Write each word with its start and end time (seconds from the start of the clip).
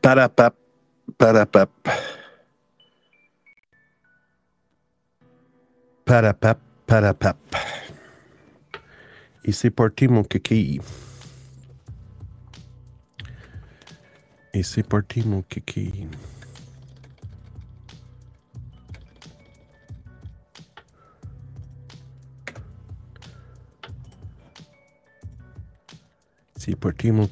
Parapap, 0.00 0.54
parapap. 1.18 1.70
Parapap, 6.04 6.58
parapap. 6.86 7.36
Et 9.44 9.52
c'est 9.52 9.70
parti, 9.70 10.08
mon 10.08 10.24
kiki? 10.24 10.80
Et 14.54 14.62
c'est 14.62 14.82
parti, 14.82 15.22
mon 15.26 15.42
kiki? 15.42 16.06
C'est 26.56 26.76
parti, 26.76 27.10
mon 27.10 27.26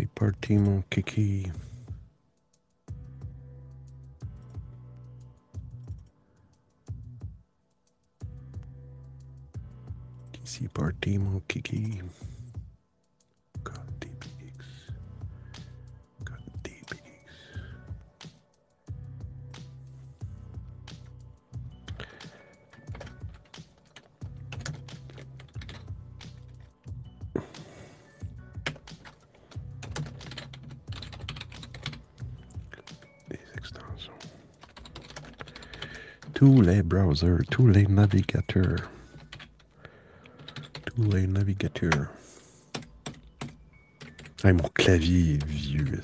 kiki. 0.00 0.06
C'est 0.06 0.08
parti, 0.08 0.56
mon 0.56 0.82
kiki. 0.88 1.50
C'est 10.44 10.68
parti, 10.68 11.18
mon 11.18 11.40
kiki. 11.46 12.00
God, 12.00 12.29
Tous 36.40 36.62
les 36.62 36.82
browsers, 36.82 37.42
tous 37.50 37.66
les 37.66 37.86
navigateurs. 37.86 38.90
Tous 40.86 41.02
les 41.12 41.26
navigateurs. 41.26 42.06
Ah, 44.42 44.50
mon 44.54 44.70
clavier 44.72 45.34
est 45.34 45.44
vieux. 45.44 46.00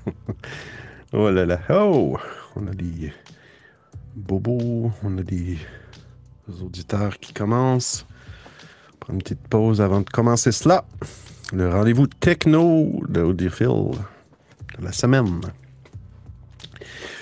oh 1.12 1.28
là 1.28 1.44
là. 1.44 1.60
Oh! 1.68 2.16
On 2.56 2.66
a 2.68 2.70
des 2.70 3.12
bobos, 4.16 4.90
on 5.02 5.18
a 5.18 5.22
des 5.22 5.58
auditeurs 6.62 7.18
qui 7.18 7.34
commencent. 7.34 8.06
On 9.06 9.12
une 9.12 9.18
petite 9.18 9.46
pause 9.46 9.82
avant 9.82 10.00
de 10.00 10.08
commencer 10.08 10.52
cela. 10.52 10.86
Le 11.52 11.68
rendez-vous 11.68 12.06
techno 12.06 13.02
de 13.10 13.20
Audiophile 13.20 13.90
de 14.78 14.84
la 14.84 14.92
semaine. 14.92 15.42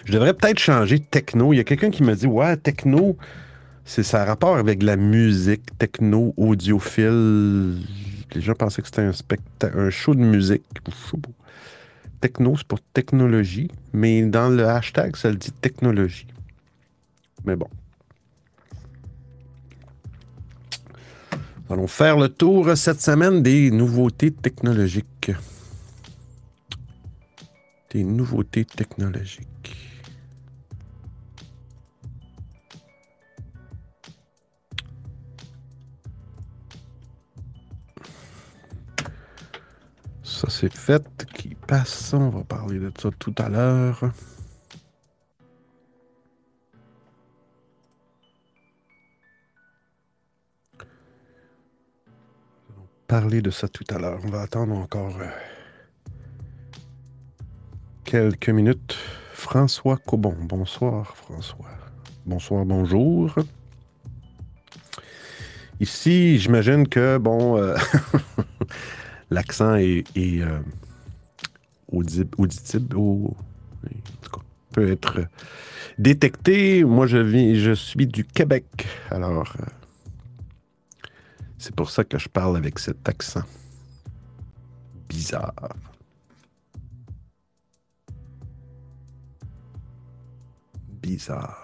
Je 0.05 0.12
devrais 0.12 0.34
peut-être 0.34 0.58
changer 0.58 0.98
techno. 0.98 1.53
Il 1.53 1.56
y 1.56 1.61
a 1.61 1.64
quelqu'un 1.64 1.91
qui 1.91 2.03
me 2.03 2.14
dit 2.14 2.27
Ouais, 2.27 2.56
techno, 2.56 3.17
c'est 3.84 4.03
ça 4.03 4.25
rapport 4.25 4.56
avec 4.56 4.83
la 4.83 4.97
musique, 4.97 5.77
techno, 5.78 6.34
audiophile. 6.36 7.78
Les 8.34 8.41
gens 8.41 8.55
pensaient 8.55 8.83
que 8.83 8.89
c'était 8.89 9.03
un, 9.03 9.12
spectacle, 9.12 9.78
un 9.78 9.91
show 9.91 10.14
de 10.14 10.20
musique. 10.20 10.64
Techno, 12.20 12.56
c'est 12.56 12.67
pour 12.67 12.80
technologie, 12.80 13.70
mais 13.92 14.23
dans 14.23 14.48
le 14.48 14.67
hashtag, 14.67 15.17
ça 15.17 15.30
le 15.30 15.36
dit 15.36 15.53
technologie. 15.53 16.27
Mais 17.45 17.56
bon. 17.56 17.69
Allons 21.69 21.86
faire 21.86 22.19
le 22.19 22.29
tour 22.29 22.77
cette 22.77 23.01
semaine 23.01 23.42
des 23.42 23.70
nouveautés 23.70 24.30
technologiques. 24.30 25.33
Des 27.90 28.05
nouveautés 28.05 28.64
technologiques. 28.64 29.52
Ça, 40.42 40.51
c'est 40.51 40.77
fait. 40.77 41.25
Qui 41.35 41.55
passe. 41.55 42.13
On 42.14 42.29
va 42.30 42.42
parler 42.42 42.80
de 42.80 42.91
ça 43.01 43.11
tout 43.17 43.35
à 43.39 43.48
l'heure. 43.48 44.11
Parler 53.07 53.41
de 53.41 53.51
ça 53.51 53.69
tout 53.69 53.85
à 53.95 54.01
l'heure. 54.01 54.19
On 54.25 54.31
va 54.31 54.41
attendre 54.41 54.77
encore 54.77 55.17
euh, 55.20 55.27
quelques 58.02 58.48
minutes. 58.48 58.97
François 59.35 59.97
Cobon. 59.97 60.35
Bonsoir, 60.41 61.17
François. 61.17 61.70
Bonsoir, 62.27 62.64
bonjour. 62.64 63.33
Ici, 65.79 66.41
j'imagine 66.41 66.89
que, 66.89 67.19
bon, 67.19 67.58
euh, 67.58 67.77
l'accent 69.33 69.75
est, 69.75 70.05
est, 70.17 70.43
euh, 70.43 70.61
audi- 71.91 72.29
audible, 72.37 72.97
peut 74.73 74.91
être 74.91 75.27
détecté. 75.98 76.85
Moi, 76.85 77.07
je, 77.07 77.19
vis, 77.19 77.61
je 77.61 77.73
suis 77.73 78.07
du 78.07 78.25
Québec, 78.25 78.87
alors 79.11 79.55
euh, 79.61 79.65
c'est 81.59 81.75
pour 81.75 81.91
ça 81.91 82.05
que 82.05 82.19
je 82.19 82.29
parle 82.29 82.57
avec 82.57 82.79
cet 82.79 83.09
accent 83.09 83.43
bizarre. 85.09 85.77
Bizarre. 91.03 91.61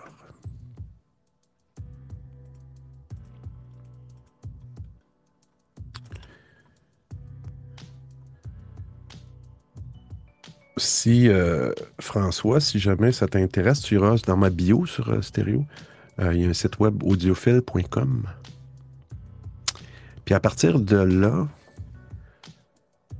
Si 10.78 11.28
euh, 11.28 11.72
François, 12.00 12.60
si 12.60 12.78
jamais 12.78 13.12
ça 13.12 13.26
t'intéresse, 13.26 13.80
tu 13.80 13.94
iras 13.96 14.16
dans 14.26 14.36
ma 14.36 14.50
bio 14.50 14.86
sur 14.86 15.10
euh, 15.10 15.22
Stéréo. 15.22 15.66
Euh, 16.20 16.34
Il 16.34 16.42
y 16.42 16.46
a 16.46 16.48
un 16.48 16.54
site 16.54 16.78
web 16.78 17.02
audiophile.com. 17.02 18.24
Puis 20.24 20.34
à 20.34 20.40
partir 20.40 20.80
de 20.80 20.96
là, 20.96 21.48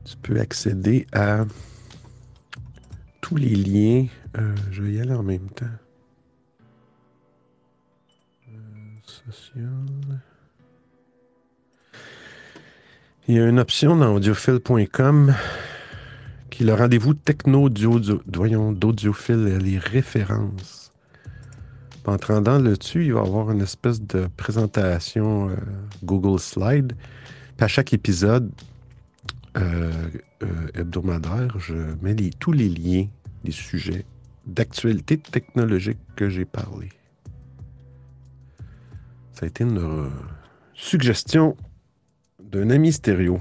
tu 0.05 0.17
peux 0.23 0.41
accéder 0.41 1.07
à 1.13 1.45
tous 3.21 3.37
les 3.37 3.55
liens. 3.55 4.07
Je 4.71 4.83
vais 4.83 4.93
y 4.93 5.01
aller 5.01 5.15
en 5.15 5.23
même 5.23 5.49
temps. 5.51 5.67
Social. 9.05 10.21
Il 13.27 13.37
y 13.37 13.41
a 13.41 13.47
une 13.47 13.59
option 13.59 13.97
dans 13.97 14.15
audiophile.com 14.15 15.35
qui 16.59 16.65
le 16.65 16.75
rendez-vous 16.75 17.15
techno 17.15 17.69
d'audiophile 17.69 19.47
et 19.47 19.59
les 19.61 19.79
références. 19.79 20.91
En 22.05 22.17
te 22.19 22.33
rendant 22.33 22.59
là-dessus, 22.59 23.05
il 23.05 23.13
va 23.13 23.21
y 23.21 23.23
avoir 23.23 23.53
une 23.53 23.61
espèce 23.61 24.03
de 24.03 24.27
présentation 24.37 25.51
euh, 25.51 25.55
Google 26.03 26.41
Slide. 26.41 26.95
À 27.61 27.69
chaque 27.69 27.93
épisode 27.93 28.51
euh, 29.57 29.93
euh, 30.43 30.47
hebdomadaire, 30.75 31.57
je 31.61 31.75
mets 32.03 32.15
les- 32.15 32.31
tous 32.31 32.51
les 32.51 32.69
liens, 32.69 33.07
les 33.45 33.53
sujets 33.53 34.05
d'actualité 34.45 35.17
technologique 35.17 35.99
que 36.17 36.29
j'ai 36.29 36.45
parlé. 36.45 36.89
Ça 39.35 39.45
a 39.45 39.47
été 39.47 39.63
une 39.63 40.11
suggestion 40.75 41.57
d'un 42.43 42.71
ami 42.71 42.93
stéréo. 42.93 43.39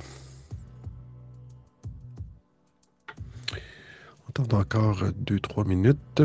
On 4.40 4.44
attend 4.44 4.60
encore 4.60 5.04
2-3 5.26 5.68
minutes. 5.68 6.22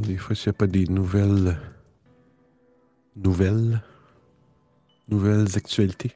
Des 0.00 0.16
fois, 0.16 0.34
s'il 0.34 0.50
n'y 0.50 0.56
a 0.56 0.58
pas 0.58 0.66
des 0.66 0.86
nouvelles 0.86 1.56
nouvelles, 3.16 3.82
nouvelles 5.08 5.46
actualités. 5.56 6.12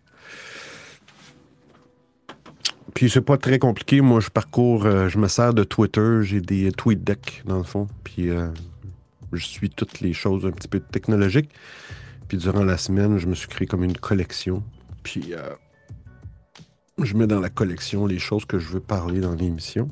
Puis 2.94 3.10
c'est 3.10 3.20
pas 3.20 3.36
très 3.36 3.58
compliqué. 3.58 4.00
Moi, 4.00 4.20
je 4.20 4.28
parcours, 4.28 4.86
euh, 4.86 5.08
je 5.08 5.18
me 5.18 5.26
sers 5.26 5.52
de 5.52 5.64
Twitter. 5.64 6.20
J'ai 6.22 6.40
des 6.40 6.70
tweet 6.70 7.02
decks, 7.02 7.42
dans 7.44 7.58
le 7.58 7.64
fond. 7.64 7.88
Puis 8.04 8.30
euh, 8.30 8.48
je 9.32 9.44
suis 9.44 9.68
toutes 9.68 10.00
les 10.00 10.12
choses 10.12 10.46
un 10.46 10.52
petit 10.52 10.68
peu 10.68 10.80
technologiques. 10.80 11.50
Puis 12.28 12.38
durant 12.38 12.62
la 12.62 12.78
semaine, 12.78 13.18
je 13.18 13.26
me 13.26 13.34
suis 13.34 13.48
créé 13.48 13.66
comme 13.66 13.82
une 13.82 13.96
collection. 13.96 14.62
Puis 15.02 15.34
euh, 15.34 15.50
je 17.02 17.16
mets 17.16 17.26
dans 17.26 17.40
la 17.40 17.50
collection 17.50 18.06
les 18.06 18.20
choses 18.20 18.44
que 18.44 18.58
je 18.58 18.68
veux 18.68 18.80
parler 18.80 19.20
dans 19.20 19.34
l'émission. 19.34 19.88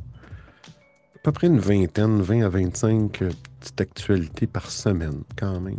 À 1.23 1.31
peu 1.31 1.31
près 1.31 1.47
une 1.47 1.61
vingtaine, 1.61 2.21
20 2.21 2.43
à 2.43 2.49
25 2.49 3.13
petites 3.61 3.81
actualités 3.81 4.49
par 4.49 4.69
semaine, 4.73 5.23
quand 5.37 5.61
même. 5.61 5.79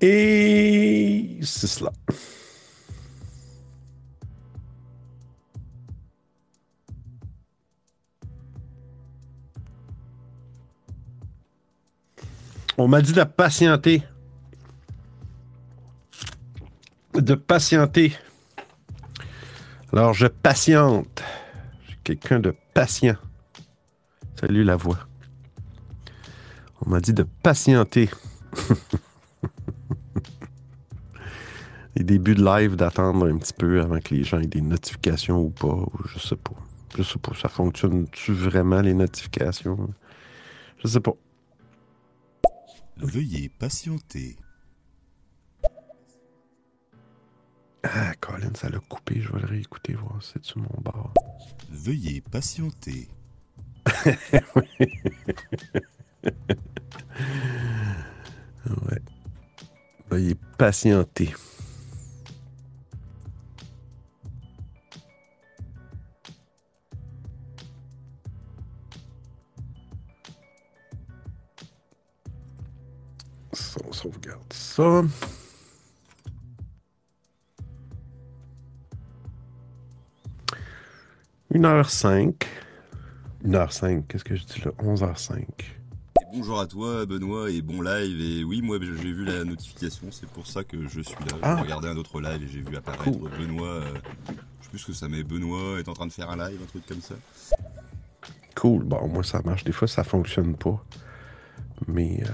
Et 0.00 1.38
c'est 1.42 1.66
cela. 1.66 1.92
On 12.78 12.88
m'a 12.88 13.02
dit 13.02 13.12
de 13.12 13.22
patienter. 13.24 14.02
De 17.12 17.34
patienter. 17.34 18.14
Alors, 19.92 20.14
je 20.14 20.28
patiente. 20.28 21.20
Je 21.82 21.88
suis 21.88 21.98
quelqu'un 22.04 22.38
de 22.38 22.54
patient. 22.74 23.16
Salut 24.38 24.62
la 24.62 24.76
voix. 24.76 25.00
On 26.86 26.90
m'a 26.90 27.00
dit 27.00 27.12
de 27.12 27.24
patienter. 27.24 28.08
les 31.96 32.04
débuts 32.04 32.36
de 32.36 32.44
live, 32.44 32.76
d'attendre 32.76 33.26
un 33.28 33.36
petit 33.36 33.52
peu 33.52 33.80
avant 33.80 33.98
que 33.98 34.14
les 34.14 34.22
gens 34.22 34.38
aient 34.38 34.46
des 34.46 34.60
notifications 34.60 35.40
ou 35.40 35.50
pas. 35.50 35.84
je 36.06 36.20
sais 36.20 36.36
pas. 36.36 36.54
Je 36.96 37.02
sais 37.02 37.18
pas. 37.18 37.32
Ça 37.34 37.48
fonctionne-tu 37.48 38.32
vraiment 38.32 38.82
les 38.82 38.94
notifications? 38.94 39.88
Je 40.78 40.86
sais 40.86 41.00
pas. 41.00 41.14
Veuillez 42.96 43.48
patienter. 43.48 44.36
Ah, 47.82 48.12
Colin, 48.20 48.52
ça 48.54 48.68
l'a 48.68 48.78
coupé. 48.78 49.20
Je 49.20 49.32
vais 49.32 49.40
le 49.40 49.46
réécouter, 49.46 49.94
voir 49.94 50.22
si 50.22 50.32
c'est 50.34 50.44
sur 50.44 50.58
mon 50.58 50.80
bar. 50.82 51.12
Veuillez 51.70 52.20
patienter. 52.20 53.08
ouais. 58.66 59.02
Veuillez 60.10 60.36
patienter. 60.58 61.34
On 73.84 73.92
sauvegarde 73.92 74.52
ça. 74.52 75.02
Une 81.52 81.64
heure 81.64 81.90
cinq. 81.90 82.46
Une 83.44 83.54
heure 83.56 83.72
cinq, 83.72 84.06
qu'est-ce 84.08 84.24
que 84.24 84.36
je 84.36 84.44
dis 84.44 84.60
là? 84.64 84.70
11h05. 84.82 85.44
bonjour 86.32 86.60
à 86.60 86.66
toi, 86.66 87.06
Benoît, 87.06 87.50
et 87.50 87.62
bon 87.62 87.80
live. 87.82 88.20
Et 88.20 88.44
oui, 88.44 88.60
moi, 88.62 88.78
j'ai 88.80 89.12
vu 89.12 89.24
la 89.24 89.44
notification, 89.44 90.08
c'est 90.10 90.28
pour 90.28 90.46
ça 90.46 90.62
que 90.62 90.86
je 90.86 91.00
suis 91.00 91.14
là. 91.24 91.36
Ah. 91.42 91.54
J'ai 91.56 91.62
regardé 91.64 91.88
un 91.88 91.96
autre 91.96 92.20
live 92.20 92.42
et 92.42 92.48
j'ai 92.48 92.60
vu 92.60 92.76
apparaître 92.76 93.10
Benoît. 93.38 93.66
euh, 93.68 93.94
je 94.28 94.64
sais 94.64 94.70
plus 94.70 94.78
ce 94.78 94.86
que 94.86 94.92
ça 94.92 95.08
met. 95.08 95.22
Benoît 95.24 95.80
est 95.80 95.88
en 95.88 95.94
train 95.94 96.06
de 96.06 96.12
faire 96.12 96.30
un 96.30 96.36
live, 96.48 96.60
un 96.62 96.66
truc 96.66 96.86
comme 96.86 97.00
ça. 97.00 97.14
Cool. 98.54 98.84
Bon, 98.84 99.08
moi, 99.08 99.24
ça 99.24 99.40
marche. 99.42 99.64
Des 99.64 99.72
fois, 99.72 99.88
ça 99.88 100.04
fonctionne 100.04 100.54
pas. 100.54 100.84
Mais. 101.88 102.22
euh, 102.22 102.28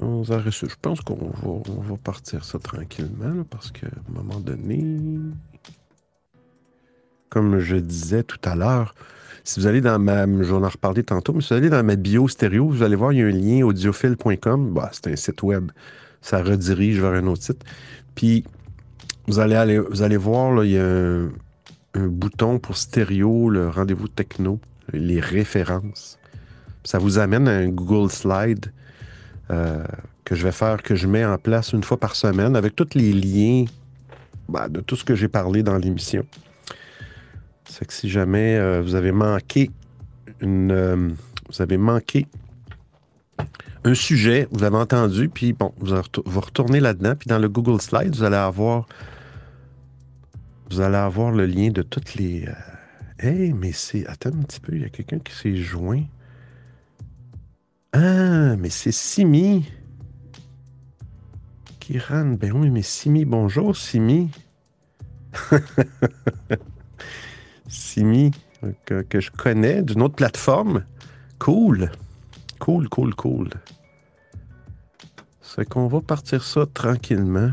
On. 0.00 0.22
Je 0.22 0.66
pense 0.80 1.00
qu'on 1.02 1.14
va, 1.16 1.96
partir 2.02 2.44
ça 2.44 2.58
tranquillement, 2.58 3.44
parce 3.50 3.70
qu'à 3.70 3.86
un 3.86 4.12
moment 4.12 4.40
donné, 4.40 4.98
comme 7.28 7.58
je 7.58 7.76
disais 7.76 8.22
tout 8.22 8.40
à 8.44 8.54
l'heure, 8.54 8.94
si 9.44 9.60
vous 9.60 9.66
allez 9.66 9.80
dans 9.80 9.98
ma. 9.98 10.26
J'en 10.42 10.64
ai 10.64 10.68
reparlé 10.68 11.02
tantôt, 11.02 11.32
mais 11.32 11.40
si 11.40 11.48
vous 11.48 11.58
allez 11.58 11.70
dans 11.70 11.84
ma 11.84 11.96
bio 11.96 12.28
stéréo, 12.28 12.68
vous 12.68 12.82
allez 12.82 12.96
voir, 12.96 13.12
il 13.12 13.18
y 13.18 13.22
a 13.22 13.26
un 13.26 13.30
lien 13.30 13.64
audiophile.com. 13.64 14.72
Bah, 14.72 14.90
c'est 14.92 15.08
un 15.08 15.16
site 15.16 15.42
web. 15.42 15.70
Ça 16.22 16.42
redirige 16.42 17.00
vers 17.00 17.12
un 17.12 17.26
autre 17.26 17.42
site. 17.42 17.64
Puis, 18.14 18.44
vous 19.26 19.38
allez, 19.38 19.54
aller, 19.54 19.78
vous 19.78 20.02
allez 20.02 20.16
voir, 20.16 20.64
il 20.64 20.72
y 20.72 20.78
a 20.78 21.28
un 21.94 22.06
bouton 22.06 22.58
pour 22.58 22.76
stéréo, 22.76 23.50
le 23.50 23.68
rendez-vous 23.68 24.08
techno, 24.08 24.60
les 24.92 25.20
références. 25.20 26.18
Ça 26.84 26.98
vous 26.98 27.18
amène 27.18 27.48
à 27.48 27.52
un 27.52 27.68
Google 27.68 28.10
Slide 28.10 28.72
euh, 29.50 29.84
que 30.24 30.36
je 30.36 30.44
vais 30.44 30.52
faire, 30.52 30.80
que 30.82 30.94
je 30.94 31.08
mets 31.08 31.24
en 31.24 31.36
place 31.36 31.72
une 31.72 31.82
fois 31.82 31.98
par 31.98 32.14
semaine 32.14 32.54
avec 32.54 32.76
tous 32.76 32.94
les 32.94 33.12
liens 33.12 33.64
bah, 34.48 34.68
de 34.68 34.80
tout 34.80 34.94
ce 34.94 35.04
que 35.04 35.16
j'ai 35.16 35.26
parlé 35.26 35.64
dans 35.64 35.76
l'émission. 35.76 36.24
C'est 37.68 37.84
que 37.84 37.92
si 37.92 38.08
jamais 38.08 38.56
euh, 38.56 38.80
vous 38.80 38.94
avez 38.94 39.10
manqué 39.10 39.70
une, 40.40 40.70
euh, 40.70 41.08
vous 41.48 41.62
avez 41.62 41.78
manqué 41.78 42.28
un 43.82 43.94
sujet, 43.94 44.46
vous 44.52 44.62
avez 44.62 44.76
entendu, 44.76 45.28
puis 45.28 45.52
bon, 45.52 45.72
vous, 45.78 45.96
vous 46.26 46.40
retournez 46.40 46.78
là-dedans, 46.78 47.14
puis 47.16 47.26
dans 47.26 47.38
le 47.38 47.48
Google 47.48 47.80
Slide, 47.80 48.14
vous 48.14 48.22
allez 48.22 48.36
avoir, 48.36 48.86
vous 50.70 50.80
allez 50.80 50.96
avoir 50.96 51.32
le 51.32 51.46
lien 51.46 51.70
de 51.70 51.82
toutes 51.82 52.14
les. 52.14 52.46
Hey, 53.18 53.52
mais 53.52 53.72
c'est. 53.72 54.06
Attends 54.06 54.30
un 54.30 54.42
petit 54.42 54.60
peu, 54.60 54.74
il 54.76 54.82
y 54.82 54.84
a 54.84 54.90
quelqu'un 54.90 55.18
qui 55.18 55.34
s'est 55.34 55.56
joint. 55.56 56.04
Ah, 57.92 58.56
mais 58.56 58.70
c'est 58.70 58.92
Simi. 58.92 59.68
Kiran, 61.80 62.36
ben 62.38 62.52
oui, 62.52 62.70
mais 62.70 62.82
Simi, 62.82 63.24
bonjour 63.24 63.76
Simi. 63.76 64.30
Simi, 67.68 68.30
que, 68.84 69.02
que 69.02 69.20
je 69.20 69.32
connais 69.32 69.82
d'une 69.82 70.02
autre 70.02 70.14
plateforme. 70.14 70.84
Cool. 71.40 71.90
Cool, 72.60 72.88
cool, 72.88 73.14
cool. 73.14 73.50
C'est 75.40 75.68
qu'on 75.68 75.88
va 75.88 76.00
partir 76.00 76.44
ça 76.44 76.66
tranquillement. 76.66 77.50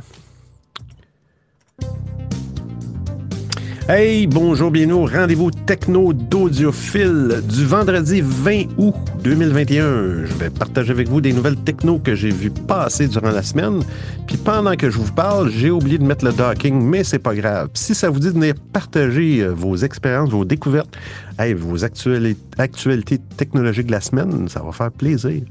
Hey, 3.90 4.28
bonjour, 4.28 4.70
bienvenue 4.70 4.94
au 4.96 5.06
rendez-vous 5.06 5.50
techno 5.50 6.12
d'audiophile 6.12 7.42
du 7.48 7.66
vendredi 7.66 8.20
20 8.22 8.64
août 8.78 8.96
2021. 9.24 10.26
Je 10.26 10.34
vais 10.34 10.50
partager 10.50 10.92
avec 10.92 11.08
vous 11.08 11.22
des 11.22 11.32
nouvelles 11.32 11.56
techno 11.56 11.98
que 11.98 12.14
j'ai 12.14 12.30
vues 12.30 12.52
passer 12.52 13.08
durant 13.08 13.30
la 13.32 13.42
semaine. 13.44 13.82
Puis 14.28 14.36
pendant 14.36 14.76
que 14.76 14.90
je 14.90 14.98
vous 14.98 15.14
parle, 15.14 15.50
j'ai 15.52 15.72
oublié 15.72 15.98
de 16.00 16.04
mettre 16.04 16.26
le 16.26 16.34
docking, 16.34 16.82
mais 16.82 17.06
c'est 17.06 17.20
pas 17.20 17.34
grave. 17.34 17.70
Si 17.76 17.96
ça 17.96 18.10
vous 18.10 18.20
dit 18.20 18.28
de 18.28 18.34
venir 18.34 18.56
partager 18.74 19.40
euh, 19.42 19.54
vos 19.54 19.78
expériences, 19.78 20.32
vos 20.32 20.44
découvertes, 20.44 20.94
hey, 21.40 21.54
vos 21.54 21.78
actuali- 21.86 22.36
actualités 22.58 23.20
technologiques 23.38 23.88
de 23.88 23.94
la 23.94 24.02
semaine, 24.02 24.50
ça 24.50 24.62
va 24.64 24.74
faire 24.74 24.92
plaisir. 24.92 25.44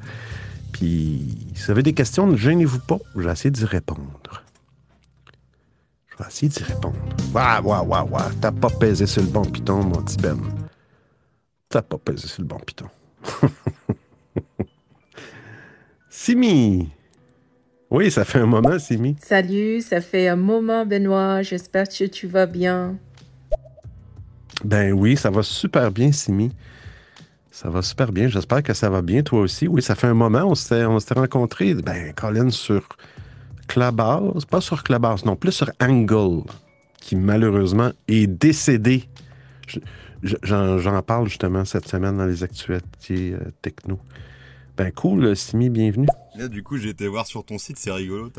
Puis 0.72 1.38
si 1.54 1.64
vous 1.64 1.70
avez 1.70 1.82
des 1.82 1.94
questions, 1.94 2.26
ne 2.26 2.36
gênez-vous 2.36 2.80
pas, 2.80 2.98
je 3.16 3.22
vais 3.22 3.32
essayer 3.32 3.50
d'y 3.50 3.64
répondre. 3.64 4.42
Je 6.18 6.22
vais 6.22 6.28
essayer 6.28 6.48
d'y 6.48 6.62
répondre. 6.62 6.96
Waouh, 7.34 7.66
waouh, 7.66 7.86
waouh, 7.86 8.08
waouh. 8.08 8.32
T'as 8.40 8.52
pas 8.52 8.70
pesé 8.70 9.06
sur 9.06 9.22
le 9.22 9.28
bon 9.28 9.44
piton, 9.44 9.82
mon 9.82 10.02
petit 10.02 10.16
Ben. 10.16 10.38
T'as 11.68 11.82
pas 11.82 11.98
pesé 11.98 12.26
sur 12.26 12.42
le 12.42 12.48
bon 12.48 12.58
piton. 12.58 12.86
Simi! 16.08 16.88
Oui, 17.90 18.10
ça 18.10 18.24
fait 18.24 18.40
un 18.40 18.46
moment, 18.46 18.78
Simi. 18.78 19.16
Salut, 19.22 19.80
ça 19.82 20.00
fait 20.00 20.28
un 20.28 20.36
moment, 20.36 20.86
Benoît. 20.86 21.42
J'espère 21.42 21.86
que 21.88 22.04
tu 22.04 22.26
vas 22.26 22.46
bien. 22.46 22.96
Ben 24.64 24.92
oui, 24.92 25.16
ça 25.16 25.30
va 25.30 25.42
super 25.42 25.90
bien, 25.90 26.12
Simi. 26.12 26.50
Ça 27.50 27.68
va 27.68 27.82
super 27.82 28.10
bien. 28.10 28.28
J'espère 28.28 28.62
que 28.62 28.72
ça 28.72 28.88
va 28.88 29.02
bien, 29.02 29.22
toi 29.22 29.40
aussi. 29.40 29.68
Oui, 29.68 29.82
ça 29.82 29.94
fait 29.94 30.06
un 30.06 30.14
moment. 30.14 30.44
On 30.44 30.54
s'était, 30.54 30.84
on 30.84 30.98
s'était 30.98 31.14
rencontrés, 31.20 31.74
ben, 31.74 32.12
Colin, 32.14 32.50
sur 32.50 32.88
Clubhouse. 33.66 34.44
Pas 34.44 34.60
sur 34.60 34.82
Clubhouse, 34.82 35.24
non, 35.24 35.36
plus 35.36 35.52
sur 35.52 35.70
Angle, 35.80 36.42
qui 37.00 37.16
malheureusement 37.16 37.90
est 38.08 38.26
décédé. 38.26 39.04
Je- 39.66 39.80
je- 40.22 40.36
J'en, 40.42 41.02
parle 41.02 41.28
justement 41.28 41.64
cette 41.64 41.88
semaine 41.88 42.16
dans 42.16 42.26
les 42.26 42.42
actualités 42.42 43.32
euh, 43.34 43.50
techno. 43.62 43.98
Ben 44.76 44.92
cool, 44.92 45.34
Simi, 45.36 45.70
bienvenue. 45.70 46.06
Là, 46.36 46.48
du 46.48 46.62
coup, 46.62 46.76
j'ai 46.76 46.90
été 46.90 47.08
voir 47.08 47.26
sur 47.26 47.44
ton 47.44 47.58
site, 47.58 47.78
c'est 47.78 47.90
rigolo. 47.92 48.30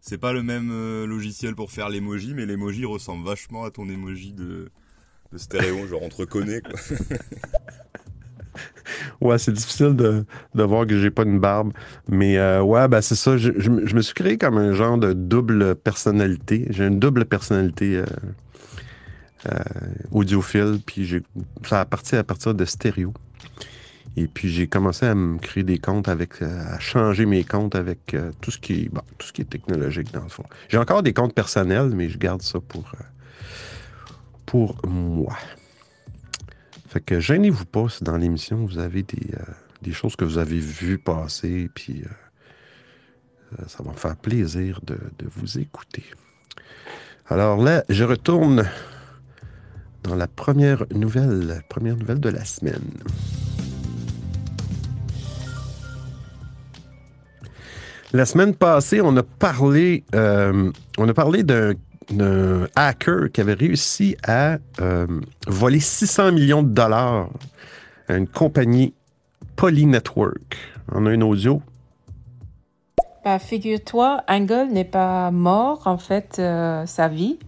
C'est 0.00 0.18
pas 0.18 0.32
le 0.32 0.42
même 0.44 0.70
euh, 0.70 1.06
logiciel 1.06 1.56
pour 1.56 1.72
faire 1.72 1.88
l'emoji, 1.88 2.34
mais 2.34 2.46
l'emoji 2.46 2.84
ressemble 2.84 3.24
vachement 3.26 3.64
à 3.64 3.70
ton 3.70 3.88
emoji 3.88 4.32
de, 4.32 4.70
de 5.32 5.38
stéréo, 5.38 5.86
genre 5.88 6.02
on 6.02 6.08
te 6.08 6.16
reconnaît. 6.16 6.60
Quoi. 6.60 6.78
Ouais, 9.20 9.38
c'est 9.38 9.52
difficile 9.52 9.94
de, 9.96 10.24
de 10.54 10.62
voir 10.62 10.86
que 10.86 10.98
j'ai 10.98 11.10
pas 11.10 11.22
une 11.24 11.40
barbe. 11.40 11.72
Mais 12.08 12.38
euh, 12.38 12.62
ouais, 12.62 12.86
ben 12.88 13.00
c'est 13.00 13.14
ça. 13.14 13.36
Je, 13.36 13.50
me- 13.70 14.02
suis 14.02 14.14
créé 14.14 14.38
comme 14.38 14.58
un 14.58 14.72
genre 14.72 14.98
de 14.98 15.12
double 15.12 15.74
personnalité. 15.74 16.66
J'ai 16.70 16.86
une 16.86 16.98
double 16.98 17.24
personnalité 17.24 17.96
euh, 17.96 18.04
euh, 19.46 19.58
audiophile. 20.12 20.78
Puis 20.84 21.22
ça 21.64 21.80
a 21.80 21.84
parti 21.84 22.16
à 22.16 22.24
partir 22.24 22.54
de 22.54 22.64
stéréo. 22.64 23.12
Et 24.18 24.28
puis 24.28 24.48
j'ai 24.48 24.66
commencé 24.66 25.04
à 25.04 25.14
me 25.14 25.38
créer 25.38 25.62
des 25.62 25.78
comptes 25.78 26.08
avec, 26.08 26.40
à 26.40 26.78
changer 26.78 27.26
mes 27.26 27.44
comptes 27.44 27.74
avec 27.74 28.16
tout 28.40 28.50
ce 28.50 28.58
qui 28.58 28.88
tout 29.18 29.26
ce 29.26 29.32
qui 29.32 29.42
est 29.42 29.50
technologique 29.50 30.10
dans 30.12 30.22
le 30.22 30.30
fond. 30.30 30.44
J'ai 30.68 30.78
encore 30.78 31.02
des 31.02 31.12
comptes 31.12 31.34
personnels, 31.34 31.90
mais 31.94 32.08
je 32.08 32.16
garde 32.16 32.40
ça 32.40 32.58
pour, 32.66 32.90
pour 34.46 34.80
moi. 34.86 35.36
Que 37.04 37.20
gênez-vous 37.20 37.66
pas 37.66 37.88
si 37.88 38.04
dans 38.04 38.16
l'émission 38.16 38.64
vous 38.64 38.78
avez 38.78 39.02
des, 39.02 39.34
euh, 39.34 39.42
des 39.82 39.92
choses 39.92 40.16
que 40.16 40.24
vous 40.24 40.38
avez 40.38 40.58
vues 40.58 40.98
passer, 40.98 41.68
puis 41.74 42.02
euh, 42.02 43.58
euh, 43.58 43.64
ça 43.68 43.82
va 43.82 43.90
me 43.90 43.96
faire 43.96 44.16
plaisir 44.16 44.80
de, 44.82 44.94
de 45.18 45.28
vous 45.36 45.58
écouter. 45.58 46.04
Alors 47.28 47.62
là, 47.62 47.84
je 47.88 48.02
retourne 48.02 48.64
dans 50.04 50.14
la 50.14 50.26
première 50.26 50.84
nouvelle, 50.94 51.62
première 51.68 51.96
nouvelle 51.96 52.20
de 52.20 52.30
la 52.30 52.44
semaine. 52.44 52.90
La 58.12 58.24
semaine 58.24 58.54
passée, 58.54 59.00
on 59.00 59.16
a 59.16 59.22
parlé, 59.22 60.04
on 60.14 61.08
a 61.08 61.14
parlé 61.14 61.42
d'un 61.42 61.74
d'un 62.10 62.66
hacker 62.76 63.30
qui 63.32 63.40
avait 63.40 63.54
réussi 63.54 64.16
à 64.26 64.58
euh, 64.80 65.06
voler 65.46 65.80
600 65.80 66.32
millions 66.32 66.62
de 66.62 66.68
dollars 66.68 67.28
à 68.08 68.16
une 68.16 68.28
compagnie 68.28 68.94
Poly 69.56 69.86
Network. 69.86 70.56
On 70.92 71.06
a 71.06 71.12
une 71.12 71.22
audio. 71.22 71.62
Bah, 73.24 73.38
figure-toi, 73.38 74.22
Angle 74.28 74.68
n'est 74.70 74.84
pas 74.84 75.30
mort, 75.32 75.82
en 75.86 75.98
fait, 75.98 76.36
euh, 76.38 76.86
sa 76.86 77.08
vie. 77.08 77.38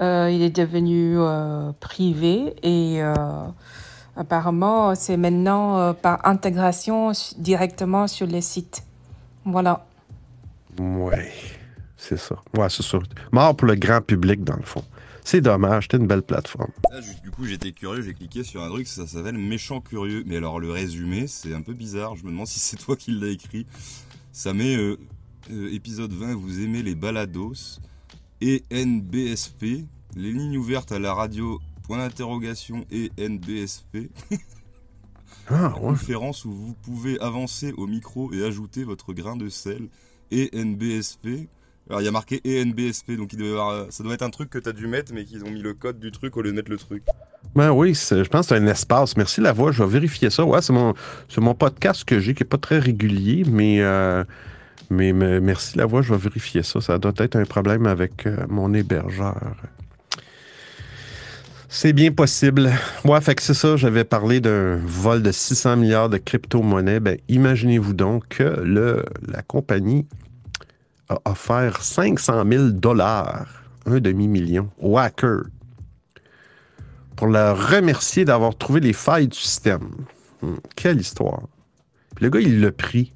Euh, 0.00 0.30
il 0.30 0.42
est 0.42 0.54
devenu 0.56 1.14
euh, 1.18 1.72
privé 1.80 2.54
et 2.62 3.02
euh, 3.02 3.14
apparemment, 4.16 4.94
c'est 4.94 5.16
maintenant 5.16 5.92
par 5.94 6.26
intégration 6.26 7.12
directement 7.36 8.06
sur 8.06 8.26
les 8.26 8.40
sites. 8.40 8.84
Voilà. 9.44 9.84
Ouais, 10.78 11.32
c'est 11.98 12.16
ça. 12.16 12.36
Ouais, 12.56 12.70
c'est 12.70 12.84
ça. 12.84 12.98
Mort 13.32 13.56
pour 13.56 13.66
le 13.66 13.74
grand 13.74 14.00
public, 14.00 14.44
dans 14.44 14.56
le 14.56 14.62
fond. 14.62 14.84
C'est 15.24 15.42
dommage, 15.42 15.84
c'était 15.84 15.98
une 15.98 16.06
belle 16.06 16.22
plateforme. 16.22 16.70
Là, 16.90 17.00
du 17.22 17.30
coup, 17.30 17.44
j'étais 17.44 17.72
curieux, 17.72 18.00
j'ai 18.00 18.14
cliqué 18.14 18.44
sur 18.44 18.62
un 18.62 18.70
truc, 18.70 18.86
ça 18.86 19.06
s'appelle 19.06 19.36
Méchant 19.36 19.82
Curieux. 19.82 20.22
Mais 20.26 20.38
alors, 20.38 20.58
le 20.60 20.70
résumé, 20.70 21.26
c'est 21.26 21.52
un 21.52 21.60
peu 21.60 21.74
bizarre. 21.74 22.16
Je 22.16 22.24
me 22.24 22.30
demande 22.30 22.46
si 22.46 22.60
c'est 22.60 22.78
toi 22.78 22.96
qui 22.96 23.10
l'as 23.10 23.28
écrit. 23.28 23.66
Ça 24.32 24.54
met 24.54 24.76
euh, 24.76 24.96
euh, 25.50 25.74
épisode 25.74 26.12
20, 26.12 26.34
vous 26.34 26.60
aimez 26.60 26.82
les 26.82 26.94
balados. 26.94 27.80
et 28.40 28.62
NBSP, 28.70 29.84
les 30.16 30.32
lignes 30.32 30.56
ouvertes 30.56 30.92
à 30.92 30.98
la 30.98 31.12
radio, 31.12 31.60
point 31.82 31.98
d'interrogation 31.98 32.86
et 32.90 33.10
NBSP. 33.18 34.10
Ah, 35.50 35.74
ouais. 35.74 35.80
conférence 35.80 36.44
où 36.44 36.52
vous 36.52 36.74
pouvez 36.74 37.18
avancer 37.20 37.72
au 37.72 37.86
micro 37.86 38.32
et 38.34 38.44
ajouter 38.44 38.84
votre 38.84 39.14
grain 39.14 39.34
de 39.34 39.48
sel 39.48 39.88
et 40.30 40.50
NBSP. 40.52 41.48
Alors 41.88 42.02
il 42.02 42.04
y 42.04 42.08
a 42.08 42.10
marqué 42.10 42.40
et 42.44 42.62
NBSP, 42.64 43.12
donc 43.12 43.32
euh, 43.34 43.86
ça 43.88 44.04
doit 44.04 44.12
être 44.12 44.22
un 44.22 44.28
truc 44.30 44.50
que 44.50 44.58
tu 44.58 44.68
as 44.68 44.72
dû 44.72 44.86
mettre, 44.86 45.12
mais 45.14 45.24
qu'ils 45.24 45.42
ont 45.44 45.50
mis 45.50 45.62
le 45.62 45.72
code 45.72 45.98
du 45.98 46.12
truc 46.12 46.36
au 46.36 46.42
lieu 46.42 46.50
de 46.50 46.56
mettre 46.56 46.70
le 46.70 46.76
truc. 46.76 47.02
Ben 47.54 47.70
oui, 47.70 47.94
je 47.94 48.22
pense 48.28 48.48
que 48.48 48.54
c'est 48.54 48.60
un 48.60 48.66
espace. 48.66 49.16
Merci 49.16 49.40
la 49.40 49.52
voix, 49.52 49.72
je 49.72 49.82
vais 49.82 49.88
vérifier 49.88 50.28
ça. 50.28 50.44
Ouais, 50.44 50.60
c'est 50.60 50.74
mon, 50.74 50.92
mon 51.38 51.54
podcast 51.54 52.04
que 52.04 52.20
j'ai 52.20 52.34
qui 52.34 52.42
n'est 52.42 52.48
pas 52.48 52.58
très 52.58 52.78
régulier, 52.78 53.44
mais, 53.50 53.80
euh, 53.80 54.22
mais 54.90 55.12
merci 55.14 55.78
la 55.78 55.86
voix, 55.86 56.02
je 56.02 56.12
vais 56.12 56.20
vérifier 56.20 56.62
ça. 56.62 56.82
Ça 56.82 56.98
doit 56.98 57.14
être 57.18 57.36
un 57.36 57.44
problème 57.44 57.86
avec 57.86 58.26
euh, 58.26 58.36
mon 58.48 58.74
hébergeur. 58.74 59.54
C'est 61.70 61.94
bien 61.94 62.12
possible. 62.12 62.70
Ouais, 63.04 63.20
fait 63.22 63.34
que 63.34 63.42
c'est 63.42 63.54
ça, 63.54 63.76
j'avais 63.76 64.04
parlé 64.04 64.40
d'un 64.40 64.76
vol 64.76 65.22
de 65.22 65.32
600 65.32 65.76
milliards 65.76 66.08
de 66.10 66.18
crypto-monnaies. 66.18 67.00
Ben, 67.00 67.18
imaginez-vous 67.28 67.94
donc 67.94 68.28
que 68.28 68.42
le, 68.42 69.04
la 69.26 69.42
compagnie 69.42 70.06
a 71.08 71.18
offert 71.24 71.82
500 71.82 72.44
000 72.50 72.64
dollars, 72.70 73.46
un 73.86 73.98
demi-million, 74.00 74.70
au 74.78 74.98
hacker 74.98 75.42
pour 77.16 77.26
le 77.26 77.50
remercier 77.52 78.24
d'avoir 78.24 78.56
trouvé 78.56 78.78
les 78.80 78.92
failles 78.92 79.26
du 79.26 79.36
système. 79.38 79.88
Hmm, 80.40 80.54
quelle 80.76 81.00
histoire. 81.00 81.42
Le 82.20 82.30
gars, 82.30 82.38
il 82.40 82.60
l'a 82.60 82.70
pris. 82.70 83.12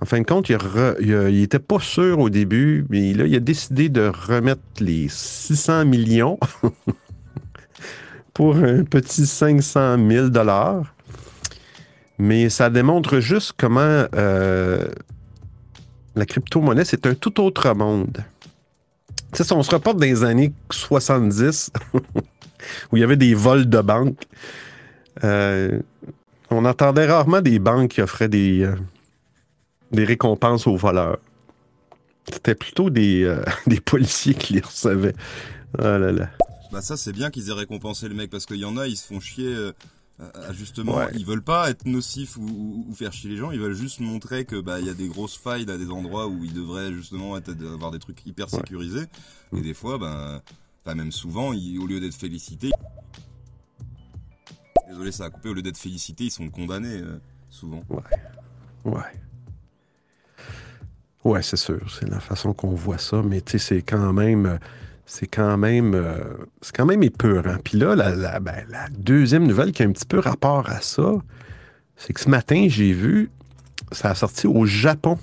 En 0.00 0.04
fin 0.04 0.18
de 0.20 0.24
compte, 0.26 0.48
il, 0.48 0.54
a 0.56 0.58
re- 0.58 0.96
il 1.00 1.14
a- 1.14 1.28
il 1.30 1.42
était 1.44 1.60
pas 1.60 1.78
sûr 1.78 2.18
au 2.18 2.28
début, 2.28 2.84
mais 2.88 3.12
là, 3.14 3.24
il 3.26 3.34
a 3.36 3.40
décidé 3.40 3.88
de 3.88 4.08
remettre 4.08 4.62
les 4.80 5.06
600 5.08 5.84
millions 5.84 6.40
pour 8.34 8.56
un 8.56 8.82
petit 8.82 9.26
500 9.26 9.96
000 10.08 10.28
dollars. 10.30 10.94
Mais 12.18 12.48
ça 12.48 12.68
démontre 12.68 13.20
juste 13.20 13.52
comment 13.56 14.06
euh, 14.14 14.88
la 16.14 16.26
crypto-monnaie, 16.26 16.84
c'est 16.84 17.06
un 17.06 17.14
tout 17.14 17.40
autre 17.40 17.72
monde. 17.74 18.24
Tu 19.32 19.42
sais, 19.42 19.52
on 19.52 19.62
se 19.62 19.70
reporte 19.70 19.96
dans 19.98 20.04
les 20.04 20.24
années 20.24 20.52
70, 20.70 21.70
où 22.92 22.96
il 22.96 23.00
y 23.00 23.04
avait 23.04 23.16
des 23.16 23.34
vols 23.34 23.68
de 23.68 23.80
banques. 23.80 24.24
Euh, 25.24 25.80
on 26.50 26.64
entendait 26.64 27.06
rarement 27.06 27.40
des 27.40 27.58
banques 27.58 27.92
qui 27.92 28.02
offraient 28.02 28.28
des, 28.28 28.62
euh, 28.62 28.76
récompenses 29.92 30.66
aux 30.66 30.76
voleurs. 30.76 31.18
C'était 32.30 32.54
plutôt 32.54 32.90
des, 32.90 33.24
euh, 33.24 33.42
policiers 33.84 34.34
qui 34.34 34.54
les 34.54 34.60
recevaient. 34.60 35.14
Ah 35.78 35.98
là 35.98 36.12
là. 36.12 36.30
Bah 36.70 36.82
ça 36.82 36.96
c'est 36.96 37.12
bien 37.12 37.30
qu'ils 37.30 37.50
aient 37.50 37.54
récompensé 37.54 38.08
le 38.08 38.14
mec, 38.14 38.30
parce 38.30 38.46
qu'il 38.46 38.56
y 38.56 38.64
en 38.64 38.76
a, 38.76 38.86
ils 38.86 38.96
se 38.96 39.06
font 39.06 39.20
chier... 39.20 39.72
euh, 40.22 40.52
justement, 40.52 40.96
Ouais. 40.96 41.10
ils 41.14 41.26
veulent 41.26 41.42
pas 41.42 41.68
être 41.70 41.84
nocifs 41.86 42.36
ou, 42.36 42.42
ou- 42.46 42.86
ou 42.88 42.94
faire 42.94 43.12
chier 43.12 43.30
les 43.30 43.36
gens, 43.36 43.50
ils 43.50 43.60
veulent 43.60 43.74
juste 43.74 44.00
montrer 44.00 44.44
que 44.44 44.60
bah 44.60 44.78
il 44.80 44.86
y 44.86 44.90
a 44.90 44.94
des 44.94 45.08
grosses 45.08 45.36
failles 45.36 45.68
à 45.70 45.76
des 45.78 45.90
endroits 45.90 46.28
où 46.28 46.44
ils 46.44 46.52
devraient 46.54 46.92
justement 46.92 47.36
être, 47.36 47.50
avoir 47.50 47.90
des 47.90 47.98
trucs 47.98 48.24
hyper 48.26 48.46
Ouais. 48.52 48.58
sécurisés. 48.60 49.06
Et 49.52 49.56
Mm. 49.56 49.62
des 49.62 49.74
fois, 49.74 49.98
ben, 49.98 50.40
pas 50.84 50.94
même 50.94 51.12
souvent, 51.12 51.52
ils- 51.52 51.78
au 51.78 51.86
lieu 51.86 52.00
d'être 52.00 52.14
félicités, 52.14 52.70
désolé 54.88 55.12
ça 55.12 55.24
a 55.26 55.30
coupé, 55.30 55.48
au 55.48 55.54
lieu 55.54 55.62
d'être 55.62 55.78
félicités, 55.78 56.24
ils 56.24 56.30
sont 56.30 56.48
condamnés 56.48 57.00
euh, 57.00 57.18
souvent. 57.50 57.82
Ouais. 58.84 59.00
Ouais, 61.24 61.42
c'est 61.42 61.56
sûr. 61.56 61.78
C'est 61.98 62.08
la 62.08 62.18
façon 62.20 62.52
qu'on 62.52 62.74
voit 62.74 62.98
ça. 62.98 63.22
Mais 63.22 63.40
tu 63.40 63.52
sais, 63.52 63.58
c'est 63.76 63.82
quand 63.82 64.12
même. 64.12 64.46
euh, 64.46 64.58
C'est 65.14 65.26
quand 65.26 65.58
même. 65.58 65.94
euh, 65.94 66.24
c'est 66.62 66.74
quand 66.74 66.86
même 66.86 67.02
épeurant. 67.02 67.58
Puis 67.62 67.76
là, 67.76 67.94
la, 67.94 68.40
ben, 68.40 68.64
la 68.70 68.88
deuxième 68.88 69.46
nouvelle 69.46 69.70
qui 69.70 69.82
a 69.82 69.86
un 69.86 69.92
petit 69.92 70.06
peu 70.06 70.18
rapport 70.18 70.70
à 70.70 70.80
ça, 70.80 71.12
c'est 71.96 72.14
que 72.14 72.20
ce 72.20 72.30
matin, 72.30 72.64
j'ai 72.70 72.94
vu, 72.94 73.28
ça 73.90 74.08
a 74.12 74.14
sorti 74.14 74.46
au 74.46 74.64
Japon. 74.64 75.18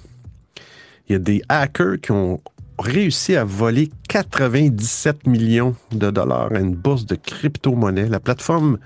Il 1.08 1.14
y 1.14 1.16
a 1.16 1.18
des 1.18 1.42
hackers 1.50 2.00
qui 2.02 2.12
ont 2.12 2.40
réussi 2.78 3.36
à 3.36 3.44
voler 3.44 3.90
97 4.10 5.26
millions 5.26 5.76
de 5.90 6.12
dollars 6.12 6.52
à 6.52 6.60
une 6.60 6.76
bourse 6.76 7.08
de 7.08 7.16
crypto-monnaie. 7.16 8.10
La 8.10 8.20
plateforme 8.20 8.78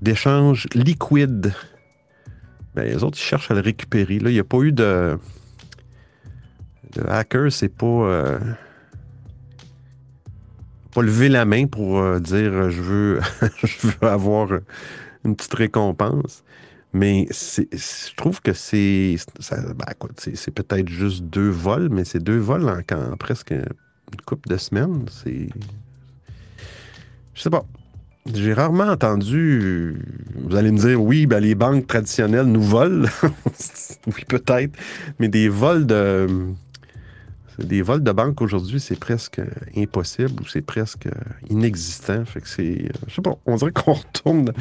d'échange 0.00 0.68
Liquid. 0.72 1.52
Ben, 2.74 2.84
les 2.84 3.04
autres, 3.04 3.18
ils 3.18 3.22
cherchent 3.22 3.50
à 3.50 3.54
le 3.54 3.60
récupérer. 3.60 4.20
Là, 4.20 4.30
il 4.30 4.34
n'y 4.34 4.40
a 4.40 4.44
pas 4.44 4.60
eu 4.60 4.72
de. 4.72 5.18
Le 6.96 7.10
hacker, 7.10 7.52
c'est 7.52 7.68
pas. 7.68 7.84
euh, 7.84 8.38
pas 10.94 11.02
lever 11.02 11.28
la 11.28 11.44
main 11.44 11.66
pour 11.66 11.98
euh, 11.98 12.20
dire 12.20 12.52
euh, 12.52 12.70
je 12.70 12.80
veux, 12.80 13.20
je 13.64 13.88
veux 13.88 14.08
avoir 14.08 14.52
euh, 14.52 14.60
une 15.24 15.36
petite 15.36 15.54
récompense. 15.54 16.44
Mais 16.92 17.26
je 17.32 18.14
trouve 18.14 18.40
que 18.40 18.52
ben, 18.52 18.56
c'est, 20.16 20.36
c'est 20.36 20.50
peut-être 20.52 20.88
juste 20.88 21.24
deux 21.24 21.48
vols, 21.48 21.88
mais 21.90 22.04
c'est 22.04 22.22
deux 22.22 22.38
vols 22.38 22.68
en, 22.68 22.78
en 22.96 23.16
presque 23.16 23.50
une 23.50 24.20
couple 24.24 24.48
de 24.48 24.56
semaines. 24.56 25.04
C'est. 25.10 25.48
Je 27.34 27.42
sais 27.42 27.50
pas. 27.50 27.64
J'ai 28.32 28.54
rarement 28.54 28.84
entendu. 28.84 30.00
Vous 30.36 30.54
allez 30.54 30.70
me 30.70 30.78
dire, 30.78 31.02
oui, 31.02 31.26
ben, 31.26 31.40
les 31.40 31.56
banques 31.56 31.88
traditionnelles 31.88 32.46
nous 32.46 32.62
volent. 32.62 33.08
oui, 34.06 34.24
peut-être. 34.28 34.78
Mais 35.18 35.26
des 35.26 35.48
vols 35.48 35.86
de. 35.86 36.28
Des 37.58 37.82
vols 37.82 38.02
de 38.02 38.10
banque 38.10 38.40
aujourd'hui, 38.42 38.80
c'est 38.80 38.98
presque 38.98 39.40
impossible 39.76 40.42
ou 40.42 40.46
c'est 40.46 40.62
presque 40.62 41.08
inexistant. 41.48 42.24
Fait 42.24 42.40
que 42.40 42.48
c'est. 42.48 42.90
Je 43.06 43.14
sais 43.14 43.22
pas, 43.22 43.36
on 43.46 43.56
dirait 43.56 43.72
qu'on 43.72 43.92
retourne. 43.94 44.52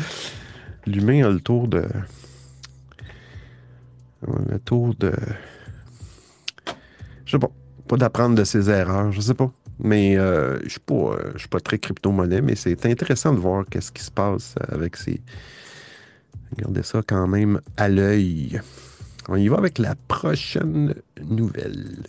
L'humain 0.86 1.26
a 1.26 1.30
le 1.30 1.40
tour 1.40 1.68
de. 1.68 1.86
Le 4.48 4.60
tour 4.60 4.94
de. 4.96 5.12
Je 7.26 7.32
sais 7.32 7.40
pas. 7.40 7.52
Pas 7.88 7.98
d'apprendre 7.98 8.36
de 8.36 8.44
ses 8.44 8.70
erreurs. 8.70 9.12
Je 9.12 9.22
sais 9.22 9.34
pas. 9.34 9.52
Mais 9.80 10.18
euh, 10.18 10.60
je 10.60 10.78
ne 10.92 11.38
suis 11.38 11.50
pas 11.50 11.60
très 11.60 11.80
crypto-monnaie, 11.80 12.42
mais 12.42 12.56
c'est 12.56 12.86
intéressant 12.86 13.34
de 13.34 13.40
voir 13.40 13.66
qu'est-ce 13.70 13.92
qui 13.92 14.04
se 14.04 14.12
passe 14.12 14.56
avec 14.70 14.96
ces. 14.96 15.20
Regardez 16.56 16.84
ça 16.84 17.02
quand 17.06 17.28
même 17.28 17.60
à 17.76 17.90
l'œil. 17.90 18.62
On 19.28 19.36
y 19.36 19.48
va 19.48 19.58
avec 19.58 19.80
la 19.80 19.96
prochaine 20.08 20.94
nouvelle. 21.22 22.04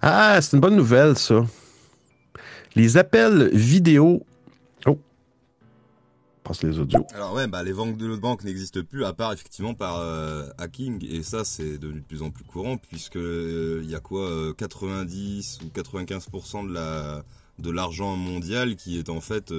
Ah, 0.00 0.40
c'est 0.40 0.56
une 0.56 0.60
bonne 0.60 0.76
nouvelle, 0.76 1.18
ça. 1.18 1.44
Les 2.74 2.96
appels 2.96 3.50
vidéo. 3.52 4.24
Oh. 4.86 4.98
Passe 6.44 6.62
les 6.62 6.78
audios. 6.78 7.04
Alors, 7.14 7.34
ouais, 7.34 7.48
bah, 7.48 7.64
les 7.64 7.72
banques 7.72 7.96
de 7.96 8.14
banque 8.16 8.44
n'existent 8.44 8.82
plus, 8.88 9.04
à 9.04 9.12
part 9.12 9.32
effectivement 9.32 9.74
par 9.74 9.98
euh, 9.98 10.48
hacking. 10.58 11.04
Et 11.10 11.24
ça, 11.24 11.44
c'est 11.44 11.78
devenu 11.78 12.00
de 12.00 12.04
plus 12.04 12.22
en 12.22 12.30
plus 12.30 12.44
courant, 12.44 12.76
puisque 12.76 13.16
il 13.16 13.20
euh, 13.20 13.82
y 13.84 13.96
a 13.96 14.00
quoi 14.00 14.54
90 14.56 15.58
euh, 15.62 15.66
ou 15.66 15.70
95% 15.80 16.68
de 16.68 16.74
la 16.74 17.24
de 17.58 17.72
l'argent 17.72 18.14
mondial 18.14 18.76
qui 18.76 19.00
est 19.00 19.08
en 19.08 19.20
fait 19.20 19.52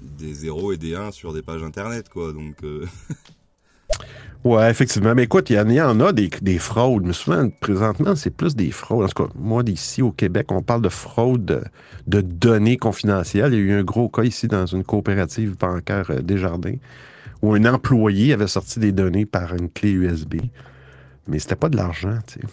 des 0.00 0.34
0 0.34 0.72
et 0.72 0.76
des 0.76 0.94
1 0.94 1.10
sur 1.10 1.32
des 1.32 1.42
pages 1.42 1.64
internet, 1.64 2.08
quoi. 2.08 2.32
Donc. 2.32 2.58
Ouais, 4.42 4.70
effectivement. 4.70 5.14
Mais 5.14 5.24
écoute, 5.24 5.50
il 5.50 5.56
y, 5.56 5.80
en 5.82 6.00
a 6.00 6.12
des, 6.12 6.58
fraudes, 6.58 7.04
mais 7.04 7.12
souvent, 7.12 7.48
présentement, 7.60 8.16
c'est 8.16 8.30
plus 8.30 8.56
des 8.56 8.70
fraudes. 8.70 9.04
En 9.04 9.08
tout 9.08 9.24
cas, 9.24 9.32
moi, 9.34 9.62
d'ici 9.62 10.00
au 10.00 10.12
Québec, 10.12 10.50
on 10.50 10.62
parle 10.62 10.80
de 10.80 10.88
fraude 10.88 11.70
de, 12.06 12.20
données 12.22 12.78
confidentielles. 12.78 13.52
Il 13.52 13.58
y 13.58 13.62
a 13.62 13.64
eu 13.64 13.72
un 13.72 13.82
gros 13.82 14.08
cas 14.08 14.22
ici 14.22 14.48
dans 14.48 14.64
une 14.64 14.82
coopérative 14.82 15.56
bancaire 15.58 16.10
euh, 16.10 16.22
Desjardins 16.22 16.76
où 17.42 17.54
un 17.54 17.64
employé 17.66 18.32
avait 18.32 18.46
sorti 18.46 18.80
des 18.80 18.92
données 18.92 19.26
par 19.26 19.54
une 19.54 19.70
clé 19.70 19.90
USB. 19.90 20.36
Mais 21.28 21.38
c'était 21.38 21.56
pas 21.56 21.68
de 21.68 21.76
l'argent, 21.76 22.18
tu 22.26 22.40
sais. 22.40 22.46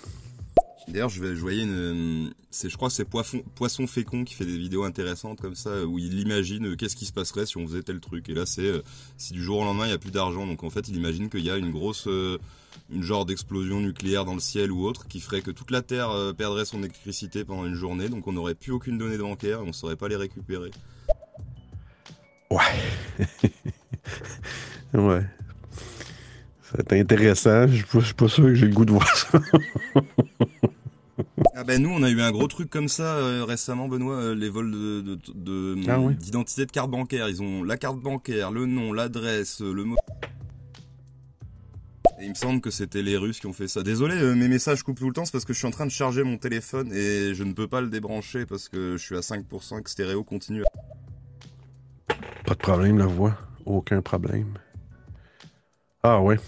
D'ailleurs, 0.88 1.10
je, 1.10 1.22
voyais 1.22 1.64
une, 1.64 2.34
c'est, 2.50 2.70
je 2.70 2.78
crois, 2.78 2.90
c'est 2.90 3.04
Poisson, 3.04 3.88
Fécond 3.88 4.24
qui 4.24 4.34
fait 4.34 4.46
des 4.46 4.58
vidéos 4.58 4.86
intéressantes 4.86 5.42
comme 5.42 5.56
ça, 5.56 5.86
où 5.86 6.00
il 6.00 6.18
imagine 6.20 6.68
euh, 6.68 6.76
qu'est-ce 6.78 6.96
qui 6.96 7.06
se 7.06 7.12
passerait 7.12 7.46
si 7.46 7.58
on 7.58 7.68
faisait 7.68 7.84
tel 7.84 8.00
truc. 8.00 8.30
Et 8.30 8.34
là, 8.34 8.46
c'est 8.46 8.66
euh, 8.66 8.82
si 9.18 9.34
du 9.34 9.44
jour 9.44 9.60
au 9.60 9.66
lendemain 9.66 9.84
il 9.84 9.90
n'y 9.90 9.96
a 9.96 9.98
plus 9.98 10.12
d'argent, 10.12 10.48
donc 10.48 10.64
en 10.64 10.70
fait, 10.70 10.88
il 10.88 10.96
imagine 10.96 11.30
qu'il 11.30 11.42
y 11.42 11.50
a 11.50 11.58
une 11.58 11.72
grosse, 11.72 12.08
euh, 12.08 12.38
une 12.90 13.04
genre 13.04 13.26
d'explosion 13.26 13.82
nucléaire 13.82 14.24
dans 14.24 14.34
le 14.34 14.40
ciel 14.40 14.72
ou 14.72 14.86
autre, 14.86 15.10
qui 15.10 15.20
ferait 15.20 15.42
que 15.42 15.52
toute 15.52 15.72
la 15.72 15.82
Terre 15.82 16.10
perdrait 16.38 16.64
son 16.64 16.80
électricité 16.80 17.44
pendant 17.44 17.66
une 17.66 17.76
journée, 17.76 18.08
donc 18.08 18.26
on 18.26 18.32
n'aurait 18.32 18.56
plus 18.56 18.72
aucune 18.72 18.98
donnée 18.98 19.18
bancaire, 19.18 19.60
et 19.60 19.64
on 19.64 19.68
ne 19.68 19.72
saurait 19.74 19.98
pas 19.98 20.08
les 20.08 20.16
récupérer. 20.16 20.72
Ouais. 22.50 22.64
ouais. 24.94 25.26
C'est 26.62 26.94
intéressant. 26.94 27.68
Je 27.68 28.00
suis 28.00 28.14
pas 28.14 28.28
sûr 28.30 28.46
que 28.46 28.56
j'ai 28.56 28.68
le 28.68 28.74
goût 28.74 28.86
de 28.86 28.92
voir 28.92 29.16
ça. 29.16 29.40
Ah 31.56 31.64
ben 31.64 31.82
nous 31.82 31.90
on 31.90 32.02
a 32.04 32.10
eu 32.10 32.22
un 32.22 32.32
gros 32.32 32.48
truc 32.48 32.70
comme 32.70 32.88
ça 32.88 33.16
euh, 33.18 33.44
récemment 33.44 33.88
Benoît 33.88 34.16
euh, 34.16 34.36
les 34.36 34.50
vols 34.50 34.72
de, 34.72 35.76
ah 35.88 36.00
d'identité 36.14 36.66
de, 36.66 36.72
carte 36.72 36.90
bancaire 36.90 37.30
ils 37.30 37.44
ont 37.44 37.64
la 37.64 37.78
carte 37.78 38.00
bancaire 38.00 38.52
le 38.52 38.66
nom 38.66 38.92
l'adresse 38.92 39.62
le 39.62 39.84
mot 39.84 39.98
et 42.20 42.24
il 42.26 42.30
me 42.30 42.36
semble 42.36 42.62
que 42.62 42.72
c'était 42.72 43.04
les 43.04 43.16
Russes 43.16 43.40
qui 43.40 43.46
ont 43.46 43.54
fait 43.54 43.68
ça. 43.68 43.84
Désolé, 43.84 44.16
euh, 44.16 44.34
mes 44.34 44.48
messages 44.48 44.82
coupent 44.82 44.98
tout 44.98 45.08
le 45.08 45.14
temps, 45.14 45.26
c'est 45.26 45.32
parce 45.32 45.46
que 45.46 45.54
je 45.54 45.60
suis 45.60 45.68
en 45.68 45.72
train 45.72 45.86
de 45.86 45.92
charger 45.92 46.24
mon 46.24 46.38
téléphone 46.38 46.92
et 46.92 47.36
je 47.36 47.44
ne 47.44 47.54
peux 47.54 47.68
pas 47.68 47.80
le 47.80 47.90
débrancher 47.90 48.48
parce 48.48 48.70
que 48.70 48.98
je 48.98 49.04
suis 49.04 49.16
à 49.16 49.20
5% 49.20 49.84
que 49.84 49.90
stéréo 49.90 50.24
continue. 50.24 50.64
Pas 52.46 52.54
de 52.54 52.60
problème, 52.60 52.98
la 52.98 53.06
voix. 53.06 53.38
Aucun 53.66 54.02
problème. 54.02 54.58
Ah 56.02 56.20
ouais. 56.22 56.40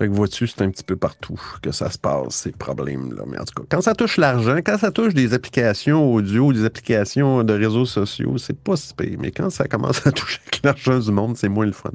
Fait 0.00 0.08
que 0.08 0.14
vois-tu, 0.14 0.46
c'est 0.46 0.62
un 0.62 0.70
petit 0.70 0.82
peu 0.82 0.96
partout 0.96 1.38
que 1.60 1.72
ça 1.72 1.90
se 1.90 1.98
passe, 1.98 2.34
ces 2.34 2.52
problèmes-là. 2.52 3.24
Mais 3.26 3.38
en 3.38 3.44
tout 3.44 3.52
cas, 3.54 3.64
quand 3.68 3.82
ça 3.82 3.94
touche 3.94 4.16
l'argent, 4.16 4.56
quand 4.64 4.78
ça 4.78 4.90
touche 4.90 5.12
des 5.12 5.34
applications 5.34 6.14
audio, 6.14 6.54
des 6.54 6.64
applications 6.64 7.44
de 7.44 7.52
réseaux 7.52 7.84
sociaux, 7.84 8.38
c'est 8.38 8.56
pas 8.58 8.76
si 8.76 8.94
pire. 8.94 9.18
Mais 9.18 9.30
quand 9.30 9.50
ça 9.50 9.68
commence 9.68 10.06
à 10.06 10.12
toucher 10.12 10.40
l'argent 10.64 10.98
du 10.98 11.12
monde, 11.12 11.36
c'est 11.36 11.50
moins 11.50 11.66
le 11.66 11.72
fun. 11.72 11.90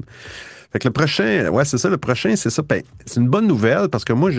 Fait 0.72 0.78
que 0.78 0.88
le 0.88 0.94
prochain, 0.94 1.50
ouais, 1.50 1.65
c'est 1.65 1.80
ça, 1.80 1.89
le 1.89 1.98
prochain, 1.98 2.36
c'est 2.36 2.52
ça. 2.52 2.62
Ben, 2.62 2.84
c'est 3.08 3.20
une 3.20 3.28
bonne 3.28 3.48
nouvelle 3.48 3.89
parce 3.89 4.06
que 4.06 4.13
moi, 4.13 4.30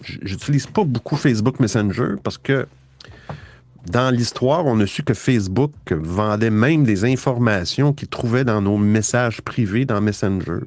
j'utilise 0.00 0.66
pas 0.66 0.84
beaucoup 0.84 1.16
Facebook 1.16 1.60
Messenger 1.60 2.14
parce 2.24 2.38
que 2.38 2.66
dans 3.84 4.10
l'histoire, 4.10 4.64
on 4.64 4.80
a 4.80 4.86
su 4.86 5.02
que 5.02 5.12
Facebook 5.12 5.72
vendait 5.90 6.48
même 6.48 6.84
des 6.84 7.04
informations 7.04 7.92
qu'il 7.92 8.08
trouvait 8.08 8.44
dans 8.44 8.62
nos 8.62 8.78
messages 8.78 9.42
privés 9.42 9.84
dans 9.84 10.00
Messenger. 10.00 10.60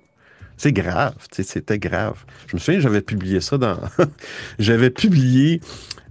C'est 0.58 0.72
grave, 0.72 1.16
c'était 1.32 1.80
grave. 1.80 2.24
Je 2.48 2.56
me 2.56 2.60
souviens, 2.60 2.80
j'avais 2.80 3.02
publié 3.02 3.42
ça 3.42 3.58
dans. 3.58 3.80
j'avais 4.60 4.90
publié 4.90 5.62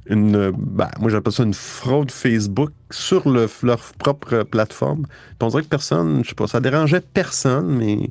une. 0.06 0.50
Ben, 0.50 0.90
moi, 1.00 1.10
j'appelle 1.10 1.32
ça 1.32 1.42
une 1.44 1.54
fraude 1.54 2.10
Facebook 2.10 2.70
sur 2.90 3.28
leur 3.28 3.80
propre 3.98 4.42
plateforme. 4.42 5.06
on 5.40 5.48
dirait 5.48 5.62
que 5.62 5.68
personne, 5.68 6.24
je 6.24 6.30
sais 6.30 6.34
pas, 6.34 6.46
ça 6.46 6.60
dérangeait 6.60 7.00
personne, 7.00 7.76
mais. 7.76 8.10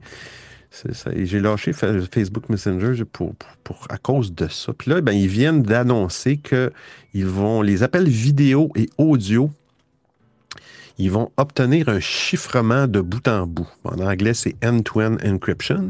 J'ai 1.16 1.42
lâché 1.42 1.74
Facebook 1.74 2.48
Messenger 2.48 3.04
pour, 3.04 3.36
pour, 3.62 3.88
à 3.90 3.98
cause 3.98 4.34
de 4.34 4.48
ça. 4.48 4.72
Puis 4.72 4.90
là, 4.90 5.02
ben, 5.02 5.12
ils 5.12 5.28
viennent 5.28 5.64
d'annoncer 5.64 6.38
qu'ils 6.38 7.26
vont, 7.26 7.62
les 7.62 7.84
appels 7.84 8.08
vidéo 8.08 8.72
et 8.78 8.90
audio, 8.98 9.52
ils 10.98 11.12
vont 11.12 11.30
obtenir 11.36 11.90
un 11.90 12.00
chiffrement 12.00 12.88
de 12.88 13.02
bout 13.02 13.28
en 13.28 13.48
bout. 13.48 13.68
En 13.84 14.00
anglais, 14.00 14.34
c'est 14.34 14.56
end-to-end 14.64 15.18
encryption 15.26 15.90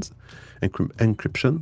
encryption. 1.00 1.60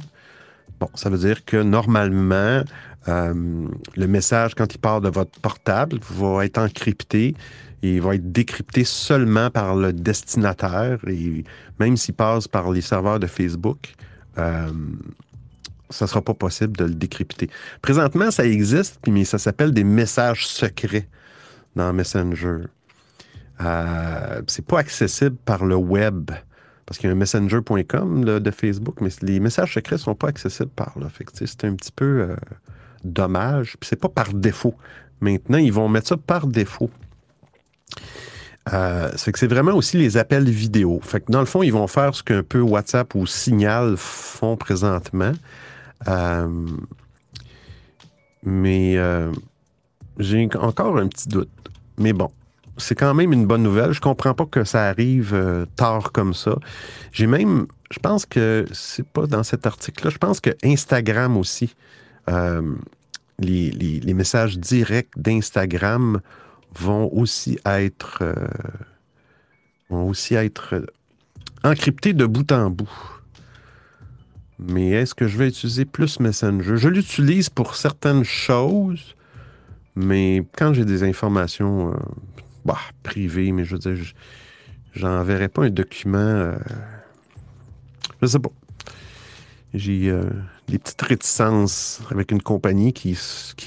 Bon, 0.79 0.89
ça 0.95 1.09
veut 1.09 1.17
dire 1.17 1.43
que 1.45 1.57
normalement, 1.57 2.63
euh, 3.07 3.67
le 3.95 4.07
message, 4.07 4.55
quand 4.55 4.73
il 4.73 4.77
part 4.77 5.01
de 5.01 5.09
votre 5.09 5.37
portable, 5.41 5.99
va 6.09 6.45
être 6.45 6.57
encrypté 6.57 7.35
et 7.81 7.95
il 7.95 8.01
va 8.01 8.15
être 8.15 8.31
décrypté 8.31 8.83
seulement 8.83 9.49
par 9.49 9.75
le 9.75 9.93
destinataire. 9.93 10.99
Et 11.07 11.43
même 11.79 11.97
s'il 11.97 12.15
passe 12.15 12.47
par 12.47 12.71
les 12.71 12.81
serveurs 12.81 13.19
de 13.19 13.27
Facebook, 13.27 13.93
euh, 14.37 14.69
ça 15.89 16.05
ne 16.05 16.09
sera 16.09 16.21
pas 16.21 16.33
possible 16.33 16.77
de 16.77 16.85
le 16.85 16.93
décrypter. 16.93 17.49
Présentement, 17.81 18.31
ça 18.31 18.45
existe, 18.45 18.99
mais 19.07 19.25
ça 19.25 19.37
s'appelle 19.37 19.73
des 19.73 19.83
messages 19.83 20.47
secrets 20.47 21.07
dans 21.75 21.91
Messenger. 21.93 22.67
Euh, 23.61 24.41
c'est 24.47 24.65
pas 24.65 24.79
accessible 24.79 25.35
par 25.45 25.65
le 25.65 25.75
web 25.75 26.31
parce 26.89 26.97
qu'il 26.97 27.07
y 27.07 27.11
a 27.11 27.13
un 27.13 27.19
messenger.com 27.19 28.25
de 28.25 28.49
Facebook, 28.49 28.95
mais 28.99 29.09
les 29.21 29.39
messages 29.39 29.75
secrets 29.75 29.97
ne 29.97 29.99
sont 29.99 30.15
pas 30.15 30.29
accessibles 30.29 30.71
par 30.71 30.97
là. 30.97 31.05
c'est 31.35 31.63
un 31.65 31.75
petit 31.75 31.91
peu 31.91 32.21
euh, 32.21 32.35
dommage. 33.03 33.77
Puis 33.79 33.87
c'est 33.87 33.95
pas 33.95 34.09
par 34.09 34.33
défaut. 34.33 34.73
Maintenant, 35.21 35.59
ils 35.59 35.71
vont 35.71 35.87
mettre 35.87 36.07
ça 36.07 36.17
par 36.17 36.47
défaut. 36.47 36.89
Euh, 38.73 39.11
c'est 39.17 39.45
vraiment 39.45 39.73
aussi 39.73 39.97
les 39.97 40.17
appels 40.17 40.49
vidéo. 40.49 40.99
Fait 41.03 41.21
que 41.21 41.31
dans 41.31 41.41
le 41.41 41.45
fond, 41.45 41.61
ils 41.61 41.71
vont 41.71 41.85
faire 41.85 42.15
ce 42.15 42.23
qu'un 42.23 42.41
peu 42.41 42.59
WhatsApp 42.59 43.13
ou 43.13 43.27
Signal 43.27 43.93
font 43.95 44.57
présentement. 44.57 45.33
Euh, 46.07 46.47
mais 48.41 48.97
j'ai 50.17 50.49
encore 50.59 50.97
un 50.97 51.07
petit 51.07 51.29
doute. 51.29 51.51
Mais 51.99 52.13
bon, 52.13 52.31
c'est 52.79 52.95
quand 52.95 53.13
même 53.13 53.33
une 53.33 53.45
bonne 53.45 53.63
nouvelle. 53.63 53.91
Je 53.91 54.01
comprends 54.01 54.33
pas 54.33 54.45
que 54.45 54.63
ça 54.63 54.87
arrive 54.87 55.33
euh, 55.33 55.65
tard 55.75 56.11
comme 56.11 56.33
ça. 56.33 56.55
J'ai 57.11 57.27
même, 57.27 57.67
je 57.91 57.99
pense 57.99 58.25
que 58.25 58.65
c'est 58.71 59.07
pas 59.07 59.27
dans 59.27 59.43
cet 59.43 59.65
article-là, 59.65 60.09
je 60.09 60.17
pense 60.17 60.39
que 60.39 60.51
Instagram 60.63 61.37
aussi, 61.37 61.75
euh, 62.29 62.61
les, 63.39 64.13
messages 64.13 64.57
directs 64.57 65.17
d'Instagram 65.17 66.21
vont 66.75 67.09
aussi 67.13 67.57
être 67.65 68.19
euh, 68.21 68.47
vont 69.89 70.07
aussi 70.07 70.35
être 70.35 70.85
encryptés 71.63 72.13
de 72.13 72.25
bout 72.25 72.51
en 72.51 72.69
bout. 72.69 72.91
Mais 74.59 74.89
est-ce 74.89 75.15
que 75.15 75.27
je 75.27 75.37
vais 75.37 75.47
utiliser 75.47 75.85
plus 75.85 76.19
Messenger? 76.19 76.75
Je 76.75 76.89
l'utilise 76.89 77.49
pour 77.49 77.75
certaines 77.75 78.25
choses, 78.25 79.15
mais 79.95 80.45
quand 80.57 80.73
j'ai 80.73 80.83
des 80.83 81.03
informations 81.03 81.93
bah, 82.69 82.77
privé, 83.01 83.51
mais 83.51 83.65
je 83.65 83.75
veux 83.75 83.79
dire, 83.79 84.13
j'enverrai 84.93 85.49
pas 85.49 85.63
un 85.63 85.71
document. 85.71 86.19
Euh, 86.19 86.55
je 88.21 88.27
sais 88.27 88.37
pas. 88.37 88.51
J'ai 89.73 90.09
euh, 90.09 90.29
des 90.67 90.77
petites 90.77 91.01
réticences 91.01 92.01
avec 92.11 92.31
une 92.31 92.43
compagnie 92.43 92.93
qui, 92.93 93.17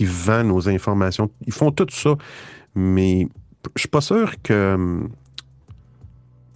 vend 0.04 0.44
nos 0.44 0.68
informations. 0.68 1.30
Ils 1.46 1.52
font 1.52 1.72
tout 1.72 1.88
ça, 1.90 2.14
mais 2.76 3.26
je 3.74 3.80
suis 3.80 3.88
pas 3.88 4.00
sûr 4.00 4.40
que, 4.40 5.00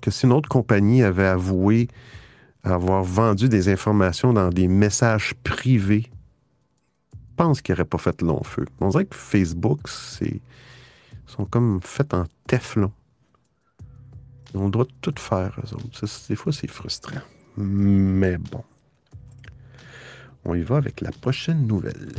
que 0.00 0.12
si 0.12 0.26
une 0.26 0.32
autre 0.32 0.48
compagnie 0.48 1.02
avait 1.02 1.26
avoué 1.26 1.88
avoir 2.62 3.02
vendu 3.02 3.48
des 3.48 3.68
informations 3.68 4.32
dans 4.32 4.50
des 4.50 4.68
messages 4.68 5.34
privés, 5.42 6.10
je 7.12 7.18
pense 7.36 7.60
qu'il 7.60 7.72
n'aurait 7.74 7.84
pas 7.84 7.98
fait 7.98 8.22
long 8.22 8.42
feu. 8.44 8.66
On 8.80 8.88
dirait 8.90 9.04
que 9.04 9.16
Facebook, 9.16 9.80
c'est 9.86 10.40
sont 11.26 11.44
comme 11.44 11.80
faits 11.82 12.14
en 12.14 12.24
teflon. 12.46 12.92
On 14.54 14.68
doit 14.68 14.86
tout 15.00 15.14
faire, 15.18 15.58
eux 15.62 15.74
autres. 15.74 16.06
des 16.28 16.36
fois, 16.36 16.52
c'est 16.52 16.68
frustrant. 16.68 17.20
Mais 17.56 18.38
bon. 18.38 18.64
On 20.44 20.54
y 20.54 20.62
va 20.62 20.76
avec 20.76 21.00
la 21.00 21.10
prochaine 21.10 21.66
nouvelle. 21.66 22.12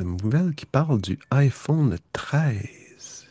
Une 0.00 0.16
nouvelle 0.16 0.54
qui 0.54 0.64
parle 0.64 1.00
du 1.00 1.18
iPhone 1.30 1.98
13. 2.14 3.26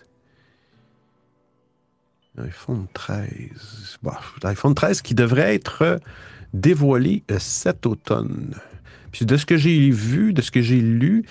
iPhone 2.37 2.87
13. 2.93 3.99
L'iPhone 4.43 4.75
13 4.75 5.01
qui 5.01 5.15
devrait 5.15 5.55
être 5.55 5.99
dévoilé 6.53 7.23
cet 7.37 7.85
automne. 7.85 8.55
Puis 9.11 9.25
de 9.25 9.37
ce 9.37 9.45
que 9.45 9.57
j'ai 9.57 9.89
vu, 9.89 10.33
de 10.33 10.41
ce 10.41 10.51
que 10.51 10.61
j'ai 10.61 10.81
lu, 10.81 11.25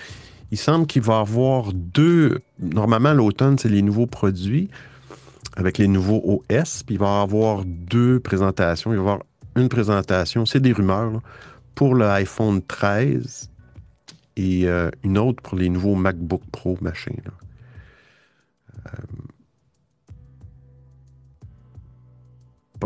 il 0.51 0.57
semble 0.57 0.87
qu'il 0.87 1.01
va 1.01 1.17
y 1.17 1.21
avoir 1.21 1.73
deux. 1.73 2.39
Normalement, 2.59 3.13
l'automne, 3.13 3.57
c'est 3.57 3.69
les 3.69 3.81
nouveaux 3.81 4.07
produits 4.07 4.69
avec 5.55 5.77
les 5.77 5.87
nouveaux 5.87 6.21
OS. 6.49 6.83
Puis 6.83 6.95
il 6.95 6.99
va 6.99 7.19
y 7.19 7.23
avoir 7.23 7.63
deux 7.65 8.19
présentations. 8.19 8.91
Il 8.91 8.97
va 8.97 9.01
y 9.01 9.05
avoir 9.05 9.19
une 9.55 9.69
présentation, 9.69 10.45
c'est 10.45 10.59
des 10.59 10.71
rumeurs, 10.71 11.21
pour 11.75 11.95
le 11.95 12.05
iPhone 12.05 12.61
13 12.61 13.49
et 14.37 14.67
euh, 14.67 14.89
une 15.03 15.17
autre 15.17 15.41
pour 15.41 15.57
les 15.57 15.69
nouveaux 15.69 15.95
MacBook 15.95 16.41
Pro 16.51 16.77
machin. 16.81 17.11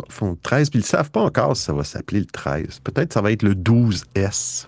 iPhone 0.10 0.38
13, 0.42 0.70
puis 0.70 0.80
ils 0.80 0.84
ne 0.84 0.88
savent 0.88 1.12
pas 1.12 1.22
encore 1.22 1.56
si 1.56 1.64
ça 1.64 1.74
va 1.74 1.84
s'appeler 1.84 2.22
le 2.22 2.26
13. 2.26 2.80
Peut-être 2.84 3.14
ça 3.14 3.22
va 3.22 3.32
être 3.32 3.44
le 3.44 3.54
12S. 3.54 4.68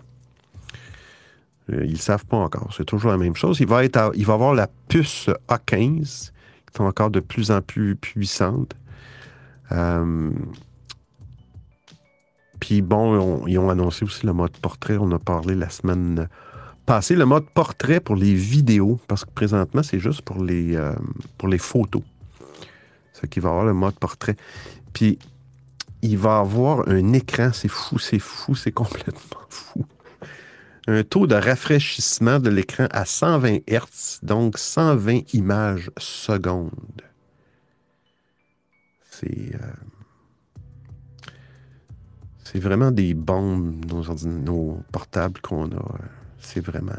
Euh, 1.71 1.85
ils 1.85 1.93
ne 1.93 1.97
savent 1.97 2.25
pas 2.25 2.37
encore. 2.37 2.73
C'est 2.75 2.85
toujours 2.85 3.11
la 3.11 3.17
même 3.17 3.35
chose. 3.35 3.59
Il 3.59 3.67
va, 3.67 3.83
être 3.83 4.11
il 4.15 4.25
va 4.25 4.33
avoir 4.33 4.53
la 4.53 4.67
puce 4.87 5.29
A15, 5.49 6.31
qui 6.71 6.77
est 6.77 6.81
encore 6.81 7.09
de 7.09 7.19
plus 7.19 7.51
en 7.51 7.61
plus 7.61 7.95
puissante. 7.95 8.75
Euh, 9.71 10.31
puis 12.59 12.81
bon, 12.81 13.45
ils 13.47 13.57
ont 13.57 13.69
annoncé 13.69 14.05
aussi 14.05 14.25
le 14.25 14.33
mode 14.33 14.55
portrait. 14.57 14.97
On 14.99 15.11
a 15.11 15.19
parlé 15.19 15.55
la 15.55 15.69
semaine 15.69 16.27
passée. 16.85 17.15
Le 17.15 17.25
mode 17.25 17.49
portrait 17.49 17.99
pour 17.99 18.15
les 18.15 18.33
vidéos, 18.33 18.99
parce 19.07 19.25
que 19.25 19.31
présentement, 19.31 19.83
c'est 19.83 19.99
juste 19.99 20.21
pour 20.21 20.43
les, 20.43 20.75
euh, 20.75 20.93
pour 21.37 21.47
les 21.47 21.57
photos. 21.57 22.03
C'est 23.13 23.29
qui 23.29 23.39
va 23.39 23.49
avoir 23.49 23.65
le 23.65 23.73
mode 23.73 23.95
portrait. 23.95 24.35
Puis 24.95 25.19
il 26.01 26.17
va 26.17 26.39
avoir 26.39 26.89
un 26.89 27.13
écran. 27.13 27.51
C'est 27.53 27.67
fou, 27.67 27.99
c'est 27.99 28.17
fou, 28.17 28.55
c'est 28.55 28.71
complètement 28.71 29.41
fou 29.49 29.85
un 30.87 31.03
taux 31.03 31.27
de 31.27 31.35
rafraîchissement 31.35 32.39
de 32.39 32.49
l'écran 32.49 32.87
à 32.91 33.05
120 33.05 33.59
Hz, 33.67 34.19
donc 34.23 34.57
120 34.57 35.33
images 35.33 35.89
secondes. 35.97 37.01
C'est 39.09 39.55
euh, 39.55 41.31
c'est 42.43 42.59
vraiment 42.59 42.91
des 42.91 43.13
bombes, 43.13 43.83
nos, 44.25 44.83
portables 44.91 45.41
qu'on 45.41 45.71
a. 45.71 45.97
C'est 46.39 46.63
vraiment. 46.63 46.93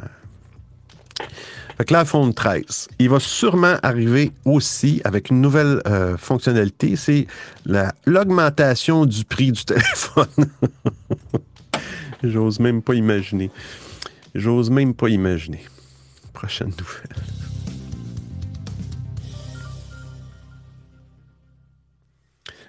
Fait 1.76 1.84
que 1.84 1.92
l'iPhone 1.92 2.32
13, 2.32 2.88
il 2.98 3.10
va 3.10 3.20
sûrement 3.20 3.76
arriver 3.82 4.32
aussi 4.46 5.02
avec 5.04 5.28
une 5.28 5.42
nouvelle 5.42 5.82
euh, 5.86 6.16
fonctionnalité, 6.16 6.96
c'est 6.96 7.26
l'augmentation 8.06 9.04
du 9.04 9.24
prix 9.26 9.52
du 9.52 9.64
téléphone. 9.66 10.48
J'ose 12.22 12.60
même 12.60 12.80
pas 12.80 12.94
imaginer. 12.94 13.50
J'ose 14.34 14.70
même 14.70 14.94
pas 14.94 15.08
imaginer. 15.08 15.62
Prochaine 16.32 16.70
nouvelle. 16.70 17.16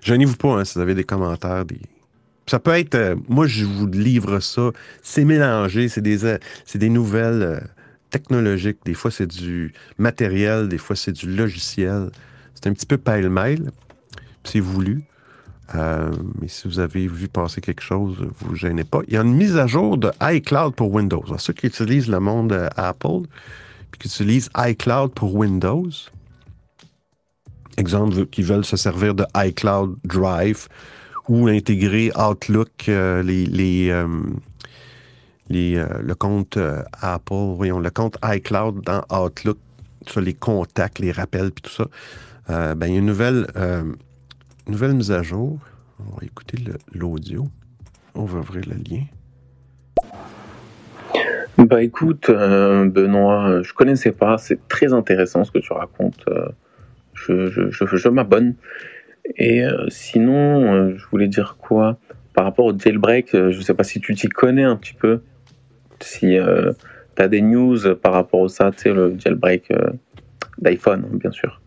Gênez-vous 0.02 0.36
pas 0.36 0.60
hein, 0.60 0.66
si 0.66 0.76
vous 0.76 0.82
avez 0.82 0.96
des 0.96 1.04
commentaires. 1.04 1.66
Ça 2.46 2.60
peut 2.60 2.72
être. 2.72 2.96
Euh, 2.96 3.16
moi, 3.28 3.46
je 3.48 3.66
vous 3.66 3.88
livre 3.88 4.40
ça. 4.40 4.72
C'est 5.02 5.26
mélangé. 5.26 5.90
C'est 5.90 6.02
des, 6.02 6.26
euh, 6.26 6.38
des 6.76 6.90
nouvelles 6.90 7.68
technologiques. 8.10 8.78
Des 8.86 8.94
fois, 8.94 9.12
c'est 9.12 9.28
du 9.28 9.74
matériel. 9.98 10.68
Des 10.68 10.78
fois, 10.78 10.96
c'est 10.96 11.12
du 11.12 11.28
logiciel. 11.34 12.10
C'est 12.54 12.68
un 12.68 12.74
petit 12.74 12.86
peu 12.86 12.98
pêle-mêle. 12.98 13.72
C'est 14.44 14.60
voulu. 14.60 15.04
Euh, 15.76 16.12
mais 16.40 16.48
si 16.48 16.68
vous 16.68 16.80
avez 16.80 17.08
vu 17.08 17.28
passer 17.28 17.62
quelque 17.62 17.82
chose, 17.82 18.16
vous 18.40 18.52
ne 18.52 18.56
gênez 18.56 18.84
pas. 18.84 19.02
Il 19.08 19.14
y 19.14 19.18
a 19.18 19.22
une 19.22 19.36
mise 19.36 19.58
à 19.58 19.68
jour 19.68 19.98
de 19.98 20.12
iCloud 20.22 20.76
pour 20.76 20.94
Windows. 20.94 21.24
Alors, 21.26 21.42
ceux 21.42 21.54
qui 21.54 21.68
utilisent 21.68 22.08
le 22.08 22.20
monde 22.20 22.54
euh, 22.54 22.70
Apple, 22.78 23.28
puis 23.92 24.00
qui 24.00 24.08
utilisent 24.08 24.50
iCloud 24.56 25.14
pour 25.14 25.36
Windows, 25.36 25.90
exemple, 27.78 28.26
qui 28.28 28.44
veulent 28.44 28.66
se 28.66 28.78
servir 28.78 29.14
de 29.14 29.26
iCloud 29.36 29.98
Drive 30.06 30.68
ou 31.28 31.48
intégrer 31.48 32.12
Outlook, 32.18 32.88
euh, 32.88 33.22
les, 33.22 33.92
le 35.50 36.14
compte 36.14 36.58
Apple, 37.02 37.54
voyons, 37.56 37.80
le 37.80 37.90
compte 37.90 38.18
iCloud 38.24 38.82
dans 38.84 39.04
Outlook, 39.12 39.58
sur 40.06 40.22
les 40.22 40.34
contacts, 40.34 41.00
les 41.00 41.12
rappels, 41.12 41.52
puis 41.52 41.64
tout 41.64 41.72
ça. 41.72 42.76
ben, 42.76 42.88
il 42.88 42.94
y 42.94 42.96
a 42.96 43.00
une 43.00 43.06
nouvelle 43.06 43.48
nouvelle 44.68 44.94
mise 44.94 45.12
à 45.12 45.24
jour. 45.24 45.60
On 46.00 46.16
va 46.18 46.26
écouter 46.26 46.58
l'audio. 46.94 47.48
On 48.16 48.26
va 48.26 48.40
ouvrir 48.40 48.64
le 48.68 48.76
lien. 48.76 49.04
Bah 51.58 51.82
écoute, 51.82 52.30
euh, 52.30 52.88
Benoît, 52.88 53.62
je 53.64 53.74
connaissais 53.74 54.12
pas. 54.12 54.38
C'est 54.38 54.68
très 54.68 54.94
intéressant 54.94 55.44
ce 55.44 55.52
que 55.52 55.60
tu 55.60 55.74
racontes. 55.74 56.24
Euh, 56.30 56.50
je, 57.14 57.48
je, 57.48 57.86
je, 57.86 58.10
m'abonne. 58.10 58.54
Et 59.38 59.64
euh, 59.64 59.88
sinon, 59.90 60.96
je 60.96 61.06
voulais 61.08 61.28
dire 61.28 61.58
quoi? 61.60 61.98
Par 62.34 62.46
rapport 62.46 62.66
au 62.66 62.78
jailbreak, 62.78 63.32
je 63.34 63.62
sais 63.62 63.74
pas 63.74 63.84
si 63.84 64.00
tu 64.00 64.14
t'y 64.14 64.30
connais 64.30 64.64
un 64.64 64.76
petit 64.76 64.94
peu. 64.94 65.22
Si 66.00 66.38
tu 67.16 67.22
as 67.22 67.28
des 67.28 67.42
news 67.42 67.96
par 67.96 68.14
rapport 68.14 68.46
à 68.46 68.50
ça, 68.50 68.72
tu 68.72 68.84
sais, 68.84 68.94
le 68.94 69.18
jailbreak 69.18 69.72
d'iPhone, 70.60 71.06
hein, 71.06 71.18
bien 71.18 71.32
sûr 71.32 71.60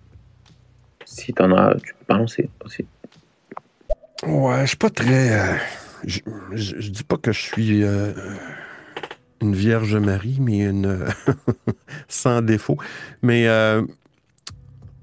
si 1.10 1.32
tu 1.32 1.42
en 1.42 1.52
as, 1.56 1.74
tu 1.82 1.94
peux 1.94 2.04
balancer 2.08 2.48
aussi. 2.64 2.86
Ouais, 4.26 4.62
je 4.62 4.66
suis 4.66 4.76
pas 4.76 4.90
très. 4.90 5.40
Euh, 5.40 5.56
je, 6.06 6.20
je, 6.52 6.90
dis 6.90 7.02
pas 7.02 7.16
que 7.16 7.32
je 7.32 7.40
suis 7.40 7.82
euh, 7.82 8.12
une 9.40 9.54
Vierge 9.54 9.96
Marie, 9.96 10.38
mais 10.40 10.60
une. 10.60 11.06
sans 12.08 12.42
défaut. 12.42 12.76
Mais 13.22 13.48
euh, 13.48 13.82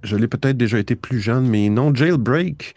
je 0.04 0.16
l'ai 0.16 0.28
peut-être 0.28 0.58
déjà 0.58 0.80
été 0.80 0.96
plus 0.96 1.20
jeune, 1.20 1.48
mais 1.48 1.70
non, 1.70 1.94
jailbreak, 1.94 2.76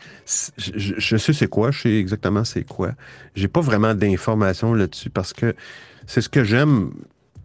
je, 0.58 1.16
sais 1.16 1.32
c'est 1.32 1.48
quoi, 1.48 1.70
je 1.70 1.82
sais 1.82 1.96
exactement 1.96 2.44
c'est 2.44 2.64
quoi. 2.64 2.92
J'ai 3.34 3.48
pas 3.48 3.60
vraiment 3.60 3.94
d'informations 3.94 4.74
là-dessus 4.74 5.10
parce 5.10 5.32
que 5.32 5.54
c'est 6.10 6.22
ce 6.22 6.28
que 6.28 6.42
j'aime 6.42 6.92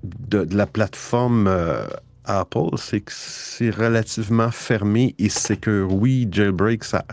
de, 0.04 0.47
la 0.56 0.65
plateforme 0.65 1.47
Apple, 2.23 2.78
c'est 2.78 3.01
que 3.01 3.12
c'est 3.13 3.69
relativement 3.69 4.49
fermé 4.49 5.13
et 5.19 5.30
c'est 5.30 5.58
que 5.58 5.84
oui, 5.84 6.28
jailbreak, 6.32 6.84
ça, 6.84 7.06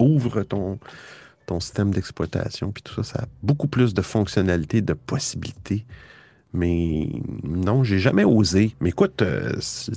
ouvre 0.00 0.42
ton, 0.42 0.80
ton 1.46 1.60
système 1.60 1.92
d'exploitation, 1.92 2.72
puis 2.72 2.82
tout 2.82 2.94
ça, 2.94 3.14
ça 3.14 3.22
a 3.22 3.26
beaucoup 3.44 3.68
plus 3.68 3.94
de 3.94 4.02
fonctionnalités, 4.02 4.80
de 4.80 4.94
possibilités. 4.94 5.86
Mais 6.52 7.08
non, 7.44 7.84
j'ai 7.84 8.00
jamais 8.00 8.24
osé. 8.24 8.74
Mais 8.80 8.88
écoute, 8.88 9.22
euh, 9.22 9.52
si, 9.60 9.92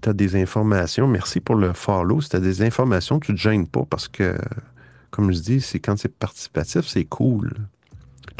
tu 0.00 0.08
as 0.08 0.14
des 0.14 0.40
informations, 0.40 1.08
merci 1.08 1.40
pour 1.40 1.56
le 1.56 1.74
follow. 1.74 2.22
Si 2.22 2.30
tu 2.30 2.36
as 2.36 2.40
des 2.40 2.62
informations, 2.62 3.20
tu 3.20 3.32
ne 3.32 3.36
te 3.36 3.42
gênes 3.42 3.66
pas 3.66 3.84
parce 3.84 4.08
que, 4.08 4.38
comme 5.10 5.30
je 5.30 5.40
dis, 5.40 5.60
c'est 5.60 5.78
quand 5.78 5.98
c'est 5.98 6.14
participatif, 6.14 6.86
c'est 6.86 7.04
cool. 7.04 7.52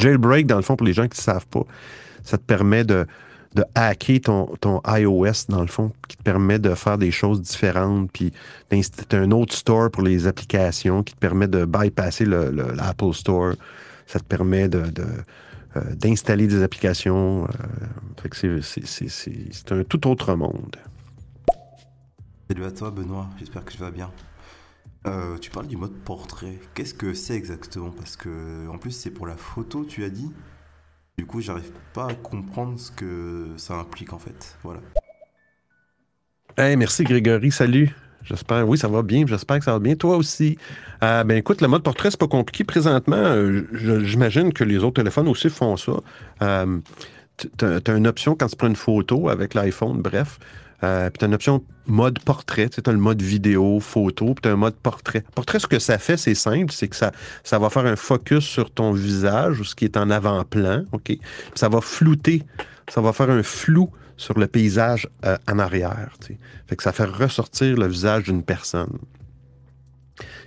Jailbreak, 0.01 0.47
dans 0.47 0.57
le 0.57 0.63
fond, 0.63 0.77
pour 0.77 0.87
les 0.87 0.93
gens 0.93 1.09
qui 1.09 1.19
ne 1.19 1.23
savent 1.23 1.47
pas, 1.47 1.65
ça 2.23 2.39
te 2.39 2.43
permet 2.43 2.85
de, 2.85 3.07
de 3.55 3.65
hacker 3.75 4.21
ton, 4.21 4.47
ton 4.61 4.81
iOS, 4.87 5.47
dans 5.49 5.61
le 5.61 5.67
fond, 5.67 5.93
qui 6.09 6.17
te 6.17 6.23
permet 6.23 6.59
de 6.59 6.75
faire 6.75 6.99
des 6.99 7.11
choses 7.11 7.41
différentes. 7.41 8.11
Puis 8.13 8.33
c'est 8.71 9.15
un 9.15 9.31
autre 9.31 9.55
store 9.55 9.91
pour 9.91 10.03
les 10.03 10.27
applications 10.27 11.03
qui 11.03 11.15
te 11.15 11.19
permet 11.19 11.49
de 11.49 11.65
bypasser 11.65 12.25
l'Apple 12.25 13.13
Store. 13.13 13.55
Ça 14.07 14.19
te 14.19 14.25
permet 14.25 14.69
de, 14.69 14.85
euh, 15.77 15.81
d'installer 15.95 16.47
des 16.47 16.63
applications. 16.63 17.45
Euh, 17.45 18.61
c'est 18.63 19.73
un 19.73 19.85
tout 19.85 20.09
autre 20.09 20.35
monde. 20.35 20.77
Salut 22.49 22.65
à 22.65 22.71
toi, 22.73 22.91
Benoît. 22.91 23.29
J'espère 23.39 23.65
que 23.65 23.73
tu 23.73 23.79
vas 23.79 23.91
bien. 23.91 24.11
Euh, 25.07 25.39
tu 25.39 25.51
parles 25.51 25.67
du 25.67 25.77
mode 25.77 25.95
portrait. 26.05 26.59
Qu'est-ce 26.75 26.95
que 26.95 27.15
c'est 27.15 27.35
exactement? 27.35 27.91
Parce 27.91 28.17
que, 28.17 28.69
en 28.69 28.79
plus, 28.79 28.91
c'est 28.91 29.11
pour 29.11 29.27
la 29.27 29.37
photo, 29.37 29.85
tu 29.85 30.05
as 30.05 30.11
dit 30.11 30.31
du 31.21 31.27
coup, 31.27 31.43
j'arrive 31.43 31.71
pas 31.93 32.07
à 32.07 32.15
comprendre 32.15 32.81
ce 32.81 32.91
que 32.91 33.49
ça 33.59 33.75
implique 33.75 34.15
en 34.15 34.19
fait. 34.19 34.57
Voilà. 34.63 34.81
Hey, 36.57 36.77
merci 36.77 37.05
Grégory, 37.05 37.51
salut. 37.51 37.95
J'espère, 38.23 38.67
oui, 38.67 38.79
ça 38.79 38.89
va 38.89 39.03
bien. 39.03 39.27
J'espère 39.27 39.59
que 39.59 39.65
ça 39.67 39.73
va 39.73 39.81
bien. 39.81 39.97
Toi 39.97 40.17
aussi. 40.17 40.57
Euh, 41.03 41.23
ben 41.25 41.37
écoute, 41.37 41.61
le 41.61 41.69
mode 41.69 41.83
portrait, 41.83 42.11
c'est 42.11 42.19
pas 42.19 42.27
compliqué. 42.27 42.65
Présentement, 42.65 43.19
euh, 43.19 43.67
j'imagine 44.03 44.55
que 44.55 44.65
les 44.65 44.79
autres 44.79 45.03
téléphones 45.03 45.29
aussi 45.29 45.51
font 45.51 45.77
ça. 45.77 45.93
Tu 47.37 47.49
as, 47.67 47.95
une 47.95 48.07
option 48.07 48.35
quand 48.35 48.47
tu 48.47 48.57
prends 48.57 48.69
une 48.69 48.77
photo 48.77 49.29
avec 49.29 49.53
l'iPhone, 49.53 50.01
bref. 50.01 50.39
Euh, 50.83 51.11
puis 51.11 51.19
tu 51.19 51.25
as 51.25 51.29
une 51.29 51.35
option 51.35 51.63
mode 51.87 52.19
portrait. 52.21 52.69
Tu 52.69 52.81
as 52.85 52.93
le 52.93 52.99
mode 52.99 53.21
vidéo, 53.23 53.81
photo, 53.81 54.27
puis 54.27 54.43
tu 54.43 54.49
as 54.49 54.53
un 54.53 54.57
mode 54.57 54.77
portrait. 54.77 55.25
Portrait, 55.35 55.59
ce 55.59 55.67
que 55.67 55.79
ça 55.79 55.99
fait, 55.99 56.17
c'est 56.17 56.35
simple, 56.35 56.73
c'est 56.73 56.89
que 56.89 56.97
ça, 56.97 57.13
ça 57.45 57.59
va 57.59 57.71
faire 57.71 57.87
un 57.87 57.97
focus 57.97 58.45
sur 58.45 58.71
ton 58.71 58.93
visage, 58.93 59.61
ou 59.61 59.65
ce 59.65 59.75
qui 59.75 59.85
est 59.85 59.97
en 59.97 60.11
avant-plan. 60.11 60.85
OK? 60.93 61.13
ça 61.55 61.69
va 61.69 61.81
flouter. 61.81 62.45
Ça 62.89 63.01
va 63.01 63.13
faire 63.13 63.31
un 63.31 63.43
flou 63.43 63.91
sur 64.17 64.39
le 64.39 64.47
paysage 64.47 65.09
euh, 65.25 65.37
en 65.49 65.59
arrière. 65.59 66.17
Fait 66.67 66.77
que 66.77 66.83
ça 66.83 66.93
fait 66.93 67.05
ressortir 67.05 67.77
le 67.77 67.87
visage 67.87 68.25
d'une 68.25 68.43
personne. 68.43 68.99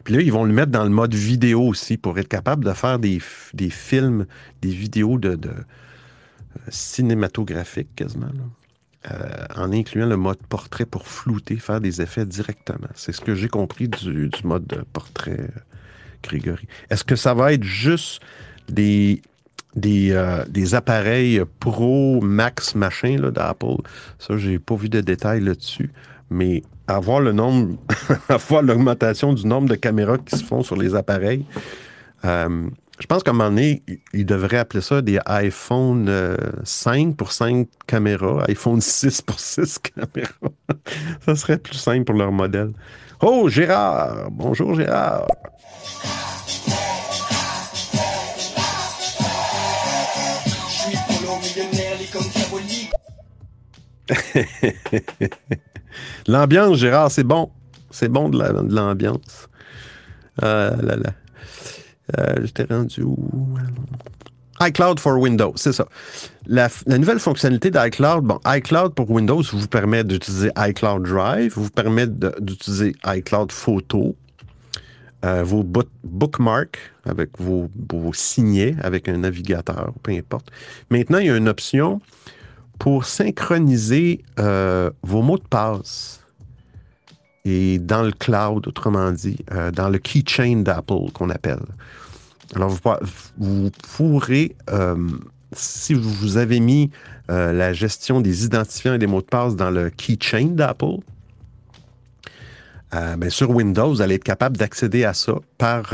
Puis 0.04 0.14
là, 0.14 0.22
ils 0.22 0.32
vont 0.32 0.44
le 0.44 0.54
mettre 0.54 0.72
dans 0.72 0.84
le 0.84 0.90
mode 0.90 1.16
vidéo 1.16 1.62
aussi 1.62 1.98
pour 1.98 2.18
être 2.20 2.28
capable 2.28 2.66
de 2.66 2.74
faire 2.74 3.00
des, 3.00 3.20
des 3.54 3.70
films, 3.70 4.26
des 4.62 4.70
vidéos 4.70 5.18
de, 5.18 5.36
de 5.36 5.50
euh, 5.50 6.60
cinématographiques 6.70 7.96
quasiment. 7.96 8.28
Euh, 9.12 9.46
en 9.58 9.74
incluant 9.74 10.06
le 10.06 10.16
mode 10.16 10.38
portrait 10.48 10.86
pour 10.86 11.08
flouter, 11.08 11.58
faire 11.58 11.82
des 11.82 12.02
effets 12.02 12.26
directement. 12.26 12.88
C'est 12.96 13.12
ce 13.12 13.20
que 13.20 13.36
j'ai 13.36 13.50
compris 13.50 13.90
du, 13.90 14.30
mode 14.46 14.86
portrait, 14.94 15.42
euh, 15.42 15.60
Grégory. 16.24 16.68
Est-ce 16.90 17.04
que 17.04 17.18
ça 17.18 17.34
va 17.34 17.52
être 17.52 17.64
juste 17.64 18.22
des, 18.70 19.22
des, 19.76 20.18
des 20.48 20.74
appareils 20.74 21.44
Pro 21.60 22.22
Max 22.22 22.76
machin 22.76 23.18
d'Apple? 23.30 23.82
Ça, 24.20 24.38
j'ai 24.38 24.58
pas 24.58 24.76
vu 24.76 24.88
de 24.88 25.02
détails 25.02 25.42
là-dessus. 25.42 25.92
Mais 26.30 26.64
avoir 26.88 27.20
le 27.20 27.32
nombre, 27.32 27.78
avoir 28.30 28.62
l'augmentation 28.62 29.34
du 29.34 29.46
nombre 29.46 29.70
de 29.70 29.76
caméras 29.76 30.18
qui 30.18 30.38
se 30.38 30.44
font 30.44 30.64
sur 30.64 30.76
les 30.76 30.96
appareils. 30.96 31.46
Euh, 32.26 32.70
je 33.04 33.08
pense 33.08 33.22
qu'à 33.22 33.32
un 33.32 33.34
moment 33.34 33.50
donné, 33.50 33.84
ils 34.14 34.26
devraient 34.26 34.60
appeler 34.60 34.80
ça 34.80 35.02
des 35.02 35.20
iPhone 35.26 36.10
5 36.64 37.08
euh, 37.10 37.12
pour 37.12 37.34
5 37.34 37.68
caméras, 37.86 38.46
iPhone 38.48 38.80
6 38.82 39.24
pour 39.24 39.42
6 39.42 39.80
caméras. 39.80 40.32
ça 41.26 41.36
serait 41.36 41.58
plus 41.58 41.76
simple 41.76 42.06
pour 42.06 42.16
leur 42.16 42.32
modèle. 42.32 42.72
Oh, 43.22 43.50
Gérard! 43.50 44.32
Bonjour, 44.32 44.74
Gérard! 44.76 45.28
L'ambiance, 56.28 56.78
Gérard, 56.78 57.12
c'est 57.12 57.26
bon. 57.26 57.52
C'est 57.92 58.08
bon 58.08 58.30
de 58.30 58.74
l'ambiance. 58.74 59.50
Euh, 60.42 60.74
là, 60.82 60.96
là. 60.96 61.12
Euh, 62.18 62.36
J'étais 62.44 62.66
rendu 62.66 63.04
où? 63.04 63.18
iCloud 64.62 65.00
for 65.00 65.20
Windows, 65.20 65.54
c'est 65.56 65.74
ça. 65.74 65.88
La, 66.46 66.70
nouvelle 66.88 67.20
fonctionnalité 67.20 67.72
d'iCloud, 67.72 68.24
bon, 68.24 68.40
iCloud 68.46 68.94
pour 68.94 69.10
Windows 69.10 69.42
vous 69.52 69.68
permet 69.68 70.04
d'utiliser 70.04 70.52
iCloud 70.56 71.04
Drive, 71.04 71.54
vous 71.56 71.70
permet 71.70 72.08
d'utiliser 72.08 72.96
iCloud 73.06 73.52
Photo, 73.52 74.16
euh, 75.26 75.44
vos 75.44 75.64
bookmarks 76.04 76.80
avec 77.06 77.30
vos, 77.40 77.70
vos 77.92 78.14
signets 78.14 78.76
avec 78.82 79.10
un 79.10 79.18
navigateur, 79.18 79.94
peu 80.04 80.12
importe. 80.12 80.50
Maintenant, 80.90 81.18
il 81.18 81.28
y 81.28 81.30
a 81.30 81.36
une 81.36 81.50
option 81.50 82.02
pour 82.80 83.06
synchroniser 83.06 84.24
euh, 84.40 84.92
vos 85.02 85.22
mots 85.22 85.38
de 85.38 85.48
passe 85.50 86.23
et 87.46 87.80
dans 87.80 88.04
le 88.04 88.12
cloud, 88.12 88.68
autrement 88.68 89.12
dit, 89.12 89.38
euh, 89.52 89.72
dans 89.72 89.90
le 89.90 90.00
keychain 90.00 90.58
d'Apple 90.58 91.12
qu'on 91.14 91.30
appelle. 91.30 91.62
Alors, 92.56 92.78
vous, 93.38 93.72
pourrez, 93.96 94.56
euh, 94.70 94.96
si 95.54 95.94
vous 95.94 96.38
avez 96.38 96.60
mis 96.60 96.92
la 97.30 97.74
gestion 97.74 98.22
des 98.22 98.44
identifiants 98.44 98.94
et 98.94 98.98
des 99.00 99.08
mots 99.08 99.22
de 99.22 99.26
passe 99.26 99.56
dans 99.56 99.72
le 99.72 99.90
keychain 99.90 100.48
d'Apple, 100.52 100.98
ben, 102.92 103.30
sur 103.30 103.50
Windows, 103.50 103.90
vous 103.90 104.02
allez 104.02 104.16
être 104.16 104.24
capable 104.24 104.58
d'accéder 104.58 105.04
à 105.04 105.14
ça 105.14 105.34
par, 105.58 105.94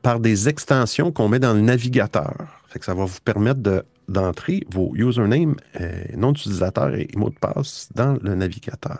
par 0.00 0.20
des 0.20 0.48
extensions 0.48 1.12
qu'on 1.12 1.28
met 1.28 1.40
dans 1.40 1.52
le 1.52 1.60
navigateur. 1.60 2.34
Que 2.72 2.84
ça 2.84 2.94
va 2.94 3.04
vous 3.04 3.20
permettre 3.22 3.60
de 3.60 3.84
d'entrer 4.08 4.66
vos 4.70 4.92
usernames, 4.94 5.56
euh, 5.80 6.04
nom 6.16 6.32
d'utilisateur 6.32 6.94
et 6.94 7.08
mots 7.16 7.30
de 7.30 7.38
passe 7.38 7.88
dans 7.94 8.16
le 8.22 8.34
navigateur. 8.34 8.98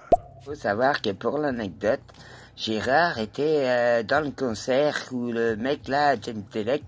Faut 0.53 0.59
savoir 0.59 1.01
que 1.01 1.09
pour 1.09 1.39
l'anecdote, 1.39 2.03
Gérard 2.59 3.19
était 3.19 3.63
euh, 3.65 4.03
dans 4.03 4.21
le 4.21 4.33
concert 4.33 4.99
où 5.11 5.33
le 5.33 5.57
mec 5.57 5.89
là, 5.89 6.15
James 6.21 6.45
Delec, 6.53 6.83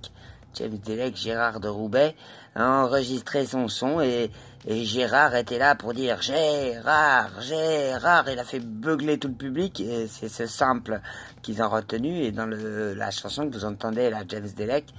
James 0.52 0.76
Delec, 0.84 1.16
Gérard 1.16 1.60
de 1.60 1.68
Roubaix, 1.68 2.14
a 2.54 2.82
enregistré 2.82 3.46
son 3.46 3.68
son 3.68 4.02
et, 4.02 4.30
Gérard 4.66 5.34
était 5.34 5.56
là 5.56 5.76
pour 5.76 5.94
dire 5.94 6.20
Gérard, 6.20 7.40
Gérard. 7.40 8.28
Il 8.28 8.38
a 8.38 8.44
fait 8.44 8.60
beugler 8.60 9.18
tout 9.18 9.28
le 9.28 9.34
public 9.34 9.80
et 9.80 10.08
c'est 10.08 10.28
ce 10.28 10.46
simple 10.46 11.00
qu'ils 11.40 11.62
ont 11.62 11.70
retenu. 11.70 12.18
Et 12.18 12.32
dans 12.32 12.44
le, 12.44 12.92
la 12.92 13.10
chanson 13.10 13.48
que 13.48 13.54
vous 13.54 13.64
entendez 13.64 14.10
là, 14.10 14.24
James 14.28 14.50
Delec, 14.54 14.92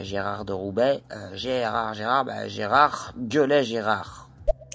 Gérard 0.00 0.46
de 0.46 0.54
Roubaix. 0.54 1.02
Euh, 1.12 1.34
Gérard, 1.34 1.92
Gérard, 1.92 2.24
bah, 2.24 2.48
Gérard, 2.48 3.12
gueulet 3.18 3.64
Gérard. 3.64 4.25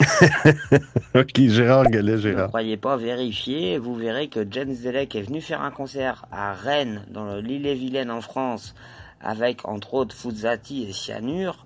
ok, 1.16 1.40
Gérard 1.48 1.86
gueulet 1.86 2.18
Gérard. 2.18 2.44
Ne 2.44 2.48
croyez 2.48 2.78
pas, 2.78 2.98
vérifier, 2.98 3.78
vous 3.78 3.96
verrez 3.96 4.28
que 4.28 4.46
James 4.50 4.76
Delec 4.84 5.16
est 5.16 5.22
venu 5.22 5.42
faire 5.42 5.62
un 5.62 5.72
concert 5.72 6.26
à 6.32 6.54
Rennes, 6.54 7.04
dans 7.10 7.36
l'île-et-Vilaine 7.36 8.12
en 8.12 8.22
France, 8.22 8.76
avec 9.22 9.68
entre 9.68 9.94
autres 9.94 10.16
Fuzati 10.16 10.84
et 10.84 10.94
Cyanure. 10.94 11.66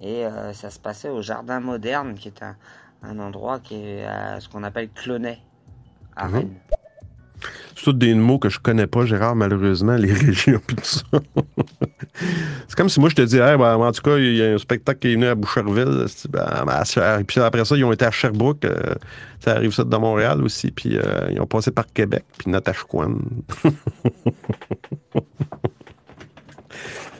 Et 0.00 0.26
euh, 0.26 0.52
ça 0.52 0.70
se 0.70 0.78
passait 0.78 1.08
au 1.08 1.22
Jardin 1.22 1.60
Moderne, 1.60 2.14
qui 2.14 2.28
est 2.28 2.42
un, 2.42 3.18
endroit 3.18 3.60
qui 3.60 3.76
est 3.76 4.04
à 4.04 4.40
ce 4.40 4.48
qu'on 4.48 4.64
appelle 4.64 4.88
Clonay, 4.90 5.38
à 6.16 6.28
mhm. 6.28 6.34
Rennes. 6.34 6.54
C'est 7.76 7.84
tous 7.84 7.92
des 7.92 8.14
mots 8.14 8.38
que 8.38 8.48
je 8.48 8.58
connais 8.58 8.86
pas, 8.86 9.06
Gérard, 9.06 9.34
malheureusement, 9.34 9.96
les 9.96 10.12
régions 10.26 10.60
et 10.68 10.74
tout 10.74 10.84
ça. 10.84 11.02
c'est 12.68 12.76
comme 12.76 12.88
si 12.88 13.00
moi 13.00 13.08
je 13.08 13.14
te 13.14 13.22
disais, 13.22 13.56
ben, 13.56 13.76
en 13.76 13.92
tout 13.92 14.02
cas, 14.02 14.18
il 14.18 14.36
y 14.36 14.42
a 14.42 14.52
un 14.52 14.58
spectacle 14.58 15.00
qui 15.00 15.08
est 15.08 15.14
venu 15.14 15.26
à 15.26 15.34
Boucherville, 15.34 16.06
ben, 16.28 16.64
ben, 16.66 17.24
puis 17.24 17.40
après 17.40 17.64
ça, 17.64 17.76
ils 17.76 17.84
ont 17.84 17.92
été 17.92 18.04
à 18.04 18.10
Sherbrooke, 18.10 18.64
euh, 18.64 18.94
ça 19.40 19.52
arrive 19.52 19.72
ça 19.72 19.84
de 19.84 19.96
Montréal 19.96 20.42
aussi, 20.42 20.70
puis 20.70 20.96
euh, 20.96 21.30
ils 21.30 21.40
ont 21.40 21.46
passé 21.46 21.70
par 21.70 21.86
Québec, 21.86 22.24
puis 22.38 22.50
Natashquan. 22.50 23.16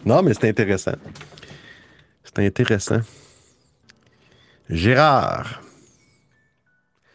non, 0.04 0.22
mais 0.22 0.34
c'est 0.34 0.48
intéressant. 0.48 0.96
C'est 2.24 2.38
intéressant. 2.46 3.00
Gérard. 4.70 5.61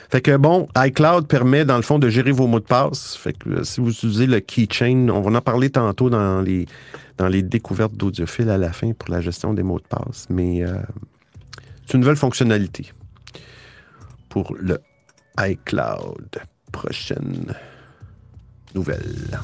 Fait 0.10 0.22
que 0.22 0.38
bon, 0.38 0.68
iCloud 0.78 1.28
permet 1.28 1.66
dans 1.66 1.76
le 1.76 1.82
fond 1.82 2.00
de 2.00 2.08
gérer 2.10 2.32
vos 2.32 2.48
mots 2.48 2.62
de 2.62 2.66
passe. 2.66 3.16
Fait 3.18 3.34
que 3.34 3.50
euh, 3.50 3.64
si 3.64 3.82
vous 3.82 3.92
utilisez 3.92 4.26
le 4.26 4.40
keychain, 4.40 5.10
on 5.10 5.22
va 5.22 5.38
en 5.38 5.42
parler 5.42 5.70
tantôt 5.70 6.10
dans 6.10 6.42
les, 6.42 6.66
dans 7.18 7.28
les 7.28 7.42
découvertes 7.42 7.94
d'audiophiles 7.94 8.50
à 8.50 8.58
la 8.58 8.72
fin 8.72 8.94
pour 8.94 9.10
la 9.10 9.20
gestion 9.20 9.54
des 9.54 9.64
mots 9.64 9.80
de 9.80 9.88
passe. 9.88 10.28
Mais 10.30 10.64
euh, 10.64 10.78
c'est 11.86 11.96
une 11.96 12.02
nouvelle 12.02 12.16
fonctionnalité 12.16 12.94
pour 14.30 14.56
le 14.58 14.80
iCloud. 15.40 16.42
Prochaine 16.72 17.54
nouvelle. 18.74 19.40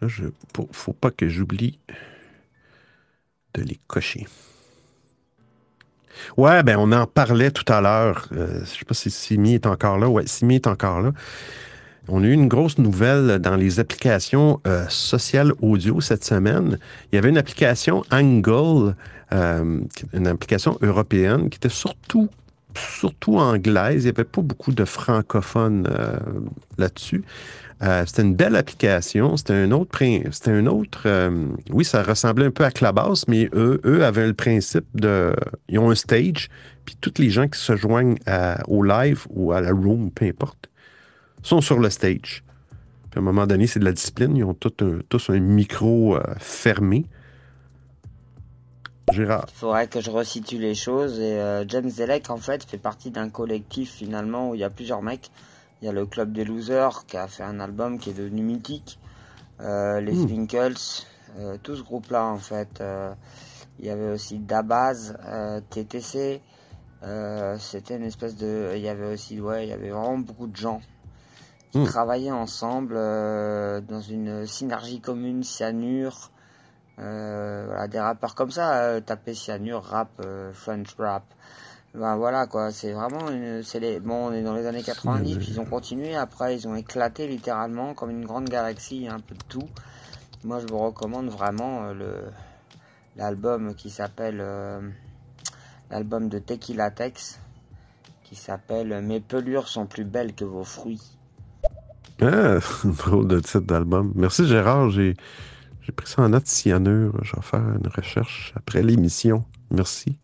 Là, 0.00 0.08
je, 0.08 0.24
faut 0.72 0.92
pas 0.92 1.12
que 1.12 1.28
j'oublie 1.28 1.78
de 3.54 3.62
les 3.62 3.78
cocher. 3.86 4.26
Ouais, 6.36 6.62
ben 6.62 6.76
on 6.78 6.92
en 6.92 7.06
parlait 7.06 7.50
tout 7.50 7.70
à 7.72 7.80
l'heure. 7.80 8.26
Je 8.30 8.38
euh, 8.38 8.60
je 8.64 8.78
sais 8.78 8.84
pas 8.84 8.94
si 8.94 9.10
Simi 9.10 9.54
est 9.54 9.66
encore 9.66 9.98
là. 9.98 10.08
Ouais, 10.08 10.26
Simi 10.26 10.56
est 10.56 10.66
encore 10.66 11.00
là. 11.00 11.12
On 12.08 12.22
a 12.22 12.26
eu 12.26 12.32
une 12.32 12.48
grosse 12.48 12.78
nouvelle 12.78 13.38
dans 13.38 13.54
les 13.54 13.78
applications 13.78 14.60
euh, 14.66 14.84
sociales 14.88 15.52
audio 15.60 16.00
cette 16.00 16.24
semaine. 16.24 16.78
Il 17.10 17.16
y 17.16 17.18
avait 17.18 17.28
une 17.28 17.38
application 17.38 18.02
Angle, 18.10 18.94
euh, 19.32 19.80
une 20.12 20.26
application 20.26 20.78
européenne 20.82 21.48
qui 21.48 21.56
était 21.56 21.68
surtout 21.68 22.28
surtout 22.74 23.36
anglaise. 23.36 24.04
Il 24.04 24.04
n'y 24.04 24.14
avait 24.14 24.24
pas 24.24 24.40
beaucoup 24.40 24.72
de 24.72 24.86
francophones 24.86 25.86
là-dessus. 26.78 27.22
Euh, 27.82 28.04
c'était 28.06 28.22
une 28.22 28.34
belle 28.34 28.54
application. 28.54 29.36
C'était 29.36 29.54
un 29.54 29.72
autre. 29.72 29.98
C'était 30.30 30.52
un 30.52 30.66
autre. 30.66 31.02
Euh, 31.06 31.48
oui, 31.70 31.84
ça 31.84 32.02
ressemblait 32.02 32.46
un 32.46 32.50
peu 32.50 32.64
à 32.64 32.70
Clubhouse, 32.70 33.24
mais 33.26 33.48
eux, 33.54 33.80
eux 33.84 34.04
avaient 34.04 34.26
le 34.26 34.34
principe 34.34 34.86
de. 34.94 35.34
Ils 35.68 35.78
ont 35.78 35.90
un 35.90 35.96
stage, 35.96 36.48
puis 36.84 36.96
tous 37.00 37.14
les 37.18 37.30
gens 37.30 37.48
qui 37.48 37.58
se 37.58 37.74
joignent 37.74 38.18
au 38.68 38.82
live 38.84 39.26
ou 39.30 39.52
à 39.52 39.60
la 39.60 39.72
room, 39.72 40.10
peu 40.12 40.26
importe, 40.26 40.70
sont 41.42 41.60
sur 41.60 41.78
le 41.78 41.90
stage. 41.90 42.44
Puis 43.10 43.18
à 43.18 43.20
un 43.20 43.24
moment 43.24 43.46
donné, 43.46 43.66
c'est 43.66 43.80
de 43.80 43.84
la 43.84 43.92
discipline. 43.92 44.36
Ils 44.36 44.44
ont 44.44 44.54
tous 44.54 45.30
un, 45.30 45.40
micro 45.40 46.16
euh, 46.16 46.22
fermé. 46.38 47.06
Gérard. 49.12 49.46
Il 49.48 49.58
faudrait 49.58 49.88
que 49.88 50.00
je 50.00 50.10
resitue 50.10 50.58
les 50.58 50.76
choses. 50.76 51.18
Et 51.18 51.64
James 51.66 51.90
Zelek, 51.90 52.30
en 52.30 52.36
fait, 52.36 52.62
fait 52.62 52.78
partie 52.78 53.10
d'un 53.10 53.28
collectif 53.28 53.90
finalement 53.90 54.50
où 54.50 54.54
il 54.54 54.60
y 54.60 54.64
a 54.64 54.70
plusieurs 54.70 55.02
mecs 55.02 55.30
il 55.82 55.86
y 55.86 55.88
a 55.88 55.92
le 55.92 56.06
Club 56.06 56.32
des 56.32 56.44
Losers 56.44 57.06
qui 57.06 57.16
a 57.16 57.26
fait 57.26 57.42
un 57.42 57.58
album 57.58 57.98
qui 57.98 58.10
est 58.10 58.14
devenu 58.14 58.42
mythique. 58.42 59.00
Euh, 59.60 60.00
les 60.00 60.12
mmh. 60.12 60.46
Euh, 61.38 61.56
tout 61.60 61.74
ce 61.74 61.82
groupe-là 61.82 62.24
en 62.24 62.38
fait. 62.38 62.80
Euh, 62.80 63.12
Il 63.80 63.86
y 63.86 63.90
avait 63.90 64.12
aussi 64.12 64.38
Dabaz, 64.38 65.16
TTC. 65.70 66.40
C'était 67.58 67.96
une 67.96 68.04
espèce 68.04 68.36
de. 68.36 68.72
Il 68.76 68.80
y 68.80 68.88
avait 68.88 69.12
aussi, 69.12 69.40
ouais, 69.40 69.66
il 69.66 69.70
y 69.70 69.72
avait 69.72 69.90
vraiment 69.90 70.18
beaucoup 70.18 70.46
de 70.46 70.54
gens 70.54 70.80
qui 71.72 71.78
Hmm. 71.78 71.84
travaillaient 71.84 72.30
ensemble 72.30 72.94
dans 72.94 74.02
une 74.02 74.46
synergie 74.46 75.00
commune, 75.00 75.42
cyanure. 75.42 76.30
Voilà, 76.96 77.88
des 77.88 77.98
rappeurs 77.98 78.36
comme 78.36 78.52
ça, 78.52 79.00
taper 79.00 79.34
cyanure, 79.34 79.82
rap, 79.82 80.10
French 80.52 80.94
rap. 80.98 81.24
Ben 81.94 82.16
voilà 82.16 82.46
quoi, 82.46 82.72
c'est 82.72 82.92
vraiment 82.92 83.30
une, 83.30 83.62
c'est 83.62 83.78
les, 83.78 84.00
bon, 84.00 84.28
on 84.28 84.32
est 84.32 84.42
dans 84.42 84.54
les 84.54 84.66
années 84.66 84.82
90, 84.82 85.36
puis 85.36 85.48
ils 85.50 85.60
ont 85.60 85.66
continué, 85.66 86.16
après 86.16 86.56
ils 86.56 86.66
ont 86.66 86.74
éclaté 86.74 87.28
littéralement 87.28 87.92
comme 87.92 88.08
une 88.08 88.24
grande 88.24 88.48
galaxie, 88.48 89.08
un 89.08 89.20
peu 89.20 89.34
de 89.34 89.44
tout. 89.48 89.68
Moi 90.42 90.60
je 90.60 90.66
vous 90.66 90.78
recommande 90.78 91.28
vraiment 91.28 91.84
euh, 91.84 91.92
le, 91.92 92.14
l'album 93.16 93.74
qui 93.74 93.90
s'appelle, 93.90 94.38
euh, 94.40 94.80
l'album 95.90 96.30
de 96.30 96.38
Tequila 96.38 96.90
Tex, 96.90 97.38
qui 98.24 98.36
s'appelle 98.36 99.02
Mes 99.02 99.20
pelures 99.20 99.68
sont 99.68 99.84
plus 99.84 100.04
belles 100.04 100.34
que 100.34 100.46
vos 100.46 100.64
fruits. 100.64 101.18
Ah, 102.22 102.56
drôle 102.84 103.28
de 103.28 103.38
titre 103.40 103.60
d'album. 103.60 104.12
Merci 104.14 104.46
Gérard, 104.46 104.88
j'ai 104.88 105.14
j'ai 105.82 105.92
pris 105.92 106.06
ça 106.06 106.22
en 106.22 106.28
note 106.30 106.46
cyanure. 106.46 107.12
Je 107.22 107.36
vais 107.36 107.42
faire 107.42 107.60
une 107.60 107.88
recherche 107.88 108.54
après 108.56 108.82
l'émission. 108.82 109.44
Merci. 109.70 110.16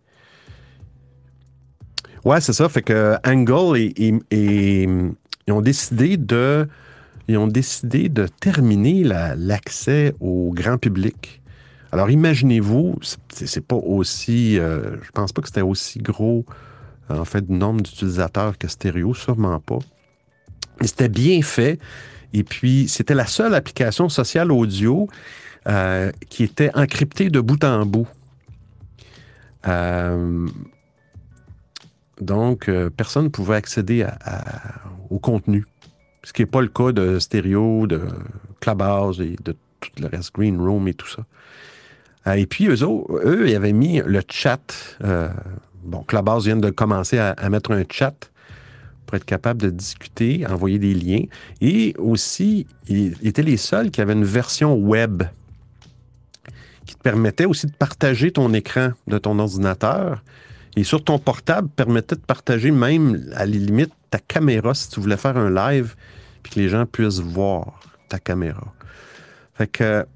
Ouais, 2.28 2.42
c'est 2.42 2.52
ça. 2.52 2.68
Fait 2.68 2.82
que 2.82 3.16
Angle 3.24 3.78
et, 3.78 4.18
ils 4.30 5.52
ont 5.52 5.62
décidé 5.62 6.18
de 6.18 6.68
ont 7.30 7.46
décidé 7.46 8.10
de 8.10 8.26
terminer 8.26 9.02
la- 9.02 9.34
l'accès 9.34 10.14
au 10.20 10.52
grand 10.52 10.76
public. 10.76 11.40
Alors 11.90 12.10
imaginez-vous, 12.10 12.96
c'est 13.32 13.66
pas 13.66 13.76
aussi, 13.76 14.58
euh, 14.58 14.98
je 15.02 15.10
pense 15.10 15.32
pas 15.32 15.40
que 15.40 15.48
c'était 15.48 15.62
aussi 15.62 16.00
gros 16.00 16.44
en 17.08 17.24
fait 17.24 17.46
de 17.46 17.52
nombre 17.54 17.80
d'utilisateurs 17.80 18.58
que 18.58 18.68
Stereo, 18.68 19.14
sûrement 19.14 19.58
pas. 19.60 19.78
Mais 20.82 20.86
c'était 20.86 21.08
bien 21.08 21.40
fait. 21.40 21.78
Et 22.34 22.44
puis, 22.44 22.88
c'était 22.88 23.14
la 23.14 23.24
seule 23.24 23.54
application 23.54 24.10
sociale 24.10 24.52
audio 24.52 25.08
euh, 25.66 26.12
qui 26.28 26.44
était 26.44 26.70
encryptée 26.74 27.30
de 27.30 27.40
bout 27.40 27.64
en 27.64 27.86
bout. 27.86 28.06
Euh, 29.66 30.46
donc, 32.20 32.68
euh, 32.68 32.90
personne 32.90 33.24
ne 33.24 33.28
pouvait 33.28 33.56
accéder 33.56 34.06
au 35.10 35.18
contenu. 35.18 35.66
Ce 36.24 36.32
qui 36.32 36.42
n'est 36.42 36.46
pas 36.46 36.60
le 36.60 36.68
cas 36.68 36.92
de 36.92 37.18
Stereo, 37.18 37.86
de 37.86 38.02
Clubhouse 38.60 39.20
et 39.20 39.36
de 39.42 39.52
tout 39.80 39.90
le 40.00 40.08
reste, 40.08 40.34
Green 40.34 40.60
Room 40.60 40.88
et 40.88 40.94
tout 40.94 41.08
ça. 41.08 41.24
Euh, 42.26 42.32
et 42.32 42.46
puis, 42.46 42.66
eux, 42.66 42.76
eux, 42.82 43.48
ils 43.48 43.54
avaient 43.54 43.72
mis 43.72 44.00
le 44.04 44.20
chat. 44.28 44.96
euh, 45.04 45.28
bon, 45.84 46.02
Clubhouse 46.02 46.44
vient 46.44 46.56
de 46.56 46.70
commencer 46.70 47.18
à 47.18 47.48
mettre 47.48 47.72
un 47.72 47.84
chat 47.90 48.30
pour 49.06 49.16
être 49.16 49.24
capable 49.24 49.62
de 49.62 49.70
discuter, 49.70 50.46
envoyer 50.46 50.78
des 50.78 50.92
liens. 50.92 51.24
Et 51.62 51.94
aussi, 51.98 52.66
ils 52.88 53.16
étaient 53.26 53.42
les 53.42 53.56
seuls 53.56 53.90
qui 53.90 54.02
avaient 54.02 54.12
une 54.12 54.24
version 54.24 54.74
web 54.74 55.22
qui 56.84 56.94
te 56.94 57.02
permettait 57.02 57.46
aussi 57.46 57.66
de 57.66 57.72
partager 57.72 58.32
ton 58.32 58.52
écran 58.52 58.90
de 59.06 59.18
ton 59.18 59.38
ordinateur. 59.38 60.22
Et 60.76 60.84
sur 60.84 61.02
ton 61.02 61.18
portable, 61.18 61.68
permettait 61.68 62.16
de 62.16 62.20
partager 62.20 62.70
même, 62.70 63.30
à 63.34 63.40
la 63.40 63.52
limite, 63.56 63.92
ta 64.10 64.18
caméra 64.18 64.74
si 64.74 64.88
tu 64.90 65.00
voulais 65.00 65.16
faire 65.16 65.36
un 65.36 65.50
live, 65.50 65.94
puis 66.42 66.52
que 66.54 66.60
les 66.60 66.68
gens 66.68 66.86
puissent 66.86 67.20
voir 67.20 67.80
ta 68.08 68.18
caméra. 68.18 68.72
Fait 69.54 69.66
que 69.66 70.06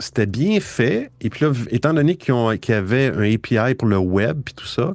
c'était 0.00 0.26
bien 0.26 0.58
fait. 0.60 1.10
Et 1.20 1.30
puis 1.30 1.44
là, 1.44 1.52
étant 1.70 1.94
donné 1.94 2.16
qu'ils 2.16 2.34
y 2.34 2.72
avait 2.72 3.12
un 3.14 3.22
API 3.34 3.74
pour 3.74 3.88
le 3.88 3.98
web, 3.98 4.40
puis 4.44 4.54
tout 4.54 4.66
ça, 4.66 4.94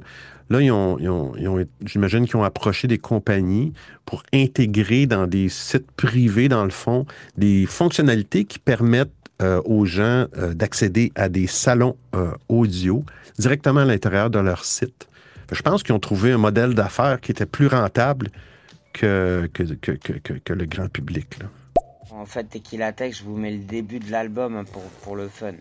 Là, 0.50 0.62
ils 0.62 0.70
ont, 0.70 0.98
ils 0.98 1.10
ont- 1.10 1.34
ils 1.36 1.46
ont- 1.46 1.62
j'imagine 1.84 2.24
qu'ils 2.26 2.36
ont 2.36 2.42
approché 2.42 2.88
des 2.88 2.96
compagnies 2.96 3.74
pour 4.06 4.22
intégrer 4.32 5.04
dans 5.04 5.26
des 5.26 5.50
sites 5.50 5.90
privés, 5.92 6.48
dans 6.48 6.64
le 6.64 6.70
fond, 6.70 7.04
des 7.36 7.66
fonctionnalités 7.66 8.46
qui 8.46 8.58
permettent 8.58 9.12
euh, 9.42 9.60
aux 9.64 9.84
gens 9.86 10.26
euh, 10.36 10.54
d'accéder 10.54 11.12
à 11.14 11.28
des 11.28 11.46
salons 11.46 11.96
euh, 12.14 12.30
audio 12.48 13.04
directement 13.38 13.80
à 13.80 13.84
l'intérieur 13.84 14.30
de 14.30 14.38
leur 14.38 14.64
site. 14.64 15.08
Je 15.52 15.62
pense 15.62 15.82
qu'ils 15.82 15.94
ont 15.94 16.00
trouvé 16.00 16.32
un 16.32 16.38
modèle 16.38 16.74
d'affaires 16.74 17.20
qui 17.20 17.30
était 17.30 17.46
plus 17.46 17.68
rentable 17.68 18.30
que, 18.92 19.48
que, 19.52 19.62
que, 19.62 19.92
que- 19.92 20.12
que- 20.14 20.32
que 20.34 20.52
le 20.52 20.64
grand 20.66 20.88
public. 20.88 21.38
là. 21.40 21.46
En 22.10 22.26
fait, 22.26 22.44
Tex, 22.96 23.18
je 23.18 23.22
vous 23.22 23.36
mets 23.36 23.52
le 23.52 23.58
début 23.64 24.00
de 24.00 24.10
l'album 24.10 24.56
hein, 24.56 24.64
pour, 24.72 24.82
pour 25.02 25.14
le 25.16 25.28
fun. 25.28 25.52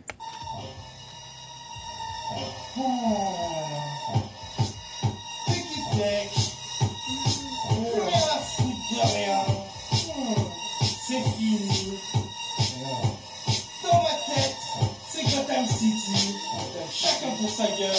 Pour 17.39 17.49
sa 17.49 17.67
gueule. 17.67 17.91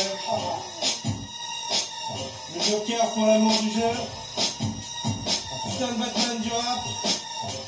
Le 2.55 2.61
Joker 2.61 3.11
pour 3.15 3.27
l'amour 3.27 3.53
du 3.61 3.71
jeu. 3.71 3.91
Putain 5.71 5.93
de 5.93 5.99
Batman 5.99 6.39
du 6.43 6.51
rap. 6.51 6.79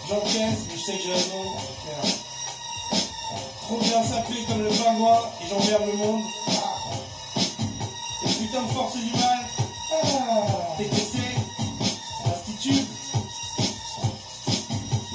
J'encaisse, 0.09 0.59
mais 0.68 0.76
je 0.76 0.85
sais 0.85 0.96
que 0.96 1.02
j'ai 1.04 1.12
raison. 1.12 1.44
Trop 3.62 3.78
bien 3.78 4.02
s'appeler 4.02 4.44
comme 4.48 4.62
le 4.64 4.70
pingouin 4.70 5.20
et 5.40 5.48
j'emmerde 5.48 5.87
le 5.87 5.96
monde. 5.96 6.22
Et 8.24 8.28
putain 8.28 8.62
de 8.62 8.72
force 8.72 8.96
du 8.96 9.12
mal. 9.12 9.38
Ah, 9.92 10.76
TTC, 10.78 11.18
Institut. 12.26 12.87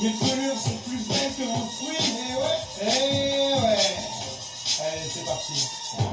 Mes 0.02 0.10
pelures 0.12 0.60
sont 0.62 0.78
plus 0.88 1.00
belles 1.08 1.34
que 1.38 1.44
vos 1.44 1.66
fruits. 1.78 1.98
Eh 2.02 2.36
ouais, 2.36 2.60
eh 2.82 3.62
ouais. 3.62 4.05
Parti. 5.26 5.68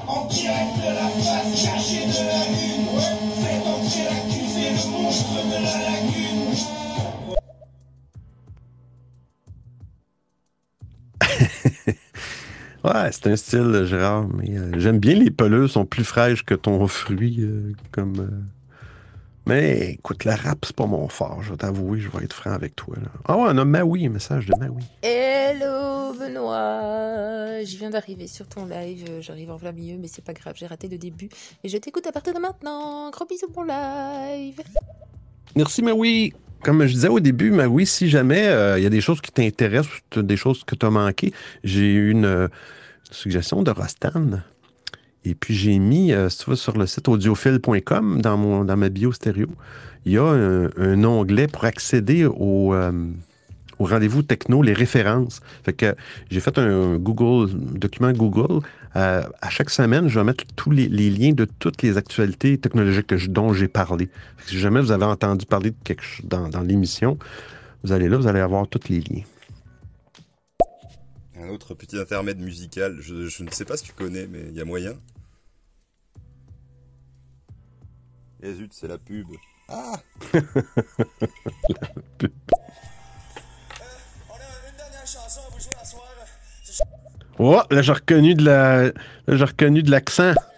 En 0.08 0.26
direct 0.26 0.76
de 0.76 0.94
la 0.94 1.08
face 1.08 1.64
cachée 1.64 2.06
de 2.06 2.26
la 2.26 2.44
lune. 2.48 2.86
Ouais, 2.94 3.12
faites 3.42 3.66
entrer 3.66 4.04
l'accusé, 4.04 4.70
le 4.70 4.90
monstre 4.90 5.34
de 5.44 5.58
la 5.64 5.78
lagune. 5.78 6.56
Ouais, 12.84 13.10
c'est 13.12 13.28
un 13.28 13.36
style, 13.36 13.84
Gérard, 13.86 14.26
mais 14.28 14.58
euh, 14.58 14.72
j'aime 14.76 14.98
bien 14.98 15.14
les 15.14 15.30
pelures, 15.30 15.70
sont 15.70 15.84
plus 15.86 16.02
fraîches 16.04 16.44
que 16.44 16.54
ton 16.54 16.86
fruit. 16.88 17.36
euh, 17.40 17.72
comme, 17.92 18.18
euh. 18.18 18.61
Mais 19.46 19.90
écoute, 19.98 20.24
la 20.24 20.36
rap, 20.36 20.64
c'est 20.64 20.76
pas 20.76 20.86
mon 20.86 21.08
fort, 21.08 21.42
je 21.42 21.50
vais 21.50 21.56
t'avouer, 21.56 21.98
je 21.98 22.08
vais 22.08 22.24
être 22.24 22.32
franc 22.32 22.52
avec 22.52 22.76
toi. 22.76 22.94
là. 22.96 23.08
Ah 23.26 23.36
ouais, 23.36 23.48
on 23.48 23.58
a 23.58 23.64
Maui, 23.64 24.06
un 24.06 24.10
message 24.10 24.46
de 24.46 24.54
Maui. 24.54 24.84
Hello 25.02 26.12
Benoît, 26.14 27.64
je 27.64 27.76
viens 27.76 27.90
d'arriver 27.90 28.28
sur 28.28 28.46
ton 28.46 28.66
live, 28.66 29.04
j'arrive 29.20 29.50
en 29.50 29.58
plein 29.58 29.72
milieu 29.72 29.98
mais 29.98 30.06
c'est 30.06 30.24
pas 30.24 30.32
grave, 30.32 30.54
j'ai 30.56 30.66
raté 30.66 30.86
le 30.86 30.96
début 30.96 31.28
et 31.64 31.68
je 31.68 31.76
t'écoute 31.76 32.06
à 32.06 32.12
partir 32.12 32.34
de 32.34 32.38
maintenant. 32.38 33.10
Gros 33.10 33.26
bisous 33.26 33.48
pour 33.48 33.64
live. 33.64 34.60
Merci, 35.56 35.82
Maui. 35.82 36.32
Comme 36.62 36.86
je 36.86 36.92
disais 36.92 37.08
au 37.08 37.18
début, 37.18 37.50
Maui, 37.50 37.86
si 37.86 38.08
jamais 38.08 38.46
euh, 38.46 38.78
il 38.78 38.84
y 38.84 38.86
a 38.86 38.90
des 38.90 39.00
choses 39.00 39.20
qui 39.20 39.32
t'intéressent, 39.32 39.92
ou 40.16 40.22
des 40.22 40.36
choses 40.36 40.62
que 40.62 40.76
tu 40.76 40.86
as 40.86 40.90
manquées, 40.90 41.32
j'ai 41.64 41.92
eu 41.92 42.10
une 42.12 42.24
euh, 42.24 42.48
suggestion 43.10 43.64
de 43.64 43.72
Rostan. 43.72 44.42
Et 45.24 45.34
puis 45.34 45.54
j'ai 45.54 45.78
mis, 45.78 46.12
euh, 46.12 46.28
si 46.28 46.38
tu 46.38 46.50
vas 46.50 46.56
sur 46.56 46.76
le 46.76 46.86
site 46.86 47.08
audiophile.com, 47.08 48.20
dans, 48.20 48.64
dans 48.64 48.76
ma 48.76 48.88
bio 48.88 49.12
stéréo, 49.12 49.48
il 50.04 50.12
y 50.12 50.18
a 50.18 50.24
un, 50.24 51.04
onglet 51.04 51.46
pour 51.46 51.64
accéder 51.64 52.24
au, 52.24 52.74
euh, 52.74 52.92
au 53.78 53.86
rendez-vous 53.86 54.22
techno, 54.22 54.62
les 54.62 54.72
références. 54.72 55.40
Fait 55.64 55.72
que 55.72 55.94
j'ai 56.30 56.40
fait 56.40 56.58
un 56.58 56.96
Google, 56.96 57.50
document 57.52 58.12
Google. 58.12 58.64
Euh, 58.96 59.22
à 59.40 59.50
chaque 59.50 59.70
semaine, 59.70 60.08
je 60.08 60.18
vais 60.18 60.24
mettre 60.24 60.44
tous 60.56 60.70
les, 60.70 60.88
liens 60.88 61.32
de 61.32 61.44
toutes 61.44 61.82
les 61.82 61.96
actualités 61.96 62.58
technologiques 62.58 63.14
dont 63.30 63.52
j'ai 63.52 63.68
parlé. 63.68 64.08
Fait 64.36 64.44
que 64.44 64.50
si 64.50 64.58
jamais 64.58 64.80
vous 64.80 64.92
avez 64.92 65.04
entendu 65.04 65.46
parler 65.46 65.70
de 65.70 65.76
quelque 65.84 66.02
chose 66.02 66.26
dans, 66.26 66.60
l'émission, 66.60 67.18
vous 67.82 67.92
allez 67.92 68.08
là, 68.08 68.16
vous 68.16 68.26
allez 68.26 68.40
avoir 68.40 68.68
tous 68.68 68.88
les 68.88 69.00
liens. 69.00 69.22
Un 71.40 71.48
autre 71.48 71.74
petit 71.74 71.98
intermède 71.98 72.38
musical, 72.40 72.98
je 73.00 73.42
ne 73.42 73.50
sais 73.50 73.64
pas 73.64 73.76
si 73.76 73.84
tu 73.84 73.92
connais, 73.92 74.28
mais 74.30 74.44
il 74.50 74.56
y 74.56 74.60
a 74.60 74.64
moyen. 74.64 74.94
Eh 78.44 78.54
zut, 78.54 78.72
c'est 78.72 78.88
la 78.88 78.98
pub. 78.98 79.28
Ah 79.68 79.94
On 80.32 80.38
a 80.38 80.40
une 80.40 80.42
dernière 84.76 85.06
chanson 85.06 85.40
à 85.46 85.50
vous 85.52 85.60
jouer 85.60 85.74
à 85.80 85.84
soir. 85.84 86.08
Oh, 87.38 87.60
là, 87.70 87.82
j'ai 87.82 87.92
reconnu 87.92 88.34
de 88.34 88.44
la, 88.44 88.90
j'ai 89.28 89.44
reconnu 89.44 89.82
de 89.82 89.90
l'accent. 89.90 90.32
L'a. 90.32 90.52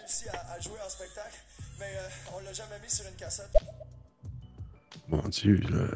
Mon 5.07 5.27
Dieu, 5.29 5.61
le 5.69 5.89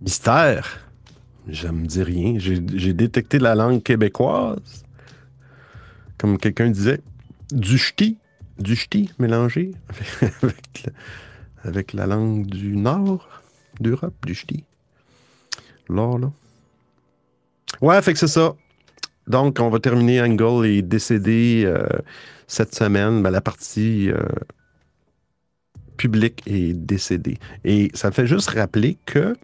mystère. 0.00 0.80
Je 1.46 1.68
me 1.68 1.86
dis 1.86 2.02
rien. 2.02 2.38
J'ai 2.38 2.92
détecté 2.94 3.38
la 3.38 3.54
langue 3.54 3.82
québécoise. 3.82 4.84
comme 6.16 6.38
quelqu'un 6.38 6.70
disait, 6.70 7.00
du 7.52 7.76
ch'ti, 7.76 8.18
du 8.60 8.76
ch'ti 8.76 9.10
mélangé 9.18 9.72
avec, 11.64 11.92
la, 11.92 12.06
langue 12.06 12.46
du 12.46 12.76
nord 12.76 13.42
d'Europe, 13.80 14.14
du 14.26 14.34
ch'ti. 14.34 14.64
Là, 15.88 16.18
là. 16.18 16.30
Ouais, 17.80 18.00
fait 18.02 18.12
que 18.12 18.18
c'est 18.18 18.28
ça. 18.28 18.54
Donc, 19.26 19.58
on 19.60 19.70
va 19.70 19.78
terminer. 19.78 20.20
Angle 20.20 20.66
est 20.66 20.82
décédé 20.82 21.62
euh, 21.64 21.86
cette 22.46 22.74
semaine. 22.74 23.22
Ben, 23.22 23.30
la 23.30 23.40
partie 23.40 24.10
euh, 24.10 24.22
publique 25.96 26.42
est 26.46 26.74
décédée. 26.74 27.38
Et 27.64 27.90
ça 27.94 28.08
me 28.08 28.12
fait 28.12 28.26
juste 28.26 28.50
rappeler 28.50 28.98
que 29.06 29.36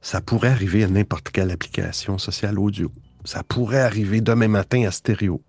ça 0.00 0.20
pourrait 0.20 0.48
arriver 0.48 0.84
à 0.84 0.88
n'importe 0.88 1.30
quelle 1.30 1.50
application 1.50 2.18
sociale 2.18 2.58
audio. 2.58 2.90
Ça 3.24 3.42
pourrait 3.44 3.80
arriver 3.80 4.20
demain 4.20 4.48
matin 4.48 4.84
à 4.86 4.90
stéréo. 4.90 5.40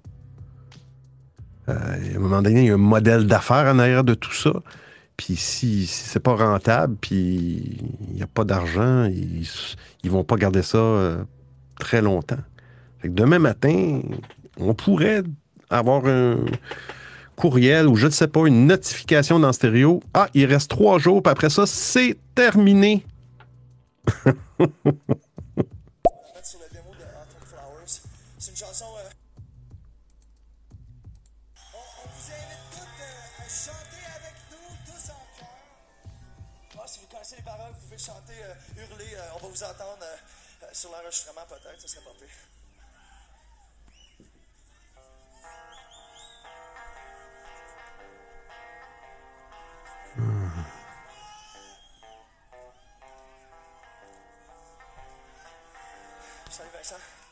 Euh, 1.69 1.73
à 1.73 2.17
un 2.17 2.19
moment 2.19 2.41
donné, 2.41 2.61
il 2.61 2.67
y 2.67 2.71
a 2.71 2.73
un 2.73 2.77
modèle 2.77 3.25
d'affaires 3.25 3.73
en 3.73 3.79
arrière 3.79 4.03
de 4.03 4.13
tout 4.13 4.33
ça. 4.33 4.51
Puis 5.17 5.35
si, 5.35 5.85
si 5.85 6.09
c'est 6.09 6.19
pas 6.19 6.35
rentable, 6.35 6.95
puis 6.99 7.79
il 8.09 8.15
n'y 8.15 8.23
a 8.23 8.27
pas 8.27 8.43
d'argent, 8.43 9.05
ils, 9.05 9.47
ils 10.03 10.11
vont 10.11 10.23
pas 10.23 10.35
garder 10.35 10.63
ça 10.63 10.77
euh, 10.77 11.23
très 11.79 12.01
longtemps. 12.01 12.41
Demain 13.03 13.39
matin, 13.39 14.01
on 14.59 14.73
pourrait 14.73 15.23
avoir 15.69 16.05
un 16.05 16.37
courriel 17.35 17.87
ou 17.87 17.95
je 17.95 18.07
ne 18.07 18.11
sais 18.11 18.27
pas, 18.27 18.45
une 18.47 18.67
notification 18.67 19.39
dans 19.39 19.51
stéréo. 19.51 20.01
Ah, 20.13 20.27
il 20.33 20.45
reste 20.45 20.69
trois 20.69 20.99
jours, 20.99 21.21
puis 21.21 21.31
après 21.31 21.49
ça, 21.49 21.65
c'est 21.65 22.17
terminé. 22.35 23.05
l'enregistrement 41.03 41.45
peut-être, 41.47 41.81
ça 41.81 41.87
serait 41.87 42.03
pas 42.03 42.11
pire. 42.17 42.29
Salut 56.49 56.69
Vincent. 56.73 57.22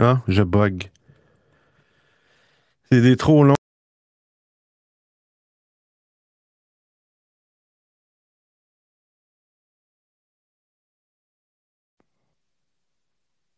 Ah, 0.00 0.22
je 0.26 0.42
bug. 0.42 0.90
C'est 2.90 3.00
des 3.02 3.16
trop 3.16 3.44
longs. 3.44 3.54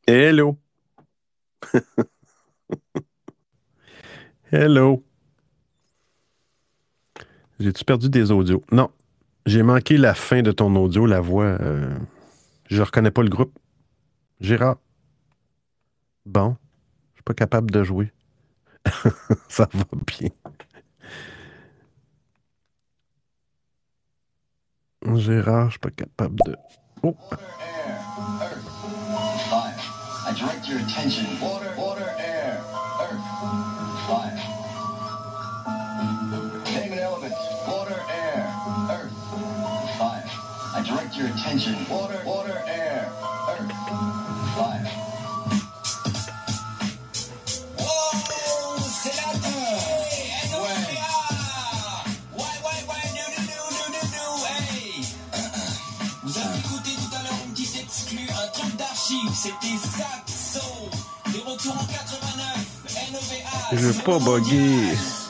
Hello. 0.06 0.58
Hello. 4.50 5.02
J'ai-tu 7.60 7.84
perdu 7.84 8.08
des 8.08 8.30
audios? 8.30 8.62
Non. 8.72 8.90
J'ai 9.46 9.62
manqué 9.62 9.96
la 9.96 10.14
fin 10.14 10.42
de 10.42 10.52
ton 10.52 10.74
audio, 10.76 11.06
la 11.06 11.20
voix. 11.20 11.44
euh, 11.60 11.94
je 12.68 12.82
reconnais 12.82 13.10
pas 13.10 13.22
le 13.22 13.28
groupe. 13.30 13.58
Gérard. 14.40 14.78
Bon. 16.26 16.56
Je 17.12 17.18
suis 17.18 17.24
pas 17.24 17.34
capable 17.34 17.70
de 17.70 17.82
jouer. 17.82 18.12
Ça 19.48 19.68
va 19.72 19.84
bien. 20.06 20.30
Gérard, 25.16 25.66
je 25.66 25.70
suis 25.72 25.78
pas 25.80 25.90
capable 25.90 26.36
de. 26.46 26.56
Oh! 27.02 27.16
Fire. 39.98 40.42
I 40.64 40.82
direct 40.82 41.16
your 41.16 41.26
attention. 41.26 41.76
Water, 41.90 42.22
water, 42.24 42.62
air, 42.66 43.12
Je 63.72 63.86
veux. 63.86 65.21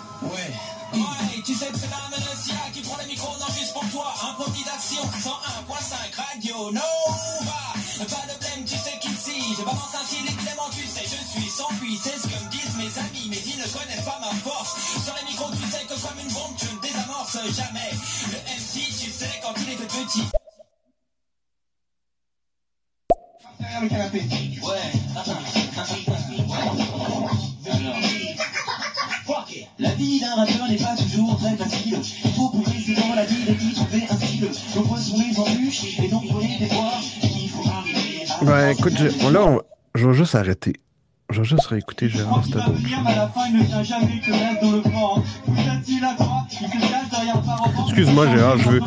Droite, 46.16 46.46
il 46.50 46.56
se 46.56 46.62
cache 46.72 47.10
derrière 47.10 47.36
le 47.36 47.46
paravent. 47.46 47.84
Excuse-moi, 47.86 48.26
Gérard, 48.34 48.58
je 48.58 48.68
veux, 48.70 48.80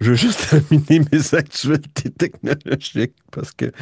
je 0.00 0.10
veux 0.10 0.16
juste 0.16 0.48
terminer 0.68 1.04
mes 1.12 1.34
actualités 1.34 2.10
technologiques 2.10 3.16
parce 3.32 3.52
que 3.52 3.72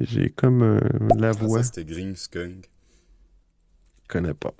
j'ai 0.00 0.30
comme 0.30 0.62
euh, 0.62 0.80
la 1.16 1.28
Ah, 1.28 1.32
voix. 1.32 1.62
ça, 1.62 1.70
c'était 1.74 2.14
Skunk. 2.16 2.70
Je 4.04 4.08
connais 4.08 4.34
pas. 4.34 4.54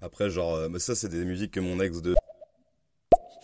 Après, 0.00 0.30
genre, 0.30 0.54
euh, 0.54 0.68
mais 0.68 0.78
ça, 0.78 0.94
c'est 0.94 1.08
des 1.08 1.24
musiques 1.24 1.52
que 1.52 1.60
mon 1.60 1.80
ex 1.80 2.02
de. 2.02 2.14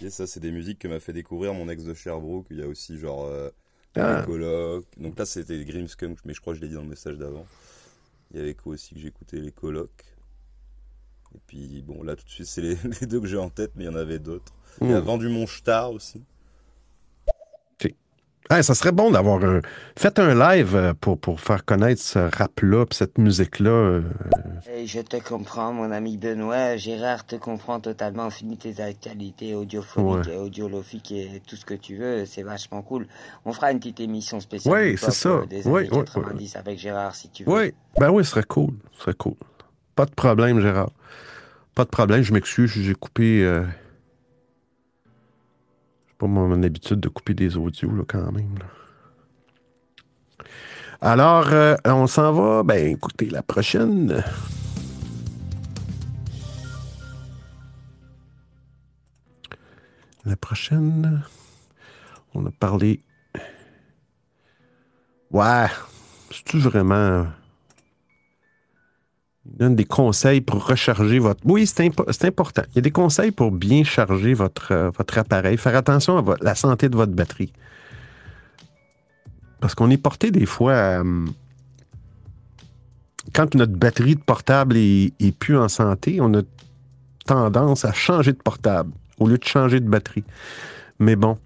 Et 0.03 0.11
ça, 0.11 0.27
c'est 0.27 0.41
des 0.41 0.51
musiques 0.51 0.79
que 0.79 0.89
m'a 0.89 1.01
fait 1.01 1.13
découvrir 1.13 1.55
mon 1.55 1.69
ex 1.69 1.85
de 1.85 1.95
Sherbrooke. 1.95 2.47
Il 2.51 2.59
y 2.59 2.63
a 2.63 2.67
aussi, 2.67 2.99
genre, 2.99 3.27
euh, 3.27 3.51
Ah. 3.97 4.21
les 4.21 4.27
colocs. 4.27 4.87
Donc 4.99 5.19
là, 5.19 5.27
c'était 5.27 5.65
Grim 5.65 5.89
Skunk, 5.89 6.19
mais 6.25 6.35
je 6.35 6.41
crois 6.41 6.53
que 6.53 6.59
je 6.59 6.63
l'ai 6.63 6.69
dit 6.69 6.75
dans 6.75 6.83
le 6.83 6.89
message 6.89 7.17
d'avant. 7.17 7.47
Il 8.31 8.39
y 8.39 8.41
avait 8.41 8.55
quoi 8.55 8.75
aussi 8.75 8.95
que 8.95 9.01
j'écoutais? 9.01 9.39
Les 9.39 9.53
colocs. 9.53 10.05
Et 11.35 11.39
puis, 11.47 11.83
bon, 11.83 12.03
là, 12.03 12.17
tout 12.17 12.25
de 12.25 12.31
suite, 12.31 12.47
c'est 12.47 12.61
les, 12.63 12.77
les 13.01 13.07
deux 13.07 13.21
que 13.21 13.27
j'ai 13.27 13.37
en 13.39 13.51
tête, 13.51 13.73
mais 13.77 13.85
il 13.85 13.87
y 13.87 13.91
en 13.91 13.97
avait 13.97 14.19
d'autres. 14.19 14.53
Il 14.81 14.91
y 14.91 14.93
a 14.93 15.01
Hmm. 15.01 15.05
Vendu 15.05 15.29
mon 15.29 15.47
Star 15.47 15.93
aussi. 15.93 16.23
Hey, 18.53 18.65
ça 18.65 18.75
serait 18.75 18.91
bon 18.91 19.13
d'avoir 19.13 19.45
un. 19.45 19.61
Faites 19.97 20.19
un 20.19 20.35
live 20.35 20.75
euh, 20.75 20.93
pour, 21.01 21.21
pour 21.21 21.41
faire 21.41 21.65
connaître 21.65 22.03
ce 22.03 22.19
rap-là, 22.19 22.85
cette 22.91 23.17
musique-là. 23.17 23.71
euh, 23.71 24.03
Et 24.75 24.87
je 24.89 25.01
te 25.01 25.17
comprends, 25.19 25.73
mon 25.73 25.93
ami 25.93 26.17
Benoît. 26.17 26.77
Gérard 26.77 27.25
te 27.25 27.37
comprend 27.37 27.79
totalement. 27.79 28.29
Finis 28.29 28.57
tes 28.59 28.75
qualités 29.01 29.55
audiophoniques, 29.55 30.27
Ouais. 30.27 30.35
et 30.35 30.37
audiologiques 30.37 31.13
et 31.13 31.41
tout 31.47 31.55
ce 31.55 31.65
que 31.65 31.75
tu 31.75 31.95
veux. 31.97 32.25
C'est 32.27 32.43
vachement 32.43 32.83
cool. 32.83 33.07
On 33.45 33.53
fera 33.53 33.71
une 33.71 33.79
petite 33.79 34.01
émission 34.01 34.41
spéciale. 34.41 34.75
Ouais, 34.75 34.95
c'est 34.99 35.13
ça. 35.13 35.29
euh, 35.29 35.47
Des 35.47 35.65
années 35.69 35.73
ouais, 35.73 35.83
ouais. 35.95 36.05
90 36.05 36.57
avec 36.57 36.77
Gérard, 36.81 37.15
si 37.15 37.29
tu 37.31 37.45
veux. 37.45 37.53
Oui, 37.53 37.73
ben 38.01 38.11
oui, 38.11 38.25
ce 38.25 38.33
serait 38.33 38.43
cool. 38.43 38.73
Ce 38.97 39.03
serait 39.03 39.15
cool. 39.15 39.35
Pas 39.95 40.07
de 40.07 40.11
problème, 40.15 40.61
Gérard. 40.61 40.91
Pas 41.77 41.85
de 41.85 41.91
problème, 41.91 42.23
je 42.23 42.33
m'excuse, 42.33 42.73
j'ai 42.73 42.95
coupé. 42.95 43.45
Euh... 43.45 43.63
Pas 46.21 46.27
mon 46.27 46.63
habitude 46.63 47.01
de 47.01 47.09
couper 47.09 47.33
des 47.33 47.57
audios, 47.57 47.91
là, 47.97 48.03
quand 48.07 48.31
même. 48.31 48.59
Alors, 51.01 51.49
euh, 51.49 51.77
on 51.87 52.07
s'en 52.07 52.31
va. 52.35 52.63
Ben, 52.63 52.93
écoutez, 52.93 53.31
la 53.31 53.43
prochaine. 53.43 54.23
La 60.27 60.37
prochaine. 60.37 61.23
On 62.35 62.45
a 62.45 62.51
parlé. 62.51 63.03
Ouais. 65.31 65.69
C'est-tu 66.31 66.59
vraiment. 66.59 67.29
Il 69.47 69.57
donne 69.57 69.75
des 69.75 69.87
conseils 69.87 70.41
pour 70.43 70.67
recharger 70.67 71.19
votre. 71.19 71.41
Oui, 71.45 71.67
c'est 71.67 71.89
impo- 71.89 72.11
c'est 72.13 72.27
important. 72.27 72.63
Il 72.73 72.77
y 72.77 72.79
a 72.79 72.83
des 72.83 72.91
conseils 72.91 73.31
pour 73.31 73.51
bien 73.51 73.85
charger 73.85 74.35
votre, 74.35 74.73
euh, 74.73 74.91
votre 74.97 75.17
appareil. 75.19 75.57
Faire 75.57 75.77
attention 75.77 76.19
à 76.19 76.37
la 76.43 76.55
santé 76.55 76.89
de 76.89 76.97
votre 76.97 77.13
batterie. 77.13 77.53
Parce 79.61 79.75
qu'on 79.75 79.91
est 79.91 79.97
porté 79.99 80.31
des 80.31 80.47
fois 80.47 80.75
à, 80.75 81.01
hum, 81.01 81.33
Quand 83.33 83.55
notre 83.55 83.73
batterie 83.75 84.17
de 84.17 84.21
portable 84.21 84.77
est, 84.77 85.39
plus 85.39 85.57
en 85.57 85.69
santé, 85.69 86.21
on 86.21 86.35
a 86.35 86.43
tendance 87.27 87.85
à 87.85 87.93
changer 87.93 88.33
de 88.33 88.39
portable 88.39 88.91
au 89.19 89.29
lieu 89.29 89.39
de 89.39 89.45
changer 89.45 89.79
de 89.81 89.89
batterie. 89.89 90.25
Mais 90.99 91.17
bon, 91.17 91.39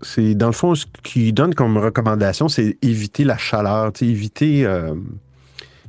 c'est 0.00 0.34
dans 0.34 0.46
le 0.46 0.52
fond, 0.52 0.74
ce 0.74 0.86
qui 1.02 1.32
donne 1.32 1.54
comme 1.54 1.76
recommandation, 1.78 2.48
c'est 2.48 2.76
éviter 2.82 3.24
la 3.24 3.36
chaleur, 3.38 3.92
éviter, 4.00 4.66
euh, 4.66 4.94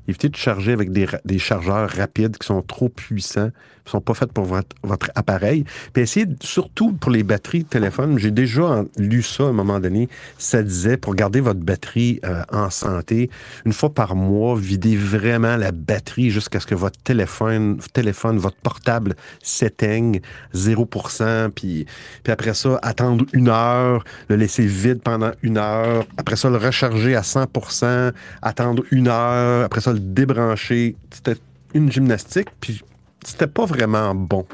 éviter 0.07 0.29
de 0.29 0.35
charger 0.35 0.73
avec 0.73 0.91
des, 0.91 1.39
chargeurs 1.39 1.89
rapides 1.89 2.37
qui 2.37 2.47
sont 2.47 2.61
trop 2.61 2.89
puissants, 2.89 3.51
ne 3.85 3.91
sont 3.91 4.01
pas 4.01 4.13
faits 4.13 4.31
pour 4.31 4.45
votre, 4.45 5.11
appareil. 5.15 5.65
Puis 5.93 6.03
essayez, 6.03 6.25
surtout 6.41 6.93
pour 6.93 7.11
les 7.11 7.23
batteries 7.23 7.63
de 7.63 7.69
téléphone, 7.69 8.17
j'ai 8.17 8.31
déjà 8.31 8.83
lu 8.97 9.21
ça 9.21 9.43
à 9.43 9.47
un 9.47 9.53
moment 9.53 9.79
donné, 9.79 10.09
ça 10.37 10.63
disait 10.63 10.97
pour 10.97 11.15
garder 11.15 11.41
votre 11.41 11.59
batterie 11.59 12.19
euh, 12.23 12.43
en 12.51 12.69
santé, 12.69 13.29
une 13.65 13.73
fois 13.73 13.93
par 13.93 14.15
mois, 14.15 14.55
videz 14.57 14.95
vraiment 14.95 15.57
la 15.57 15.71
batterie 15.71 16.29
jusqu'à 16.29 16.59
ce 16.59 16.67
que 16.67 16.75
votre 16.75 16.99
téléphone, 17.01 17.77
téléphone 17.93 18.37
votre 18.37 18.57
portable 18.57 19.15
s'éteigne 19.41 20.21
0%, 20.55 21.49
puis, 21.49 21.85
puis 22.23 22.33
après 22.33 22.53
ça, 22.53 22.79
attendre 22.81 23.25
une 23.33 23.49
heure, 23.49 24.03
le 24.29 24.35
laisser 24.35 24.65
vide 24.65 25.01
pendant 25.01 25.31
une 25.41 25.57
heure, 25.57 26.05
après 26.17 26.35
ça, 26.35 26.49
le 26.49 26.57
recharger 26.57 27.15
à 27.15 27.21
100%, 27.21 28.11
attendre 28.41 28.83
une 28.91 29.07
heure, 29.07 29.65
après 29.65 29.81
ça, 29.81 29.93
le 29.93 29.99
débrancher. 29.99 30.95
C'était 31.11 31.39
une 31.73 31.91
gymnastique, 31.91 32.47
puis 32.59 32.81
c'était 33.25 33.47
pas 33.47 33.65
vraiment 33.65 34.15
bon. 34.15 34.45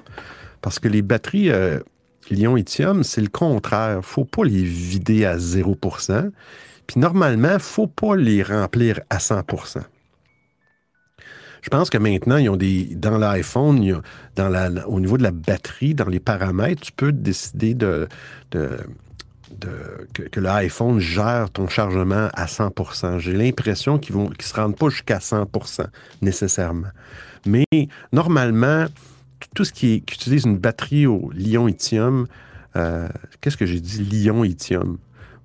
Parce 0.62 0.80
que 0.80 0.88
les 0.88 1.02
batteries 1.02 1.50
euh, 1.50 1.80
Lyon-Lithium, 2.30 3.04
c'est 3.04 3.22
le 3.22 3.30
contraire. 3.30 4.00
faut 4.04 4.26
pas 4.26 4.44
les 4.44 4.64
vider 4.64 5.26
à 5.26 5.38
0%. 5.38 6.32
Puis 6.88 7.00
normalement, 7.00 7.60
faut 7.60 7.88
pas 7.88 8.16
les 8.16 8.42
remplir 8.44 9.00
à 9.10 9.18
100%. 9.18 9.82
Je 11.62 11.70
pense 11.70 11.90
que 11.90 11.98
maintenant, 11.98 12.38
ils 12.38 12.50
ont 12.50 12.56
des. 12.56 12.96
Dans 12.96 13.18
l'iPhone, 13.18 14.02
au 14.88 15.00
niveau 15.00 15.18
de 15.18 15.24
la 15.24 15.32
batterie, 15.32 15.94
dans 15.94 16.08
les 16.08 16.20
paramètres, 16.20 16.82
tu 16.82 16.92
peux 16.92 17.12
décider 17.12 17.74
de, 17.74 18.08
que 18.50 20.40
l'iPhone 20.40 21.00
gère 21.00 21.50
ton 21.52 21.68
chargement 21.68 22.30
à 22.34 22.46
100%. 22.46 23.20
J'ai 23.20 23.34
l'impression 23.34 23.98
qu'ils 23.98 24.18
ne 24.18 24.30
se 24.40 24.54
rendent 24.54 24.78
pas 24.78 24.90
jusqu'à 24.90 25.18
100% 25.18 25.86
nécessairement. 26.22 26.88
Mais 27.46 27.66
normalement, 28.12 28.86
tout 29.56 29.66
ce 29.66 29.72
qui, 29.74 29.98
utilise 29.98 30.46
une 30.46 30.58
batterie 30.58 31.08
au 31.08 31.32
lithium, 31.32 32.28
euh, 32.76 33.08
qu'est-ce 33.42 33.58
que 33.58 33.66
j'ai 33.66 33.80
dit? 33.80 34.04
Lion-lithium. 34.04 34.98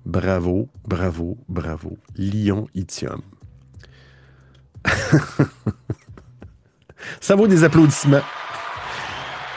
Bravo, 0.05 0.69
bravo, 0.87 1.37
bravo. 1.49 1.97
Lion-lithium. 2.15 3.21
Ça 7.21 7.35
vaut 7.35 7.47
des 7.47 7.63
applaudissements. 7.63 8.21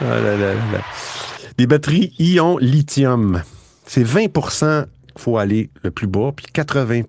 Là. 0.00 0.54
Des 1.56 1.66
batteries 1.66 2.14
ion-lithium. 2.18 3.42
C'est 3.84 4.04
20% 4.04 4.84
qu'il 4.84 5.20
faut 5.20 5.38
aller 5.38 5.70
le 5.82 5.90
plus 5.90 6.06
bas, 6.06 6.30
puis 6.34 6.46
80 6.52 7.02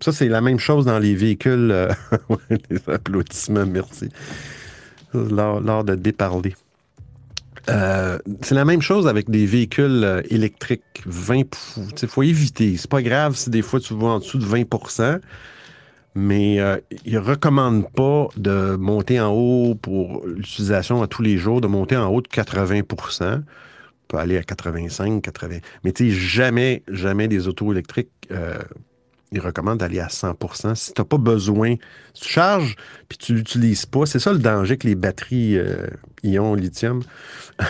Ça, 0.00 0.12
c'est 0.12 0.28
la 0.28 0.40
même 0.40 0.58
chose 0.58 0.84
dans 0.84 0.98
les 0.98 1.14
véhicules. 1.14 1.70
euh, 1.70 1.92
des 2.70 2.80
applaudissements, 2.86 3.66
merci. 3.66 4.08
L'art 5.12 5.84
de 5.84 5.94
déparler. 5.94 6.54
Euh, 7.68 8.18
c'est 8.42 8.54
la 8.54 8.64
même 8.64 8.80
chose 8.80 9.08
avec 9.08 9.28
des 9.28 9.44
véhicules 9.44 10.04
euh, 10.04 10.22
électriques. 10.30 11.02
20 11.04 11.56
Il 12.02 12.08
faut 12.08 12.22
éviter. 12.22 12.76
C'est 12.76 12.90
pas 12.90 13.02
grave 13.02 13.36
si 13.36 13.50
des 13.50 13.62
fois 13.62 13.80
tu 13.80 13.94
vas 13.94 14.08
en 14.08 14.18
dessous 14.20 14.38
de 14.38 14.46
20% 14.46 15.20
mais 16.14 16.56
ils 17.04 17.12
ne 17.12 17.18
recommandent 17.18 17.88
pas 17.92 18.26
de 18.36 18.74
monter 18.74 19.20
en 19.20 19.30
haut 19.30 19.76
pour 19.76 20.26
l'utilisation 20.26 21.00
à 21.00 21.06
tous 21.06 21.22
les 21.22 21.36
jours, 21.36 21.60
de 21.60 21.68
monter 21.68 21.96
en 21.96 22.08
haut 22.08 22.20
de 22.20 22.26
80 22.26 22.80
On 22.80 23.42
peut 24.08 24.16
aller 24.16 24.36
à 24.36 24.42
85, 24.42 25.22
80 25.22 25.58
Mais 25.84 25.92
tu 25.92 26.10
sais, 26.10 26.16
jamais, 26.16 26.82
jamais 26.88 27.28
des 27.28 27.46
autos 27.46 27.70
électriques, 27.70 28.10
ils 29.32 29.40
recommandent 29.40 29.78
d'aller 29.78 30.00
à 30.00 30.08
100% 30.08 30.74
Si 30.74 30.92
tu 30.92 31.00
n'as 31.00 31.04
pas 31.04 31.18
besoin, 31.18 31.74
si 32.14 32.22
tu 32.22 32.28
charges 32.28 32.76
puis 33.08 33.18
tu 33.18 33.34
l'utilises 33.34 33.86
pas, 33.86 34.06
c'est 34.06 34.18
ça 34.18 34.32
le 34.32 34.38
danger 34.38 34.76
que 34.78 34.86
les 34.86 34.94
batteries 34.94 35.58
euh, 35.58 35.86
ion 36.22 36.54
lithium. 36.54 37.02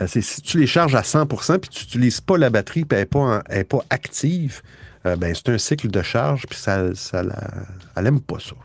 Euh, 0.00 0.08
c'est 0.08 0.22
si 0.22 0.42
tu 0.42 0.58
les 0.58 0.66
charges 0.66 0.96
à 0.96 1.02
100% 1.02 1.60
puis 1.60 1.70
tu 1.70 1.84
n'utilises 1.84 2.20
pas 2.20 2.36
la 2.36 2.50
batterie 2.50 2.84
puis 2.84 2.98
elle 2.98 3.08
n'est 3.48 3.62
pas, 3.62 3.84
active, 3.90 4.60
euh, 5.06 5.14
ben, 5.14 5.32
c'est 5.32 5.50
un 5.50 5.58
cycle 5.58 5.86
de 5.86 6.02
charge 6.02 6.48
puis 6.50 6.58
ça, 6.58 6.92
ça 6.96 7.22
elle 7.94 8.02
n'aime 8.02 8.20
pas 8.20 8.40
ça. 8.40 8.56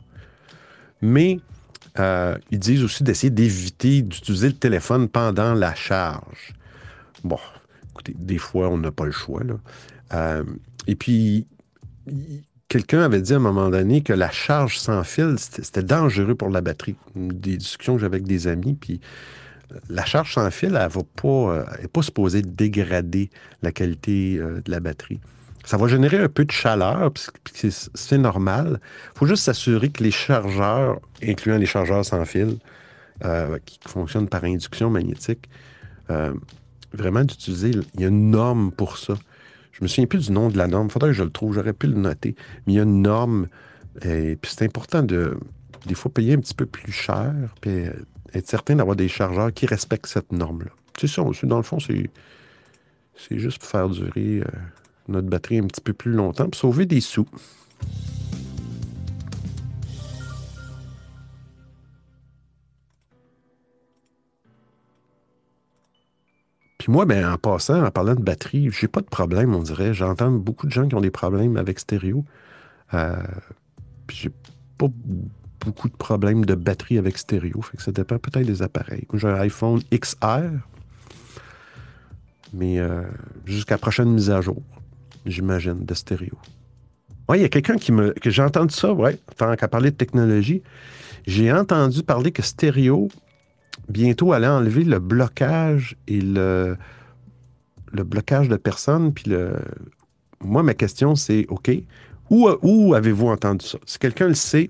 Mais 1.04 1.40
ils 1.96 2.58
disent 2.58 2.84
aussi 2.84 3.04
d'essayer 3.04 3.30
d'éviter 3.30 4.02
d'utiliser 4.02 4.48
le 4.48 4.56
téléphone 4.56 5.08
pendant 5.08 5.54
la 5.54 5.76
charge. 5.76 6.56
Bon, 7.24 7.38
écoutez, 7.92 8.16
des 8.18 8.40
fois, 8.40 8.70
on 8.70 8.80
n'a 8.80 8.90
pas 8.90 9.06
le 9.06 9.12
choix. 9.12 9.44
Là. 9.44 10.42
Et 10.88 10.96
puis, 10.96 11.14
il- 11.14 11.46
quelqu'un 12.70 13.02
avait 13.02 13.22
dit 13.22 13.34
à 13.34 13.38
un 13.38 13.40
moment 13.40 13.70
donné 13.70 14.02
que 14.02 14.14
la 14.14 14.30
charge 14.32 14.78
sans 14.78 15.04
fil, 15.04 15.36
c'était 15.40 15.84
dangereux 15.84 16.36
pour 16.36 16.50
la 16.50 16.62
batterie. 16.62 16.96
Des 17.16 17.58
discussions 17.58 17.96
que 17.96 18.02
j'avais 18.02 18.18
avec 18.18 18.28
des 18.28 18.48
amis, 18.48 18.76
puis 18.80 19.02
la 19.90 20.06
charge 20.06 20.34
sans 20.34 20.50
fil, 20.52 20.76
elle 20.80 20.90
va 20.90 21.02
pas, 21.16 21.28
euh, 21.28 21.88
pas 21.92 22.02
supposée 22.02 22.42
dégrader 22.42 23.30
la 23.62 23.72
qualité 23.72 24.38
euh, 24.38 24.62
de 24.62 24.72
la 24.72 24.80
batterie. 24.80 25.20
Ça 25.66 25.78
va 25.78 25.88
générer 25.88 26.18
un 26.18 26.30
peu 26.30 26.46
de 26.46 26.52
chaleur, 26.52 27.12
puis 27.12 27.72
c'est- 27.72 28.18
normal. 28.18 28.80
Il 29.16 29.20
faut 29.20 29.28
juste 29.28 29.44
s'assurer 29.44 29.90
que 29.90 30.04
les 30.04 30.12
chargeurs, 30.12 31.00
incluant 31.22 31.58
les 31.58 31.66
chargeurs 31.66 32.06
sans 32.06 32.26
fil, 32.26 32.58
euh, 33.26 33.60
qui 33.66 33.78
fonctionnent 33.86 34.30
par 34.30 34.44
induction 34.46 34.90
magnétique, 34.90 35.50
vraiment 36.92 37.24
d'utiliser, 37.24 37.72
il 37.94 38.02
y 38.02 38.06
a 38.06 38.08
une 38.08 38.32
norme 38.32 38.72
pour 38.72 38.98
ça. 38.98 39.14
Je 39.80 39.86
me 39.86 39.88
souviens 39.88 40.08
plus 40.08 40.28
du 40.28 40.34
nom 40.34 40.50
de 40.50 40.58
la 40.58 40.68
norme, 40.68 40.88
il 40.88 40.92
faudrait 40.92 41.10
que 41.10 41.16
je 41.16 41.24
le 41.24 41.30
trouve, 41.30 41.54
j'aurais 41.54 41.74
pu 41.74 41.88
le 41.88 41.94
noter, 41.94 42.36
mais 42.68 42.74
il 42.74 42.76
y 42.76 42.80
a 42.80 42.84
une 42.84 43.02
norme, 43.02 43.48
et 44.04 44.36
puis 44.36 44.52
c'est 44.54 44.66
important 44.66 45.04
de, 45.04 45.38
des 45.86 45.96
fois, 45.96 46.12
payer 46.12 46.34
un 46.34 46.40
petit 46.40 46.54
peu 46.54 46.66
plus 46.66 46.92
cher, 46.92 47.34
puis 47.62 47.88
euh, 47.88 47.94
être 48.34 48.48
certain 48.48 48.76
d'avoir 48.76 48.98
des 48.98 49.08
chargeurs 49.08 49.54
qui 49.54 49.66
respectent 49.66 50.08
cette 50.08 50.34
norme-là. 50.34 50.72
C'est 51.00 51.08
ça, 51.08 51.24
dans 51.44 51.58
le 51.58 51.64
fond, 51.64 51.78
c'est 51.80 52.10
juste 53.40 53.60
pour 53.60 53.70
faire 53.70 53.88
durer 53.90 54.40
euh, 54.40 54.46
notre 55.08 55.28
batterie 55.28 55.60
un 55.60 55.68
petit 55.68 55.82
peu 55.82 55.94
plus 55.94 56.12
longtemps, 56.12 56.50
pour 56.50 56.60
sauver 56.60 56.86
des 56.86 57.00
sous. 57.00 57.28
Moi, 66.90 67.06
ben, 67.06 67.24
en 67.32 67.38
passant, 67.38 67.86
en 67.86 67.92
parlant 67.92 68.16
de 68.16 68.24
batterie, 68.24 68.72
j'ai 68.72 68.88
pas 68.88 69.02
de 69.02 69.06
problème, 69.06 69.54
on 69.54 69.62
dirait. 69.62 69.94
J'entends 69.94 70.32
beaucoup 70.32 70.66
de 70.66 70.72
gens 70.72 70.88
qui 70.88 70.96
ont 70.96 71.02
des 71.02 71.12
problèmes 71.12 71.56
avec 71.56 71.78
stéréo. 71.78 72.26
Euh, 72.96 73.16
puis 74.08 74.18
j'ai 74.24 74.32
pas 74.76 74.88
beaucoup 75.60 75.88
de 75.88 75.96
problèmes 75.96 76.46
de 76.46 76.56
batterie 76.56 76.98
avec 76.98 77.20
stéréo. 77.20 77.62
Fait 77.62 77.78
que 77.78 77.84
ça 77.84 77.92
dépend 77.92 78.18
peut-être 78.18 78.48
des 78.48 78.64
appareils. 78.64 79.06
J'ai 79.14 79.28
un 79.28 79.36
iPhone 79.36 79.82
XR, 79.94 80.50
mais 82.54 82.80
euh, 82.80 83.04
jusqu'à 83.46 83.76
la 83.76 83.78
prochaine 83.78 84.12
mise 84.12 84.32
à 84.32 84.42
jour. 84.42 84.64
j'imagine, 85.28 85.86
de 85.86 85.94
stéréo. 85.94 86.40
Oui, 87.28 87.38
il 87.38 87.42
y 87.44 87.46
a 87.46 87.50
quelqu'un 87.50 87.78
qui 87.78 87.92
me. 87.92 88.14
que 88.14 88.32
j'ai 88.32 88.42
entendu 88.42 88.74
ça, 88.74 88.92
ouais, 88.94 89.20
tant 89.38 89.56
qu'à 89.56 89.68
parler 89.68 89.92
de 89.92 89.96
technologie. 89.96 90.64
J'ai 91.28 91.54
entendu 91.54 92.02
parler 92.02 92.32
que 92.32 92.42
stéréo, 92.42 93.10
bientôt, 93.88 94.34
allait 94.34 94.48
enlever 94.48 94.84
le 94.84 95.00
blocage 95.00 95.96
et 96.08 96.22
le, 96.22 96.78
le 97.92 98.04
blocage 98.04 98.50
de 98.50 98.58
personnes. 98.58 99.14
Puis 99.14 99.30
le. 99.30 99.54
Moi, 100.42 100.64
ma 100.64 100.74
question, 100.74 101.16
c'est 101.16 101.46
OK, 101.50 101.72
où, 102.30 102.50
où 102.62 102.94
avez-vous 102.94 103.28
entendu 103.28 103.66
ça? 103.66 103.78
Si 103.86 104.00
quelqu'un 104.00 104.28
le 104.28 104.36
sait, 104.36 104.70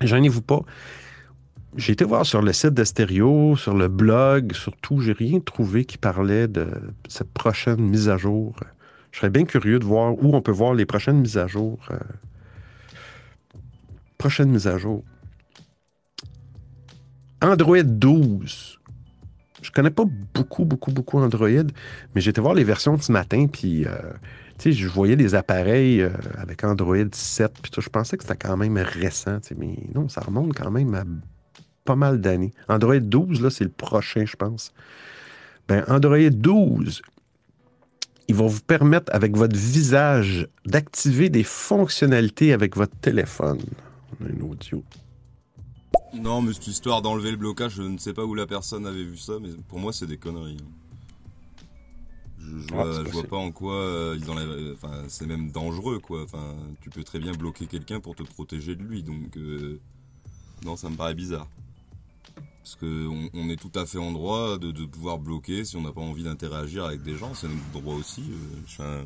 j'en 0.00 0.22
ai 0.22 0.28
vous 0.28 0.42
pas. 0.42 0.60
J'ai 1.76 1.92
été 1.94 2.04
voir 2.04 2.24
sur 2.24 2.40
le 2.40 2.52
site 2.52 2.74
de 2.74 2.84
sur 2.84 3.74
le 3.74 3.88
blog, 3.88 4.52
surtout, 4.52 5.00
j'ai 5.00 5.12
rien 5.12 5.40
trouvé 5.40 5.84
qui 5.84 5.98
parlait 5.98 6.46
de 6.46 6.68
cette 7.08 7.32
prochaine 7.32 7.80
mise 7.80 8.08
à 8.08 8.16
jour. 8.16 8.54
Je 9.10 9.18
serais 9.18 9.30
bien 9.30 9.44
curieux 9.44 9.78
de 9.78 9.84
voir 9.84 10.12
où 10.22 10.36
on 10.36 10.40
peut 10.40 10.52
voir 10.52 10.74
les 10.74 10.86
prochaines 10.86 11.20
mises 11.20 11.38
à 11.38 11.46
jour. 11.46 11.78
euh, 11.90 11.98
prochaines 14.18 14.50
mises 14.50 14.68
à 14.68 14.78
jour. 14.78 15.02
Android 17.40 17.82
12. 17.82 18.78
Je 19.62 19.70
connais 19.70 19.90
pas 19.90 20.04
beaucoup, 20.34 20.64
beaucoup, 20.64 20.92
beaucoup 20.92 21.18
Android, 21.18 21.48
mais 22.14 22.24
été 22.24 22.40
voir 22.40 22.54
les 22.54 22.64
versions 22.64 22.96
de 22.96 23.02
ce 23.02 23.12
matin, 23.12 23.46
puis 23.50 23.86
euh, 23.86 24.12
je 24.62 24.86
voyais 24.88 25.16
des 25.16 25.34
appareils 25.34 26.02
euh, 26.02 26.10
avec 26.36 26.64
Android 26.64 26.96
7, 27.10 27.52
puis 27.62 27.72
je 27.76 27.88
pensais 27.88 28.16
que 28.16 28.24
c'était 28.24 28.36
quand 28.36 28.56
même 28.56 28.76
récent, 28.76 29.38
mais 29.56 29.78
non, 29.94 30.08
ça 30.08 30.20
remonte 30.20 30.54
quand 30.54 30.70
même 30.70 30.94
à 30.94 31.04
pas 31.84 31.96
mal 31.96 32.20
d'années. 32.20 32.52
Android 32.68 32.98
12, 32.98 33.42
là, 33.42 33.50
c'est 33.50 33.64
le 33.64 33.70
prochain, 33.70 34.24
je 34.26 34.36
pense. 34.36 34.72
Ben, 35.68 35.84
Android 35.88 36.30
12, 36.30 37.02
il 38.28 38.34
va 38.34 38.46
vous 38.46 38.60
permettre, 38.60 39.14
avec 39.14 39.36
votre 39.36 39.56
visage, 39.56 40.48
d'activer 40.66 41.28
des 41.28 41.44
fonctionnalités 41.44 42.52
avec 42.52 42.76
votre 42.76 42.96
téléphone. 42.96 43.60
On 44.20 44.26
a 44.26 44.28
un 44.28 44.50
audio. 44.50 44.82
Non, 46.14 46.42
mais 46.42 46.52
cette 46.52 46.66
histoire 46.68 47.02
d'enlever 47.02 47.30
le 47.32 47.36
blocage, 47.36 47.72
je 47.74 47.82
ne 47.82 47.98
sais 47.98 48.12
pas 48.14 48.24
où 48.24 48.34
la 48.34 48.46
personne 48.46 48.86
avait 48.86 49.04
vu 49.04 49.16
ça, 49.16 49.34
mais 49.40 49.50
pour 49.68 49.78
moi, 49.78 49.92
c'est 49.92 50.06
des 50.06 50.16
conneries. 50.18 50.58
Je, 52.38 52.58
je 52.60 52.74
Ah, 52.74 52.84
vois, 52.84 53.04
je 53.22 53.26
pas 53.26 53.36
en 53.36 53.50
quoi 53.52 53.74
euh, 53.74 54.18
ils 54.20 54.30
enlèvent. 54.30 54.48
euh, 54.50 54.74
Enfin, 54.74 55.04
c'est 55.08 55.26
même 55.26 55.50
dangereux, 55.50 55.98
quoi. 55.98 56.22
Enfin, 56.22 56.54
tu 56.82 56.90
peux 56.90 57.02
très 57.02 57.18
bien 57.18 57.32
bloquer 57.32 57.66
quelqu'un 57.66 58.00
pour 58.00 58.14
te 58.14 58.22
protéger 58.22 58.76
de 58.76 58.82
lui, 58.82 59.02
donc 59.02 59.36
euh, 59.36 59.80
non, 60.64 60.76
ça 60.76 60.88
me 60.90 60.96
paraît 60.96 61.14
bizarre. 61.14 61.48
Parce 62.62 62.76
que 62.76 63.08
on, 63.34 63.48
est 63.50 63.56
tout 63.60 63.72
à 63.78 63.84
fait 63.84 63.98
en 63.98 64.10
droit 64.12 64.56
de, 64.56 64.70
de 64.72 64.84
pouvoir 64.86 65.18
bloquer 65.18 65.64
si 65.66 65.76
on 65.76 65.82
n'a 65.82 65.92
pas 65.92 66.00
envie 66.00 66.22
d'interagir 66.24 66.84
avec 66.84 67.02
des 67.02 67.16
gens, 67.16 67.34
c'est 67.34 67.48
notre 67.48 67.70
droit 67.72 67.94
aussi. 67.94 68.24
euh, 68.80 69.04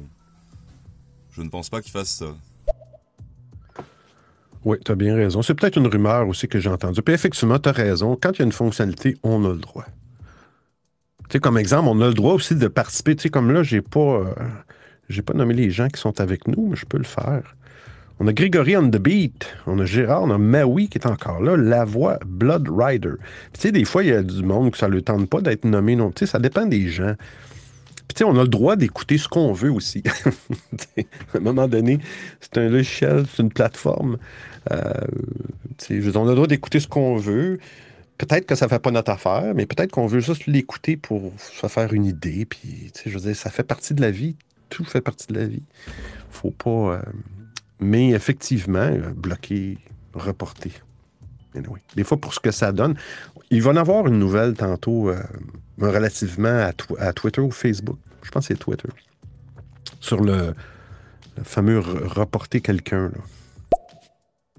je 1.33 1.43
ne 1.43 1.49
pense 1.49 1.69
pas 1.69 1.81
qu'ils 1.83 1.91
fassent 1.93 2.15
ça. 2.15 2.37
Oui, 4.65 4.79
tu 4.85 4.93
as 4.93 4.95
bien 4.95 5.15
raison. 5.15 5.43
C'est 5.43 5.55
peut-être 5.55 5.77
une 5.77 5.87
rumeur 5.87 6.29
aussi 6.29 6.49
que 6.49 6.59
j'ai 6.59 6.69
entendue. 6.69 7.03
Puis 7.03 7.15
effectivement, 7.15 7.59
tu 7.59 7.69
as 7.69 7.73
raison. 7.73 8.19
Quand 8.21 8.33
il 8.33 8.39
y 8.41 8.43
a 8.43 8.45
une 8.45 8.53
fonctionnalité, 8.53 9.17
on 9.23 9.45
a 9.45 9.51
le 9.51 9.59
droit. 9.59 9.87
Tu 11.29 11.35
sais, 11.35 11.41
comme 11.41 11.59
exemple, 11.59 11.89
on 11.89 12.01
a 12.01 12.09
le 12.09 12.15
droit 12.15 12.35
aussi 12.35 12.55
de 12.55 12.69
participer. 12.69 13.15
Tu 13.15 13.25
sais, 13.25 13.29
comme 13.29 13.53
là, 13.53 13.63
j'ai 13.63 13.83
pas, 13.83 14.01
euh, 14.01 14.35
j'ai 15.09 15.23
pas 15.23 15.35
nommé 15.35 15.55
les 15.55 15.71
gens 15.71 15.89
qui 15.89 16.01
sont 16.01 16.21
avec 16.21 16.49
nous, 16.49 16.69
mais 16.71 16.77
je 16.77 16.87
peux 16.87 16.99
le 16.99 17.05
faire. 17.05 17.55
On 18.21 18.27
a 18.27 18.33
Grégory 18.33 18.77
on 18.77 18.91
the 18.91 18.97
beat, 18.97 19.47
on 19.67 19.79
a 19.79 19.85
Gérard, 19.85 20.25
on 20.25 20.31
a 20.31 20.39
Maui 20.39 20.89
qui 20.89 20.99
est 20.99 21.07
encore 21.07 21.41
là, 21.41 21.57
La 21.57 21.85
Voix, 21.85 22.19
Blood 22.27 22.69
Rider. 22.69 23.13
Puis, 23.53 23.53
tu 23.53 23.61
sais, 23.61 23.73
des 23.73 23.85
fois, 23.85 24.03
il 24.03 24.09
y 24.09 24.13
a 24.13 24.23
du 24.23 24.43
monde 24.43 24.73
que 24.73 24.79
ça 24.79 24.89
ne 24.89 24.95
le 24.95 25.03
tente 25.03 25.29
pas 25.31 25.41
d'être 25.41 25.65
nommé 25.65 25.95
non. 25.95 26.11
Tu 26.11 26.21
sais, 26.21 26.33
ça 26.33 26.41
dépend 26.41 26.67
des 26.67 26.89
gens. 26.89 27.15
Tu 28.09 28.19
sais, 28.19 28.25
on 28.25 28.37
a 28.39 28.43
le 28.43 28.49
droit 28.49 28.77
d'écouter 28.77 29.19
ce 29.19 29.29
qu'on 29.29 29.53
veut 29.53 29.71
aussi. 29.71 30.03
À 31.35 31.37
un 31.37 31.41
moment 31.41 31.69
donné, 31.69 31.99
c'est 32.41 32.59
un 32.59 32.69
logiciel, 32.69 33.25
c'est 33.35 33.43
une 33.43 33.53
plateforme. 33.53 34.17
Euh, 34.73 34.93
on 35.91 36.27
a 36.27 36.29
le 36.31 36.35
droit 36.35 36.47
d'écouter 36.47 36.81
ce 36.81 36.89
qu'on 36.89 37.17
veut. 37.17 37.59
Peut-être 38.17 38.47
que 38.47 38.55
ça 38.55 38.67
ne 38.67 38.71
fait 38.71 38.81
pas 38.81 38.91
notre 38.91 39.13
affaire, 39.13 39.55
mais 39.55 39.67
peut-être 39.67 39.93
qu'on 39.93 40.07
veut 40.07 40.21
juste 40.21 40.47
l'écouter 40.47 40.97
pour 40.97 41.33
se 41.39 41.67
faire 41.69 41.93
une 41.93 42.05
idée. 42.05 42.47
Puis, 42.47 42.91
je 43.07 43.11
veux 43.11 43.21
dire, 43.21 43.37
ça 43.37 43.51
fait 43.51 43.63
partie 43.63 43.95
de 43.95 44.01
la 44.01 44.11
vie. 44.11 44.37
Tout 44.71 44.85
fait 44.85 45.01
partie 45.01 45.29
de 45.29 45.39
la 45.39 45.47
vie. 45.47 45.63
Faut 46.31 46.51
pas. 46.51 46.71
euh, 46.71 47.03
Mais 47.81 48.11
effectivement, 48.11 48.79
euh, 48.81 49.13
bloquer, 49.15 49.79
reporter. 50.15 50.73
Des 51.97 52.05
fois, 52.05 52.19
pour 52.21 52.35
ce 52.35 52.41
que 52.41 52.51
ça 52.51 52.73
donne, 52.73 52.97
il 53.51 53.63
va 53.63 53.71
en 53.71 53.77
avoir 53.77 54.07
une 54.07 54.19
nouvelle 54.19 54.55
tantôt 54.55 55.09
euh, 55.11 55.21
relativement 55.81 56.49
à, 56.49 56.71
Tw- 56.73 56.99
à 56.99 57.13
Twitter 57.13 57.41
ou 57.41 57.51
Facebook. 57.51 57.99
Je 58.23 58.31
pense 58.31 58.49
que 58.49 58.55
c'est 58.55 58.61
Twitter. 58.61 58.89
Sur 60.01 60.23
le, 60.23 60.55
le 61.37 61.45
fameux 61.45 61.81
re- 61.81 62.07
reporter 62.07 62.61
quelqu'un. 62.61 63.11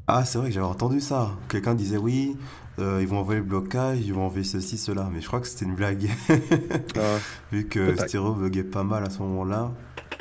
Ah, 0.08 0.26
c'est 0.26 0.38
vrai 0.40 0.48
que 0.48 0.54
j'avais 0.56 0.66
entendu 0.66 1.02
ça. 1.02 1.32
Quelqu'un 1.50 1.76
disait 1.76 1.98
oui, 1.98 2.36
euh, 2.80 2.98
ils 3.02 3.08
vont 3.08 3.20
envoyer 3.20 3.40
le 3.42 3.46
blocage, 3.46 4.00
ils 4.00 4.14
vont 4.14 4.26
envoyer 4.26 4.44
ceci, 4.44 4.78
cela. 4.78 5.08
Mais 5.14 5.22
je 5.22 5.28
crois 5.28 5.40
que 5.40 5.48
c'était 5.48 5.66
une 5.66 5.76
blague. 5.76 6.10
Vu 7.52 7.68
que. 7.68 7.96
Styro 7.96 8.34
buguait 8.34 8.64
pas 8.64 8.84
mal 8.84 9.04
à 9.06 9.10
ce 9.10 9.20
moment-là, 9.20 9.72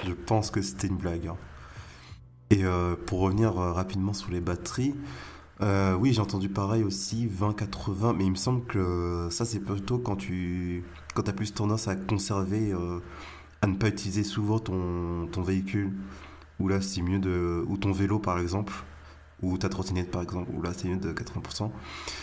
je 0.07 0.13
pense 0.13 0.51
que 0.51 0.61
c'était 0.61 0.89
une 0.89 0.97
blague. 0.97 1.29
hein. 1.29 1.37
Et 2.51 2.65
euh, 2.65 2.97
pour 3.07 3.21
revenir 3.21 3.55
rapidement 3.55 4.13
sur 4.15 4.31
les 4.31 4.41
batteries, 4.41 4.95
euh, 5.61 5.95
oui, 5.95 6.13
j'ai 6.13 6.21
entendu 6.21 6.49
pareil 6.49 6.85
aussi, 6.85 7.27
20-80, 7.27 8.17
mais 8.17 8.25
il 8.25 8.31
me 8.31 8.37
semble 8.37 8.65
que 8.65 8.79
euh, 8.79 9.31
ça, 9.31 9.45
c'est 9.45 9.61
plutôt 9.61 9.99
quand 9.99 10.17
tu 10.17 10.85
quand 11.15 11.29
as 11.29 11.33
plus 11.33 11.53
tendance 11.53 11.89
à 11.89 11.97
conserver, 11.97 12.73
euh, 12.73 13.01
à 13.61 13.67
ne 13.67 13.75
pas 13.75 13.89
utiliser 13.89 14.23
souvent 14.23 14.59
ton, 14.61 15.27
ton 15.33 15.43
véhicule. 15.43 15.93
Ou 16.61 16.69
là, 16.69 16.81
c'est 16.81 17.03
mieux 17.03 17.19
de. 17.19 17.65
Ou 17.69 17.77
ton 17.77 17.93
vélo, 17.93 18.19
par 18.19 18.39
exemple. 18.39 18.73
Ou 19.43 19.59
ta 19.59 19.69
trottinette, 19.69 20.11
par 20.11 20.23
exemple. 20.23 20.51
Ou 20.55 20.63
là, 20.63 20.71
c'est 20.77 20.89
mieux 20.89 20.97
de 20.97 21.13
80%. 21.13 21.71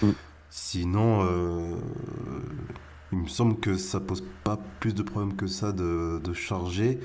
Mm. 0.01 0.09
Sinon, 0.49 1.25
euh, 1.25 1.75
il 3.11 3.17
me 3.17 3.27
semble 3.27 3.59
que 3.59 3.75
ça 3.75 3.99
pose 3.99 4.23
pas 4.45 4.57
plus 4.79 4.93
de 4.93 5.03
problèmes 5.03 5.35
que 5.35 5.47
ça 5.47 5.73
de, 5.73 6.21
de 6.23 6.33
charger. 6.33 6.99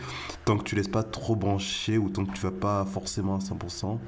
Tant 0.44 0.56
que 0.58 0.64
tu 0.64 0.76
laisses 0.76 0.88
pas 0.88 1.02
trop 1.02 1.34
brancher 1.34 1.98
ou 1.98 2.08
tant 2.08 2.24
que 2.24 2.32
tu 2.32 2.40
vas 2.42 2.52
pas 2.52 2.84
forcément 2.84 3.36
à 3.36 3.38
100%. 3.38 3.98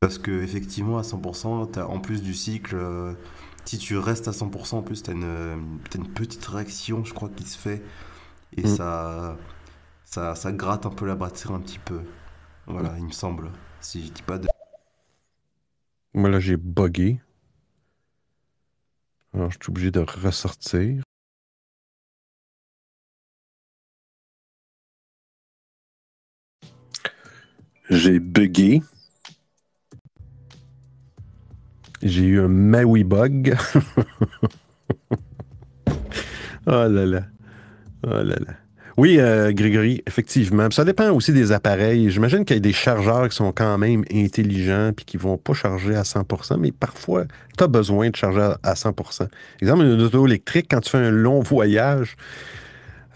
Parce 0.00 0.16
que 0.18 0.30
effectivement 0.42 0.96
à 0.98 1.02
100%, 1.02 1.66
t'as, 1.66 1.84
en 1.84 2.00
plus 2.00 2.22
du 2.22 2.32
cycle, 2.32 2.74
euh, 2.74 3.12
si 3.66 3.76
tu 3.76 3.98
restes 3.98 4.28
à 4.28 4.32
100%, 4.32 4.78
en 4.78 4.82
plus 4.82 5.02
tu 5.02 5.10
as 5.10 5.12
une, 5.12 5.24
euh, 5.24 5.56
t'as 5.90 5.98
une 5.98 6.08
petite 6.08 6.44
réaction, 6.46 7.04
je 7.04 7.12
crois, 7.12 7.28
qui 7.28 7.44
se 7.44 7.58
fait. 7.58 7.82
Et 8.56 8.62
Mm. 8.62 8.66
ça, 8.66 9.38
ça, 10.04 10.34
ça 10.34 10.52
gratte 10.52 10.86
un 10.86 10.90
peu 10.90 11.06
la 11.06 11.16
batterie 11.16 11.54
un 11.54 11.60
petit 11.60 11.78
peu. 11.80 12.00
Voilà, 12.66 12.94
il 12.98 13.04
me 13.06 13.12
semble. 13.12 13.50
Si 13.80 14.06
je 14.06 14.12
dis 14.12 14.22
pas 14.22 14.38
de... 14.38 14.48
Moi, 16.14 16.28
là, 16.30 16.38
j'ai 16.40 16.56
buggé. 16.56 17.20
Alors, 19.34 19.50
je 19.50 19.58
suis 19.60 19.70
obligé 19.70 19.90
de 19.90 20.00
ressortir. 20.00 21.02
J'ai 27.90 28.18
bugué. 28.20 28.82
J'ai 32.02 32.24
eu 32.24 32.40
un 32.40 32.48
Maui 32.48 33.04
bug. 33.04 33.56
oh 36.66 36.70
là 36.70 36.88
là. 37.06 37.22
Oh 38.06 38.10
là 38.10 38.22
là. 38.24 38.54
Oui, 38.96 39.16
euh, 39.18 39.52
Grégory, 39.52 40.02
effectivement. 40.06 40.70
Ça 40.70 40.84
dépend 40.84 41.10
aussi 41.10 41.32
des 41.32 41.52
appareils. 41.52 42.10
J'imagine 42.10 42.44
qu'il 42.44 42.56
y 42.56 42.58
a 42.58 42.60
des 42.60 42.72
chargeurs 42.72 43.28
qui 43.28 43.36
sont 43.36 43.52
quand 43.52 43.78
même 43.78 44.04
intelligents 44.12 44.90
puis 44.94 45.04
qui 45.06 45.16
vont 45.16 45.38
pas 45.38 45.54
charger 45.54 45.94
à 45.94 46.02
100%, 46.02 46.58
mais 46.58 46.70
parfois, 46.72 47.24
tu 47.56 47.64
as 47.64 47.66
besoin 47.68 48.10
de 48.10 48.16
charger 48.16 48.40
à- 48.40 48.58
à 48.62 48.74
100%. 48.74 49.28
Exemple, 49.62 49.84
une 49.84 50.02
auto 50.02 50.26
électrique, 50.26 50.66
quand 50.70 50.80
tu 50.80 50.90
fais 50.90 50.98
un 50.98 51.10
long 51.10 51.40
voyage, 51.40 52.16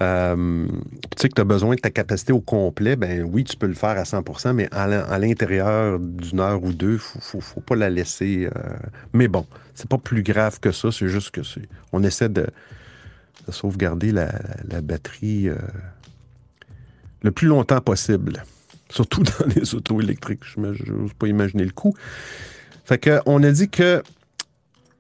euh, 0.02 0.66
tu 0.66 1.22
sais 1.22 1.28
que 1.28 1.34
tu 1.34 1.40
as 1.40 1.44
besoin 1.44 1.76
de 1.76 1.80
ta 1.80 1.90
capacité 1.90 2.32
au 2.32 2.40
complet, 2.40 2.96
ben 2.96 3.22
oui, 3.22 3.44
tu 3.44 3.56
peux 3.56 3.66
le 3.68 3.74
faire 3.74 3.90
à 3.90 4.02
100%, 4.02 4.52
mais 4.52 4.68
à 4.72 4.88
l'in- 4.88 5.04
à 5.04 5.18
l'intérieur 5.18 6.00
d'une 6.00 6.40
heure 6.40 6.62
ou 6.64 6.72
deux, 6.72 6.94
il 6.94 6.98
faut, 6.98 7.40
faut, 7.40 7.60
pas 7.60 7.76
la 7.76 7.90
laisser. 7.90 8.48
euh, 8.56 8.60
Mais 9.12 9.28
bon, 9.28 9.46
c'est 9.74 9.88
pas 9.88 9.98
plus 9.98 10.22
grave 10.22 10.58
que 10.58 10.72
ça, 10.72 10.90
c'est 10.90 11.08
juste 11.08 11.30
que. 11.30 11.42
On 11.92 12.02
essaie 12.02 12.28
de, 12.28 12.46
de 13.46 13.52
sauvegarder 13.52 14.10
la, 14.10 14.32
batterie 14.82 15.48
euh, 15.48 15.56
le 17.22 17.30
plus 17.30 17.46
longtemps 17.46 17.80
possible. 17.80 18.42
Surtout 18.90 19.22
dans 19.22 19.46
les 19.54 19.74
autos 19.74 20.00
électriques. 20.00 20.42
Je 20.44 20.60
n'ose 20.60 21.14
pas 21.14 21.28
imaginer 21.28 21.64
le 21.64 21.70
coup. 21.72 21.94
Fait 22.84 22.98
que, 22.98 23.20
on 23.26 23.42
a 23.42 23.50
dit 23.50 23.68
que 23.68 24.02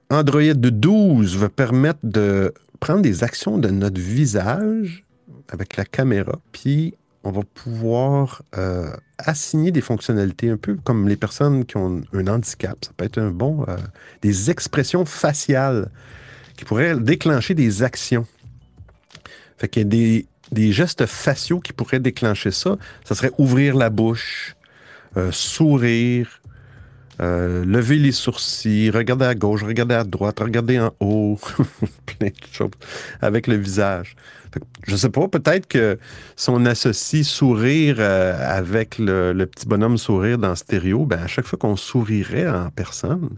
Android 0.08 0.54
12 0.54 1.36
va 1.36 1.48
permettre 1.48 2.00
de 2.02 2.54
prendre 2.80 3.02
des 3.02 3.24
actions 3.24 3.58
de 3.58 3.68
notre 3.68 4.00
visage 4.00 5.04
avec 5.48 5.76
la 5.76 5.84
caméra, 5.84 6.38
puis 6.52 6.94
on 7.22 7.30
va 7.30 7.42
pouvoir 7.54 8.42
euh, 8.56 8.90
assigner 9.18 9.72
des 9.72 9.80
fonctionnalités 9.80 10.50
un 10.50 10.56
peu 10.58 10.76
comme 10.84 11.08
les 11.08 11.16
personnes 11.16 11.64
qui 11.64 11.76
ont 11.76 12.02
un 12.12 12.26
handicap. 12.26 12.76
Ça 12.84 12.90
peut 12.96 13.04
être 13.04 13.18
un 13.18 13.30
bon... 13.30 13.64
euh, 13.68 13.76
des 14.20 14.50
expressions 14.50 15.04
faciales 15.04 15.90
qui 16.56 16.64
pourraient 16.64 16.96
déclencher 16.96 17.54
des 17.54 17.82
actions. 17.82 18.26
Fait 19.56 19.68
qu'il 19.68 19.82
y 19.82 19.86
a 19.86 19.88
des 19.88 20.26
des 20.52 20.72
gestes 20.72 21.06
faciaux 21.06 21.60
qui 21.60 21.72
pourraient 21.72 22.00
déclencher 22.00 22.50
ça, 22.50 22.76
ça 23.04 23.14
serait 23.14 23.32
ouvrir 23.38 23.76
la 23.76 23.90
bouche, 23.90 24.56
euh, 25.16 25.30
sourire, 25.32 26.40
euh, 27.20 27.64
lever 27.64 27.96
les 27.96 28.10
sourcils, 28.10 28.90
regarder 28.90 29.26
à 29.26 29.34
gauche, 29.34 29.62
regarder 29.62 29.94
à 29.94 30.02
droite, 30.04 30.40
regarder 30.40 30.80
en 30.80 30.92
haut, 30.98 31.38
plein 32.06 32.28
de 32.28 32.34
choses 32.52 32.70
avec 33.20 33.46
le 33.46 33.54
visage. 33.54 34.16
Fait 34.52 34.62
je 34.86 34.96
sais 34.96 35.10
pas, 35.10 35.28
peut-être 35.28 35.68
que 35.68 35.98
si 36.34 36.50
on 36.50 36.64
associe 36.66 37.24
sourire 37.26 37.96
euh, 37.98 38.36
avec 38.58 38.98
le, 38.98 39.44
petit 39.44 39.66
bonhomme 39.66 39.96
sourire 39.96 40.38
dans 40.38 40.56
stéréo, 40.56 41.06
ben 41.06 41.20
à 41.20 41.28
chaque 41.28 41.46
fois 41.46 41.58
qu'on 41.58 41.76
sourirait 41.76 42.48
en 42.48 42.70
personne, 42.70 43.30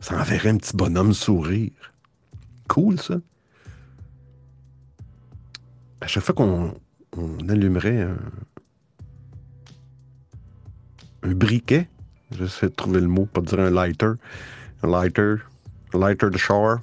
ça 0.00 0.20
enverrait 0.20 0.50
un 0.50 0.56
petit 0.58 0.76
bonhomme 0.76 1.12
sourire. 1.12 1.92
Cool, 2.68 3.00
ça. 3.00 3.16
À 6.00 6.06
chaque 6.06 6.22
fois 6.22 6.34
qu'on 6.34 6.74
on 7.16 7.48
allumerait 7.48 8.06
un 11.22 11.34
briquet, 11.34 11.88
j'essaie 12.38 12.66
de 12.66 12.74
trouver 12.74 13.00
le 13.00 13.08
mot, 13.08 13.26
pas 13.26 13.40
dire 13.40 13.60
un 13.60 13.70
lighter, 13.70 14.12
un 14.82 14.90
lighter, 14.90 15.36
un 15.94 15.98
lighter 15.98 16.30
de 16.30 16.38
shower, 16.38 16.76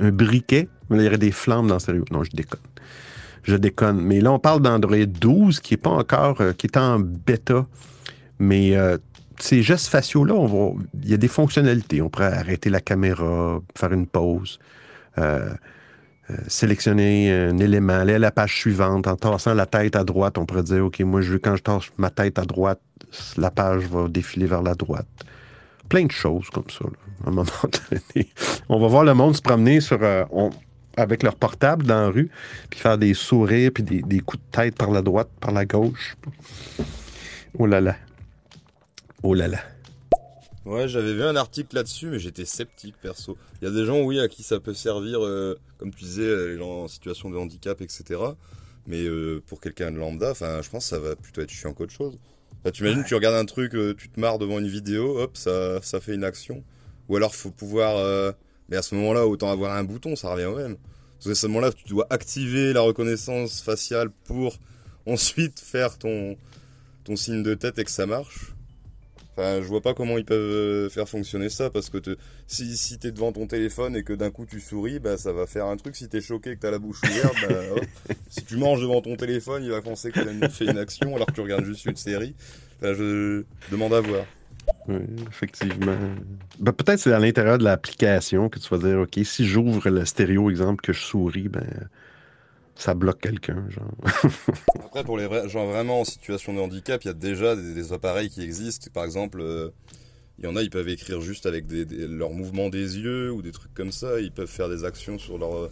un 0.00 0.10
briquet, 0.10 0.68
mais 0.90 0.98
il 0.98 1.04
y 1.04 1.06
aurait 1.06 1.18
des 1.18 1.32
flammes 1.32 1.68
dans 1.68 1.78
stéréo. 1.78 2.04
Non, 2.10 2.24
je 2.24 2.30
déconne. 2.32 2.60
Je 3.42 3.56
déconne. 3.56 4.00
Mais 4.00 4.20
là, 4.20 4.32
on 4.32 4.38
parle 4.38 4.62
d'Android 4.62 5.06
12 5.06 5.60
qui 5.60 5.74
est 5.74 5.78
pas 5.78 5.90
encore, 5.90 6.40
euh, 6.40 6.52
qui 6.52 6.66
est 6.66 6.76
en 6.76 6.98
bêta. 6.98 7.66
Mais 8.38 8.76
euh, 8.76 8.98
ces 9.38 9.62
gestes 9.62 9.88
faciaux-là, 9.88 10.34
il 11.02 11.10
y 11.10 11.14
a 11.14 11.16
des 11.16 11.28
fonctionnalités. 11.28 12.02
On 12.02 12.08
pourrait 12.08 12.32
arrêter 12.32 12.70
la 12.70 12.80
caméra, 12.80 13.60
faire 13.76 13.92
une 13.92 14.06
pause, 14.06 14.58
euh, 15.18 15.50
sélectionner 16.46 17.32
un 17.32 17.58
élément, 17.58 17.94
aller 17.94 18.14
à 18.14 18.18
la 18.18 18.30
page 18.30 18.54
suivante 18.54 19.06
en 19.06 19.16
tassant 19.16 19.54
la 19.54 19.66
tête 19.66 19.96
à 19.96 20.04
droite. 20.04 20.38
On 20.38 20.46
pourrait 20.46 20.62
dire, 20.62 20.84
OK, 20.84 21.00
moi, 21.00 21.20
je 21.20 21.36
quand 21.36 21.56
je 21.56 21.62
tasse 21.62 21.84
ma 21.96 22.10
tête 22.10 22.38
à 22.38 22.44
droite, 22.44 22.80
la 23.36 23.50
page 23.50 23.84
va 23.84 24.08
défiler 24.08 24.46
vers 24.46 24.62
la 24.62 24.74
droite. 24.74 25.06
Plein 25.88 26.04
de 26.04 26.12
choses 26.12 26.48
comme 26.50 26.68
ça. 26.68 26.84
à 27.24 27.28
un 27.28 27.32
moment 27.32 27.50
donné. 27.90 28.28
On 28.68 28.78
va 28.78 28.88
voir 28.88 29.04
le 29.04 29.14
monde 29.14 29.34
se 29.34 29.42
promener 29.42 29.80
sur, 29.80 29.98
euh, 30.02 30.24
avec 30.96 31.22
leur 31.22 31.36
portable 31.36 31.86
dans 31.86 32.02
la 32.02 32.08
rue, 32.08 32.30
puis 32.68 32.80
faire 32.80 32.98
des 32.98 33.14
sourires, 33.14 33.70
puis 33.72 33.82
des, 33.82 34.02
des 34.02 34.20
coups 34.20 34.42
de 34.42 34.50
tête 34.50 34.76
par 34.76 34.90
la 34.90 35.00
droite, 35.00 35.28
par 35.40 35.52
la 35.52 35.64
gauche. 35.64 36.16
Oh 37.58 37.66
là 37.66 37.80
là. 37.80 37.96
Oh 39.22 39.34
là 39.34 39.48
là. 39.48 39.58
Ouais, 40.68 40.86
j'avais 40.86 41.14
vu 41.14 41.22
un 41.22 41.34
article 41.36 41.74
là-dessus, 41.76 42.08
mais 42.08 42.18
j'étais 42.18 42.44
sceptique 42.44 42.94
perso. 43.00 43.38
Il 43.60 43.64
y 43.64 43.68
a 43.68 43.70
des 43.70 43.86
gens, 43.86 44.00
oui, 44.02 44.20
à 44.20 44.28
qui 44.28 44.42
ça 44.42 44.60
peut 44.60 44.74
servir, 44.74 45.24
euh, 45.24 45.58
comme 45.78 45.94
tu 45.94 46.04
disais, 46.04 46.22
euh, 46.22 46.48
les 46.52 46.58
gens 46.58 46.82
en 46.82 46.88
situation 46.88 47.30
de 47.30 47.36
handicap, 47.38 47.80
etc. 47.80 48.04
Mais 48.86 49.02
euh, 49.04 49.42
pour 49.46 49.60
quelqu'un 49.62 49.90
de 49.90 49.96
lambda, 49.96 50.30
enfin, 50.32 50.60
je 50.62 50.68
pense 50.68 50.84
que 50.84 50.90
ça 50.90 50.98
va 50.98 51.16
plutôt 51.16 51.40
être 51.40 51.50
chiant 51.50 51.72
qu'autre 51.72 51.92
chose. 51.94 52.18
Enfin, 52.60 52.70
tu 52.70 52.82
imagines, 52.84 53.02
tu 53.04 53.14
regardes 53.14 53.36
un 53.36 53.46
truc, 53.46 53.74
euh, 53.74 53.94
tu 53.96 54.10
te 54.10 54.20
marres 54.20 54.38
devant 54.38 54.58
une 54.58 54.68
vidéo, 54.68 55.18
hop, 55.20 55.36
ça, 55.38 55.80
ça 55.80 56.00
fait 56.00 56.14
une 56.14 56.24
action. 56.24 56.62
Ou 57.08 57.16
alors, 57.16 57.34
faut 57.34 57.50
pouvoir. 57.50 57.96
euh, 57.96 58.32
Mais 58.68 58.76
à 58.76 58.82
ce 58.82 58.94
moment-là, 58.96 59.26
autant 59.26 59.50
avoir 59.50 59.74
un 59.74 59.84
bouton, 59.84 60.16
ça 60.16 60.30
revient 60.32 60.44
au 60.46 60.56
même. 60.56 60.76
Parce 61.16 61.26
que 61.26 61.30
à 61.30 61.34
ce 61.34 61.46
moment-là, 61.46 61.72
tu 61.72 61.88
dois 61.88 62.06
activer 62.10 62.74
la 62.74 62.82
reconnaissance 62.82 63.62
faciale 63.62 64.10
pour 64.24 64.58
ensuite 65.06 65.60
faire 65.60 65.96
ton, 65.96 66.36
ton 67.04 67.16
signe 67.16 67.42
de 67.42 67.54
tête 67.54 67.78
et 67.78 67.84
que 67.84 67.90
ça 67.90 68.04
marche. 68.04 68.52
Enfin, 69.38 69.62
je 69.62 69.68
vois 69.68 69.80
pas 69.80 69.94
comment 69.94 70.18
ils 70.18 70.24
peuvent 70.24 70.40
euh, 70.40 70.88
faire 70.88 71.08
fonctionner 71.08 71.48
ça 71.48 71.70
parce 71.70 71.90
que 71.90 71.98
te- 71.98 72.16
si, 72.48 72.76
si 72.76 72.98
t'es 72.98 73.12
devant 73.12 73.30
ton 73.30 73.46
téléphone 73.46 73.94
et 73.94 74.02
que 74.02 74.12
d'un 74.12 74.32
coup 74.32 74.46
tu 74.46 74.58
souris, 74.58 74.98
bah 74.98 75.16
ça 75.16 75.32
va 75.32 75.46
faire 75.46 75.66
un 75.66 75.76
truc. 75.76 75.94
Si 75.94 76.08
t'es 76.08 76.20
choqué 76.20 76.50
et 76.50 76.56
que 76.56 76.60
t'as 76.60 76.72
la 76.72 76.80
bouche 76.80 77.00
ouverte, 77.04 77.36
bah, 77.48 78.14
si 78.30 78.42
tu 78.42 78.56
manges 78.56 78.80
devant 78.80 79.00
ton 79.00 79.14
téléphone, 79.14 79.62
il 79.62 79.70
va 79.70 79.80
penser 79.80 80.10
que 80.10 80.18
t'as 80.18 80.48
fait 80.48 80.64
une 80.64 80.78
action 80.78 81.14
alors 81.14 81.28
que 81.28 81.32
tu 81.34 81.40
regardes 81.40 81.64
juste 81.64 81.84
une 81.84 81.94
série. 81.94 82.34
Enfin, 82.82 82.94
je 82.94 83.44
demande 83.70 83.94
à 83.94 84.00
voir. 84.00 84.24
Oui, 84.88 84.96
effectivement. 85.30 85.96
Ben, 86.58 86.72
peut-être 86.72 86.98
c'est 86.98 87.12
à 87.12 87.20
l'intérieur 87.20 87.58
de 87.58 87.64
l'application 87.64 88.48
que 88.48 88.58
tu 88.58 88.68
vas 88.74 88.78
dire, 88.78 88.98
OK, 88.98 89.20
si 89.24 89.46
j'ouvre 89.46 89.88
le 89.88 90.04
stéréo, 90.04 90.50
exemple, 90.50 90.82
que 90.82 90.92
je 90.92 91.00
souris, 91.00 91.48
ben, 91.48 91.88
ça 92.78 92.94
bloque 92.94 93.20
quelqu'un, 93.20 93.64
genre. 93.68 93.92
Après, 94.86 95.04
pour 95.04 95.18
les 95.18 95.26
vrais, 95.26 95.48
gens 95.48 95.66
vraiment 95.66 96.00
en 96.00 96.04
situation 96.04 96.54
de 96.54 96.60
handicap, 96.60 97.02
il 97.04 97.08
y 97.08 97.10
a 97.10 97.14
déjà 97.14 97.56
des, 97.56 97.74
des 97.74 97.92
appareils 97.92 98.30
qui 98.30 98.42
existent. 98.42 98.88
Par 98.94 99.04
exemple, 99.04 99.40
euh, 99.40 99.68
il 100.38 100.44
y 100.44 100.48
en 100.48 100.56
a, 100.56 100.62
ils 100.62 100.70
peuvent 100.70 100.88
écrire 100.88 101.20
juste 101.20 101.44
avec 101.46 101.66
des, 101.66 101.84
des- 101.84 102.06
leur 102.06 102.30
mouvement 102.30 102.68
des 102.68 102.98
yeux 102.98 103.32
ou 103.32 103.42
des 103.42 103.52
trucs 103.52 103.74
comme 103.74 103.92
ça. 103.92 104.20
Ils 104.20 104.30
peuvent 104.32 104.48
faire 104.48 104.68
des 104.68 104.84
actions 104.84 105.18
sur 105.18 105.36
leur. 105.38 105.54
euh, 105.56 105.70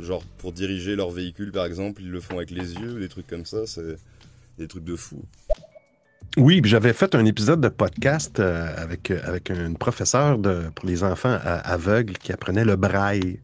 Genre, 0.00 0.24
pour 0.38 0.52
diriger 0.52 0.96
leur 0.96 1.10
véhicule, 1.10 1.52
par 1.52 1.64
exemple, 1.66 2.02
ils 2.02 2.10
le 2.10 2.20
font 2.20 2.36
avec 2.38 2.50
les 2.50 2.74
yeux, 2.74 2.98
des 2.98 3.08
trucs 3.08 3.28
comme 3.28 3.44
ça. 3.46 3.58
C'est 3.66 3.96
des 4.58 4.66
trucs 4.66 4.84
de 4.84 4.96
fou. 4.96 5.22
Oui, 6.36 6.60
j'avais 6.64 6.92
fait 6.92 7.14
un 7.14 7.24
épisode 7.26 7.60
de 7.60 7.68
podcast 7.68 8.40
euh, 8.40 8.74
avec, 8.76 9.12
avec 9.12 9.50
une 9.50 9.76
professeure 9.78 10.38
de, 10.38 10.62
pour 10.74 10.86
les 10.88 11.04
enfants 11.04 11.38
aveugles 11.44 12.14
qui 12.14 12.32
apprenait 12.32 12.64
le 12.64 12.74
braille. 12.76 13.38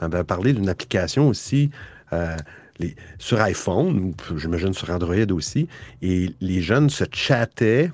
On 0.00 0.06
avait 0.06 0.24
parlé 0.24 0.52
d'une 0.52 0.68
application 0.68 1.28
aussi 1.28 1.70
euh, 2.12 2.36
les- 2.78 2.96
sur 3.18 3.40
iPhone, 3.40 4.14
ou 4.30 4.38
j'imagine 4.38 4.72
sur 4.72 4.90
Android 4.90 5.30
aussi, 5.30 5.68
et 6.02 6.30
les 6.40 6.62
jeunes 6.62 6.90
se 6.90 7.04
chattaient 7.12 7.90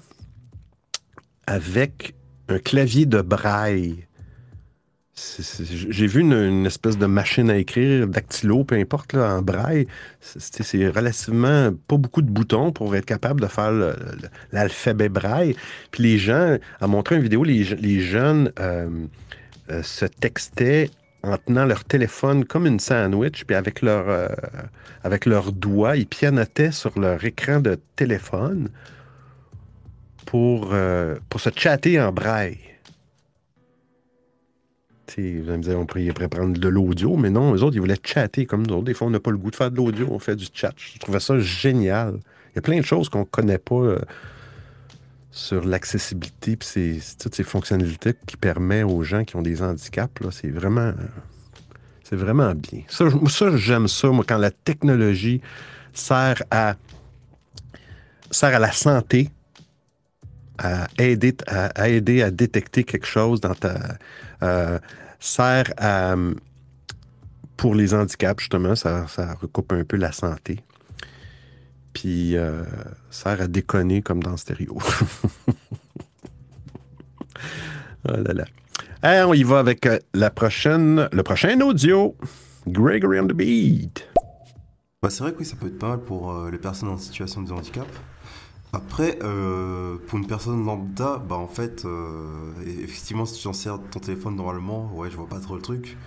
avec 1.47 2.15
un 2.49 2.59
clavier 2.59 3.07
de 3.07 3.21
braille. 3.21 4.07
J'ai 5.15 6.07
vu 6.07 6.21
une, 6.23 6.67
espèce 6.67 6.97
de 6.97 7.07
machine 7.07 7.51
à 7.51 7.57
écrire, 7.57 8.09
dactylo, 8.09 8.65
peu 8.65 8.77
importe, 8.77 9.13
là, 9.13 9.37
en 9.37 9.43
braille. 9.43 9.87
C'est 10.21 10.89
relativement 10.89 11.71
pas 11.87 11.97
beaucoup 11.97 12.23
de 12.23 12.31
boutons 12.31 12.73
pour 12.73 12.97
être 12.97 13.05
capable 13.05 13.41
de 13.41 13.47
faire 13.47 13.73
l'alphabet 14.53 15.11
braille. 15.11 15.55
Puis 15.91 16.03
les 16.03 16.19
gens, 16.19 16.57
à 16.81 16.87
montrer 16.87 17.17
une 17.17 17.23
vidéo, 17.23 17.45
les 17.45 18.01
jeunes 18.01 18.53
euh, 18.59 18.89
euh, 19.71 19.83
se 19.83 20.07
textaient 20.07 20.91
en 21.23 21.37
tenant 21.39 21.65
leur 21.65 21.85
téléphone 21.85 22.45
comme 22.45 22.67
une 22.67 22.81
sandwich, 22.81 23.45
puis 23.45 23.55
avec 23.55 23.83
leur, 23.83 24.09
euh, 24.09 24.29
avec 25.05 25.27
leurs 25.27 25.53
doigts, 25.53 25.97
ils 25.97 26.07
pianotaient 26.07 26.73
sur 26.73 26.99
leur 26.99 27.25
écran 27.25 27.61
de 27.61 27.79
téléphone 27.97 28.69
pour, 30.27 30.71
euh, 30.73 31.17
pour 31.29 31.41
se 31.41 31.51
chatter 31.55 32.01
en 32.01 32.13
braille. 32.13 32.59
Vous 35.19 35.23
me 35.23 35.59
dire, 35.59 35.79
on 35.79 35.85
pourrait, 35.85 36.29
prendre 36.29 36.59
de 36.59 36.69
l'audio, 36.69 37.17
mais 37.17 37.29
non, 37.29 37.55
eux 37.55 37.63
autres, 37.63 37.77
ils 37.77 37.81
voulaient 37.81 38.01
chatter 38.03 38.47
comme 38.47 38.67
nous 38.67 38.75
autres. 38.75 38.85
Des 38.85 38.95
fois, 38.95 39.09
on 39.09 39.11
n'a 39.11 39.21
pas 39.21 39.31
le 39.31 39.37
goût 39.37 39.51
de 39.51 39.57
faire 39.57 39.71
de 39.71 39.77
l'audio, 39.77 40.09
on 40.11 40.19
fait 40.19 40.37
du 40.37 40.47
chat. 40.53 40.73
Je 40.77 40.99
trouvais 40.99 41.21
ça 41.21 41.39
génial. 41.39 42.15
Il 42.51 42.57
y 42.57 42.59
a 42.59 42.63
plein 42.63 42.79
de 42.79 42.85
choses 42.85 43.11
qu'on 43.11 43.21
ne 43.21 43.25
connaît 43.25 43.59
pas 43.59 43.75
euh, 43.75 43.99
sur 45.33 45.65
l'accessibilité 45.65 46.59
c'est 46.61 46.99
toutes 47.19 47.35
ces 47.35 47.43
fonctionnalités 47.43 48.15
qui 48.27 48.37
permettent 48.37 48.85
aux 48.85 49.03
gens 49.03 49.25
qui 49.25 49.35
ont 49.35 49.43
des 49.43 49.63
handicaps. 49.63 50.13
C'est 50.31 50.51
vraiment, 50.51 50.93
c'est 52.05 52.17
vraiment 52.17 52.55
bien. 52.55 52.83
Ça, 52.89 53.07
ça, 53.29 53.57
j'aime 53.57 53.89
ça, 53.89 54.09
moi, 54.09 54.25
quand 54.29 54.37
la 54.37 54.51
technologie 54.51 55.41
sert 55.95 56.43
à, 56.51 56.77
sert 58.31 58.61
la 58.61 58.73
santé, 58.73 59.31
à 60.59 60.87
aider 60.99 61.35
à, 61.47 62.31
détecter 62.31 62.85
quelque 62.85 63.07
chose 63.07 63.41
dans 63.41 63.55
ta. 63.55 63.97
euh, 64.43 64.79
sert. 65.19 65.73
Pour 67.57 67.75
les 67.77 67.95
handicaps, 67.95 68.41
justement, 68.41 68.75
ça, 68.75 69.07
ça 69.07 69.35
recoupe 69.35 69.73
un 69.73 69.85
peu 69.85 69.97
la 69.97 70.11
santé. 70.11 70.59
Puis 71.93 72.37
euh, 72.37 72.65
sert 73.11 73.41
à 73.41 73.47
déconner 73.47 74.03
comme 74.03 74.23
dans 74.23 74.37
stéréo. 74.37 74.79
oh 78.09 78.17
là 78.17 78.33
là. 78.33 78.45
Hein, 79.05 79.27
on 79.27 79.35
y 79.35 79.43
va 79.43 79.59
avec 79.59 79.85
euh, 79.87 79.99
la 80.15 80.31
prochaine, 80.31 81.09
le 81.11 81.23
prochain 81.25 81.61
audio. 81.61 82.15
Gregory 82.69 83.19
on 83.19 83.27
the 83.27 83.33
beat. 83.33 84.07
Bah, 85.03 85.11
c'est 85.11 85.25
vrai 85.25 85.33
que 85.33 85.39
oui, 85.41 85.45
ça 85.45 85.57
peut 85.57 85.67
être 85.67 85.79
pas 85.79 85.89
mal 85.89 85.99
pour 85.99 86.31
euh, 86.31 86.53
les 86.53 86.59
personnes 86.59 86.89
en 86.89 86.97
situation 86.97 87.43
de 87.43 87.51
handicap. 87.51 87.89
Après, 88.73 89.19
euh, 89.25 89.97
pour 90.07 90.21
une 90.21 90.29
personne 90.29 90.65
lambda, 90.65 91.21
bah 91.29 91.35
en 91.35 91.49
fait, 91.49 91.85
effectivement, 92.65 93.27
si 93.27 93.41
tu 93.41 93.49
en 93.49 93.53
sers 93.53 93.79
ton 93.91 93.99
téléphone 93.99 94.37
normalement, 94.37 94.91
ouais, 94.95 95.11
je 95.11 95.17
vois 95.17 95.29
pas 95.29 95.41
trop 95.41 95.57
le 95.57 95.63
truc. 95.63 95.99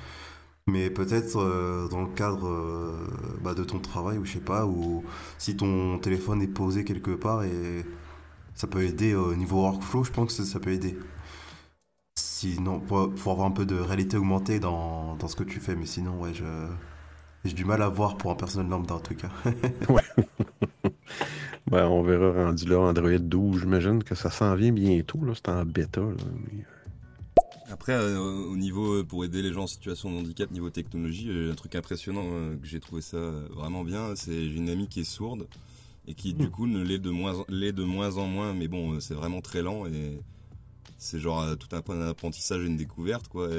Mais 0.67 0.89
peut-être 0.89 1.37
euh, 1.37 1.87
dans 1.89 2.01
le 2.01 2.07
cadre 2.07 2.47
euh, 2.47 3.07
bah, 3.41 3.53
de 3.53 3.63
ton 3.63 3.79
travail, 3.79 4.17
ou 4.17 4.25
je 4.25 4.33
sais 4.33 4.39
pas, 4.39 4.65
ou 4.65 5.03
si 5.37 5.55
ton 5.55 5.99
téléphone 5.99 6.41
est 6.41 6.47
posé 6.47 6.83
quelque 6.83 7.11
part 7.11 7.43
et 7.43 7.85
ça 8.55 8.67
peut 8.67 8.83
aider 8.83 9.13
euh, 9.13 9.19
au 9.21 9.35
niveau 9.35 9.61
workflow, 9.61 10.03
je 10.03 10.11
pense 10.11 10.35
que 10.37 10.43
ça, 10.43 10.59
peut 10.59 10.71
aider. 10.71 10.97
Sinon, 12.15 12.79
pour, 12.79 12.99
avoir 13.31 13.47
un 13.47 13.51
peu 13.51 13.65
de 13.65 13.75
réalité 13.75 14.17
augmentée 14.17 14.59
dans, 14.59 15.15
dans 15.17 15.27
ce 15.27 15.35
que 15.35 15.43
tu 15.43 15.59
fais, 15.59 15.75
mais 15.75 15.85
sinon, 15.85 16.19
ouais, 16.21 16.33
je, 16.33 16.43
j'ai 17.45 17.53
du 17.53 17.65
mal 17.65 17.81
à 17.81 17.89
voir 17.89 18.17
pour 18.17 18.31
un 18.31 18.35
personnel 18.35 18.69
lambda 18.69 18.95
en 18.95 18.99
tout 18.99 19.15
cas. 19.15 19.29
Ouais. 19.89 20.01
Ben, 21.67 21.87
on 21.87 22.03
verra 22.03 22.31
rendu 22.45 22.65
là 22.65 22.79
Android 22.79 23.17
12. 23.17 23.61
J'imagine 23.61 24.03
que 24.03 24.15
ça 24.15 24.29
s'en 24.29 24.55
vient 24.55 24.71
bientôt. 24.71 25.23
là. 25.25 25.33
C'est 25.35 25.49
en 25.49 25.65
bêta. 25.65 26.01
là. 26.01 26.13
Mais, 26.51 26.63
Après, 27.71 27.93
euh, 27.93 28.19
au 28.19 28.55
niveau, 28.57 28.99
euh, 28.99 29.03
pour 29.03 29.25
aider 29.25 29.41
les 29.41 29.51
gens 29.51 29.63
en 29.63 29.67
situation 29.67 30.11
de 30.11 30.17
handicap, 30.19 30.51
niveau 30.51 30.69
technologie, 30.69 31.29
euh, 31.29 31.51
un 31.51 31.55
truc 31.55 31.75
impressionnant 31.75 32.23
que 32.61 32.67
j'ai 32.67 32.79
trouvé 32.79 33.01
ça 33.01 33.17
vraiment 33.51 33.83
bien, 33.83 34.15
c'est 34.15 34.49
j'ai 34.49 34.55
une 34.55 34.69
amie 34.69 34.87
qui 34.87 34.99
est 35.01 35.03
sourde 35.03 35.47
et 36.07 36.13
qui 36.13 36.33
du 36.35 36.49
coup 36.51 36.67
ne 36.67 36.83
l'est 36.83 36.99
de 36.99 37.09
moins, 37.09 37.39
en- 37.39 37.45
l'est 37.49 37.71
de 37.71 37.83
moins 37.83 38.17
en 38.17 38.27
moins, 38.27 38.53
mais 38.53 38.67
bon, 38.67 38.99
c'est 38.99 39.15
vraiment 39.15 39.41
très 39.41 39.63
lent 39.63 39.87
et 39.87 40.19
c'est 40.99 41.19
genre 41.19 41.57
tout 41.57 41.75
un 41.75 41.81
point 41.81 41.97
d'apprentissage 41.97 42.61
et 42.63 42.67
une 42.67 42.77
découverte 42.77 43.27
quoi. 43.27 43.49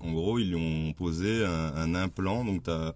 En 0.00 0.12
gros, 0.12 0.38
ils 0.40 0.48
lui 0.50 0.56
ont 0.56 0.92
posé 0.92 1.44
un, 1.44 1.72
un 1.76 1.94
implant, 1.94 2.44
donc 2.44 2.64
t'as 2.64 2.94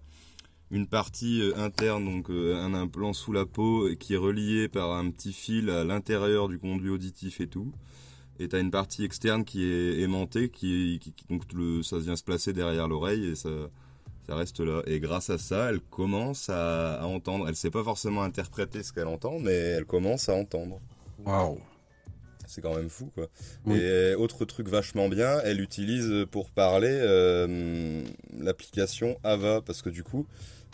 une 0.69 0.85
partie 0.85 1.41
interne, 1.55 2.03
donc 2.03 2.29
un 2.29 2.73
implant 2.73 3.13
sous 3.13 3.31
la 3.31 3.45
peau 3.45 3.87
qui 3.97 4.13
est 4.15 4.17
relié 4.17 4.67
par 4.67 4.91
un 4.91 5.09
petit 5.09 5.31
fil 5.33 5.69
à 5.69 5.85
l'intérieur 5.85 6.49
du 6.49 6.59
conduit 6.59 6.89
auditif 6.89 7.39
et 7.39 7.47
tout. 7.47 7.71
Et 8.39 8.47
t'as 8.47 8.59
une 8.59 8.71
partie 8.71 9.03
externe 9.03 9.43
qui 9.43 9.63
est 9.65 9.99
aimantée, 9.99 10.49
qui, 10.49 10.99
donc 11.29 11.43
le, 11.53 11.83
ça 11.83 11.97
vient 11.99 12.15
se 12.15 12.23
placer 12.23 12.53
derrière 12.53 12.87
l'oreille 12.87 13.25
et 13.31 13.35
ça, 13.35 13.49
ça 14.27 14.35
reste 14.35 14.59
là. 14.61 14.81
Et 14.87 14.99
grâce 15.01 15.29
à 15.29 15.37
ça, 15.37 15.69
elle 15.69 15.81
commence 15.81 16.49
à, 16.49 17.01
à 17.01 17.05
entendre. 17.05 17.47
Elle 17.49 17.55
sait 17.57 17.69
pas 17.71 17.83
forcément 17.83 18.23
interpréter 18.23 18.81
ce 18.83 18.93
qu'elle 18.93 19.07
entend, 19.07 19.39
mais 19.39 19.51
elle 19.51 19.85
commence 19.85 20.29
à 20.29 20.35
entendre. 20.35 20.79
Wow. 21.25 21.59
C'est 22.47 22.61
quand 22.61 22.75
même 22.75 22.89
fou, 22.89 23.11
quoi. 23.13 23.27
Oui. 23.65 23.77
Et 23.77 24.15
autre 24.15 24.43
truc 24.45 24.69
vachement 24.69 25.07
bien, 25.09 25.39
elle 25.43 25.61
utilise 25.61 26.25
pour 26.31 26.49
parler 26.49 26.87
euh, 26.91 28.03
l'application 28.39 29.19
Ava, 29.23 29.61
parce 29.61 29.81
que 29.83 29.89
du 29.89 30.01
coup, 30.03 30.25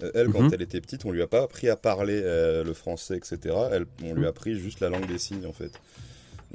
euh, 0.03 0.11
elle, 0.13 0.30
quand 0.30 0.43
Mhm. 0.43 0.51
elle 0.53 0.61
était 0.61 0.80
petite, 0.80 1.03
on 1.05 1.11
lui 1.11 1.22
a 1.22 1.28
pas 1.28 1.41
appris 1.43 1.68
à 1.68 1.76
parler 1.76 2.22
euh, 2.24 2.63
le 2.63 2.74
français, 2.74 3.18
etc. 3.18 3.55
Elle, 3.72 3.86
on 4.03 4.13
lui 4.13 4.20
Mhm. 4.22 4.26
a 4.26 4.28
appris 4.30 4.57
juste 4.57 4.80
la 4.80 4.89
langue 4.89 5.07
des 5.07 5.18
signes, 5.18 5.45
en 5.45 5.51
fait. 5.51 5.72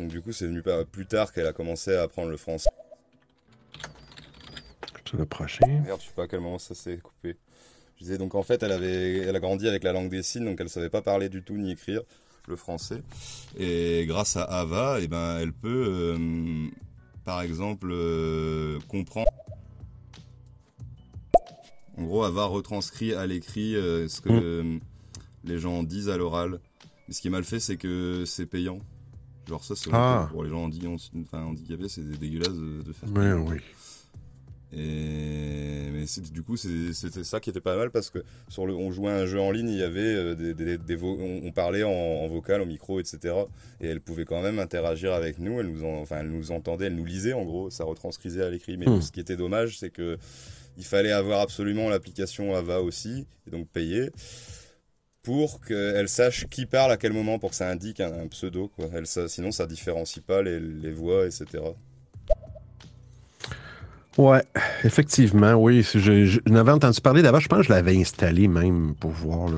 Donc 0.01 0.09
du 0.09 0.23
coup, 0.23 0.33
c'est 0.33 0.47
venu 0.47 0.63
par- 0.63 0.87
plus 0.87 1.05
tard 1.05 1.31
qu'elle 1.31 1.47
a 1.47 1.53
commencé 1.53 1.95
à 1.95 2.03
apprendre 2.03 2.31
le 2.31 2.39
français. 2.39 2.71
C'est 5.05 5.17
le 5.19 5.27
prochain. 5.27 5.67
Merde, 5.67 6.01
je 6.01 6.07
sais 6.07 6.13
pas 6.15 6.23
à 6.23 6.27
quel 6.29 6.41
moment 6.41 6.59
ça 6.59 6.75
s'est 6.75 6.97
coupé. 6.99 7.37
Je 7.97 8.05
disais 8.05 8.17
donc 8.17 8.35
en 8.35 8.43
fait, 8.43 8.63
elle 8.63 8.73
avait, 8.73 9.19
elle 9.19 9.37
a 9.37 9.41
grandi 9.41 9.69
avec 9.69 9.83
la 9.85 9.93
langue 9.93 10.09
des 10.09 10.23
signes, 10.23 10.45
donc 10.47 10.59
elle 10.61 10.69
savait 10.71 10.89
pas 10.89 11.03
parler 11.03 11.29
du 11.29 11.43
tout 11.43 11.57
ni 11.59 11.73
écrire 11.73 12.01
le 12.49 12.57
français. 12.57 13.03
Et 13.59 14.05
grâce 14.07 14.37
à 14.37 14.45
Ava, 14.45 14.99
eh 15.01 15.09
ben, 15.09 15.39
elle 15.39 15.53
peut, 15.53 15.87
euh, 16.17 16.69
par 17.25 17.43
exemple, 17.43 17.89
euh, 17.91 18.79
comprendre. 18.89 19.29
En 21.99 22.05
gros, 22.05 22.23
Ava 22.25 22.45
retranscrit 22.47 23.13
à 23.13 23.27
l'écrit 23.27 23.77
euh, 23.77 24.09
ce 24.09 24.21
que 24.23 24.31
Mm. 24.31 24.41
euh, 24.43 24.79
les 25.45 25.59
gens 25.59 25.83
disent 25.83 26.09
à 26.09 26.17
l'oral. 26.17 26.61
Mais 27.09 27.15
ce 27.15 27.21
qui 27.21 27.27
est 27.29 27.31
mal 27.31 27.45
fait, 27.45 27.61
c'est 27.61 27.77
que 27.77 28.25
c'est 28.25 28.47
payant. 28.47 28.79
Genre 29.51 29.65
ça, 29.65 29.75
c'est 29.77 29.91
Ah. 29.93 30.29
pour 30.31 30.45
les 30.45 30.51
gens 30.51 30.63
handicapés, 30.65 31.89
c'est 31.89 32.09
dégueulasse 32.19 32.49
de, 32.55 32.83
de 32.83 32.93
faire. 32.93 33.09
Payant. 33.13 33.45
oui. 33.49 33.59
Et 34.73 35.91
mais 35.93 36.05
du 36.31 36.43
coup, 36.43 36.57
c'était 36.57 37.25
ça 37.25 37.41
qui 37.41 37.51
était 37.51 37.61
pas 37.61 37.77
mal 37.77 37.91
parce 37.91 38.09
que 38.09 38.21
sur 38.49 38.67
le, 38.67 38.75
on 38.75 38.93
jouait 38.93 39.11
à 39.11 39.17
un 39.17 39.27
jeu 39.27 39.41
en 39.41 39.51
ligne, 39.51 39.69
il 39.69 39.79
y 39.79 39.83
avait 39.83 40.01
euh, 40.01 40.35
des, 40.37 40.55
des- 40.55 40.79
des 40.79 40.95
vo- 40.95 41.19
on, 41.21 41.41
on 41.45 41.51
parlait 41.51 41.83
en, 41.83 41.91
en 41.91 42.29
vocal, 42.29 42.63
en 42.63 42.67
micro, 42.67 43.01
etc. 43.01 43.35
Et 43.81 43.89
elle 43.89 44.01
pouvait 44.01 44.25
quand 44.25 44.41
même 44.41 44.61
interagir 44.61 45.13
avec 45.13 45.41
nous. 45.41 45.59
Elle 45.59 45.67
nous, 45.67 45.85
en- 45.85 46.01
enfin, 46.01 46.19
elle 46.21 46.31
nous 46.31 46.53
entendait, 46.53 46.87
elle 46.87 46.95
nous 46.95 47.05
lisait 47.05 47.33
en 47.33 47.45
gros, 47.45 47.69
ça 47.71 47.83
retranscrisait 47.85 48.43
à 48.45 48.49
l'écrit. 48.51 48.77
Mais 48.77 48.87
Hmm. 48.89 49.03
ce 49.03 49.11
qui 49.11 49.19
était 49.19 49.37
dommage, 49.37 49.77
c'est 49.79 49.91
que 49.91 50.17
il 50.79 50.85
fallait 50.85 51.11
avoir 51.13 51.41
absolument 51.41 51.89
l'application 51.91 52.55
Ava 52.55 52.81
aussi, 52.81 53.27
et 53.47 53.51
donc 53.51 53.67
payer 53.69 54.11
pour 55.23 55.61
qu'elle 55.61 56.09
sache 56.09 56.47
qui 56.49 56.67
parle 56.67 56.93
à 56.93 56.97
quel 56.97 57.13
moment, 57.13 57.39
pour 57.39 57.51
que 57.51 57.57
ça 57.57 57.69
indique 57.69 58.01
un, 58.01 58.27
pseudo. 58.29 58.71
Quoi. 58.75 58.87
Ça, 59.05 59.29
sinon, 59.29 59.53
ça 59.53 59.67
différencie 59.67 60.25
pas 60.25 60.43
les, 60.43 60.93
voix, 60.93 61.27
etc. 61.27 61.47
Ouais, 64.19 64.43
effectivement, 64.85 65.55
oui. 65.55 65.83
Je, 65.83 66.41
n'avais 66.51 66.73
entendu 66.73 67.01
parler 67.01 67.23
d'avant. 67.23 67.41
Je 67.41 67.49
pense 67.49 67.61
que 67.61 67.65
je 67.67 67.73
l'avais 67.73 67.97
installé 67.97 68.49
même 68.49 68.95
pour 68.95 69.11
voir 69.11 69.51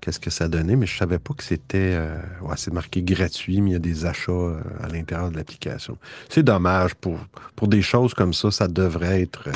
qu'est-ce 0.00 0.20
que 0.20 0.30
ça 0.30 0.48
donnait, 0.48 0.76
mais 0.76 0.86
je 0.86 0.96
savais 0.96 1.18
pas 1.18 1.34
que 1.34 1.42
c'était. 1.42 1.94
euh, 1.94 2.16
ouais, 2.42 2.54
c'est 2.56 2.72
marqué 2.72 3.02
gratuit, 3.02 3.60
mais 3.60 3.70
il 3.70 3.72
y 3.74 3.76
a 3.76 3.80
des 3.80 4.06
achats 4.06 4.32
euh, 4.32 4.60
à 4.82 4.88
l'intérieur 4.88 5.30
de 5.30 5.36
l'application. 5.36 5.98
C'est 6.28 6.42
dommage 6.42 6.94
pour, 6.94 7.18
pour 7.56 7.68
des 7.68 7.82
choses 7.82 8.14
comme 8.14 8.34
ça. 8.34 8.50
Ça 8.50 8.68
devrait 8.68 9.22
être. 9.22 9.48
euh, 9.48 9.52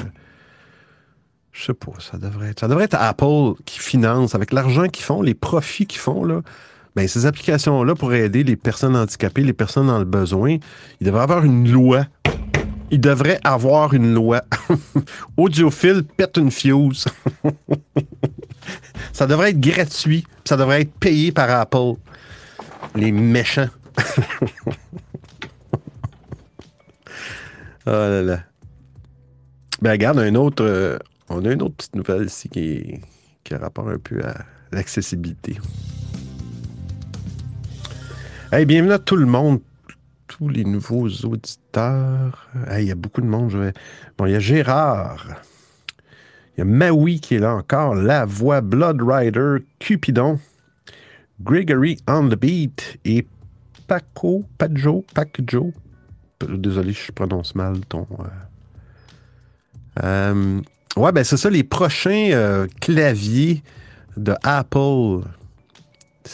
je 1.53 1.65
sais 1.65 1.75
pas, 1.75 1.93
ça 1.99 2.19
devrait 2.19 2.51
être. 2.51 2.61
Ça 2.61 2.69
devrait 2.69 2.85
être 2.85 2.97
Apple 2.99 3.61
qui 3.65 3.79
finance, 3.79 4.35
avec 4.35 4.53
l'argent 4.53 4.89
qu'ils 4.89 5.05
font, 5.05 5.23
les 5.23 5.35
profits 5.35 5.87
qu'ils 5.87 6.01
font, 6.01 6.25
là. 6.25 6.43
Ben, 6.97 7.07
ces 7.07 7.27
applications-là 7.27 7.95
pour 7.95 8.13
aider 8.13 8.43
les 8.43 8.57
personnes 8.57 8.97
handicapées, 8.97 9.43
les 9.43 9.53
personnes 9.53 9.87
dans 9.87 9.99
le 9.99 10.05
besoin, 10.05 10.57
il 11.01 11.07
devrait 11.07 11.23
avoir 11.23 11.45
une 11.45 11.71
loi 11.71 12.07
il 12.91 13.01
devrait 13.01 13.39
avoir 13.45 13.95
une 13.95 14.15
loi. 14.15 14.43
Audiophile 15.37 16.05
pète 16.05 16.37
une 16.37 16.51
fuse. 16.51 17.07
ça 19.13 19.27
devrait 19.27 19.51
être 19.51 19.61
gratuit. 19.61 20.25
Ça 20.45 20.57
devrait 20.57 20.83
être 20.83 20.95
payé 20.95 21.33
par 21.33 21.51
Apple. 21.51 21.95
Les 22.95 23.13
méchants. 23.13 23.69
oh 27.87 27.87
là 27.87 28.23
là. 28.23 28.41
Ben, 29.81 29.93
regarde, 29.93 30.19
un 30.19 30.35
autre, 30.35 30.65
euh, 30.65 30.99
on 31.31 31.45
a 31.45 31.53
une 31.53 31.63
autre 31.63 31.75
petite 31.77 31.95
nouvelle 31.97 32.27
ici 32.27 32.49
qui, 32.49 33.01
a 33.55 33.59
rapport 33.59 33.89
un 33.89 33.99
peu 33.99 34.23
à 34.25 34.45
l'accessibilité. 34.73 35.59
Hey, 38.53 38.67
bienvenue 38.67 38.93
à 38.93 38.99
tout 38.99 39.17
le 39.17 39.25
monde 39.27 39.61
tous 40.27 40.49
les 40.49 40.65
nouveaux 40.65 41.09
auditeurs. 41.09 42.49
Hey, 42.69 42.85
Il 42.85 42.89
y 42.89 42.93
a 42.93 42.95
beaucoup 42.95 43.23
de 43.23 43.27
monde. 43.27 43.51
je 43.51 43.59
vais- 43.59 43.73
Bon, 44.19 44.27
il 44.27 44.33
y 44.33 44.37
a 44.37 44.41
Gérard. 44.41 45.27
Il 46.57 46.59
y 46.59 46.61
a 46.61 46.65
Maui 46.65 47.21
qui 47.21 47.37
est 47.37 47.39
là 47.39 47.55
encore. 47.55 47.95
La 47.95 48.27
voix 48.27 48.61
Blood 48.61 49.01
Rider, 49.03 49.57
Cupidon, 49.79 50.39
Gregory 51.41 51.99
on 52.07 52.29
the 52.29 52.35
Beat 52.39 52.99
et 53.07 53.27
Paco, 53.87 54.45
Pajo, 54.59 55.05
Pacjo. 55.15 55.73
Désolé, 56.47 56.93
je 56.93 57.11
prononce 57.13 57.55
mal 57.55 57.81
ton. 57.87 58.07
euh. 58.21 58.25
Euh, 60.05 60.61
ouais, 60.97 61.13
ben 61.13 61.25
c'est 61.25 61.37
ça, 61.37 61.51
les 61.51 61.65
prochains 61.65 62.31
euh, 62.33 62.67
claviers 62.81 63.63
de 64.17 64.35
Apple. 64.43 65.21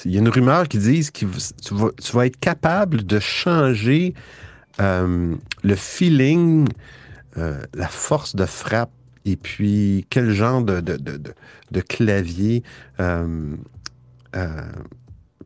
Il 0.04 0.10
y 0.10 0.16
a 0.16 0.20
une 0.20 0.28
rumeur 0.28 0.68
qui 0.68 0.78
dit 0.78 1.08
que 1.12 1.26
tu 1.60 2.14
vas, 2.14 2.26
être 2.26 2.38
capable 2.40 3.04
de 3.06 3.20
changer 3.20 4.14
euh, 4.80 5.36
le 5.62 5.74
feeling, 5.76 6.66
euh, 7.38 7.62
la 7.74 7.88
force 7.88 8.34
de 8.34 8.44
frappe, 8.44 8.90
et 9.24 9.36
puis 9.36 10.06
quel 10.10 10.32
genre 10.32 10.62
de, 10.62 10.82
clavier, 11.88 12.62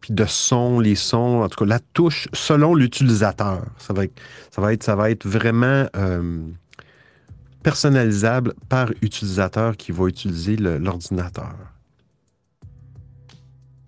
puis 0.00 0.14
de 0.14 0.24
son, 0.24 0.80
les 0.80 0.94
sons, 0.94 1.42
en 1.42 1.48
tout 1.48 1.64
cas 1.64 1.68
la 1.68 1.78
touche 1.78 2.28
selon 2.32 2.74
l'utilisateur. 2.74 3.64
Ça 3.78 3.92
va 3.92 4.04
être, 4.04 4.82
ça 4.82 4.96
vraiment 5.24 5.86
personnalisable 7.68 8.54
par 8.70 8.88
utilisateur 9.02 9.76
qui 9.76 9.92
va 9.92 10.06
utiliser 10.06 10.56
l'ordinateur. 10.56 11.54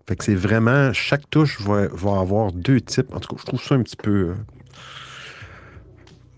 Fait 0.06 0.16
que 0.16 0.24
c'est 0.24 0.34
vraiment, 0.34 0.92
chaque 0.92 1.30
touche 1.30 1.58
va, 1.62 1.88
avoir 2.20 2.52
deux 2.52 2.82
types. 2.82 3.10
En 3.14 3.20
tout 3.20 3.34
cas, 3.34 3.40
je 3.40 3.46
trouve 3.46 3.62
ça 3.62 3.76
un 3.76 3.82
petit 3.82 3.96
peu. 3.96 4.34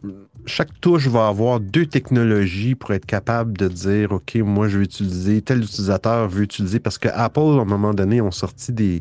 euh, 0.04 0.12
chaque 0.46 0.80
touche 0.80 1.08
va 1.08 1.26
avoir 1.26 1.58
deux 1.58 1.86
technologies 1.86 2.76
pour 2.76 2.92
être 2.92 3.06
capable 3.06 3.58
de 3.58 3.66
dire, 3.66 4.12
OK, 4.12 4.36
moi, 4.36 4.68
je 4.68 4.78
vais 4.78 4.84
utiliser, 4.84 5.42
tel 5.42 5.64
utilisateur 5.64 6.28
veut 6.28 6.44
utiliser, 6.44 6.78
parce 6.78 6.98
que 6.98 7.08
Apple, 7.08 7.40
à 7.58 7.62
un 7.62 7.64
moment 7.64 7.92
donné, 7.92 8.20
ont 8.20 8.30
sorti 8.30 8.72
des. 8.72 9.00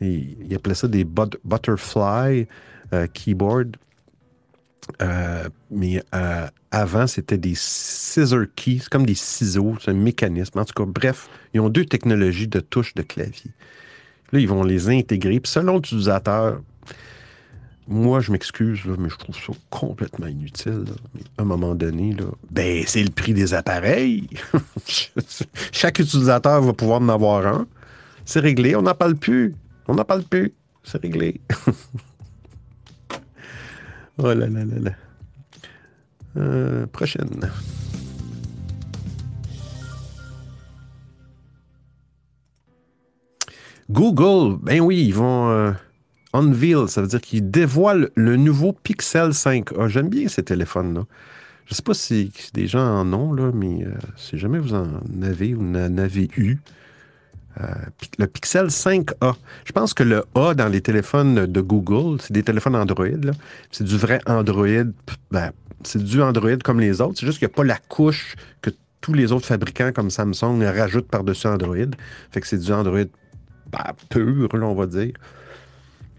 Ils 0.00 0.54
appelaient 0.54 0.76
ça 0.76 0.86
des 0.86 1.02
but- 1.02 1.38
butterfly 1.44 2.46
euh, 2.92 3.06
keyboard. 3.12 3.76
Euh, 5.02 5.48
mais 5.72 6.02
avant, 6.70 7.06
c'était 7.06 7.38
des 7.38 7.54
scissor 7.56 8.44
keys, 8.54 8.80
c'est 8.82 8.88
comme 8.88 9.06
des 9.06 9.14
ciseaux, 9.14 9.74
c'est 9.80 9.90
un 9.90 9.94
mécanisme. 9.94 10.58
En 10.58 10.64
tout 10.64 10.74
cas, 10.74 10.84
bref, 10.86 11.28
ils 11.52 11.60
ont 11.60 11.68
deux 11.68 11.84
technologies 11.84 12.48
de 12.48 12.60
touche 12.60 12.94
de 12.94 13.02
clavier. 13.02 13.50
Là, 14.32 14.38
ils 14.38 14.48
vont 14.48 14.62
les 14.62 14.88
intégrer. 14.88 15.40
Puis 15.40 15.50
selon 15.50 15.76
l'utilisateur, 15.76 16.60
moi, 17.88 18.20
je 18.20 18.30
m'excuse, 18.30 18.82
mais 18.98 19.08
je 19.08 19.16
trouve 19.16 19.34
ça 19.34 19.52
complètement 19.68 20.28
inutile. 20.28 20.84
Mais 21.14 21.22
à 21.38 21.42
un 21.42 21.44
moment 21.44 21.74
donné, 21.74 22.16
ben, 22.50 22.84
c'est 22.86 23.02
le 23.02 23.10
prix 23.10 23.34
des 23.34 23.52
appareils. 23.52 24.28
Chaque 25.72 25.98
utilisateur 25.98 26.62
va 26.62 26.72
pouvoir 26.72 27.00
en 27.00 27.08
avoir 27.08 27.44
un. 27.46 27.66
C'est 28.24 28.38
réglé, 28.38 28.76
on 28.76 28.82
n'en 28.82 28.94
parle 28.94 29.16
plus. 29.16 29.56
On 29.88 29.94
n'en 29.94 30.04
parle 30.04 30.22
plus. 30.22 30.52
C'est 30.84 31.02
réglé. 31.02 31.40
oh 34.18 34.26
là 34.26 34.34
là 34.34 34.46
là 34.46 34.78
là. 34.80 34.92
Euh, 36.36 36.86
prochaine. 36.86 37.50
Google, 43.90 44.58
ben 44.62 44.80
oui, 44.80 45.04
ils 45.06 45.14
vont. 45.14 45.50
euh, 45.50 45.72
unveil, 46.32 46.88
ça 46.88 47.00
veut 47.02 47.08
dire 47.08 47.20
qu'il 47.20 47.50
dévoile 47.50 48.10
le 48.14 48.36
nouveau 48.36 48.72
Pixel 48.72 49.30
5A. 49.30 49.88
J'aime 49.88 50.08
bien 50.08 50.28
ces 50.28 50.44
téléphones-là. 50.44 51.04
Je 51.66 51.74
sais 51.74 51.82
pas 51.82 51.94
si, 51.94 52.32
des 52.54 52.66
gens 52.68 52.84
en 53.00 53.12
ont, 53.12 53.32
mais 53.52 53.84
euh, 53.84 53.92
si 54.16 54.38
jamais 54.38 54.58
vous 54.58 54.74
en 54.74 54.86
avez 55.22 55.54
ou 55.54 55.62
en 55.62 55.98
avez 55.98 56.28
eu, 56.36 56.58
le 58.18 58.26
Pixel 58.26 58.66
5A. 58.68 59.34
Je 59.64 59.72
pense 59.72 59.92
que 59.92 60.02
le 60.02 60.24
A 60.34 60.54
dans 60.54 60.68
les 60.68 60.80
téléphones 60.80 61.46
de 61.46 61.60
Google, 61.60 62.20
c'est 62.20 62.32
des 62.32 62.42
téléphones 62.42 62.76
Android. 62.76 63.06
C'est 63.70 63.84
du 63.84 63.98
vrai 63.98 64.20
Android. 64.26 64.84
ben, 65.30 65.50
c'est 65.84 66.02
du 66.02 66.22
Android 66.22 66.56
comme 66.64 66.80
les 66.80 67.00
autres. 67.00 67.18
C'est 67.18 67.26
juste 67.26 67.38
qu'il 67.38 67.48
n'y 67.48 67.52
a 67.52 67.56
pas 67.56 67.64
la 67.64 67.78
couche 67.78 68.36
que 68.62 68.70
tous 69.00 69.14
les 69.14 69.32
autres 69.32 69.46
fabricants 69.46 69.92
comme 69.92 70.10
Samsung 70.10 70.62
rajoutent 70.62 71.08
par-dessus 71.08 71.46
Android. 71.46 71.76
Fait 72.30 72.40
que 72.40 72.46
c'est 72.46 72.58
du 72.58 72.72
Android 72.72 73.04
ben, 73.72 73.84
pur, 74.08 74.48
on 74.54 74.74
va 74.74 74.86
dire. 74.86 75.12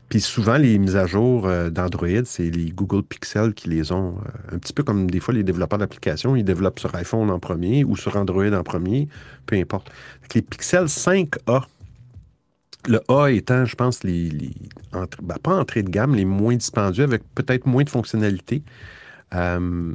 Puis 0.09 0.19
souvent, 0.19 0.57
les 0.57 0.77
mises 0.77 0.97
à 0.97 1.05
jour 1.05 1.47
euh, 1.47 1.69
d'Android, 1.69 2.25
c'est 2.25 2.49
les 2.49 2.71
Google 2.71 3.03
Pixel 3.03 3.53
qui 3.53 3.69
les 3.69 3.93
ont. 3.93 4.17
euh, 4.17 4.55
un 4.55 4.59
petit 4.59 4.73
peu 4.73 4.83
comme 4.83 5.09
des 5.09 5.21
fois 5.21 5.33
les 5.33 5.43
développeurs 5.43 5.79
d'applications, 5.79 6.35
ils 6.35 6.43
développent 6.43 6.79
sur 6.79 6.93
iPhone 6.95 7.29
en 7.29 7.39
premier 7.39 7.85
ou 7.85 7.95
sur 7.95 8.17
Android 8.17 8.51
en 8.51 8.63
premier, 8.63 9.07
peu 9.45 9.55
importe. 9.55 9.89
Les 10.35 10.41
Pixel 10.41 10.85
5A, 10.85 11.63
le 12.89 12.99
A 13.09 13.29
étant, 13.31 13.63
je 13.63 13.75
pense, 13.75 14.03
les, 14.03 14.51
ben, 14.91 15.37
pas 15.41 15.55
entrée 15.55 15.81
de 15.83 15.89
gamme, 15.89 16.15
les 16.15 16.25
moins 16.25 16.55
dispendieux, 16.55 17.05
avec 17.05 17.23
peut-être 17.33 17.65
moins 17.65 17.83
de 17.83 17.89
fonctionnalités. 17.89 18.63
Euh, 19.33 19.93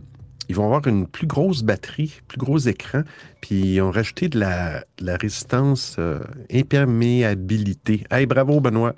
ils 0.48 0.54
vont 0.54 0.64
avoir 0.64 0.86
une 0.86 1.06
plus 1.06 1.26
grosse 1.26 1.62
batterie, 1.62 2.20
plus 2.28 2.38
gros 2.38 2.58
écran, 2.58 3.02
puis 3.40 3.74
ils 3.74 3.80
ont 3.80 3.90
rajouté 3.90 4.28
de 4.28 4.38
la, 4.38 4.84
résistance 5.16 5.96
euh, 5.98 6.20
imperméabilité. 6.52 8.04
Hey, 8.10 8.26
bravo, 8.26 8.60
Benoît. 8.60 8.94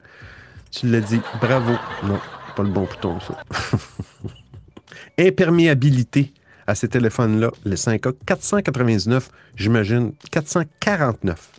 Tu 0.70 0.88
l'as 0.90 1.00
dit. 1.00 1.20
Bravo. 1.40 1.72
Non, 2.04 2.20
pas 2.54 2.62
le 2.62 2.68
bon 2.70 2.84
bouton, 2.84 3.18
ça. 3.20 3.42
Imperméabilité 5.18 6.34
à 6.66 6.74
ces 6.74 6.88
téléphones-là, 6.88 7.50
le 7.64 7.74
5A, 7.76 8.14
499, 8.26 9.30
j'imagine, 9.56 10.12
449. 10.30 11.50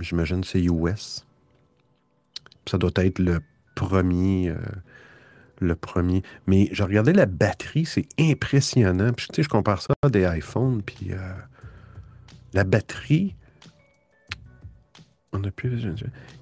J'imagine 0.00 0.42
c'est 0.42 0.60
US. 0.64 1.24
Ça 2.66 2.76
doit 2.76 2.90
être 2.96 3.20
le 3.20 3.38
premier. 3.76 4.48
euh, 4.48 4.56
le 5.64 5.74
premier. 5.74 6.22
Mais 6.46 6.68
je 6.72 6.82
regardais 6.82 7.12
la 7.12 7.26
batterie, 7.26 7.84
c'est 7.84 8.06
impressionnant. 8.18 9.12
Puis, 9.12 9.26
tu 9.28 9.36
sais, 9.36 9.42
je 9.42 9.48
compare 9.48 9.82
ça 9.82 9.94
à 10.02 10.08
des 10.08 10.24
iPhones, 10.24 10.82
puis 10.82 11.12
euh, 11.12 11.16
la 12.52 12.64
batterie, 12.64 13.34
on 15.32 15.42
a 15.44 15.50
plus 15.50 15.84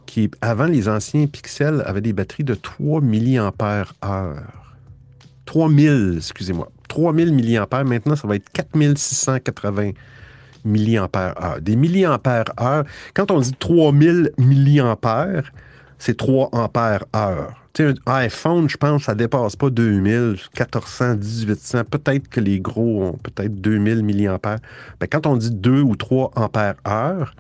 qui, 0.07 0.31
avant 0.43 0.67
les 0.67 0.89
anciens 0.89 1.27
Pixels, 1.27 1.83
avait 1.87 2.03
des 2.03 2.13
batteries 2.13 2.45
de 2.45 2.55
3 2.55 3.01
mAh. 3.01 3.53
3000, 5.47 6.15
excusez-moi. 6.19 6.71
3000 6.89 7.33
mAh. 7.33 7.85
Maintenant, 7.85 8.17
ça 8.17 8.29
va 8.29 8.37
être 8.37 8.51
4680 8.51 9.93
mAh. 10.65 11.61
Des 11.61 11.77
milliampères-heure. 11.77 12.85
Quand 13.15 13.31
on 13.31 13.41
dit 13.41 13.55
3000 13.59 14.33
mAh, 14.37 15.43
c'est 16.03 16.17
3 16.17 16.49
ampères-heure. 16.51 17.55
Tu 17.75 17.85
sais, 17.85 17.95
un 18.07 18.13
iPhone, 18.15 18.69
je 18.69 18.77
pense, 18.77 19.05
ça 19.05 19.15
dépasse 19.15 19.55
pas 19.55 19.71
2000, 19.71 20.37
1400, 20.59 21.15
1800. 21.15 21.85
Peut-être 21.85 22.29
que 22.29 22.41
les 22.41 22.59
gros 22.59 23.05
ont 23.05 23.13
peut-être 23.13 23.55
2000 23.61 24.05
mAh. 24.05 24.39
Ben, 24.43 24.59
quand 25.09 25.29
on 25.29 25.37
dit 25.37 25.53
2 25.53 25.81
ou 25.81 25.95
3 25.95 26.33
ampères-heure, 26.35 27.37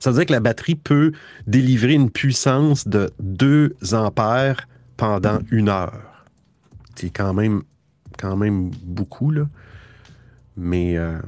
ça 0.00 0.10
veut 0.10 0.16
dire 0.16 0.26
que 0.26 0.32
la 0.32 0.40
batterie 0.40 0.74
peut 0.74 1.12
délivrer 1.46 1.92
une 1.92 2.10
puissance 2.10 2.88
de 2.88 3.12
2 3.20 3.76
ampères 3.92 4.66
pendant 4.96 5.38
une 5.52 5.68
heure. 5.68 6.24
C'est 6.96 7.10
quand 7.10 7.34
même, 7.34 7.62
quand 8.18 8.34
même 8.34 8.72
beaucoup, 8.82 9.30
là. 9.30 9.46
Mais, 10.56 10.98
euh, 10.98 11.20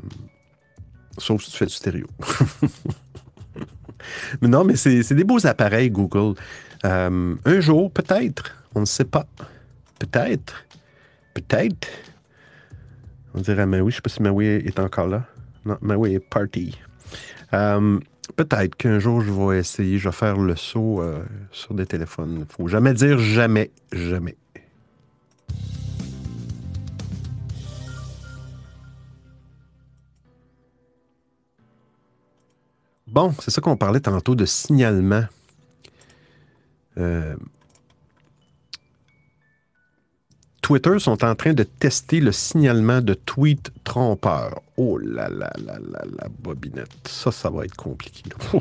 sauf 1.19 1.45
si 1.45 1.53
tu 1.53 1.57
fais 1.57 1.67
du 1.67 1.75
stéréo. 1.75 2.09
non, 4.43 4.65
mais 4.65 4.77
c'est 4.77 5.15
des 5.15 5.25
beaux 5.25 5.47
appareils, 5.47 5.91
Google. 5.91 6.35
Euh, 6.85 7.35
un 7.45 7.61
jour, 7.61 7.91
peut-être, 7.91 8.55
on 8.75 8.81
ne 8.81 8.85
sait 8.87 9.05
pas. 9.05 9.27
Peut-être, 9.99 10.65
peut-être. 11.35 11.89
On 13.35 13.41
dirait 13.41 13.67
Maui, 13.67 13.79
je 13.79 13.85
ne 13.85 13.91
sais 13.93 14.01
pas 14.03 14.11
si 14.11 14.23
Maui 14.23 14.47
est 14.47 14.79
encore 14.79 15.09
là. 15.09 15.25
Non, 15.65 15.77
Maui 15.81 16.15
est 16.15 16.21
party. 16.21 16.79
Euh, 17.53 17.99
Peut-être 18.35 18.75
qu'un 18.75 18.99
jour, 18.99 19.21
je 19.21 19.31
vais 19.31 19.59
essayer, 19.59 19.99
je 19.99 20.09
vais 20.09 20.15
faire 20.15 20.37
le 20.37 20.57
saut 20.57 21.01
euh, 21.01 21.23
sur 21.53 21.75
des 21.75 21.87
téléphones. 21.87 22.39
Il 22.41 22.55
faut 22.55 22.67
jamais 22.67 22.93
dire 22.93 23.19
jamais, 23.19 23.71
jamais. 23.93 24.37
Bon, 33.17 33.33
c'est 33.39 33.51
ça 33.51 33.63
qu'on 33.63 33.79
parlait 33.79 34.01
tantôt 34.01 34.35
de 34.35 34.45
signalement. 34.45 35.25
Euh, 36.99 37.35
Twitter 40.61 40.99
sont 40.99 41.25
en 41.25 41.35
train 41.35 41.55
de 41.55 41.63
tester 41.63 42.21
le 42.21 42.31
signalement 42.31 43.01
de 43.01 43.15
tweets 43.15 43.73
trompeurs. 43.85 44.61
Oh 44.77 44.99
là 44.99 45.31
là 45.31 45.51
là 45.57 45.79
là 45.79 46.05
là, 46.05 46.29
bobinette. 46.41 46.91
Ça, 47.09 47.33
ça 47.33 47.49
va 47.49 47.65
être 47.65 47.75
compliqué. 47.75 48.23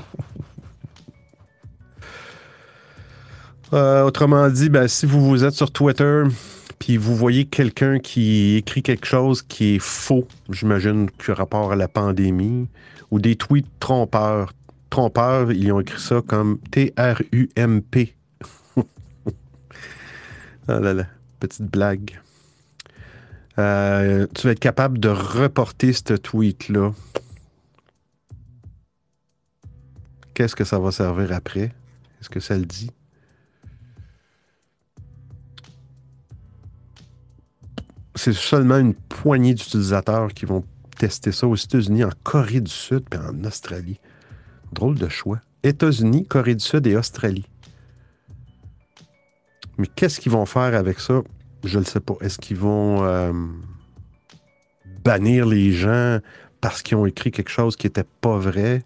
Euh, 3.73 4.03
autrement 4.03 4.47
dit, 4.47 4.69
ben, 4.69 4.87
si 4.87 5.07
vous, 5.07 5.27
vous 5.27 5.43
êtes 5.43 5.55
sur 5.55 5.71
Twitter, 5.71 6.23
puis 6.77 6.97
vous 6.97 7.15
voyez 7.15 7.45
quelqu'un 7.45 7.97
qui 7.97 8.57
écrit 8.57 8.83
quelque 8.83 9.07
chose 9.07 9.41
qui 9.41 9.75
est 9.75 9.79
faux, 9.79 10.27
j'imagine 10.51 11.09
que 11.09 11.31
rapport 11.31 11.71
à 11.71 11.75
la 11.75 11.87
pandémie, 11.87 12.67
ou 13.11 13.19
des 13.19 13.35
tweets 13.35 13.67
trompeurs. 13.79 14.53
Trompeurs, 14.89 15.51
ils 15.51 15.71
ont 15.71 15.79
écrit 15.79 16.01
ça 16.01 16.21
comme 16.25 16.59
T-R-U-M-P. 16.71 18.15
ah 20.67 20.79
là 20.79 20.93
là, 20.93 21.05
petite 21.39 21.69
blague. 21.69 22.19
Euh, 23.57 24.27
tu 24.35 24.47
vas 24.47 24.51
être 24.51 24.59
capable 24.59 24.99
de 24.99 25.09
reporter 25.09 25.93
ce 25.93 26.13
tweet-là. 26.13 26.91
Qu'est-ce 30.33 30.55
que 30.55 30.65
ça 30.65 30.79
va 30.79 30.91
servir 30.91 31.31
après? 31.31 31.73
Est-ce 32.19 32.29
que 32.29 32.41
ça 32.41 32.57
le 32.57 32.65
dit? 32.65 32.91
C'est 38.15 38.33
seulement 38.33 38.77
une 38.77 38.93
poignée 38.93 39.53
d'utilisateurs 39.53 40.33
qui 40.33 40.45
vont 40.45 40.65
tester 40.95 41.31
ça 41.31 41.47
aux 41.47 41.55
États-Unis, 41.55 42.03
en 42.03 42.11
Corée 42.23 42.61
du 42.61 42.71
Sud 42.71 43.03
et 43.13 43.17
en 43.17 43.43
Australie. 43.43 43.99
Drôle 44.71 44.95
de 44.97 45.09
choix. 45.09 45.39
États-Unis, 45.63 46.25
Corée 46.25 46.55
du 46.55 46.63
Sud 46.63 46.87
et 46.87 46.95
Australie. 46.95 47.45
Mais 49.77 49.87
qu'est-ce 49.87 50.19
qu'ils 50.19 50.31
vont 50.31 50.45
faire 50.45 50.75
avec 50.75 50.99
ça? 50.99 51.21
Je 51.63 51.79
ne 51.79 51.83
le 51.83 51.89
sais 51.89 51.99
pas. 51.99 52.15
Est-ce 52.21 52.39
qu'ils 52.39 52.57
vont 52.57 53.03
euh, 53.03 53.33
bannir 55.03 55.45
les 55.45 55.71
gens 55.71 56.19
parce 56.61 56.81
qu'ils 56.81 56.97
ont 56.97 57.05
écrit 57.05 57.31
quelque 57.31 57.49
chose 57.49 57.75
qui 57.75 57.87
n'était 57.87 58.05
pas 58.21 58.37
vrai? 58.37 58.83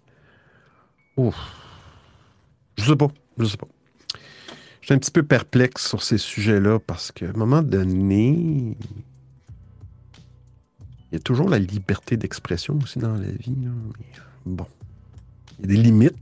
Ouf. 1.16 1.36
Je 2.76 2.84
sais 2.84 2.96
pas. 2.96 3.08
Je 3.38 3.44
sais 3.44 3.56
pas. 3.56 3.68
Je 4.80 4.86
suis 4.86 4.94
un 4.94 4.98
petit 4.98 5.10
peu 5.10 5.22
perplexe 5.22 5.86
sur 5.86 6.02
ces 6.02 6.18
sujets-là 6.18 6.78
parce 6.80 7.12
qu'à 7.12 7.26
un 7.26 7.32
moment 7.32 7.62
donné, 7.62 8.76
il 11.10 11.16
y 11.16 11.16
a 11.16 11.20
toujours 11.20 11.48
la 11.48 11.58
liberté 11.58 12.16
d'expression 12.16 12.78
aussi 12.82 12.98
dans 12.98 13.14
la 13.14 13.30
vie. 13.30 13.54
bon, 14.46 14.66
il 15.58 15.66
y 15.66 15.72
a 15.72 15.76
des 15.76 15.82
limites. 15.82 16.16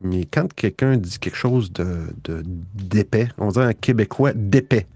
Mais 0.00 0.26
quand 0.26 0.52
quelqu'un 0.52 0.96
dit 0.96 1.18
quelque 1.18 1.36
chose 1.36 1.72
de, 1.72 2.06
d'épais, 2.74 3.28
on 3.38 3.48
dirait 3.48 3.66
un 3.66 3.72
Québécois 3.72 4.32
d'épais. 4.32 4.86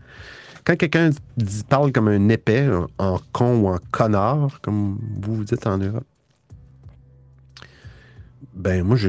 Quand 0.65 0.77
quelqu'un 0.77 1.11
dit- 1.37 1.65
parle 1.69 1.91
comme 1.91 2.07
un 2.07 2.29
épais, 2.29 2.69
en, 2.69 2.87
en 2.99 3.21
con 3.33 3.63
ou 3.63 3.69
en 3.69 3.79
connard, 3.91 4.61
comme 4.61 4.99
vous 5.21 5.37
vous 5.37 5.45
dites 5.45 5.67
en 5.67 5.79
Europe, 5.79 6.05
ben 8.55 8.85
moi, 8.85 8.97
je, 8.97 9.09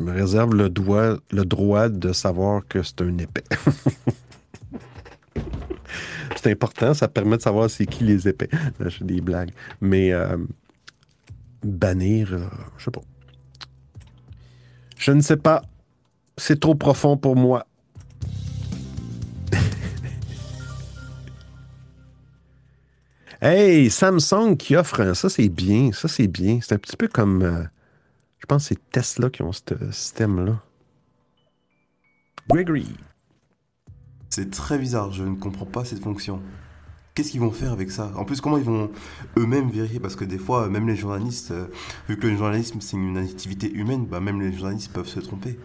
me 0.00 0.12
réserve 0.12 0.54
le, 0.54 0.64
le 0.64 1.44
droit 1.44 1.88
de 1.88 2.12
savoir 2.12 2.66
que 2.66 2.82
c'est 2.82 3.02
un 3.02 3.18
épais. 3.18 3.44
c'est 6.44 6.52
important, 6.52 6.92
ça 6.92 7.08
permet 7.08 7.38
de 7.38 7.42
savoir 7.42 7.70
c'est 7.70 7.86
qui 7.86 8.04
les 8.04 8.28
épais. 8.28 8.50
Là, 8.78 8.90
je 8.90 8.98
fais 8.98 9.04
des 9.04 9.22
blagues. 9.22 9.50
Mais 9.80 10.12
euh, 10.12 10.36
bannir, 11.62 12.34
euh, 12.34 12.46
je 12.76 12.84
sais 12.84 12.90
pas. 12.90 13.00
Je 14.98 15.12
ne 15.12 15.22
sais 15.22 15.38
pas. 15.38 15.62
C'est 16.36 16.60
trop 16.60 16.74
profond 16.74 17.16
pour 17.16 17.34
moi. 17.34 17.66
hey, 23.40 23.88
Samsung 23.88 24.56
qui 24.58 24.76
offre 24.76 25.14
ça, 25.14 25.30
c'est 25.30 25.48
bien. 25.48 25.92
Ça, 25.92 26.08
c'est 26.08 26.28
bien. 26.28 26.58
C'est 26.60 26.74
un 26.74 26.78
petit 26.78 26.96
peu 26.96 27.08
comme. 27.08 27.42
euh, 27.42 27.64
je 28.38 28.44
pense 28.46 28.68
que 28.68 28.74
c'est 28.74 28.90
Tesla 28.90 29.30
qui 29.30 29.40
ont 29.40 29.52
ce 29.52 29.62
système-là. 29.90 30.60
Gregory. 32.50 32.88
C'est 34.34 34.50
très 34.50 34.78
bizarre, 34.78 35.12
je 35.12 35.22
ne 35.22 35.36
comprends 35.36 35.64
pas 35.64 35.84
cette 35.84 36.02
fonction. 36.02 36.42
Qu'est-ce 37.14 37.30
qu'ils 37.30 37.38
vont 37.38 37.52
faire 37.52 37.70
avec 37.70 37.92
ça? 37.92 38.10
En 38.16 38.24
plus, 38.24 38.40
comment 38.40 38.58
ils 38.58 38.64
vont 38.64 38.90
eux-mêmes 39.38 39.70
vérifier? 39.70 40.00
Parce 40.00 40.16
que 40.16 40.24
des 40.24 40.38
fois, 40.38 40.68
même 40.68 40.88
les 40.88 40.96
journalistes, 40.96 41.52
euh, 41.52 41.68
vu 42.08 42.18
que 42.18 42.26
le 42.26 42.36
journalisme 42.36 42.80
c'est 42.80 42.96
une 42.96 43.16
activité 43.16 43.72
humaine, 43.72 44.06
bah, 44.06 44.18
même 44.18 44.40
les 44.40 44.52
journalistes 44.52 44.92
peuvent 44.92 45.06
se 45.06 45.20
tromper. 45.20 45.56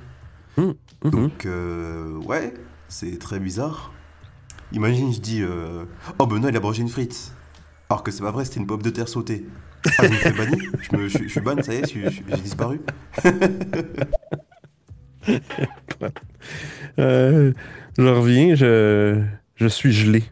Hum, 0.58 0.76
hum. 1.04 1.10
Donc, 1.10 1.48
euh, 1.48 2.18
ouais, 2.28 2.54
c'est 2.90 3.18
très 3.18 3.40
bizarre. 3.40 3.92
Imagine, 4.72 5.12
je 5.14 5.20
dis, 5.20 5.42
euh, 5.42 5.86
oh 6.20 6.28
Benoît, 6.28 6.52
il 6.52 6.56
a 6.56 6.60
mangé 6.60 6.84
une 6.84 6.90
frite. 6.90 7.34
Alors 7.90 8.04
que 8.04 8.12
c'est 8.12 8.22
pas 8.22 8.30
vrai, 8.30 8.46
c'était 8.46 8.60
une 8.60 8.68
pomme 8.68 8.84
de 8.84 8.92
terre 8.92 9.10
sautée. 9.10 9.48
Ah, 9.98 10.06
je 10.06 10.10
me 10.10 10.14
fais 10.14 10.32
banni 10.32 10.62
je, 10.80 10.96
me, 10.96 11.08
je, 11.08 11.18
je 11.24 11.28
suis 11.28 11.42
ban, 11.42 11.60
ça 11.64 11.74
y 11.74 11.78
est, 11.78 11.92
j'ai 11.92 12.38
disparu. 12.44 12.82
Euh, 16.98 17.54
je 17.98 18.04
reviens, 18.04 18.56
je, 18.56 19.68
suis 19.68 19.92
gelé. 19.92 20.24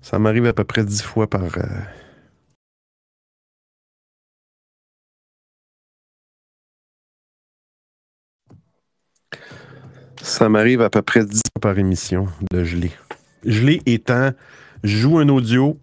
Ça 0.00 0.18
m'arrive 0.18 0.46
à 0.46 0.52
peu 0.52 0.64
près 0.64 0.84
dix 0.84 1.02
fois 1.02 1.28
par. 1.28 1.42
euh, 1.58 1.62
Ça 10.22 10.48
m'arrive 10.48 10.80
à 10.82 10.90
peu 10.90 11.02
près 11.02 11.24
10 11.24 11.40
fois 11.52 11.60
par 11.60 11.78
émission 11.78 12.28
de 12.52 12.62
geler. 12.64 12.92
Gelé 13.44 13.82
étant, 13.86 14.30
je 14.84 14.96
joue 14.96 15.18
un 15.18 15.28
audio, 15.28 15.78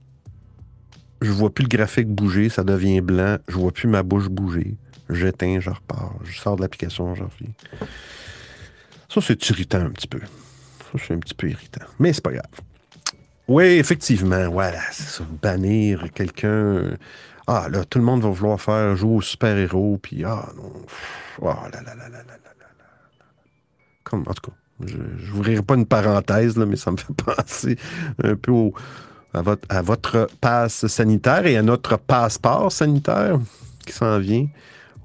je 1.22 1.32
vois 1.32 1.54
plus 1.54 1.64
le 1.64 1.70
graphique 1.70 2.08
bouger, 2.08 2.48
ça 2.50 2.64
devient 2.64 3.02
blanc, 3.02 3.38
je 3.48 3.56
vois 3.58 3.72
plus 3.72 3.88
ma 3.90 4.02
bouche 4.04 4.30
bouger. 4.30 4.76
J'éteins, 5.10 5.60
je 5.60 5.70
repars. 5.70 6.14
Je 6.24 6.40
sors 6.40 6.56
de 6.56 6.62
l'application, 6.62 7.16
je 7.16 7.24
reviens. 7.24 7.52
Ça, 9.10 9.22
c'est 9.22 9.50
irritant 9.50 9.80
un 9.80 9.90
petit 9.90 10.08
peu. 10.08 10.20
Ça, 10.92 10.98
je 10.98 11.04
suis 11.04 11.14
un 11.14 11.20
petit 11.20 11.36
peu 11.36 11.50
irritant. 11.50 11.86
Mais 12.00 12.14
c'est 12.14 12.24
pas 12.24 12.32
grave. 12.32 12.46
Oui, 13.48 13.66
effectivement, 13.66 14.50
voilà, 14.50 14.82
c'est 14.92 15.08
ça. 15.08 15.24
Bannir 15.42 16.06
quelqu'un. 16.14 16.92
Ah, 17.48 17.68
là, 17.70 17.84
tout 17.84 17.98
le 17.98 18.06
monde 18.06 18.22
va 18.22 18.30
vouloir 18.30 18.62
faire 18.62 18.96
jouer 18.96 19.16
au 19.16 19.22
super-héros, 19.22 20.00
puis 20.02 20.24
ah, 20.24 20.50
non. 20.56 20.72
Oh 21.42 21.46
là 21.46 21.70
là 21.72 21.82
là 21.82 21.96
là 21.96 22.10
là 22.10 22.10
là 22.10 22.20
là. 22.20 22.86
Comme, 24.04 24.22
en 24.28 24.34
tout 24.34 24.52
cas, 24.52 24.58
je 24.86 24.98
n'ouvrirai 25.32 25.62
pas 25.62 25.76
une 25.76 25.86
parenthèse, 25.86 26.58
là, 26.58 26.66
mais 26.66 26.76
ça 26.76 26.92
me 26.92 26.98
fait 26.98 27.14
penser 27.26 27.78
un 28.24 28.36
peu 28.36 28.54
à, 29.34 29.82
votre, 29.82 30.28
passe 30.42 30.88
sanitaire 30.88 31.46
et 31.46 31.58
à 31.58 31.62
notre 31.62 31.98
passeport 31.98 32.72
sanitaire 32.72 33.40
qui 33.86 33.94
s'en 33.94 34.20
vient. 34.20 34.48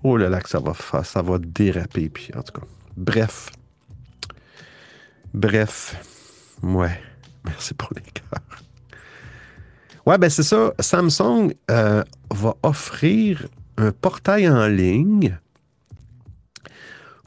Oh 0.03 0.16
là 0.16 0.28
là, 0.28 0.41
que 0.41 0.49
ça 0.49 0.61
va, 0.61 0.74
ça 1.03 1.22
va 1.22 1.39
déraper, 1.39 2.11
puis 2.11 2.30
en 2.37 2.43
tout 2.43 2.61
cas. 2.61 2.66
Bref, 2.97 3.51
Bref. 5.35 5.97
Ouais. 6.62 7.01
Merci 7.45 7.74
pour 7.74 7.91
les 7.95 8.03
cœurs. 8.03 8.41
Ouais, 10.07 10.16
ben 10.18 10.30
c'est 10.30 10.43
ça. 10.43 10.72
Samsung 10.78 11.55
euh, 11.70 12.05
va 12.30 12.57
offrir 12.62 13.49
un 13.76 13.91
portail 13.91 14.49
en 14.49 14.66
ligne 14.66 15.39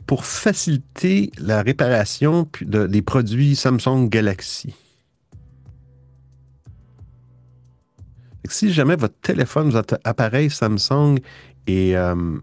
pour 0.05 0.26
faciliter 0.26 1.32
la 1.38 1.62
réparation 1.62 2.47
des 2.62 3.01
produits 3.01 3.55
Samsung 3.55 4.08
Galaxy. 4.08 4.74
Si 8.49 8.72
jamais 8.72 8.95
votre 8.95 9.20
téléphone, 9.20 9.70
votre 9.70 9.99
appareil 10.05 10.49
Samsung 10.49 11.20
est, 11.68 11.95
euh, 11.95 12.38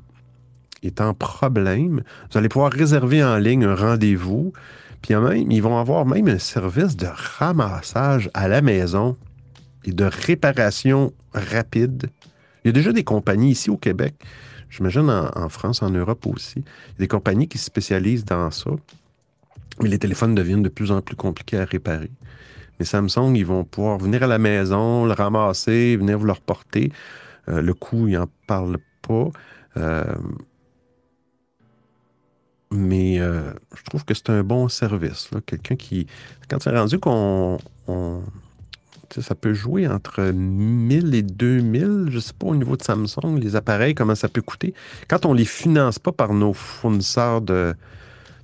est 0.82 1.00
en 1.00 1.14
problème, 1.14 2.02
vous 2.30 2.38
allez 2.38 2.50
pouvoir 2.50 2.70
réserver 2.70 3.24
en 3.24 3.38
ligne 3.38 3.64
un 3.64 3.74
rendez-vous. 3.74 4.52
Puis 5.04 5.14
même, 5.14 5.52
ils 5.52 5.62
vont 5.62 5.78
avoir 5.78 6.06
même 6.06 6.28
un 6.28 6.38
service 6.38 6.96
de 6.96 7.08
ramassage 7.12 8.30
à 8.32 8.48
la 8.48 8.62
maison 8.62 9.18
et 9.84 9.92
de 9.92 10.04
réparation 10.04 11.12
rapide. 11.34 12.06
Il 12.64 12.68
y 12.68 12.70
a 12.70 12.72
déjà 12.72 12.90
des 12.90 13.04
compagnies 13.04 13.50
ici 13.50 13.68
au 13.68 13.76
Québec, 13.76 14.14
j'imagine 14.70 15.10
en, 15.10 15.48
France, 15.50 15.82
en 15.82 15.90
Europe 15.90 16.26
aussi, 16.26 16.64
des 16.98 17.06
compagnies 17.06 17.48
qui 17.48 17.58
se 17.58 17.66
spécialisent 17.66 18.24
dans 18.24 18.50
ça. 18.50 18.70
Mais 19.82 19.90
les 19.90 19.98
téléphones 19.98 20.34
deviennent 20.34 20.62
de 20.62 20.70
plus 20.70 20.90
en 20.90 21.02
plus 21.02 21.16
compliqués 21.16 21.58
à 21.58 21.66
réparer. 21.66 22.10
Mais 22.78 22.86
Samsung, 22.86 23.34
ils 23.34 23.44
vont 23.44 23.62
pouvoir 23.62 23.98
venir 23.98 24.22
à 24.22 24.26
la 24.26 24.38
maison, 24.38 25.04
le 25.04 25.12
ramasser, 25.12 25.98
venir 25.98 26.18
vous 26.18 26.24
le 26.24 26.32
reporter. 26.32 26.90
Euh, 27.50 27.60
le 27.60 27.74
coût, 27.74 28.08
ils 28.08 28.14
n'en 28.14 28.28
parlent 28.46 28.78
pas. 29.06 29.28
Euh, 29.76 30.02
mais 32.74 33.20
euh, 33.20 33.52
je 33.76 33.82
trouve 33.84 34.04
que 34.04 34.14
c'est 34.14 34.30
un 34.30 34.42
bon 34.42 34.68
service. 34.68 35.30
Quelqu'un 35.46 35.76
qui. 35.76 36.06
Quand 36.48 36.62
c'est 36.62 36.76
rendu 36.76 36.98
qu'on. 36.98 37.58
on- 37.88 38.22
ça 39.20 39.36
peut 39.36 39.54
jouer 39.54 39.86
entre 39.86 40.22
1000 40.32 41.14
et 41.14 41.22
2000, 41.22 42.06
je 42.10 42.16
ne 42.16 42.20
sais 42.20 42.32
pas 42.36 42.48
au 42.48 42.56
niveau 42.56 42.76
de 42.76 42.82
Samsung, 42.82 43.38
les 43.38 43.54
appareils, 43.54 43.94
comment 43.94 44.16
ça 44.16 44.28
peut 44.28 44.42
coûter. 44.42 44.74
Quand 45.08 45.24
on 45.24 45.34
ne 45.34 45.38
les 45.38 45.44
finance 45.44 46.00
pas 46.00 46.10
par 46.10 46.34
nos 46.34 46.52
fournisseurs 46.52 47.40
de, 47.40 47.74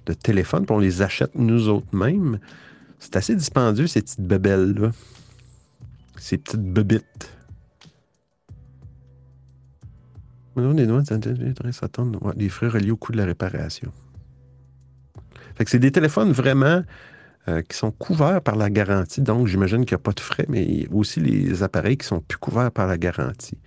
de 0.06 0.12
téléphones, 0.12 0.66
puis 0.66 0.74
on 0.76 0.78
les 0.78 1.02
achète 1.02 1.34
nous 1.34 1.68
autres 1.68 1.92
mêmes, 1.92 2.38
c'est 3.00 3.16
assez 3.16 3.34
dispendieux, 3.34 3.88
ces 3.88 4.00
petites 4.02 4.20
bebelles-là. 4.20 4.92
Ces 6.18 6.38
petites 6.38 6.62
bebites. 6.62 7.32
Des 12.36 12.48
frais 12.48 12.68
reliés 12.68 12.90
au 12.90 12.96
coût 12.96 13.12
de 13.12 13.16
la 13.16 13.24
réparation. 13.24 13.92
C'est 15.66 15.78
des 15.78 15.92
téléphones 15.92 16.32
vraiment 16.32 16.82
euh, 17.48 17.62
qui 17.62 17.76
sont 17.76 17.90
couverts 17.90 18.42
par 18.42 18.56
la 18.56 18.70
garantie. 18.70 19.20
Donc, 19.20 19.46
j'imagine 19.46 19.84
qu'il 19.84 19.94
n'y 19.94 20.00
a 20.00 20.02
pas 20.02 20.12
de 20.12 20.20
frais, 20.20 20.46
mais 20.48 20.86
aussi 20.90 21.20
les 21.20 21.62
appareils 21.62 21.96
qui 21.96 22.06
sont 22.06 22.20
plus 22.20 22.38
couverts 22.38 22.72
par 22.72 22.86
la 22.86 22.98
garantie. 22.98 23.58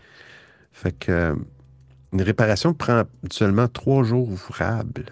Fait 0.72 0.92
que 0.92 1.12
euh, 1.12 1.36
une 2.12 2.22
réparation 2.22 2.74
prend 2.74 3.04
seulement 3.32 3.68
trois 3.68 4.04
jours 4.04 4.30
ouvrables. 4.30 5.06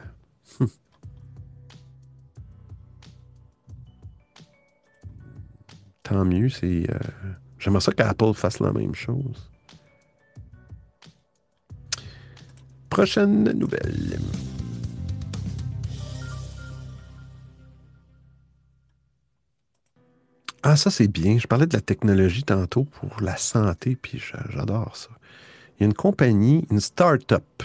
Hum. 0.59 0.67
Tant 6.03 6.25
mieux, 6.25 6.49
c'est. 6.49 6.89
euh, 6.89 6.99
J'aimerais 7.59 7.81
ça 7.81 7.91
qu'Apple 7.91 8.33
fasse 8.33 8.59
la 8.59 8.71
même 8.73 8.95
chose. 8.95 9.49
Prochaine 12.89 13.43
nouvelle. 13.51 14.17
Ah, 20.63 20.75
ça, 20.75 20.91
c'est 20.91 21.07
bien. 21.07 21.37
Je 21.39 21.47
parlais 21.47 21.65
de 21.65 21.73
la 21.73 21.81
technologie 21.81 22.43
tantôt 22.43 22.83
pour 22.85 23.19
la 23.21 23.35
santé, 23.37 23.95
puis 23.95 24.19
j'a- 24.19 24.45
j'adore 24.49 24.95
ça. 24.95 25.09
Il 25.77 25.81
y 25.81 25.83
a 25.83 25.87
une 25.87 25.93
compagnie, 25.93 26.65
une 26.69 26.79
start-up. 26.79 27.63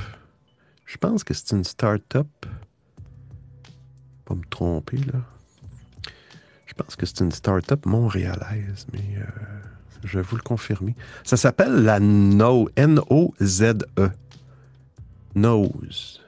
Je 0.86 0.96
pense 0.96 1.22
que 1.24 1.34
c'est 1.34 1.50
une 1.54 1.64
start-up. 1.64 2.26
Pas 4.24 4.34
me 4.34 4.44
tromper, 4.48 4.96
là. 4.98 5.20
Je 6.66 6.74
pense 6.74 6.96
que 6.96 7.04
c'est 7.06 7.20
une 7.20 7.32
start-up 7.32 7.84
montréalaise, 7.86 8.86
mais 8.92 9.18
euh, 9.18 9.24
je 10.04 10.18
vais 10.18 10.24
vous 10.24 10.36
le 10.36 10.42
confirmer. 10.42 10.94
Ça 11.24 11.36
s'appelle 11.36 11.82
la 11.84 12.00
No, 12.00 12.68
N-O-Z-E. 12.76 14.10
Nose. 15.34 16.22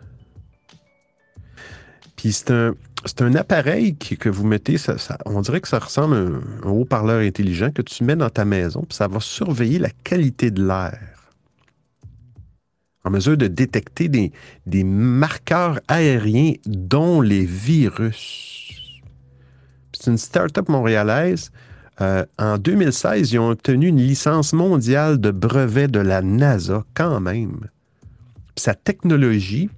Puis 2.16 2.32
c'est 2.32 2.50
un, 2.50 2.74
c'est 3.04 3.22
un 3.22 3.34
appareil 3.34 3.96
que 3.96 4.28
vous 4.28 4.46
mettez, 4.46 4.76
on 5.24 5.40
dirait 5.40 5.60
que 5.60 5.68
ça 5.68 5.78
ressemble 5.78 6.16
à 6.16 6.66
un, 6.66 6.70
haut-parleur 6.70 7.20
intelligent 7.20 7.70
que 7.70 7.82
tu 7.82 8.04
mets 8.04 8.16
dans 8.16 8.30
ta 8.30 8.44
maison, 8.44 8.84
puis 8.88 8.96
ça 8.96 9.08
va 9.08 9.20
surveiller 9.20 9.78
la 9.78 9.90
qualité 9.90 10.50
de 10.50 10.66
l'air. 10.66 11.00
En 13.04 13.10
mesure 13.10 13.36
de 13.36 13.46
détecter 13.46 14.08
des, 14.08 14.32
des 14.66 14.84
marqueurs 14.84 15.80
aériens, 15.88 16.54
dont 16.66 17.20
les 17.20 17.44
virus. 17.44 19.00
C'est 19.92 20.10
une 20.10 20.18
start-up 20.18 20.68
montréalaise. 20.68 21.50
Euh, 22.00 22.24
en 22.38 22.58
2016, 22.58 23.32
ils 23.32 23.38
ont 23.38 23.50
obtenu 23.50 23.88
une 23.88 24.00
licence 24.00 24.52
mondiale 24.52 25.18
de 25.18 25.30
brevet 25.30 25.88
de 25.88 26.00
la 26.00 26.22
NASA, 26.22 26.84
quand 26.94 27.20
même. 27.20 27.68
Sa 28.56 28.74
technologie 28.74 29.70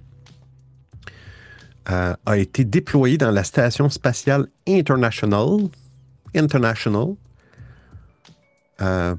euh, 1.89 2.15
a 2.25 2.37
été 2.37 2.63
déployée 2.63 3.17
dans 3.17 3.31
la 3.31 3.43
Station 3.43 3.89
spatiale 3.89 4.47
International. 4.67 5.67
International. 6.35 7.15
Euh, 8.81 9.15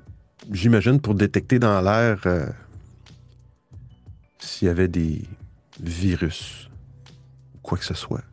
J'imagine 0.50 1.00
pour 1.00 1.14
détecter 1.14 1.58
dans 1.58 1.80
l'air 1.80 2.20
euh, 2.26 2.46
s'il 4.38 4.66
y 4.66 4.70
avait 4.70 4.88
des 4.88 5.22
virus 5.80 6.68
ou 7.54 7.58
quoi 7.62 7.78
que 7.78 7.84
ce 7.84 7.94
soit. 7.94 8.24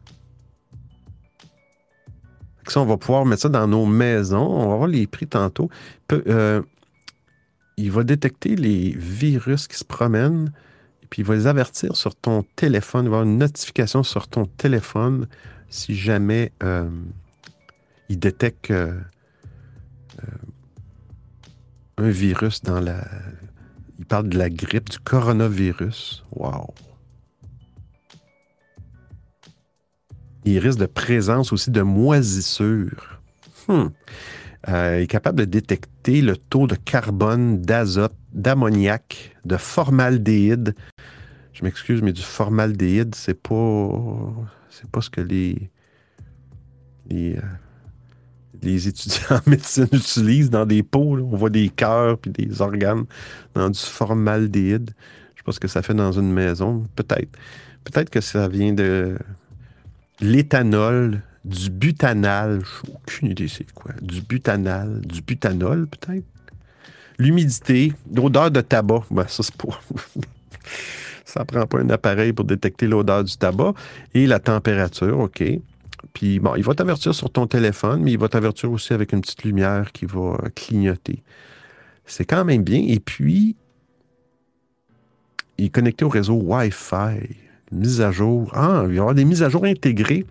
Ça, 2.67 2.81
on 2.81 2.85
va 2.85 2.97
pouvoir 2.97 3.25
mettre 3.25 3.43
ça 3.43 3.49
dans 3.49 3.67
nos 3.67 3.85
maisons. 3.85 4.45
On 4.45 4.69
va 4.69 4.75
voir 4.75 4.87
les 4.87 5.07
prix 5.07 5.27
tantôt. 5.27 5.69
Il 6.11 7.91
va 7.91 8.03
détecter 8.03 8.55
les 8.55 8.91
virus 8.95 9.67
qui 9.67 9.77
se 9.77 9.85
promènent 9.85 10.51
puis 11.09 11.21
il 11.21 11.25
va 11.25 11.35
les 11.35 11.47
avertir 11.47 11.95
sur 11.95 12.15
ton 12.15 12.43
téléphone. 12.55 13.05
Il 13.05 13.09
va 13.09 13.17
avoir 13.17 13.29
une 13.29 13.37
notification 13.37 14.03
sur 14.03 14.27
ton 14.27 14.45
téléphone 14.45 15.27
si 15.69 15.95
jamais 15.95 16.51
euh, 16.63 16.89
il 18.09 18.19
détecte 18.19 18.71
euh, 18.71 18.99
un 21.97 22.09
virus 22.09 22.61
dans 22.61 22.79
la. 22.79 23.05
Il 23.97 24.05
parle 24.05 24.29
de 24.29 24.37
la 24.37 24.49
grippe, 24.49 24.89
du 24.89 24.99
coronavirus. 24.99 26.23
Wow. 26.31 26.73
Il 30.45 30.57
risque 30.59 30.79
de 30.79 30.85
présence 30.85 31.51
aussi 31.51 31.69
de 31.69 31.81
moisissures. 31.81 33.19
Hmm. 33.67 33.87
Euh, 34.67 34.97
il 34.99 35.03
est 35.03 35.07
capable 35.07 35.39
de 35.39 35.45
détecter 35.45 36.21
le 36.21 36.37
taux 36.37 36.67
de 36.67 36.75
carbone, 36.75 37.61
d'azote, 37.61 38.15
d'ammoniac, 38.33 39.35
de 39.45 39.57
formaldéhyde. 39.57 40.75
Je 41.59 41.65
m'excuse, 41.65 42.01
mais 42.01 42.13
du 42.13 42.21
formaldéhyde, 42.21 43.15
c'est 43.15 43.33
pas, 43.33 43.89
c'est 44.69 44.89
pas 44.89 45.01
ce 45.01 45.09
que 45.09 45.19
les, 45.19 45.69
les, 47.09 47.35
euh, 47.35 47.41
les 48.61 48.87
étudiants 48.87 49.19
en 49.45 49.49
médecine 49.49 49.89
utilisent 49.91 50.49
dans 50.49 50.65
des 50.65 50.77
là. 50.81 51.21
On 51.21 51.35
voit 51.35 51.49
des 51.49 51.67
cœurs 51.67 52.17
puis 52.17 52.31
des 52.31 52.61
organes 52.61 53.03
dans 53.55 53.69
du 53.69 53.79
formaldéhyde. 53.79 54.91
Je 55.35 55.51
ce 55.51 55.59
que 55.59 55.67
ça 55.67 55.81
fait 55.81 55.93
dans 55.93 56.13
une 56.13 56.31
maison. 56.31 56.87
Peut-être. 56.95 57.37
Peut-être 57.83 58.09
que 58.09 58.21
ça 58.21 58.47
vient 58.47 58.71
de 58.71 59.17
l'éthanol, 60.21 61.21
du 61.43 61.69
butanal. 61.69 62.61
J'ai 62.61 62.93
aucune 62.93 63.31
idée 63.31 63.47
c'est 63.49 63.69
quoi. 63.73 63.91
Du 64.01 64.21
butanal, 64.21 65.01
du 65.01 65.21
butanol 65.21 65.87
peut-être. 65.87 66.25
L'humidité, 67.17 67.91
l'odeur 68.15 68.49
de 68.49 68.61
tabac. 68.61 69.03
Ben, 69.11 69.27
ça, 69.27 69.43
c'est 69.43 69.57
pas. 69.57 69.77
ça 71.29 71.45
prend 71.45 71.65
pas 71.65 71.79
un 71.79 71.89
appareil 71.89 72.33
pour 72.33 72.45
détecter 72.45 72.87
l'odeur 72.87 73.23
du 73.23 73.37
tabac. 73.37 73.73
Et 74.13 74.25
la 74.25 74.39
température, 74.39 75.19
OK. 75.19 75.43
Puis 76.13 76.39
bon, 76.39 76.55
il 76.55 76.63
va 76.63 76.73
t'avertir 76.73 77.13
sur 77.13 77.29
ton 77.29 77.45
téléphone, 77.45 78.01
mais 78.01 78.13
il 78.13 78.19
va 78.19 78.27
t'avertir 78.27 78.71
aussi 78.71 78.93
avec 78.93 79.13
une 79.13 79.21
petite 79.21 79.43
lumière 79.43 79.91
qui 79.91 80.05
va 80.05 80.37
euh, 80.43 80.49
clignoter. 80.55 81.21
C'est 82.05 82.25
quand 82.25 82.43
même 82.45 82.63
bien. 82.63 82.83
Et 82.87 82.99
puis, 82.99 83.55
il 85.57 85.65
est 85.65 85.69
connecté 85.69 86.05
au 86.05 86.09
réseau 86.09 86.33
Wi-Fi. 86.33 87.35
Mise 87.71 88.01
à 88.01 88.11
jour. 88.11 88.49
Ah, 88.55 88.81
il 88.83 88.87
va 88.87 88.93
y 88.93 88.99
avoir 88.99 89.13
des 89.13 89.25
mises 89.25 89.43
à 89.43 89.49
jour 89.49 89.65
intégrées 89.65 90.25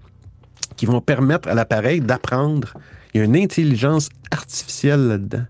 qui 0.77 0.87
vont 0.87 1.01
permettre 1.01 1.49
à 1.49 1.55
l'appareil 1.55 2.01
d'apprendre. 2.01 2.75
Il 3.15 3.19
y 3.19 3.21
a 3.21 3.25
une 3.25 3.37
intelligence 3.37 4.09
artificielle 4.33 5.07
là-dedans. 5.07 5.45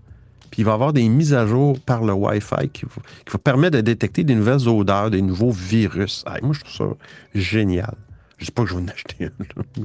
Puis 0.51 0.61
il 0.61 0.65
va 0.65 0.71
y 0.71 0.73
avoir 0.73 0.93
des 0.93 1.07
mises 1.07 1.33
à 1.33 1.45
jour 1.45 1.79
par 1.79 2.03
le 2.03 2.13
Wi-Fi 2.13 2.69
qui 2.69 2.81
qui 2.81 3.31
va 3.31 3.39
permettre 3.39 3.77
de 3.77 3.81
détecter 3.81 4.23
des 4.23 4.35
nouvelles 4.35 4.67
odeurs, 4.67 5.11
des 5.11 5.21
nouveaux 5.21 5.51
virus. 5.51 6.23
Moi, 6.41 6.53
je 6.53 6.59
trouve 6.61 6.73
ça 6.73 6.95
génial. 7.35 7.95
Je 8.37 8.43
ne 8.43 8.45
sais 8.45 8.51
pas 8.51 8.63
que 8.63 8.69
je 8.69 8.75
vais 8.75 8.81
en 8.81 8.87
acheter 8.87 9.25
un. 9.25 9.83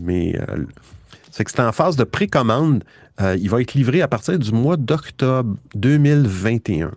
Mais 0.00 0.36
euh, 0.36 0.64
c'est 1.30 1.44
que 1.44 1.50
c'est 1.50 1.60
en 1.60 1.72
phase 1.72 1.96
de 1.96 2.04
précommande. 2.04 2.84
Euh, 3.20 3.36
il 3.38 3.48
va 3.50 3.60
être 3.60 3.74
livré 3.74 4.02
à 4.02 4.08
partir 4.08 4.38
du 4.38 4.52
mois 4.52 4.76
d'octobre 4.76 5.56
2021. 5.74 6.92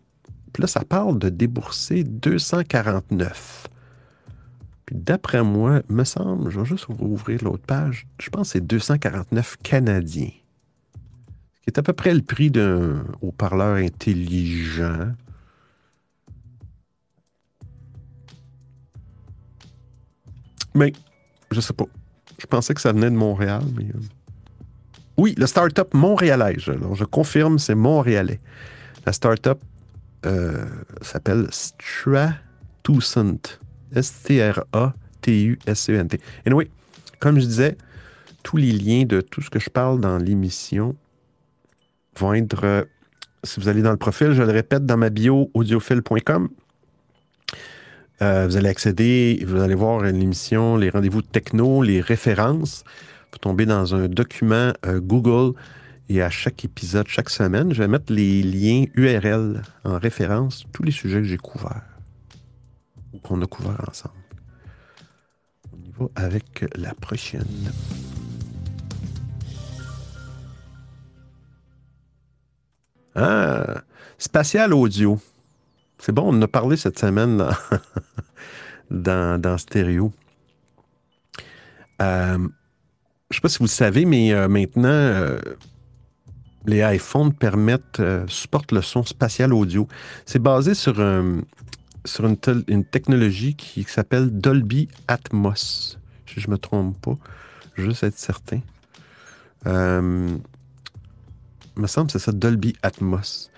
Puis 0.53 0.61
là, 0.61 0.67
ça 0.67 0.83
parle 0.85 1.19
de 1.19 1.29
débourser 1.29 2.03
249. 2.03 3.67
Puis 4.85 4.95
d'après 4.95 5.43
moi, 5.43 5.81
me 5.89 6.03
semble, 6.03 6.49
je 6.49 6.59
vais 6.59 6.65
juste 6.65 6.87
ouvrir 6.87 7.43
l'autre 7.43 7.65
page, 7.65 8.07
je 8.19 8.29
pense 8.29 8.49
que 8.49 8.53
c'est 8.53 8.65
249 8.65 9.57
Canadiens. 9.63 10.29
Qui 11.65 11.71
est 11.71 11.79
à 11.79 11.83
peu 11.83 11.93
près 11.93 12.13
le 12.13 12.21
prix 12.21 12.51
d'un 12.51 13.03
haut-parleur 13.21 13.77
intelligent. 13.77 15.13
Mais, 20.73 20.93
je 21.51 21.59
sais 21.61 21.73
pas. 21.73 21.85
Je 22.39 22.45
pensais 22.47 22.73
que 22.73 22.81
ça 22.81 22.91
venait 22.91 23.09
de 23.09 23.15
Montréal, 23.15 23.63
mais. 23.75 23.85
euh, 23.85 23.99
Oui, 25.17 25.33
le 25.37 25.45
start-up 25.47 25.93
montréalais. 25.93 26.55
je- 26.57 26.71
Alors, 26.71 26.93
je 26.95 27.05
confirme, 27.05 27.57
c'est 27.57 27.73
montréalais. 27.75 28.41
La 29.05 29.13
start-up 29.13 29.59
euh, 30.25 30.65
s'appelle 31.01 31.47
Stratusant. 31.51 33.37
S-T-R-A-T-U-S-E-N-T. 33.93 34.99
Anyway, 36.45 36.69
comme 37.19 37.39
je 37.39 37.45
disais, 37.45 37.77
tous 38.43 38.57
les 38.57 38.71
liens 38.73 39.05
de 39.05 39.21
tout 39.21 39.41
ce 39.41 39.49
que 39.49 39.59
je 39.59 39.69
parle 39.69 40.01
dans 40.01 40.17
l'émission 40.17 40.95
vont 42.17 42.33
être. 42.33 42.63
euh, 42.63 42.83
si 43.43 43.59
vous 43.59 43.69
allez 43.69 43.81
dans 43.81 43.91
le 43.91 43.97
profil, 43.97 44.33
je 44.33 44.41
le 44.41 44.51
répète, 44.51 44.85
dans 44.85 44.97
ma 44.97 45.09
bio 45.09 45.51
audiophile.com. 45.53 46.49
Euh, 48.21 48.47
vous 48.47 48.57
allez 48.57 48.69
accéder, 48.69 49.43
vous 49.45 49.61
allez 49.61 49.75
voir 49.75 50.01
l'émission, 50.01 50.77
les 50.77 50.89
rendez-vous 50.89 51.21
techno, 51.21 51.83
les 51.83 52.01
références. 52.01 52.83
Vous 53.31 53.37
tombez 53.39 53.65
dans 53.65 53.93
un 53.93 54.07
document 54.07 54.71
euh, 54.85 54.99
Google 55.01 55.53
et 56.07 56.21
à 56.21 56.29
chaque 56.29 56.63
épisode, 56.63 57.07
chaque 57.07 57.29
semaine, 57.29 57.73
je 57.73 57.79
vais 57.79 57.87
mettre 57.87 58.13
les 58.13 58.41
liens 58.43 58.85
URL 58.93 59.63
en 59.83 59.97
référence, 59.97 60.65
tous 60.71 60.83
les 60.83 60.91
sujets 60.91 61.19
que 61.19 61.27
j'ai 61.27 61.37
couverts 61.37 61.81
ou 63.11 63.19
qu'on 63.19 63.41
a 63.41 63.45
couverts 63.47 63.83
ensemble. 63.89 64.13
On 65.73 65.77
y 65.83 65.91
va 65.91 66.07
avec 66.15 66.65
la 66.75 66.93
prochaine. 66.93 67.43
Ah, 73.15 73.81
spatial 74.17 74.73
audio. 74.73 75.19
C'est 75.99 76.11
bon, 76.11 76.23
on 76.33 76.37
en 76.37 76.41
a 76.41 76.47
parlé 76.47 76.75
cette 76.75 76.99
semaine 76.99 77.37
dans, 77.37 77.49
dans, 78.91 79.41
dans 79.41 79.57
Stéréo. 79.57 80.11
Euh, 82.01 82.37
je 82.37 82.41
ne 82.41 82.49
sais 83.31 83.41
pas 83.41 83.49
si 83.49 83.57
vous 83.59 83.65
le 83.65 83.69
savez, 83.69 84.05
mais 84.05 84.33
euh, 84.33 84.49
maintenant, 84.49 84.89
euh, 84.89 85.39
les 86.65 86.81
iPhones 86.95 87.33
permettent, 87.33 88.01
supportent 88.27 88.73
le 88.73 88.81
son 88.81 89.03
spatial 89.03 89.53
audio. 89.53 89.87
C'est 90.25 90.39
basé 90.39 90.73
sur, 90.73 90.95
sur 92.05 92.25
une, 92.25 92.37
une 92.67 92.83
technologie 92.83 93.55
qui 93.55 93.83
s'appelle 93.83 94.29
Dolby 94.29 94.89
Atmos. 95.07 95.97
Si 96.25 96.41
je 96.41 96.47
ne 96.47 96.53
me 96.53 96.57
trompe 96.57 96.99
pas, 97.01 97.17
juste 97.75 98.03
être 98.03 98.17
certain. 98.17 98.59
Me 101.77 101.87
semble 101.87 102.07
que 102.07 102.13
c'est 102.13 102.19
ça, 102.19 102.31
Dolby 102.31 102.75
Atmos. 102.81 103.51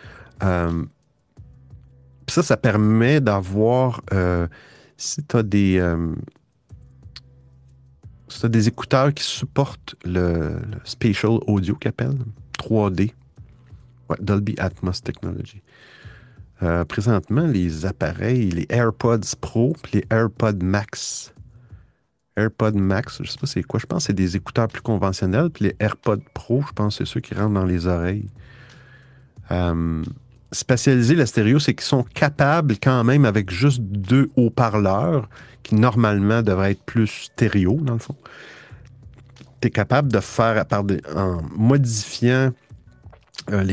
Euh, 0.44 0.86
ça, 2.28 2.44
ça 2.44 2.58
permet 2.58 3.22
d'avoir, 3.22 4.02
euh, 4.14 4.48
si 4.98 5.24
tu 5.24 5.38
as 5.38 5.44
des, 5.44 5.78
euh, 5.78 6.16
si 8.28 8.50
des 8.50 8.68
écouteurs 8.68 9.14
qui 9.14 9.24
supportent 9.24 9.96
le, 10.04 10.60
spatial 10.84 11.40
audio 11.48 11.76
qu'ils 11.76 11.90
appellent, 11.90 12.26
3D, 12.60 13.14
Ouais, 14.10 14.16
Dolby 14.22 14.56
Atmos 14.58 15.02
Technology. 15.04 15.62
Présentement, 16.88 17.46
les 17.46 17.86
appareils, 17.86 18.50
les 18.52 18.66
AirPods 18.70 19.36
Pro 19.42 19.76
les 19.92 20.06
AirPods 20.10 20.64
Max. 20.64 21.34
AirPods 22.38 22.72
Max, 22.74 23.22
je 23.24 23.30
sais 23.30 23.38
pas 23.40 23.48
c'est 23.48 23.64
quoi, 23.64 23.80
je 23.80 23.86
pense 23.86 24.04
que 24.04 24.08
c'est 24.08 24.14
des 24.14 24.36
écouteurs 24.38 24.68
plus 24.68 24.82
conventionnels, 24.82 25.50
puis 25.50 25.66
les 25.66 25.76
AirPods 25.80 26.22
Pro, 26.34 26.64
je 26.68 26.72
pense 26.74 26.98
que 26.98 27.04
c'est 27.06 27.12
ceux 27.12 27.20
qui 27.20 27.34
rentrent 27.34 27.54
dans 27.56 27.66
les 27.66 27.88
oreilles. 27.88 28.28
Euh, 29.52 30.04
spatialiser 30.52 31.16
la 31.16 31.26
stéréo, 31.26 31.60
c'est 31.60 31.74
qu'ils 31.74 31.86
sont 31.86 32.04
capables 32.04 32.76
quand 32.82 33.04
même 33.04 33.26
avec 33.26 33.50
juste 33.50 33.82
deux 33.82 34.30
haut-parleurs, 34.38 35.28
qui 35.64 35.76
normalement 35.76 36.42
devraient 36.42 36.72
être 36.72 36.84
plus 36.84 37.08
stéréo, 37.08 37.80
dans 37.82 37.94
le 37.94 38.00
fond. 38.00 38.16
Tu 39.60 39.68
es 39.68 39.72
capable 39.72 40.12
de 40.12 40.20
faire, 40.20 40.58
à 40.58 40.66
part 40.66 40.84
des- 40.84 41.02
en 41.16 41.42
modifiant, 41.56 42.52
euh, 43.52 43.64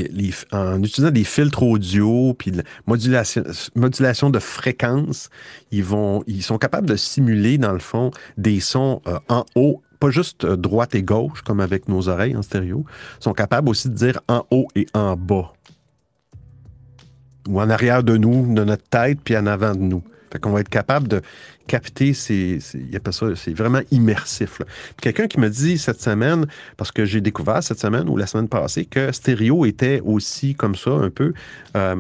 en 0.53 0.83
utilisant 0.83 1.11
des 1.11 1.25
filtres 1.25 1.63
audio, 1.63 2.35
puis 2.35 2.53
modulation, 2.87 4.31
de 4.31 4.39
fréquence, 4.39 5.31
ils 5.73 6.43
sont 6.43 6.59
capables 6.59 6.89
de 6.89 6.97
simuler, 6.97 7.59
dans 7.59 7.73
le 7.73 7.79
fond, 7.81 8.11
des 8.37 8.61
sons 8.61 9.03
euh, 9.07 9.19
en 9.29 9.45
haut, 9.57 9.83
pas 9.99 10.11
juste 10.11 10.45
euh, 10.45 10.57
droite 10.57 10.95
et 10.95 11.03
gauche, 11.03 11.43
comme 11.43 11.61
avec 11.61 11.89
nos 11.89 12.09
oreilles 12.09 12.37
en 12.37 12.43
stéréo, 12.43 12.85
ils 13.21 13.25
sont 13.25 13.33
capables 13.33 13.69
aussi 13.69 13.89
de 13.89 13.95
dire 13.95 14.21
en 14.29 14.45
haut 14.51 14.69
et 14.77 14.87
en 14.95 15.17
bas 15.17 15.53
ou 17.49 17.61
en 17.61 17.69
arrière 17.69 18.03
de 18.03 18.17
nous, 18.17 18.55
de 18.55 18.65
notre 18.65 18.85
tête, 18.85 19.19
puis 19.23 19.37
en 19.37 19.47
avant 19.47 19.75
de 19.75 19.81
nous. 19.81 20.03
Fait 20.35 20.41
qu'on 20.41 20.51
va 20.51 20.63
être 20.63 20.69
capable 20.69 21.07
de 21.07 21.23
capter 21.69 22.13
ces. 22.13 22.59
il 22.75 22.97
appelle 22.97 23.13
ça, 23.13 23.27
c'est 23.37 23.53
vraiment 23.55 23.83
immersif. 23.93 24.61
Quelqu'un 25.01 25.29
qui 25.29 25.39
me 25.39 25.49
dit 25.49 25.79
cette 25.79 26.01
semaine, 26.01 26.47
parce 26.77 26.91
que 26.91 27.05
j'ai 27.05 27.21
découvert 27.21 27.63
cette 27.63 27.79
semaine 27.79 28.09
ou 28.09 28.17
la 28.17 28.27
semaine 28.27 28.49
passée, 28.49 28.85
que 28.85 29.13
stéréo 29.13 29.65
était 29.65 30.01
aussi 30.05 30.57
comme 30.57 30.75
ça, 30.75 30.91
un 30.91 31.11
peu. 31.11 31.35
euh, 31.77 31.95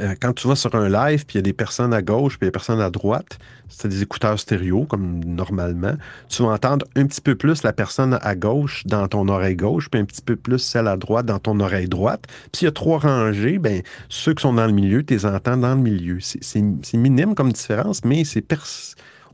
euh, 0.00 0.14
quand 0.20 0.32
tu 0.32 0.48
vas 0.48 0.56
sur 0.56 0.74
un 0.74 0.88
live, 0.88 1.26
puis 1.26 1.34
il 1.34 1.38
y 1.38 1.40
a 1.40 1.42
des 1.42 1.52
personnes 1.52 1.92
à 1.92 2.00
gauche, 2.02 2.38
puis 2.38 2.46
il 2.46 2.46
y 2.46 2.48
a 2.48 2.50
des 2.50 2.52
personnes 2.52 2.80
à 2.80 2.90
droite, 2.90 3.38
c'est 3.68 3.88
des 3.88 4.02
écouteurs 4.02 4.38
stéréo, 4.38 4.84
comme 4.84 5.22
normalement, 5.24 5.94
tu 6.28 6.42
vas 6.42 6.50
entendre 6.50 6.86
un 6.96 7.06
petit 7.06 7.20
peu 7.20 7.34
plus 7.34 7.62
la 7.62 7.72
personne 7.72 8.18
à 8.22 8.34
gauche 8.34 8.84
dans 8.86 9.06
ton 9.08 9.28
oreille 9.28 9.56
gauche, 9.56 9.90
puis 9.90 10.00
un 10.00 10.04
petit 10.04 10.22
peu 10.22 10.36
plus 10.36 10.58
celle 10.58 10.88
à 10.88 10.96
droite 10.96 11.26
dans 11.26 11.38
ton 11.38 11.60
oreille 11.60 11.88
droite. 11.88 12.24
Puis 12.26 12.60
s'il 12.60 12.66
y 12.66 12.68
a 12.68 12.72
trois 12.72 12.98
rangées, 12.98 13.58
ben, 13.58 13.82
ceux 14.08 14.34
qui 14.34 14.42
sont 14.42 14.54
dans 14.54 14.66
le 14.66 14.72
milieu, 14.72 15.04
tu 15.04 15.14
les 15.14 15.26
entends 15.26 15.56
dans 15.56 15.74
le 15.74 15.80
milieu. 15.80 16.18
C'est- 16.20 16.62
minime 16.94 17.34
comme 17.34 17.52
différence, 17.52 18.04
mais 18.04 18.24
c'est 18.24 18.46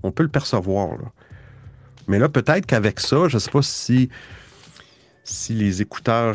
on 0.02 0.10
peut 0.12 0.22
le 0.22 0.28
percevoir. 0.28 0.90
là. 0.92 1.10
Mais 2.06 2.18
là, 2.18 2.28
peut-être 2.28 2.66
qu'avec 2.66 3.00
ça, 3.00 3.28
je 3.28 3.36
ne 3.36 3.40
sais 3.40 3.50
pas 3.50 3.62
si, 3.62 4.08
si 5.28 5.52
les 5.52 5.82
écouteurs, 5.82 6.34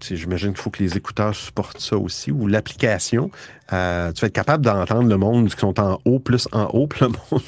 j'imagine 0.00 0.52
qu'il 0.52 0.62
faut 0.62 0.70
que 0.70 0.82
les 0.82 0.96
écouteurs 0.96 1.34
supportent 1.34 1.80
ça 1.80 1.96
aussi, 1.96 2.32
ou 2.32 2.46
l'application, 2.46 3.30
euh, 3.72 4.12
tu 4.12 4.22
vas 4.22 4.28
être 4.28 4.32
capable 4.32 4.64
d'entendre 4.64 5.08
le 5.08 5.16
monde 5.18 5.50
qui 5.50 5.58
sont 5.58 5.78
en 5.78 6.00
haut, 6.06 6.18
plus 6.18 6.48
en 6.52 6.64
haut, 6.72 6.86
puis 6.88 7.04
le 7.04 7.08
monde, 7.08 7.42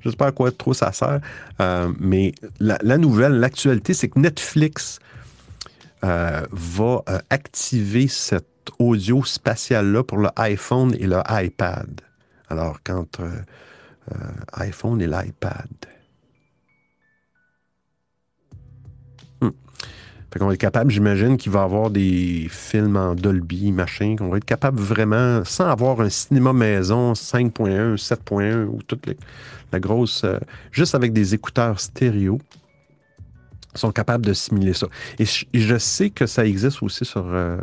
je 0.00 0.10
sais 0.10 0.16
pas 0.16 0.28
à 0.28 0.32
quoi 0.32 0.52
trop 0.52 0.72
ça 0.72 0.92
sert. 0.92 1.20
Euh, 1.60 1.92
mais 1.98 2.32
la, 2.60 2.98
nouvelle, 2.98 3.32
l'actualité, 3.32 3.92
c'est 3.92 4.08
que 4.08 4.20
Netflix 4.20 5.00
euh, 6.04 6.46
va 6.52 7.02
activer 7.28 8.06
cet 8.06 8.46
audio 8.78 9.24
spatial-là 9.24 10.04
pour 10.04 10.18
le 10.18 10.28
iPhone 10.36 10.94
et 10.98 11.06
le 11.06 11.20
iPad. 11.28 12.00
Alors, 12.48 12.78
quand 12.84 13.20
iPhone 14.52 15.00
et 15.00 15.08
l'iPad. 15.08 15.66
Fait 20.36 20.40
qu'on 20.40 20.48
va 20.48 20.52
être 20.52 20.60
capable, 20.60 20.90
j'imagine 20.90 21.38
qu'il 21.38 21.50
va 21.50 21.62
avoir 21.62 21.88
des 21.88 22.46
films 22.50 22.98
en 22.98 23.14
Dolby, 23.14 23.72
machin, 23.72 24.16
qu'on 24.18 24.28
va 24.28 24.36
être 24.36 24.44
capable 24.44 24.78
vraiment, 24.78 25.42
sans 25.46 25.64
avoir 25.64 26.02
un 26.02 26.10
cinéma 26.10 26.52
maison 26.52 27.14
5.1, 27.14 27.96
7.1 27.96 28.66
ou 28.66 28.82
toute 28.86 29.06
les- 29.06 29.16
la 29.72 29.80
grosse, 29.80 30.24
euh, 30.24 30.38
juste 30.72 30.94
avec 30.94 31.14
des 31.14 31.32
écouteurs 31.32 31.80
stéréo, 31.80 32.38
sont 33.74 33.92
capables 33.92 34.26
de 34.26 34.34
simuler 34.34 34.74
ça. 34.74 34.88
Et 35.18 35.24
je, 35.24 35.46
et 35.54 35.60
je 35.60 35.78
sais 35.78 36.10
que 36.10 36.26
ça 36.26 36.44
existe 36.44 36.82
aussi 36.82 37.06
sur, 37.06 37.24
euh, 37.24 37.56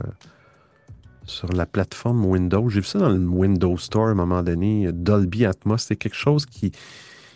sur 1.28 1.50
la 1.54 1.68
plateforme 1.68 2.26
Windows. 2.26 2.70
J'ai 2.70 2.80
vu 2.80 2.88
ça 2.88 2.98
dans 2.98 3.10
le 3.10 3.20
Windows 3.20 3.78
Store 3.78 4.08
à 4.08 4.12
un 4.12 4.16
moment 4.16 4.42
donné. 4.42 4.90
Dolby 4.92 5.46
Atmos, 5.46 5.78
c'est 5.78 5.96
quelque 5.96 6.18
chose 6.18 6.48
qui, 6.48 6.72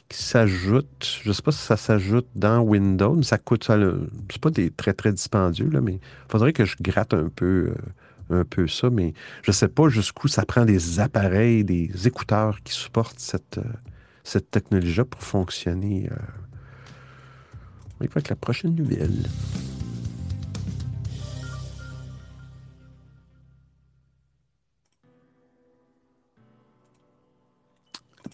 qui 0.09 0.23
s'ajoute. 0.23 1.19
Je 1.23 1.29
ne 1.29 1.33
sais 1.33 1.41
pas 1.41 1.51
si 1.51 1.59
ça 1.59 1.77
s'ajoute 1.77 2.27
dans 2.35 2.59
Windows, 2.61 3.13
mais 3.15 3.23
ça 3.23 3.37
coûte. 3.37 3.63
ça 3.63 3.77
C'est 4.31 4.41
pas 4.41 4.49
des 4.51 4.71
très, 4.71 4.93
très 4.93 5.11
dispendieux, 5.11 5.69
là, 5.69 5.81
mais 5.81 5.93
il 5.93 6.31
faudrait 6.31 6.53
que 6.53 6.65
je 6.65 6.75
gratte 6.79 7.13
un 7.13 7.29
peu, 7.29 7.73
euh, 8.31 8.41
un 8.41 8.45
peu 8.45 8.67
ça. 8.67 8.89
Mais 8.89 9.13
je 9.43 9.51
ne 9.51 9.53
sais 9.53 9.67
pas 9.67 9.89
jusqu'où 9.89 10.27
ça 10.27 10.45
prend 10.45 10.65
des 10.65 10.99
appareils, 10.99 11.63
des 11.63 11.91
écouteurs 12.07 12.61
qui 12.63 12.73
supportent 12.73 13.19
cette, 13.19 13.57
euh, 13.57 13.63
cette 14.23 14.49
technologie-là 14.51 15.05
pour 15.05 15.21
fonctionner. 15.21 16.09
euh. 16.11 16.15
On 17.99 18.03
va 18.05 18.11
avec 18.11 18.29
la 18.29 18.35
prochaine 18.35 18.75
nouvelle. 18.75 19.27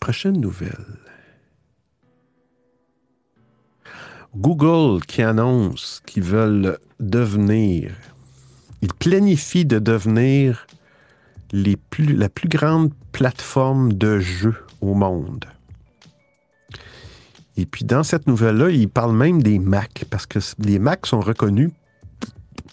Prochaine 0.01 0.41
nouvelle. 0.41 0.99
Google 4.35 5.05
qui 5.05 5.21
annonce 5.21 6.01
qu'ils 6.07 6.23
veulent 6.23 6.79
devenir, 6.99 7.91
ils 8.81 8.93
planifient 8.93 9.65
de 9.65 9.77
devenir 9.77 10.65
la 11.53 12.29
plus 12.29 12.47
grande 12.47 12.91
plateforme 13.11 13.93
de 13.93 14.19
jeux 14.19 14.55
au 14.81 14.95
monde. 14.95 15.45
Et 17.57 17.67
puis 17.67 17.85
dans 17.85 18.01
cette 18.01 18.25
nouvelle-là, 18.25 18.71
ils 18.71 18.89
parlent 18.89 19.15
même 19.15 19.43
des 19.43 19.59
Mac, 19.59 20.05
parce 20.09 20.25
que 20.25 20.39
les 20.57 20.79
Mac 20.79 21.05
sont 21.05 21.19
reconnus 21.19 21.69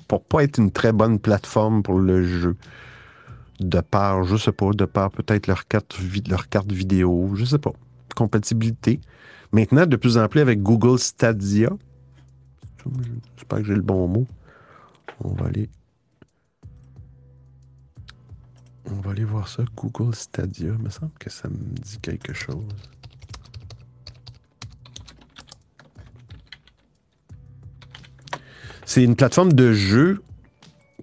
pour 0.08 0.24
pas 0.24 0.42
être 0.42 0.58
une 0.58 0.70
très 0.70 0.92
bonne 0.92 1.18
plateforme 1.18 1.82
pour 1.82 1.98
le 1.98 2.24
jeu 2.24 2.56
de 3.60 3.80
par, 3.80 4.24
je 4.24 4.38
sais 4.38 4.52
pas, 4.52 4.70
de 4.70 4.86
par 4.86 5.10
peut-être 5.10 5.46
leur 5.46 5.68
carte, 5.68 5.94
vidéo, 6.72 7.32
je 7.34 7.44
sais 7.44 7.58
pas, 7.58 7.72
compatibilité. 8.16 9.00
Maintenant, 9.52 9.86
de 9.86 9.96
plus 9.96 10.16
en 10.16 10.28
plus 10.28 10.40
avec 10.40 10.62
Google 10.62 10.98
Stadia, 10.98 11.70
j'espère 13.36 13.58
que 13.58 13.64
j'ai 13.64 13.74
le 13.74 13.82
bon 13.82 14.06
mot, 14.06 14.26
on 15.22 15.32
va 15.34 15.46
aller, 15.46 15.68
on 18.86 19.00
va 19.00 19.10
aller 19.10 19.24
voir 19.24 19.48
ça, 19.48 19.64
Google 19.76 20.14
Stadia, 20.14 20.72
il 20.78 20.84
me 20.84 20.88
semble 20.88 21.12
que 21.18 21.30
ça 21.30 21.48
me 21.48 21.56
dit 21.56 21.98
quelque 22.00 22.32
chose. 22.32 22.64
C'est 28.86 29.04
une 29.04 29.14
plateforme 29.14 29.52
de 29.52 29.72
jeu 29.72 30.20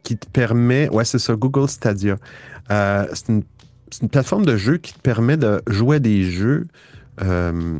qui 0.03 0.17
te 0.17 0.27
permet. 0.29 0.89
Ouais, 0.89 1.05
c'est 1.05 1.19
ça, 1.19 1.35
Google 1.35 1.69
Stadia. 1.69 2.17
Euh, 2.69 3.07
c'est 3.13 3.29
une, 3.29 3.43
plateforme 4.09 4.45
de 4.45 4.57
jeu 4.57 4.77
qui 4.77 4.93
te 4.93 4.99
permet 4.99 5.37
de 5.37 5.61
jouer 5.67 5.95
à 5.95 5.99
des 5.99 6.23
jeux 6.23 6.67
euh, 7.21 7.79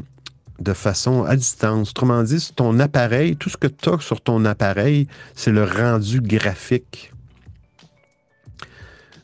de 0.59 0.73
façon 0.73 1.23
à 1.23 1.35
distance. 1.35 1.91
Autrement 1.91 2.23
dit, 2.23 2.51
ton 2.55 2.79
appareil, 2.79 3.35
tout 3.35 3.49
ce 3.49 3.57
que 3.57 3.67
tu 3.67 3.89
as 3.89 3.99
sur 3.99 4.21
ton 4.21 4.45
appareil, 4.45 5.07
c'est 5.35 5.51
le 5.51 5.63
rendu 5.63 6.21
graphique. 6.21 7.11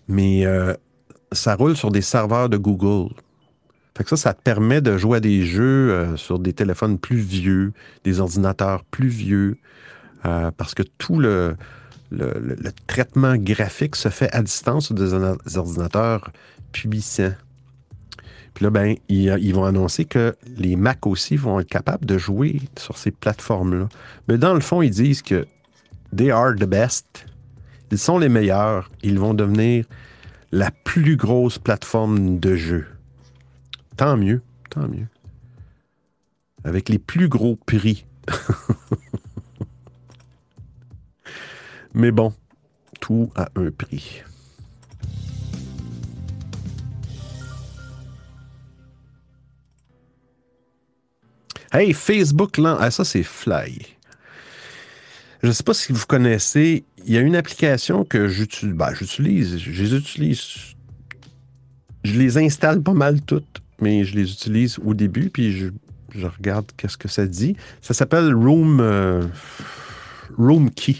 Mais 0.07 0.45
euh, 0.45 0.73
ça 1.31 1.55
roule 1.55 1.75
sur 1.75 1.91
des 1.91 2.01
serveurs 2.01 2.49
de 2.49 2.57
Google. 2.57 3.13
Fait 3.97 4.03
que 4.03 4.09
ça, 4.09 4.17
ça 4.17 4.33
te 4.33 4.41
permet 4.41 4.81
de 4.81 4.97
jouer 4.97 5.17
à 5.17 5.19
des 5.19 5.45
jeux 5.45 5.91
euh, 5.91 6.17
sur 6.17 6.39
des 6.39 6.53
téléphones 6.53 6.97
plus 6.97 7.17
vieux, 7.17 7.73
des 8.03 8.19
ordinateurs 8.19 8.83
plus 8.85 9.07
vieux, 9.07 9.57
euh, 10.25 10.51
parce 10.57 10.73
que 10.73 10.83
tout 10.97 11.19
le, 11.19 11.55
le, 12.11 12.71
traitement 12.87 13.35
graphique 13.37 13.95
se 13.95 14.09
fait 14.09 14.33
à 14.33 14.41
distance 14.41 14.87
sur 14.87 14.95
des 14.95 15.57
ordinateurs 15.57 16.31
puissants. 16.71 17.33
Puis 18.53 18.65
là, 18.65 18.69
ben, 18.69 18.95
ils, 19.09 19.35
ils 19.41 19.53
vont 19.53 19.65
annoncer 19.65 20.05
que 20.05 20.35
les 20.57 20.75
Mac 20.75 21.07
aussi 21.07 21.35
vont 21.35 21.59
être 21.59 21.69
capables 21.69 22.05
de 22.05 22.17
jouer 22.17 22.61
sur 22.77 22.97
ces 22.97 23.11
plateformes-là. 23.11 23.89
Mais 24.27 24.37
dans 24.37 24.53
le 24.53 24.59
fond, 24.59 24.81
ils 24.81 24.91
disent 24.91 25.21
que 25.21 25.47
they 26.15 26.29
are 26.29 26.55
the 26.55 26.65
best. 26.65 27.25
Ils 27.91 27.97
sont 27.97 28.17
les 28.17 28.29
meilleurs. 28.29 28.89
Ils 29.03 29.19
vont 29.19 29.33
devenir 29.33 29.85
la 30.51 30.71
plus 30.71 31.15
grosse 31.15 31.57
plateforme 31.57 32.39
de 32.39 32.55
jeu. 32.55 32.87
Tant 33.97 34.17
mieux, 34.17 34.41
tant 34.69 34.87
mieux. 34.87 35.07
Avec 36.63 36.89
les 36.89 36.99
plus 36.99 37.27
gros 37.27 37.55
prix. 37.55 38.05
Mais 41.93 42.11
bon, 42.11 42.33
tout 42.99 43.31
a 43.35 43.49
un 43.55 43.69
prix. 43.69 44.23
Hey, 51.75 51.91
Facebook, 51.93 52.59
là, 52.59 52.77
ah, 52.79 52.91
ça 52.91 53.03
c'est 53.03 53.23
Fly. 53.23 53.79
Je 55.41 55.47
ne 55.47 55.51
sais 55.51 55.63
pas 55.63 55.73
si 55.73 55.91
vous 55.91 56.05
connaissez, 56.05 56.85
il 57.03 57.11
y 57.11 57.17
a 57.17 57.21
une 57.21 57.35
application 57.35 58.05
que 58.05 58.27
j'utilise, 58.27 58.75
ben, 58.75 58.93
j'utilise, 58.93 59.57
je 59.57 59.81
les 59.81 59.95
utilise, 59.95 60.39
je 62.03 62.19
les 62.19 62.37
installe 62.37 62.83
pas 62.83 62.93
mal 62.93 63.21
toutes, 63.21 63.59
mais 63.81 64.05
je 64.05 64.15
les 64.15 64.31
utilise 64.31 64.77
au 64.85 64.93
début, 64.93 65.31
puis 65.31 65.51
je, 65.51 65.69
regarde 66.27 66.67
qu'est-ce 66.77 66.95
que 66.95 67.07
ça 67.07 67.25
dit. 67.25 67.55
Ça 67.81 67.95
s'appelle 67.95 68.35
Room, 68.35 68.79
euh, 68.79 69.25
Room 70.37 70.69
Key. 70.69 70.97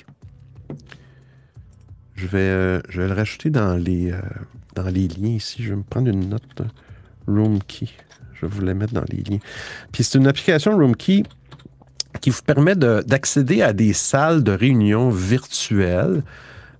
Je 2.16 2.26
vais, 2.26 2.40
euh, 2.40 2.82
je 2.90 3.00
vais 3.00 3.08
le 3.10 3.14
rajouter 3.14 3.52
dans 3.52 3.76
les, 3.76 4.12
euh, 4.12 4.20
dans 4.74 4.90
les 4.90 5.08
liens 5.08 5.36
ici. 5.36 5.62
Je 5.62 5.70
vais 5.70 5.76
me 5.76 5.84
prendre 5.84 6.10
une 6.10 6.30
note. 6.30 6.64
Room 7.28 7.62
Key. 7.62 7.90
Je 8.44 8.48
vais 8.50 8.60
vous 8.60 8.66
la 8.66 8.74
mettre 8.74 8.94
dans 8.94 9.06
les 9.10 9.18
liens. 9.24 9.40
Puis 9.92 10.04
c'est 10.04 10.18
une 10.18 10.28
application 10.28 10.76
Room 10.78 10.96
Key 10.96 11.24
qui 12.22 12.30
vous 12.30 12.42
permet 12.46 12.76
de- 12.76 13.04
d'accéder 13.08 13.62
à 13.62 13.74
des 13.74 13.94
salles 13.94 14.44
de 14.44 14.52
réunion 14.52 15.10
virtuelles. 15.10 16.24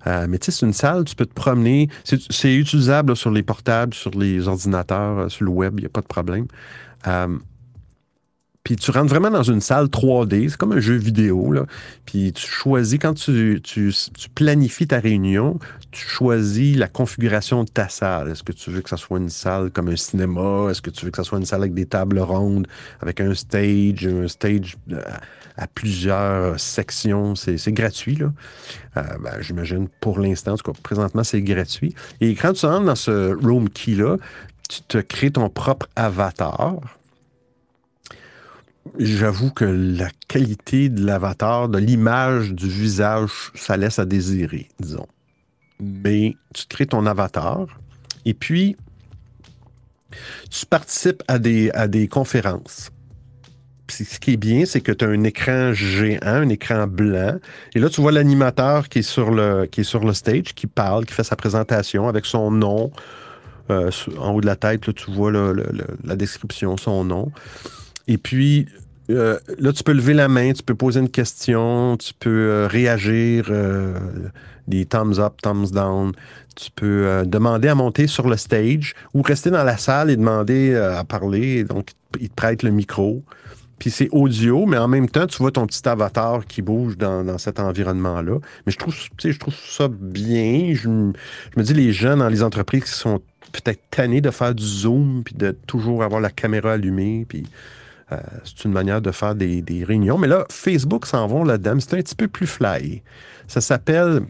Euh, 0.06 0.28
mais 0.30 0.38
tu 0.38 0.52
sais, 0.52 0.60
c'est 0.60 0.66
une 0.66 0.74
salle, 0.74 1.06
tu 1.06 1.16
peux 1.16 1.26
te 1.26 1.34
promener. 1.34 1.90
C'est 2.04 2.54
utilisable 2.54 3.16
sur 3.16 3.32
les 3.32 3.42
portables, 3.42 3.94
sur 3.94 4.12
les 4.12 4.48
ordinateurs, 4.48 5.18
euh, 5.20 5.30
sur 5.30 5.46
le 5.46 5.52
web, 5.52 5.76
il 5.78 5.82
n'y 5.84 5.86
a 5.86 5.90
pas 5.90 6.02
de 6.02 6.08
problème. 6.08 6.46
Euh, 7.08 7.38
puis 8.64 8.78
tu 8.78 8.92
rentres 8.92 9.10
vraiment 9.10 9.30
dans 9.30 9.44
une 9.44 9.60
salle 9.60 9.88
3D, 9.88 10.50
c'est 10.50 10.58
comme 10.58 10.72
un 10.72 10.80
jeu 10.80 10.96
vidéo. 10.96 11.52
Là. 11.52 11.66
Puis 12.06 12.32
tu 12.32 12.48
choisis, 12.48 12.98
quand 12.98 13.14
tu, 13.14 13.60
tu, 13.62 13.94
tu 14.18 14.30
planifies 14.30 14.88
ta 14.88 15.00
réunion, 15.00 15.60
tu 15.92 16.08
choisis 16.08 16.78
la 16.78 16.88
configuration 16.88 17.66
de 17.66 17.70
ta 17.70 17.90
salle. 17.90 18.30
Est-ce 18.30 18.42
que 18.42 18.54
tu 18.54 18.72
veux 18.72 18.82
que 18.82 18.90
ça 18.90 18.96
soit 18.96 19.20
une 19.20 19.30
salle 19.30 19.70
comme 19.70 19.90
un 19.90 19.98
cinéma? 19.98 20.68
Est-ce 20.70 20.82
que 20.82 20.90
tu 20.90 21.04
veux 21.04 21.12
que 21.12 21.18
ça 21.18 21.26
soit 21.26 21.40
une 21.40 21.46
salle 21.46 21.62
avec 21.62 21.74
des 21.74 21.86
tables 21.86 22.20
rondes, 22.20 22.68
avec 23.02 23.20
un 23.20 23.34
stage, 23.34 24.08
un 24.08 24.30
stage 24.30 24.78
euh, 24.94 25.02
à 25.58 25.68
plusieurs 25.68 26.58
sections? 26.58 27.36
C'est 27.36 27.58
c'est 27.58 27.74
gratuit, 27.74 28.16
là. 28.16 28.32
Euh, 28.96 29.02
ben, 29.22 29.42
J'imagine 29.42 29.90
pour 30.00 30.20
l'instant, 30.20 30.54
en 30.54 30.58
tout 30.58 30.72
cas, 30.72 30.80
présentement, 30.82 31.26
c'est 31.26 31.42
gratuit. 31.42 31.94
Et 32.22 32.34
quand 32.34 32.54
tu 32.54 32.66
rentres 32.66 32.86
dans 32.86 32.96
ce 32.96 33.34
room 33.46 33.70
key-là, 33.70 34.16
tu 34.70 34.82
te 34.84 35.00
crées 35.00 35.32
ton 35.32 35.50
propre 35.50 35.90
avatar. 35.98 36.80
J'avoue 39.00 39.50
que 39.50 39.66
la 39.66 40.10
qualité 40.28 40.90
de 40.90 41.06
l'avatar, 41.06 41.70
de 41.70 41.78
l'image 41.78 42.54
du 42.54 42.68
visage, 42.68 43.52
ça 43.56 43.78
laisse 43.78 43.98
à 43.98 44.06
désirer, 44.06 44.68
disons. 44.80 45.08
Mais 45.80 46.36
tu 46.54 46.66
crées 46.68 46.86
ton 46.86 47.06
avatar 47.06 47.66
et 48.26 48.34
puis 48.34 48.76
tu 50.52 50.66
participes 50.66 51.24
à 51.28 51.40
des, 51.40 51.72
à 51.72 51.88
des 51.88 52.08
conférences. 52.08 52.92
Ce 53.90 54.20
qui 54.20 54.34
est 54.34 54.38
bien, 54.38 54.66
c'est 54.66 54.82
que 54.82 54.92
tu 54.92 55.06
as 55.06 55.10
un 55.10 55.24
écran 55.24 55.74
géant, 55.74 56.20
un 56.22 56.50
écran 56.50 56.88
blanc. 56.88 57.38
Et 57.76 57.80
là, 57.80 57.90
tu 57.90 58.02
vois 58.02 58.12
l'animateur 58.12 58.90
qui, 58.90 59.00
est 59.00 59.04
sur 59.04 59.32
le, 59.32 59.66
qui 59.66 59.82
est 59.82 59.86
sur 59.86 60.04
le 60.04 60.14
stage, 60.14 60.54
qui 60.56 60.68
parle, 60.68 61.06
qui 61.06 61.14
fait 61.14 61.24
sa 61.24 61.36
présentation 61.36 62.08
avec 62.08 62.26
son 62.26 62.52
nom. 62.52 62.92
Euh, 63.70 63.92
en 64.20 64.32
haut 64.32 64.42
de 64.42 64.46
la 64.46 64.56
tête, 64.56 64.88
là, 64.88 64.94
tu 64.94 65.12
vois 65.12 65.32
la 65.32 66.16
description, 66.16 66.76
son 66.78 67.04
nom. 67.06 67.32
Et 68.08 68.18
puis, 68.18 68.68
euh, 69.10 69.38
là, 69.60 69.74
tu 69.74 69.84
peux 69.84 69.94
lever 69.94 70.14
la 70.14 70.28
main, 70.28 70.54
tu 70.54 70.64
peux 70.64 70.76
poser 70.76 71.00
une 71.00 71.10
question, 71.10 71.98
tu 71.98 72.14
peux 72.20 72.30
euh, 72.30 72.68
réagir, 72.68 73.48
euh, 73.50 73.98
des 74.68 74.86
thumbs 74.86 75.20
up, 75.20 75.42
thumbs 75.42 75.72
down. 75.72 76.14
Tu 76.56 76.70
peux 76.70 77.24
demander 77.26 77.68
à 77.68 77.74
monter 77.74 78.06
sur 78.06 78.30
le 78.30 78.38
stage 78.38 78.94
ou 79.16 79.24
rester 79.24 79.50
dans 79.50 79.64
la 79.64 79.76
salle 79.78 80.12
et 80.12 80.16
demander 80.16 80.76
à 80.76 81.04
parler. 81.04 81.64
Donc, 81.64 81.90
il 82.20 82.30
te 82.30 82.36
prête 82.36 82.62
le 82.62 82.70
micro. 82.70 83.24
Puis 83.80 83.90
c'est 83.90 84.08
audio, 84.12 84.68
mais 84.68 84.78
en 84.78 84.88
même 84.88 85.10
temps, 85.10 85.26
tu 85.26 85.38
vois 85.40 85.52
ton 85.52 85.66
petit 85.66 85.86
avatar 85.90 86.46
qui 86.46 86.62
bouge 86.62 86.96
dans, 86.96 87.38
cet 87.40 87.60
environnement-là. 87.60 88.38
Mais 88.66 88.72
je 88.72 88.78
trouve, 88.78 88.96
je 89.22 89.38
trouve 89.38 89.56
ça 89.56 89.88
bien. 89.90 90.74
Je, 90.76 90.88
me- 90.88 91.14
je 91.54 91.60
me 91.60 91.66
dis, 91.66 91.74
les 91.74 91.92
gens 91.92 92.16
dans 92.16 92.30
les 92.30 92.44
entreprises 92.44 92.84
qui 92.84 92.92
sont 92.92 93.20
peut-être 93.52 93.82
tannés 93.90 94.22
de 94.22 94.30
faire 94.30 94.54
du 94.54 94.64
zoom, 94.64 95.24
puis 95.26 95.36
de 95.36 95.52
toujours 95.68 96.04
avoir 96.04 96.22
la 96.22 96.30
caméra 96.30 96.74
allumée, 96.74 97.26
puis 97.28 97.46
euh, 98.14 98.40
c'est 98.44 98.66
une 98.66 98.72
manière 98.72 99.02
de 99.02 99.12
faire 99.12 99.36
des, 99.36 99.84
réunions. 99.86 100.18
Mais 100.18 100.28
là, 100.28 100.46
Facebook 100.50 101.06
s'en 101.06 101.28
vont 101.28 101.44
là-dedans. 101.44 101.78
C'est 101.80 101.96
un 101.96 102.02
petit 102.02 102.16
peu 102.16 102.28
plus 102.28 102.48
fly. 102.48 103.02
Ça 103.48 103.62
s'appelle 103.62 104.26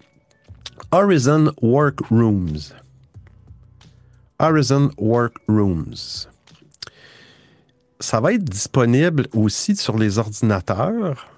Horizon 0.92 1.52
Workrooms. 1.62 2.74
Horizon 4.40 4.92
Workrooms. 4.98 6.28
Ça 8.00 8.20
va 8.20 8.34
être 8.34 8.44
disponible 8.44 9.28
aussi 9.34 9.76
sur 9.76 9.98
les 9.98 10.18
ordinateurs, 10.18 11.30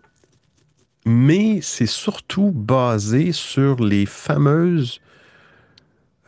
mais 1.06 1.60
c'est 1.62 1.86
surtout 1.86 2.52
basé 2.52 3.32
sur 3.32 3.84
les 3.84 4.08
fameuses. 4.08 5.00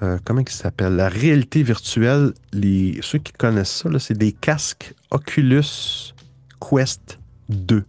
Euh, 0.03 0.19
comment 0.23 0.41
ils 0.41 0.49
s'appellent 0.49 0.95
La 0.95 1.09
réalité 1.09 1.63
virtuelle. 1.63 2.33
Les, 2.53 2.99
ceux 3.01 3.17
qui 3.17 3.33
connaissent 3.33 3.83
ça, 3.83 3.89
c'est 3.99 4.17
des 4.17 4.31
casques 4.31 4.93
Oculus 5.11 6.13
Quest 6.59 7.19
2. 7.49 7.83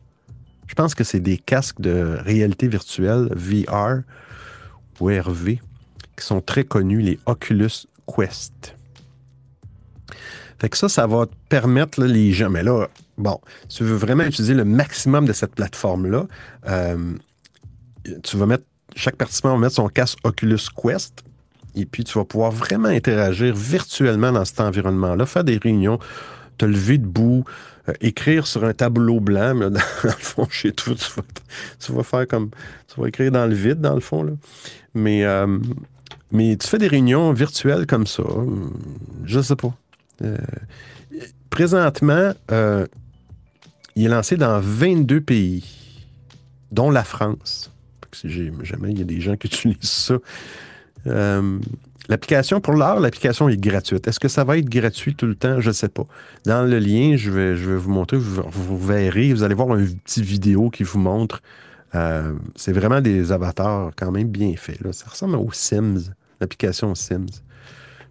Je 0.67 0.75
pense 0.75 0.95
que 0.95 1.05
c'est 1.05 1.21
des 1.21 1.37
casques 1.37 1.81
de 1.81 2.19
réalité 2.21 2.69
virtuelle, 2.69 3.29
VR 3.35 4.03
ou 5.01 5.07
RV, 5.07 5.61
qui 6.17 6.25
sont 6.25 6.41
très 6.41 6.65
connus, 6.65 7.01
les 7.01 7.19
Oculus 7.27 7.87
Quest. 8.07 8.75
Fait 10.59 10.69
que 10.69 10.77
ça, 10.77 10.89
ça 10.89 11.07
va 11.07 11.27
te 11.27 11.35
permettre, 11.49 12.03
les 12.03 12.33
gens, 12.33 12.51
mais 12.51 12.63
là, 12.63 12.89
bon, 13.17 13.41
si 13.69 13.79
tu 13.79 13.85
veux 13.85 13.97
vraiment 13.97 14.25
utiliser 14.25 14.55
le 14.55 14.65
maximum 14.65 15.25
de 15.25 15.33
cette 15.33 15.55
plateforme-là, 15.55 16.27
euh, 16.69 17.15
tu 18.25 18.37
vas 18.37 18.47
mettre, 18.47 18.65
chaque 18.97 19.17
participant 19.17 19.51
va 19.51 19.59
mettre 19.59 19.77
son 19.77 19.89
casque 19.89 20.19
Oculus 20.25 20.59
Quest, 20.75 21.23
et 21.79 21.87
puis 21.87 22.05
tu 22.05 22.19
vas 22.19 22.25
pouvoir 22.25 22.51
vraiment 22.51 22.89
interagir 22.89 23.55
virtuellement 23.55 24.33
dans 24.33 24.45
cet 24.45 24.61
environnement-là, 24.61 25.27
faire 25.27 25.45
des 25.45 25.59
réunions, 25.59 25.99
te 26.59 26.65
lever 26.65 26.99
debout, 26.99 27.45
euh, 27.89 27.93
écrire 28.01 28.47
sur 28.47 28.65
un 28.65 28.75
tableau 28.75 29.21
blanc, 29.21 29.55
mais 29.55 29.71
dans, 29.71 29.81
le 30.03 30.11
fond, 30.11 30.47
chez 30.51 30.73
toi, 30.73 30.95
tu 30.95 31.11
vas, 31.17 31.23
tu 31.79 31.93
vas 31.93 32.03
faire 32.03 32.27
comme, 32.27 32.51
tu 32.93 33.01
vas 33.01 33.09
écrire 33.09 33.31
dans 33.31 33.47
le 33.47 33.55
vide, 33.55 33.81
dans 33.81 33.95
le 33.95 34.01
fond. 34.01 34.39
Mais, 34.95 35.25
euh, 35.25 35.59
mais 36.33 36.57
tu 36.57 36.69
fais 36.69 36.79
des 36.79 36.89
réunions 36.89 37.33
virtuelles 37.33 37.87
comme 37.87 38.07
ça, 38.07 38.23
hum, 38.23 38.73
je 39.25 39.41
sais 39.41 39.57
pas. 39.57 39.75
Euh, 40.23 40.37
présentement, 41.51 42.33
euh, 42.51 42.87
il 43.97 44.07
est 44.07 44.09
lancé 44.09 44.37
dans 44.37 44.61
22 44.61 45.21
pays, 45.21 45.65
dont 46.71 46.91
la 46.91 47.05
France. 47.05 47.71
Si 48.13 48.29
jamais 48.63 48.91
il 48.91 48.99
y 48.99 49.03
a 49.03 49.05
des 49.05 49.21
gens 49.21 49.37
qui 49.37 49.47
utilisent 49.49 49.79
ça. 49.83 50.15
Euh, 51.07 51.59
l'application, 52.09 52.61
pour 52.61 52.75
l'heure, 52.75 53.01
l'application 53.01 53.49
est 53.49 53.57
gratuite. 53.57 54.07
Est-ce 54.09 54.21
que 54.21 54.29
ça 54.29 54.45
va 54.45 54.59
être 54.59 54.69
gratuit 54.69 55.15
tout 55.15 55.27
le 55.27 55.35
temps? 55.35 55.61
Je 55.61 55.69
ne 55.69 55.73
sais 55.73 55.89
pas. 55.89 56.05
Dans 56.45 56.69
le 56.69 56.79
lien, 56.79 57.17
je 57.17 57.31
vais, 57.31 57.57
je 57.57 57.71
vais 57.71 57.77
vous 57.77 57.91
montrer, 57.91 58.17
vous, 58.19 58.43
vous 58.51 58.79
verrez, 58.79 59.33
vous 59.33 59.43
allez 59.43 59.55
voir 59.55 59.77
une 59.77 59.99
petite 60.01 60.25
vidéo 60.25 60.71
qui 60.71 60.83
vous 60.83 60.99
montre. 60.99 61.41
euh, 61.95 62.35
c'est 62.57 62.73
vraiment 62.73 63.01
des 63.01 63.33
avatars 63.33 63.93
quand 63.97 64.11
même 64.11 64.29
bien 64.29 64.55
faits. 64.57 64.81
Ça 64.93 65.07
ressemble 65.09 65.37
aux 65.37 65.53
Sims, 65.53 66.13
l'application 66.41 66.95
Sims. 66.95 67.43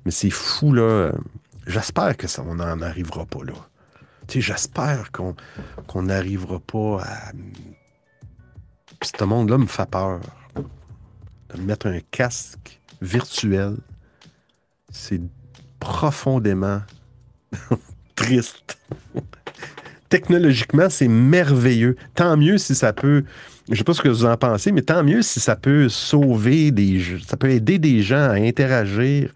Mais 0.05 0.11
c'est 0.11 0.29
fou, 0.31 0.73
là. 0.73 1.11
J'espère 1.67 2.15
que 2.15 2.27
ça, 2.27 2.43
on 2.47 2.55
n'en 2.55 2.81
arrivera 2.81 3.25
pas 3.25 3.43
là. 3.43 3.53
J'espère 4.29 5.11
qu'on 5.11 6.01
n'arrivera 6.01 6.59
pas 6.59 7.01
à. 7.03 7.31
Ce 9.01 9.23
monde-là 9.23 9.57
me 9.57 9.67
fait 9.67 9.89
peur. 9.89 10.19
De 10.55 11.61
me 11.61 11.65
mettre 11.65 11.87
un 11.87 11.99
casque 12.11 12.76
virtuel, 13.01 13.77
c'est 14.91 15.21
profondément 15.79 16.81
triste. 18.15 18.77
Technologiquement, 20.09 20.89
c'est 20.89 21.07
merveilleux. 21.07 21.97
Tant 22.15 22.37
mieux 22.37 22.57
si 22.57 22.75
ça 22.75 22.93
peut. 22.93 23.23
Je 23.69 23.75
sais 23.75 23.83
pas 23.83 23.93
ce 23.93 24.01
que 24.01 24.07
vous 24.07 24.25
en 24.25 24.37
pensez, 24.37 24.71
mais 24.71 24.81
tant 24.81 25.03
mieux 25.03 25.21
si 25.21 25.39
ça 25.39 25.57
peut 25.57 25.89
sauver 25.89 26.71
des. 26.71 27.03
Ça 27.27 27.35
peut 27.35 27.49
aider 27.49 27.77
des 27.77 28.01
gens 28.01 28.29
à 28.29 28.35
interagir 28.35 29.33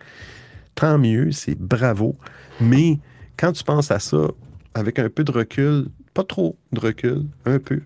tant 0.76 0.98
mieux, 0.98 1.32
c'est 1.32 1.58
bravo. 1.58 2.16
Mais 2.60 3.00
quand 3.38 3.52
tu 3.52 3.64
penses 3.64 3.92
à 3.92 4.00
ça, 4.00 4.28
avec 4.74 5.00
un 5.00 5.10
peu 5.10 5.24
de 5.24 5.32
recul, 5.32 5.86
pas 6.14 6.24
trop 6.24 6.58
de 6.72 6.80
recul, 6.80 7.26
un 7.46 7.60
peu, 7.60 7.82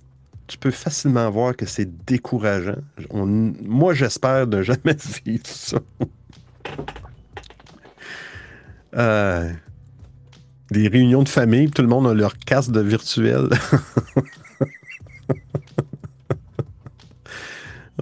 tu 0.48 0.58
peux 0.58 0.72
facilement 0.72 1.30
voir 1.30 1.56
que 1.56 1.66
c'est 1.66 2.06
décourageant. 2.06 2.82
Moi, 3.12 3.94
j'espère 3.94 4.48
ne 4.48 4.62
jamais 4.62 4.96
vivre 5.26 5.46
ça. 5.46 5.80
Euh, 8.96 9.52
des 10.72 10.88
réunions 10.88 11.24
de 11.24 11.30
famille, 11.30 11.70
tout 11.70 11.82
le 11.82 11.88
monde 11.88 12.08
a 12.08 12.14
leur 12.14 12.38
casque 12.38 12.72
de 12.72 12.82
virtuel. 12.82 13.50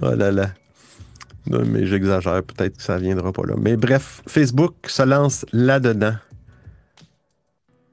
oh 0.01 0.15
là 0.15 0.31
là. 0.31 0.53
Non, 1.45 1.65
mais 1.65 1.85
j'exagère, 1.85 2.41
peut-être 2.43 2.77
que 2.77 2.83
ça 2.83 2.97
viendra 2.97 3.33
pas 3.33 3.43
là. 3.45 3.55
Mais 3.57 3.75
bref, 3.75 4.21
Facebook 4.27 4.75
se 4.87 5.03
lance 5.03 5.45
là-dedans. 5.51 6.15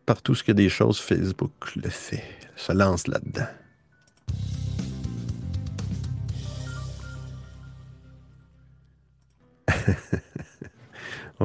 Partout 0.06 0.35
ce 0.35 0.48
a 0.51 0.55
des 0.55 0.68
choses, 0.68 0.98
Facebook 1.01 1.52
le 1.77 1.89
fait. 1.89 2.22
Se 2.56 2.72
lance 2.72 3.06
là-dedans. 3.09 3.47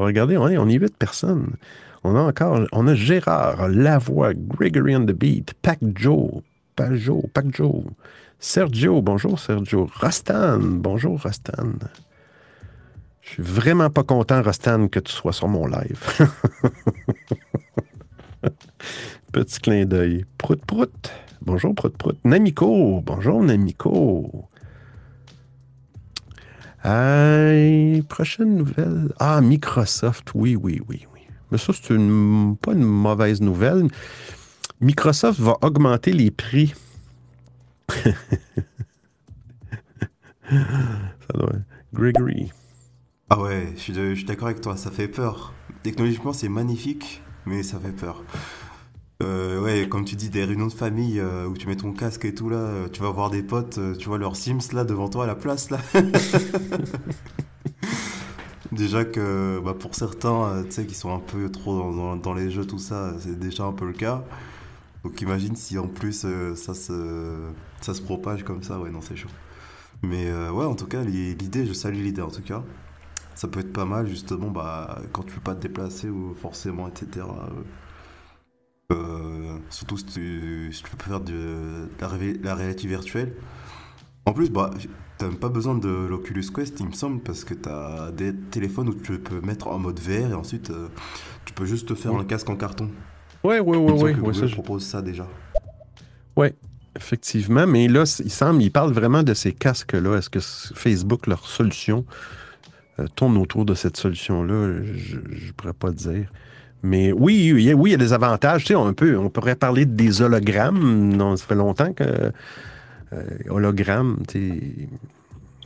Regarder, 0.06 0.38
on 0.38 0.48
est, 0.48 0.57
on 0.57 0.68
est 0.68 0.74
8 0.74 0.98
personnes. 0.98 1.56
On 2.03 2.16
a 2.16 2.20
encore, 2.20 2.68
on 2.72 2.88
a 2.88 2.95
Gérard, 2.95 3.68
Lavoie, 3.70 4.34
Gregory 4.36 4.95
on 4.95 5.06
the 5.06 5.12
Beat, 5.12 5.53
Pac 5.62 5.80
Joe, 5.95 6.44
Pajo, 6.76 7.28
Pac 7.34 7.45
Joe, 7.52 7.84
Sergio, 8.40 9.02
bonjour 9.02 9.40
Sergio, 9.40 9.90
Rostan, 9.99 10.60
bonjour 10.60 11.22
Rostan. 11.22 11.80
Je 13.22 13.30
suis 13.30 13.44
vraiment 13.44 13.90
pas 13.90 14.03
content, 14.03 14.44
Rostan, 14.44 14.88
que 14.88 14.99
tu 14.99 15.12
sois 15.12 15.34
sur 15.34 15.48
mon 15.48 15.66
live. 15.66 16.30
Petit 19.32 19.60
clin 19.60 19.86
d'œil. 19.86 20.26
Prout 20.38 20.64
prout. 20.64 21.12
Bonjour 21.45 21.76
Prout 21.76 21.95
prout. 21.95 22.17
Namiko. 22.23 23.01
Bonjour 23.01 23.43
Namiko. 23.43 24.49
Prochaine 28.09 28.55
nouvelle. 28.55 29.13
Ah, 29.19 29.41
Microsoft. 29.41 30.31
Oui, 30.34 30.55
oui, 30.55 30.81
oui, 30.88 31.05
oui. 31.13 31.22
Mais 31.51 31.57
ça, 31.57 31.73
c'est 31.73 31.93
une, 31.93 32.57
pas 32.57 32.73
une 32.73 32.84
mauvaise 32.84 33.41
nouvelle. 33.41 33.88
Microsoft 34.81 35.39
va 35.39 35.57
augmenter 35.61 36.13
les 36.13 36.31
prix. 36.31 36.73
ça 37.93 38.13
doit... 41.34 41.53
Gregory. 41.93 42.51
Ah 43.30 43.39
ouais, 43.39 43.73
je 43.77 44.13
suis 44.13 44.26
d'accord 44.26 44.47
avec 44.47 44.61
toi, 44.61 44.77
ça 44.77 44.91
fait 44.91 45.07
peur. 45.07 45.53
Technologiquement, 45.81 46.34
c'est 46.34 46.49
magnifique, 46.49 47.22
mais 47.45 47.63
ça 47.63 47.80
fait 47.80 47.91
peur. 47.91 48.23
Euh, 49.23 49.61
ouais, 49.61 49.87
comme 49.87 50.03
tu 50.03 50.15
dis, 50.15 50.29
des 50.29 50.43
réunions 50.43 50.67
de 50.67 50.73
famille 50.73 51.19
euh, 51.19 51.45
où 51.47 51.55
tu 51.55 51.67
mets 51.67 51.77
ton 51.77 51.93
casque 51.93 52.25
et 52.25 52.35
tout 52.35 52.49
là, 52.49 52.57
euh, 52.57 52.89
tu 52.89 53.01
vas 53.01 53.11
voir 53.11 53.29
des 53.29 53.43
potes, 53.43 53.77
euh, 53.77 53.95
tu 53.95 54.09
vois 54.09 54.17
leurs 54.17 54.35
Sims 54.35 54.73
là 54.73 54.83
devant 54.83 55.07
toi 55.07 55.23
à 55.23 55.27
la 55.27 55.35
place 55.35 55.69
là. 55.69 55.79
Déjà 58.71 59.05
que 59.05 59.61
bah, 59.63 59.73
pour 59.77 59.95
certains, 59.95 60.63
tu 60.65 60.71
sais, 60.71 60.85
qui 60.85 60.95
sont 60.95 61.13
un 61.15 61.19
peu 61.19 61.49
trop 61.49 62.15
dans, 62.17 62.33
les 62.33 62.51
jeux, 62.51 62.65
tout 62.65 62.79
ça, 62.79 63.13
c'est 63.19 63.39
déjà 63.39 63.63
un 63.63 63.71
peu 63.71 63.85
le 63.85 63.93
cas. 63.93 64.23
Donc 65.03 65.21
imagine 65.21 65.55
si 65.55 65.77
en 65.77 65.87
plus 65.87 66.25
ça, 66.55 66.73
se, 66.73 67.51
se 67.81 68.01
propage 68.01 68.43
comme 68.43 68.63
ça, 68.63 68.79
ouais, 68.79 68.89
non, 68.89 69.01
c'est 69.01 69.15
chaud. 69.15 69.29
Mais 70.03 70.31
ouais, 70.49 70.65
en 70.65 70.75
tout 70.75 70.87
cas, 70.87 71.03
l'i- 71.03 71.35
l'idée, 71.35 71.65
je 71.65 71.73
salue 71.73 72.01
l'idée 72.01 72.21
en 72.21 72.31
tout 72.31 72.41
cas. 72.41 72.63
Ça 73.35 73.47
peut 73.47 73.61
être 73.61 73.73
pas 73.73 73.85
mal 73.85 74.07
justement 74.07 74.49
bah, 74.49 74.99
quand 75.13 75.23
tu 75.23 75.33
peux 75.35 75.41
pas 75.41 75.55
te 75.55 75.61
déplacer 75.61 76.09
ou 76.09 76.35
forcément, 76.41 76.87
etc. 76.89 77.25
euh, 78.91 79.57
surtout 79.70 79.98
si 79.98 80.06
tu, 80.06 80.70
si 80.72 80.84
tu 80.84 80.95
peux 80.95 81.03
faire 81.03 81.20
de, 81.22 81.88
la, 81.99 82.07
ré- 82.07 82.40
la 82.44 82.56
réalité 82.56 82.88
virtuelle. 82.88 83.34
En 84.26 84.34
plus, 84.34 84.49
bah, 84.49 84.72
t'as 85.18 85.28
même 85.28 85.38
pas 85.38 85.49
besoin 85.49 85.76
de 85.76 85.88
l'Oculus 85.90 86.45
Quest, 86.53 86.80
il 86.80 86.88
me 86.88 86.94
semble, 86.94 87.22
parce 87.22 87.44
que 87.44 87.53
t'as 87.53 88.12
des 88.12 88.34
téléphones 88.36 88.90
où 88.90 88.94
tu 88.95 89.20
peux 89.20 89.41
mettre 89.41 89.68
en 89.68 89.80
mode 89.80 89.99
VR 89.99 90.32
et 90.32 90.34
ensuite 90.34 90.70
euh, 90.72 90.88
tu 91.45 91.53
peux 91.53 91.66
juste 91.66 91.88
te 91.88 91.95
faire 91.95 92.14
un 92.16 92.24
casque 92.26 92.49
en 92.49 92.56
carton. 92.56 92.90
Ouais, 93.44 93.60
ouais, 93.60 93.78
ouais, 93.78 93.91
ouais. 93.91 94.16
ouais, 94.16 94.34
ça, 94.34 94.48
je- 94.48 94.53
propose 94.53 94.84
ça 94.86 95.02
déjà. 95.02 95.28
Ouais, 96.36 96.56
effectivement. 96.95 97.68
Mais 97.68 97.88
là, 97.88 98.03
il 98.24 98.32
semble, 98.32 98.62
il 98.64 98.72
parle 98.72 98.91
vraiment 98.91 99.22
de 99.24 99.34
ces 99.34 99.53
casques-là. 99.53 100.18
Est-ce 100.18 100.30
que 100.30 100.40
Facebook, 100.40 101.28
leur 101.28 101.45
solution, 101.45 102.06
euh, 102.99 103.07
tourne 103.16 103.38
autour 103.38 103.66
de 103.66 103.74
cette 103.76 103.98
solution-là? 103.98 104.84
Je 104.84 105.18
ne 105.18 105.52
pourrais 105.56 105.74
pas 105.74 105.91
dire. 105.91 106.32
Mais 106.86 107.12
oui, 107.12 107.70
a- 107.72 107.74
oui, 107.74 107.90
il 107.90 107.91
y 107.94 107.95
a 107.95 107.98
des 107.98 108.14
avantages. 108.14 108.62
Tu 108.64 108.68
sais, 108.70 108.76
on, 108.76 108.94
peut, 108.94 109.18
on 109.18 109.30
pourrait 109.30 109.56
parler 109.56 109.86
des 109.86 110.22
hologrammes. 110.22 111.14
Non, 111.16 111.36
ça 111.36 111.45
fait 111.45 111.56
longtemps 111.56 111.94
que 111.94 112.03
euh, 113.14 113.24
hologramme, 113.49 114.20
tu 114.28 114.49
sais, 114.49 114.62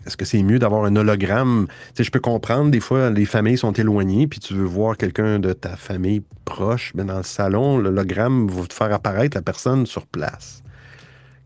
est-ce 0.05 0.17
que 0.17 0.25
c'est 0.25 0.41
mieux 0.43 0.59
d'avoir 0.59 0.85
un 0.85 0.95
hologramme? 0.95 1.67
Tu 1.69 1.97
sais, 1.97 2.03
je 2.03 2.11
peux 2.11 2.19
comprendre, 2.19 2.71
des 2.71 2.79
fois, 2.79 3.09
les 3.09 3.25
familles 3.25 3.57
sont 3.57 3.73
éloignées, 3.73 4.27
puis 4.27 4.39
tu 4.39 4.53
veux 4.53 4.65
voir 4.65 4.97
quelqu'un 4.97 5.39
de 5.39 5.53
ta 5.53 5.75
famille 5.75 6.23
proche, 6.45 6.93
mais 6.95 7.03
dans 7.03 7.17
le 7.17 7.23
salon, 7.23 7.77
l'hologramme 7.77 8.47
va 8.47 8.65
te 8.65 8.73
faire 8.73 8.91
apparaître 8.93 9.35
la 9.37 9.43
personne 9.43 9.85
sur 9.85 10.05
place. 10.07 10.63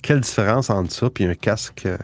Quelle 0.01 0.19
différence 0.21 0.69
entre 0.69 0.91
ça 0.91 1.09
et 1.19 1.25
un 1.25 1.33
casque? 1.33 1.85
euh, 1.85 1.97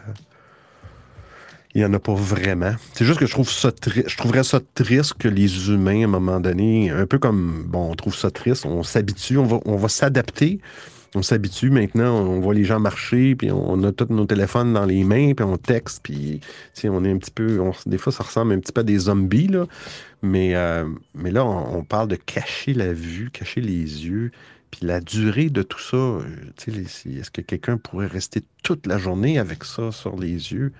il 1.74 1.80
n'y 1.80 1.84
en 1.84 1.92
a 1.94 1.98
pas 1.98 2.14
vraiment. 2.14 2.72
C'est 2.94 3.04
juste 3.04 3.20
que 3.20 3.26
je 3.26 3.32
trouve 3.32 3.50
ça 3.50 3.70
je 3.84 4.16
trouverais 4.16 4.44
ça 4.44 4.60
triste 4.74 5.14
que 5.14 5.28
les 5.28 5.68
humains, 5.68 6.02
à 6.02 6.04
un 6.04 6.08
moment 6.08 6.40
donné, 6.40 6.90
un 6.90 7.06
peu 7.06 7.18
comme, 7.18 7.64
bon, 7.68 7.90
on 7.90 7.94
trouve 7.94 8.14
ça 8.14 8.30
triste, 8.30 8.66
on 8.66 8.82
s'habitue, 8.82 9.38
on 9.38 9.46
va, 9.46 9.60
on 9.64 9.76
va 9.76 9.88
s'adapter. 9.88 10.60
On 11.16 11.22
s'habitue 11.22 11.70
maintenant, 11.70 12.14
on 12.20 12.38
voit 12.38 12.54
les 12.54 12.64
gens 12.64 12.78
marcher, 12.78 13.34
puis 13.34 13.50
on 13.50 13.82
a 13.82 13.90
tous 13.90 14.12
nos 14.14 14.26
téléphones 14.26 14.72
dans 14.72 14.84
les 14.84 15.02
mains, 15.02 15.34
puis 15.34 15.44
on 15.44 15.56
texte, 15.56 16.02
puis 16.04 16.40
on 16.84 17.04
est 17.04 17.10
un 17.10 17.18
petit 17.18 17.32
peu, 17.32 17.60
des 17.86 17.98
fois 17.98 18.12
ça 18.12 18.22
ressemble 18.22 18.52
un 18.52 18.60
petit 18.60 18.70
peu 18.70 18.82
à 18.82 18.84
des 18.84 18.98
zombies, 18.98 19.48
là. 19.48 19.66
Mais, 20.22 20.54
euh, 20.54 20.84
mais 21.16 21.32
là, 21.32 21.44
on, 21.44 21.78
on 21.78 21.82
parle 21.82 22.06
de 22.06 22.14
cacher 22.14 22.74
la 22.74 22.92
vue, 22.92 23.30
cacher 23.32 23.60
les 23.60 24.06
yeux, 24.06 24.30
puis 24.70 24.86
la 24.86 25.00
durée 25.00 25.50
de 25.50 25.62
tout 25.62 25.80
ça. 25.80 25.96
euh, 25.96 26.22
est-ce 26.68 27.30
que 27.30 27.40
quelqu'un 27.40 27.76
pourrait 27.76 28.06
rester 28.06 28.42
toute 28.62 28.86
la 28.86 28.98
journée 28.98 29.38
avec 29.38 29.64
ça 29.64 29.90
sur 29.90 30.16
les 30.16 30.52
yeux? 30.52 30.72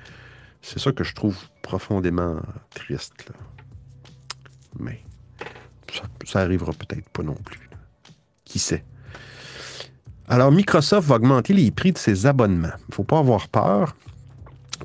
C'est 0.63 0.79
ça 0.79 0.93
que 0.93 1.05
je 1.05 1.15
trouve 1.15 1.37
profondément 1.63 2.37
triste. 2.71 3.33
Mais 4.79 5.01
ça, 6.25 6.41
arrivera 6.41 6.73
peut-être 6.73 7.09
pas 7.11 7.23
non 7.23 7.35
plus. 7.35 7.69
Qui 8.45 8.59
sait? 8.59 8.85
Alors, 10.29 10.53
Microsoft 10.53 11.09
va 11.09 11.17
augmenter 11.17 11.55
les 11.55 11.71
prix 11.71 11.93
de 11.93 11.99
ses 11.99 12.27
abonnements. 12.27 12.73
Il 12.79 12.91
ne 12.91 12.95
faut 12.95 13.05
pas 13.05 13.19
avoir 13.19 13.49
peur 13.49 13.97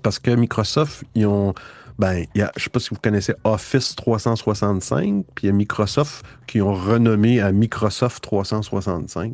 parce 0.02 0.20
que 0.20 0.32
Microsoft, 0.32 1.04
ils 1.14 1.26
ont. 1.26 1.54
Ben, 1.98 2.26
il 2.36 2.40
y 2.40 2.42
a, 2.42 2.52
je 2.56 2.60
ne 2.60 2.64
sais 2.64 2.70
pas 2.70 2.80
si 2.80 2.90
vous 2.90 3.00
connaissez 3.00 3.34
Office 3.46 3.96
365, 3.96 5.26
puis 5.34 5.46
il 5.46 5.48
y 5.48 5.50
a 5.50 5.54
Microsoft 5.54 6.26
qui 6.46 6.62
ont 6.62 6.74
renommé 6.74 7.40
à 7.40 7.54
Microsoft 7.54 8.22
365. 8.22 9.34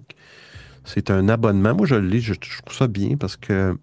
C'est 0.83 1.09
un 1.09 1.27
abonnement. 1.29 1.73
Moi, 1.73 1.87
je 1.87 1.95
l'ai, 1.95 2.19
je, 2.19 2.33
je 2.33 2.61
trouve 2.61 2.77
ça 2.77 2.87
bien 2.87 3.17
parce 3.17 3.35
que 3.35 3.75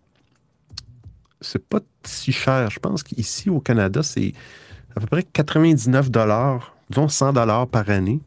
c'est 1.40 1.64
pas 1.64 1.80
si 2.04 2.32
cher. 2.32 2.70
Je 2.70 2.78
pense 2.78 3.02
qu'ici 3.02 3.50
au 3.50 3.60
Canada, 3.60 4.02
c'est 4.02 4.32
à 4.96 5.00
peu 5.00 5.06
près 5.06 5.22
99 5.22 6.10
disons 6.90 7.08
100 7.08 7.66
par 7.66 7.90
année. 7.90 8.20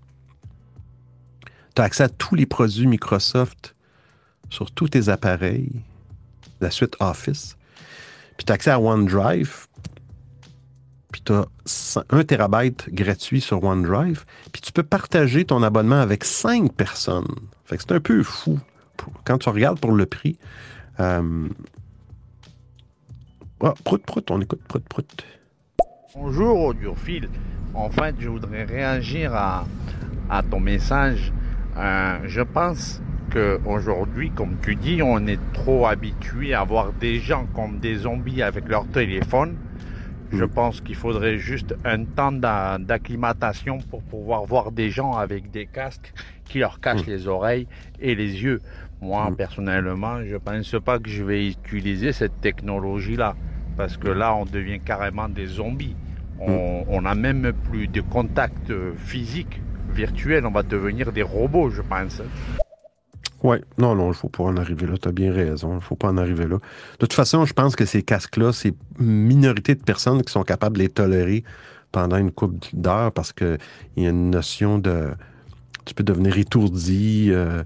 Tu 1.76 1.82
as 1.82 1.86
accès 1.86 2.04
à 2.04 2.10
tous 2.10 2.36
les 2.36 2.46
produits 2.46 2.88
Microsoft 2.88 3.76
sur 4.50 4.72
tous 4.72 4.90
tes 4.90 5.10
appareils, 5.10 5.72
la 6.60 6.70
suite 6.70 6.96
Office. 7.00 7.58
Puis 8.38 8.46
tu 8.46 8.52
as 8.52 8.56
accès 8.56 8.72
à 8.72 8.80
OneDrive. 8.80 9.68
Puis 11.12 11.22
tu 11.26 11.34
as 11.34 11.46
1 12.10 12.24
terabyte 12.24 12.90
gratuit 12.94 13.42
sur 13.42 13.64
OneDrive. 13.64 14.26
Puis 14.52 14.62
tu 14.62 14.72
peux 14.72 14.84
partager 14.84 15.46
ton 15.46 15.64
abonnement 15.64 16.00
avec 16.00 16.24
5 16.24 16.74
personnes. 16.74 17.36
Fait 17.66 17.78
que 17.78 17.84
c'est 17.84 17.94
un 17.94 18.00
peu 18.00 18.24
fou. 18.24 18.60
Quand 19.26 19.38
tu 19.38 19.50
regardes 19.50 19.80
pour 19.80 19.94
le 19.94 20.06
prix. 20.06 20.38
Euh... 21.00 21.48
Ah, 23.64 23.74
prout, 23.84 24.04
prout, 24.04 24.32
on 24.32 24.42
écoute 24.42 24.62
prout, 24.68 24.84
prout. 24.90 25.26
Bonjour 26.16 26.60
audiophile. 26.66 27.30
En 27.74 27.90
fait, 27.90 28.16
je 28.20 28.28
voudrais 28.28 28.64
réagir 28.64 29.34
à, 29.36 29.66
à 30.30 30.42
ton 30.42 30.60
message. 30.60 31.32
Euh, 31.78 32.18
je 32.26 32.42
pense 32.42 33.02
qu'aujourd'hui, 33.32 34.32
comme 34.32 34.58
tu 34.64 34.76
dis, 34.76 35.02
on 35.04 35.26
est 35.28 35.40
trop 35.54 35.86
habitué 35.86 36.54
à 36.54 36.64
voir 36.64 36.92
des 36.94 37.20
gens 37.20 37.46
comme 37.54 37.80
des 37.80 37.98
zombies 37.98 38.42
avec 38.42 38.68
leur 38.68 38.86
téléphone. 38.88 39.56
Je 40.34 40.44
pense 40.46 40.82
qu'il 40.82 40.96
faudrait 40.96 41.38
juste 41.38 41.76
un 41.86 42.06
temps 42.06 42.32
d'a- 42.32 42.78
d'acclimatation 42.80 43.80
pour 43.80 44.02
pouvoir 44.02 44.46
voir 44.46 44.72
des 44.72 44.90
gens 44.90 45.14
avec 45.14 45.52
des 45.52 45.68
casques 45.68 46.14
qui 46.46 46.60
leur 46.60 46.80
cachent 46.80 47.06
les 47.06 47.28
oreilles 47.28 47.68
et 48.00 48.16
les 48.16 48.42
yeux. 48.42 48.62
Moi, 49.02 49.30
personnellement, 49.38 50.24
je 50.26 50.38
pense 50.38 50.76
pas 50.84 51.00
que 51.00 51.10
je 51.10 51.24
vais 51.24 51.48
utiliser 51.48 52.12
cette 52.12 52.40
technologie-là. 52.42 53.36
Parce 53.77 53.98
que 53.98 54.10
là, 54.10 54.35
on 54.35 54.45
devient 54.45 54.80
carrément 54.80 55.30
des 55.30 55.48
zombies. 55.48 55.95
On 56.39 56.84
on 56.88 57.02
n'a 57.03 57.15
même 57.15 57.53
plus 57.69 57.88
de 57.88 58.02
contact 58.02 58.69
euh, 58.69 58.93
physique, 58.98 59.61
virtuel. 59.93 60.45
On 60.45 60.52
va 60.52 60.64
devenir 60.64 61.11
des 61.11 61.22
robots, 61.22 61.69
je 61.69 61.81
pense. 61.81 62.22
Oui, 63.43 63.57
non, 63.77 63.95
non, 63.95 64.06
il 64.06 64.10
ne 64.10 64.14
faut 64.14 64.30
pas 64.30 64.43
en 64.43 64.57
arriver 64.57 64.85
là. 64.85 64.98
Tu 65.02 65.07
as 65.07 65.11
bien 65.11 65.34
raison. 65.34 65.72
Il 65.72 65.76
ne 65.76 65.80
faut 65.80 65.95
pas 65.95 66.10
en 66.10 66.18
arriver 66.18 66.45
là. 66.45 66.57
De 66.57 66.98
toute 66.99 67.14
façon, 67.14 67.45
je 67.45 67.53
pense 67.53 67.76
que 67.76 67.85
ces 67.85 68.03
casques-là, 68.03 68.53
c'est 68.53 68.73
une 68.99 69.07
minorité 69.07 69.73
de 69.76 69.81
personnes 69.84 70.22
qui 70.22 70.31
sont 70.31 70.43
capables 70.43 70.77
de 70.77 70.84
les 70.84 70.89
tolérer 70.89 71.43
pendant 71.91 72.18
une 72.18 72.31
couple 72.31 72.68
d'heures 72.73 73.11
parce 73.11 73.34
qu'il 73.34 73.57
y 73.98 74.06
a 74.06 74.10
une 74.10 74.30
notion 74.31 74.77
de. 74.77 75.11
Tu 75.85 75.93
peux 75.95 76.03
devenir 76.03 76.38
étourdi. 76.38 77.30
euh, 77.31 77.64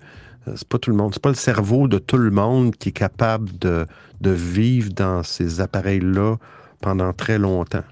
c'est 0.56 0.68
pas 0.68 0.78
tout 0.78 0.92
le 0.92 0.96
monde. 0.96 1.14
C'est 1.14 1.22
pas 1.22 1.30
le 1.30 1.36
cerveau 1.36 1.88
de 1.88 1.98
tout 1.98 2.18
le 2.18 2.32
monde 2.32 2.76
qui 2.76 2.90
est 2.90 2.94
capable 2.94 3.58
de, 3.58 3.88
vivre 4.22 4.92
dans 4.94 5.24
ces 5.24 5.62
appareils-là 5.62 6.38
pendant 6.82 7.14
très 7.14 7.38
longtemps. 7.38 7.84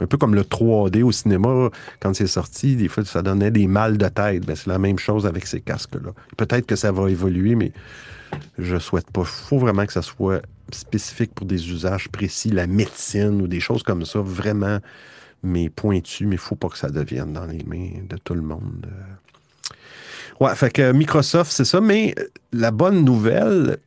Un 0.00 0.06
peu 0.06 0.18
comme 0.18 0.34
le 0.34 0.42
3D 0.42 1.02
au 1.02 1.12
cinéma, 1.12 1.70
quand 2.00 2.14
c'est 2.14 2.26
sorti, 2.26 2.76
des 2.76 2.88
fois, 2.88 3.04
ça 3.04 3.22
donnait 3.22 3.50
des 3.50 3.66
mal 3.66 3.96
de 3.96 4.08
tête. 4.08 4.44
Ben, 4.44 4.54
c'est 4.54 4.66
la 4.66 4.78
même 4.78 4.98
chose 4.98 5.26
avec 5.26 5.46
ces 5.46 5.60
casques-là. 5.60 6.10
Peut-être 6.36 6.66
que 6.66 6.76
ça 6.76 6.92
va 6.92 7.10
évoluer, 7.10 7.54
mais 7.54 7.72
je 8.58 8.78
souhaite 8.78 9.10
pas. 9.10 9.22
Il 9.22 9.26
faut 9.26 9.58
vraiment 9.58 9.86
que 9.86 9.92
ça 9.92 10.02
soit 10.02 10.42
spécifique 10.70 11.32
pour 11.34 11.46
des 11.46 11.70
usages 11.70 12.08
précis, 12.08 12.50
la 12.50 12.66
médecine 12.66 13.40
ou 13.40 13.46
des 13.46 13.60
choses 13.60 13.82
comme 13.82 14.04
ça, 14.04 14.20
vraiment, 14.20 14.80
mais 15.42 15.70
pointu, 15.70 16.26
mais 16.26 16.34
il 16.34 16.40
faut 16.40 16.56
pas 16.56 16.68
que 16.68 16.78
ça 16.78 16.90
devienne 16.90 17.32
dans 17.32 17.46
les 17.46 17.64
mains 17.64 18.02
de 18.08 18.16
tout 18.18 18.34
le 18.34 18.42
monde. 18.42 18.86
Euh, 20.40 20.44
Ouais, 20.44 20.54
fait 20.54 20.70
que 20.70 20.92
Microsoft, 20.92 21.50
c'est 21.52 21.64
ça, 21.64 21.80
mais 21.80 22.14
la 22.52 22.70
bonne 22.70 23.04
nouvelle, 23.04 23.78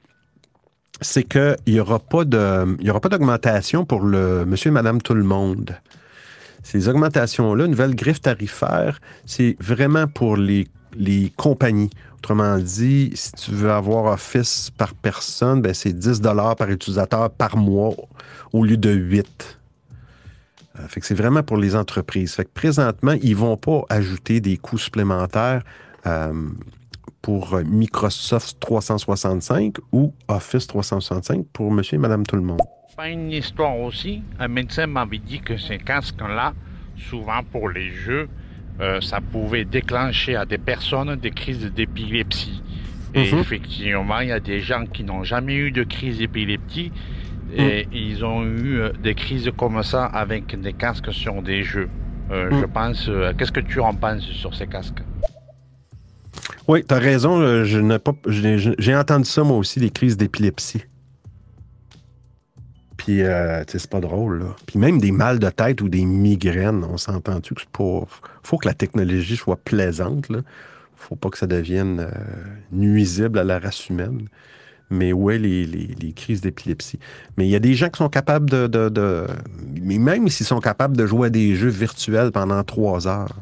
c'est 1.01 1.23
qu'il 1.23 1.55
n'y 1.67 1.80
aura 1.80 1.99
pas 1.99 2.26
d'augmentation 2.26 3.85
pour 3.85 4.01
le 4.01 4.45
monsieur 4.45 4.69
et 4.69 4.73
madame 4.73 5.01
tout 5.01 5.13
le 5.13 5.23
monde. 5.23 5.76
Ces 6.63 6.89
augmentations-là, 6.89 7.67
nouvelle 7.67 7.95
griffe 7.95 8.21
tarifaire, 8.21 8.99
c'est 9.26 9.55
vraiment 9.59 10.07
pour 10.07 10.38
les, 10.38 10.67
les 10.95 11.31
compagnies. 11.38 11.89
Autrement 12.17 12.57
dit, 12.57 13.11
si 13.15 13.31
tu 13.31 13.51
veux 13.51 13.71
avoir 13.71 14.11
Office 14.11 14.71
par 14.77 14.93
personne, 14.93 15.61
ben 15.61 15.73
c'est 15.73 15.93
10 15.93 16.21
par 16.57 16.69
utilisateur 16.69 17.30
par 17.30 17.55
mois 17.55 17.95
au 18.51 18.65
lieu 18.65 18.76
de 18.76 18.91
8. 18.91 19.57
Euh, 20.80 20.88
fait 20.89 20.99
que 20.99 21.05
c'est 21.05 21.15
vraiment 21.15 21.43
pour 21.43 21.55
les 21.55 21.77
entreprises. 21.77 22.34
Fait 22.34 22.43
que 22.43 22.49
présentement, 22.53 23.13
ils 23.21 23.31
ne 23.31 23.35
vont 23.35 23.55
pas 23.55 23.84
ajouter 23.89 24.41
des 24.41 24.57
coûts 24.57 24.77
supplémentaires 24.77 25.63
euh, 25.63 25.89
pour 27.21 27.53
euh, 27.55 27.63
Microsoft 27.63 28.59
365 28.59 29.76
ou 29.91 30.13
Office 30.27 30.67
365 30.67 31.45
pour 31.51 31.71
monsieur 31.71 31.95
et 31.95 31.99
madame 31.99 32.26
tout 32.26 32.35
le 32.35 32.41
monde. 32.41 32.59
Pas 32.95 33.09
une 33.09 33.31
histoire 33.31 33.77
aussi. 33.80 34.21
Un 34.39 34.47
médecin 34.47 34.88
m'avait 34.88 35.17
dit 35.19 35.39
que 35.39 35.57
ces 35.57 35.77
casques-là, 35.77 36.53
souvent 37.09 37.41
pour 37.51 37.69
les 37.69 37.91
jeux, 37.91 38.27
euh, 38.81 38.99
ça 39.01 39.19
pouvait 39.21 39.65
déclencher 39.65 40.35
à 40.35 40.45
des 40.45 40.57
personnes 40.57 41.15
des 41.15 41.31
crises 41.31 41.65
d'épilepsie. 41.73 42.61
Et 43.13 43.31
Mhm. 43.34 43.39
effectivement, 43.39 44.19
il 44.19 44.30
y 44.30 44.31
a 44.31 44.39
des 44.39 44.59
gens 44.59 44.85
qui 44.85 45.03
n'ont 45.03 45.23
jamais 45.23 45.55
eu 45.55 45.71
de 45.71 45.84
crise 45.84 46.17
d'épilepsie 46.19 46.91
et 47.55 47.88
ils 47.91 48.23
ont 48.23 48.43
eu 48.43 48.80
euh, 48.80 48.91
des 49.01 49.15
crises 49.15 49.49
comme 49.57 49.81
ça 49.84 50.05
avec 50.05 50.59
des 50.59 50.73
casques 50.73 51.11
sur 51.11 51.41
des 51.41 51.63
jeux. 51.63 51.89
Euh, 52.31 52.49
Je 52.61 52.65
pense. 52.65 53.07
euh, 53.09 53.34
Qu'est-ce 53.35 53.51
que 53.51 53.59
tu 53.59 53.80
en 53.80 53.93
penses 53.95 54.21
sur 54.23 54.53
ces 54.53 54.67
casques? 54.67 55.01
Oui, 56.70 56.84
tu 56.88 56.94
as 56.94 57.00
raison. 57.00 57.41
euh, 57.41 57.64
j'ai, 57.64 58.96
entendu 58.96 59.28
ça, 59.28 59.44
moi 59.44 59.58
aussi, 59.58 59.80
des 59.80 59.90
crises 59.90 60.18
d'épilepsie. 60.18 60.84
Puis, 62.96 63.24
euh, 63.24 63.64
c'est 63.68 63.90
pas 63.90 64.00
drôle, 64.00 64.44
là. 64.44 64.56
Puis 64.68 64.78
même 64.78 65.00
des 65.00 65.12
mal 65.12 65.40
de 65.40 65.50
tête 65.50 65.82
ou 65.82 65.90
des 65.90 66.06
migraines, 66.06 66.84
on 66.84 66.98
s'entend-tu 66.98 67.56
que 67.56 67.62
c'est 67.62 67.70
pas... 67.72 68.06
faut 68.44 68.58
que 68.60 68.68
la 68.68 68.76
technologie 68.76 69.36
soit 69.36 69.56
plaisante, 69.58 70.30
là. 70.30 70.41
faut 70.96 71.16
pas 71.16 71.32
que 71.32 71.40
ça 71.40 71.48
devienne 71.48 72.02
euh, 72.02 72.12
nuisible 72.72 73.40
à 73.40 73.44
la 73.44 73.58
race 73.58 73.90
humaine. 73.90 74.28
Mais 74.91 75.12
ouais, 75.12 75.40
les, 75.40 75.66
les- 75.66 75.96
les 76.00 76.14
crises 76.14 76.41
d'épilepsie. 76.41 77.00
Mais 77.36 77.48
il 77.48 77.50
y 77.50 77.56
a 77.56 77.60
des 77.60 77.74
gens 77.74 77.90
qui 77.90 77.98
sont 77.98 78.10
capables 78.10 78.48
de, 78.48 78.68
de- 78.68 78.90
de- 78.90 79.26
Mais 79.82 79.98
même 79.98 80.28
s'ils 80.28 80.46
sont 80.46 80.60
capables 80.60 80.96
de 80.96 81.08
jouer 81.08 81.28
à 81.28 81.30
des 81.32 81.56
jeux 81.56 81.70
virtuels 81.70 82.32
pendant 82.32 82.64
trois 82.64 83.08
heures, 83.08 83.36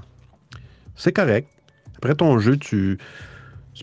c'est 0.96 1.12
correct. 1.12 1.50
Après 1.98 2.14
ton 2.14 2.38
jeu, 2.38 2.58
tu, 2.58 3.00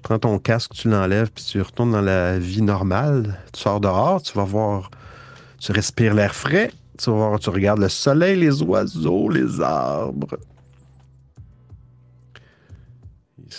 prends 0.02 0.18
ton 0.18 0.38
casque, 0.38 0.72
tu 0.72 0.88
l'enlèves, 0.88 1.30
puis 1.32 1.44
tu 1.44 1.60
retournes 1.60 1.92
dans 1.92 2.00
la 2.00 2.38
vie 2.38 2.62
normale. 2.62 3.38
Tu 3.52 3.60
sors 3.60 3.80
dehors, 3.80 4.22
tu 4.22 4.32
vas 4.34 4.44
voir, 4.44 4.90
tu 5.58 5.72
respires 5.72 6.14
l'air 6.14 6.34
frais, 6.34 6.70
tu 6.96 7.10
vas 7.10 7.16
voir, 7.16 7.40
tu 7.40 7.50
regardes 7.50 7.80
le 7.80 7.88
soleil, 7.88 8.38
les 8.38 8.62
oiseaux, 8.62 9.28
les 9.28 9.60
arbres. 9.60 10.38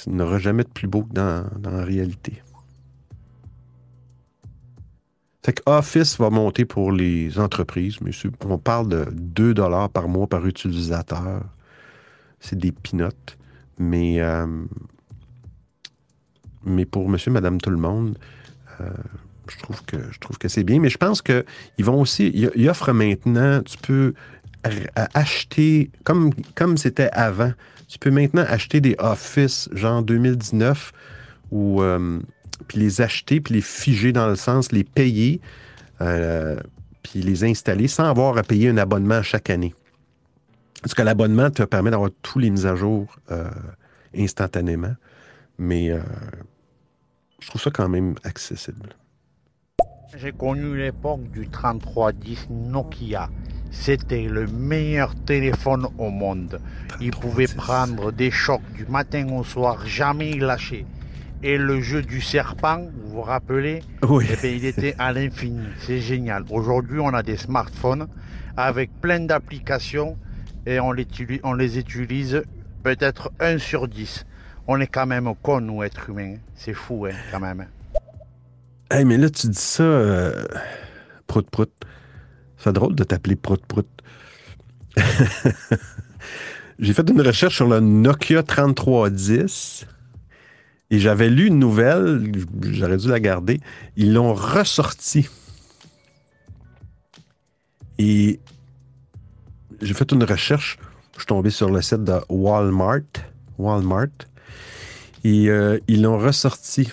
Il 0.08 0.14
n'y 0.14 0.22
aura 0.22 0.40
jamais 0.40 0.64
de 0.64 0.70
plus 0.70 0.88
beau 0.88 1.04
que 1.04 1.14
dans, 1.14 1.44
la 1.62 1.84
réalité. 1.84 2.42
Fait 5.46 5.54
que 5.54 5.62
Office 5.66 6.18
va 6.18 6.30
monter 6.30 6.66
pour 6.66 6.92
les 6.92 7.38
entreprises, 7.40 8.00
mais 8.02 8.12
on 8.46 8.58
parle 8.58 8.88
de 8.88 9.06
2 9.12 9.54
par 9.94 10.08
mois 10.08 10.28
par 10.28 10.46
utilisateur. 10.46 11.44
C'est 12.40 12.58
des 12.58 12.72
pinottes. 12.72 13.38
Mais, 13.78 14.22
euh, 14.22 14.46
mais 16.66 16.86
pour 16.86 17.10
monsieur, 17.10 17.32
madame, 17.32 17.60
tout 17.60 17.70
le 17.70 17.78
monde, 17.78 18.18
euh, 18.82 18.90
je 19.50 19.58
trouve 19.60 19.84
que, 19.86 19.98
que 20.40 20.48
c'est 20.48 20.64
bien. 20.64 20.80
Mais 20.80 20.90
je 20.90 20.98
pense 20.98 21.22
qu'ils 21.22 21.44
vont 21.80 22.02
aussi, 22.02 22.32
ils, 22.34 22.70
offrent 22.70 22.94
maintenant, 22.94 23.62
tu 23.62 23.78
peux 23.78 24.14
à- 24.64 25.08
acheter, 25.14 25.92
comme 26.04 26.32
comme 26.56 26.78
c'était 26.78 27.10
avant, 27.12 27.54
tu 27.88 28.00
peux 28.00 28.12
maintenant 28.12 28.46
acheter 28.48 28.82
des 28.82 28.96
Office 28.98 29.70
genre 29.74 30.02
2019 30.02 30.92
ou 31.52 31.82
euh, 31.82 32.20
puis 32.68 32.80
les 32.80 33.02
acheter, 33.02 33.42
puis 33.42 33.56
les 33.56 33.62
figer 33.62 34.12
dans 34.12 34.28
le 34.28 34.36
sens, 34.36 34.72
les 34.72 34.84
payer, 34.84 35.40
euh, 36.02 36.58
puis 37.04 37.22
les 37.22 37.44
installer 37.44 37.88
sans 37.88 38.06
avoir 38.06 38.38
à 38.38 38.44
payer 38.44 38.70
un 38.70 38.78
abonnement 38.78 39.22
chaque 39.22 39.50
année. 39.50 39.74
Parce 40.86 40.94
que 40.94 41.02
l'abonnement 41.02 41.50
te 41.50 41.64
permet 41.64 41.90
d'avoir 41.90 42.12
tous 42.22 42.38
les 42.38 42.52
mises 42.52 42.68
à 42.68 42.76
jour 42.76 43.08
euh, 43.32 43.50
instantanément. 44.16 44.94
Mais 45.58 45.90
euh, 45.90 46.00
je 47.40 47.48
trouve 47.48 47.60
ça 47.60 47.72
quand 47.72 47.90
même 47.90 48.14
accessible. 48.24 48.90
J'ai 50.16 50.32
connu 50.32 50.78
l'époque 50.78 51.24
du 51.32 51.50
3310 51.50 52.50
Nokia. 52.52 53.32
C'était 53.72 54.28
le 54.28 54.46
meilleur 54.46 55.16
téléphone 55.26 55.88
au 55.98 56.12
monde. 56.12 56.62
Il 57.02 57.10
pouvait 57.10 57.48
prendre 57.48 58.12
des 58.12 58.30
chocs 58.30 58.72
du 58.76 58.86
matin 58.86 59.28
au 59.30 59.44
soir, 59.44 59.88
jamais 59.88 60.34
lâchait. 60.34 60.86
Et 61.42 61.58
le 61.58 61.82
jeu 61.82 62.04
du 62.04 62.22
serpent, 62.22 62.82
vous 62.94 63.10
vous 63.10 63.22
rappelez? 63.24 63.82
Oui. 64.08 64.28
Eh 64.32 64.36
bien, 64.36 64.52
il 64.52 64.66
était 64.66 64.94
à 65.00 65.12
l'infini. 65.12 65.66
C'est 65.80 66.00
génial. 66.00 66.44
Aujourd'hui, 66.52 67.00
on 67.00 67.16
a 67.16 67.24
des 67.24 67.38
smartphones 67.38 68.08
avec 68.56 68.92
plein 69.02 69.22
d'applications 69.22 70.16
et 70.66 70.80
on 70.80 70.92
les, 70.92 71.08
on 71.44 71.54
les 71.54 71.78
utilise 71.78 72.44
peut-être 72.84 73.32
1 73.40 73.58
sur 73.58 73.88
10. 73.88 74.26
On 74.68 74.80
est 74.80 74.88
quand 74.88 75.06
même 75.06 75.32
con, 75.42 75.62
nous, 75.62 75.84
êtres 75.84 76.10
humains. 76.10 76.36
C'est 76.56 76.74
fou, 76.74 77.06
hein, 77.06 77.16
quand 77.32 77.40
même. 77.40 77.68
Hey, 78.90 79.06
mais 79.06 79.18
là, 79.18 79.30
tu 79.30 79.48
dis 79.48 79.58
ça, 79.58 79.84
euh, 79.84 80.46
prout 81.28 81.50
prout. 81.50 81.72
C'est 82.58 82.74
drôle 82.74 82.96
de 82.96 83.04
t'appeler 83.04 83.36
prout 83.36 83.64
prout. 83.66 83.88
J'ai 86.80 86.94
fait 86.94 87.10
une 87.10 87.22
recherche 87.22 87.56
sur 87.56 87.68
le 87.68 87.80
Nokia 87.80 88.44
3310 88.44 89.88
et 90.92 91.00
j'avais 91.00 91.30
lu 91.30 91.48
une 91.48 91.60
nouvelle, 91.60 92.32
j'aurais 92.62 92.98
dû 92.98 93.08
la 93.08 93.20
garder. 93.20 93.60
Ils 93.96 94.14
l'ont 94.14 94.34
ressorti. 94.34 95.30
Et 97.98 98.40
j'ai 99.82 99.94
fait 99.94 100.12
une 100.12 100.24
recherche. 100.24 100.78
Je 101.14 101.20
suis 101.20 101.28
tombé 101.28 101.50
sur 101.50 101.70
le 101.70 101.82
site 101.82 102.04
de 102.04 102.20
Walmart. 102.30 103.02
Walmart. 103.58 104.08
Et 105.24 105.50
euh, 105.50 105.80
ils 105.88 106.02
l'ont 106.02 106.18
ressorti. 106.18 106.92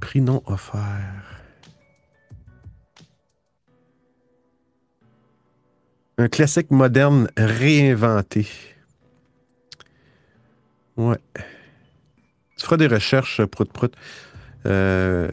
Prix 0.00 0.20
non 0.20 0.42
offert. 0.46 1.24
Un 6.18 6.28
classique 6.28 6.70
moderne 6.70 7.28
réinventé. 7.36 8.48
Ouais. 10.96 11.18
Tu 12.56 12.64
feras 12.64 12.76
des 12.76 12.88
recherches, 12.88 13.44
prout 13.44 13.72
prout. 13.72 13.94
Euh, 14.66 15.30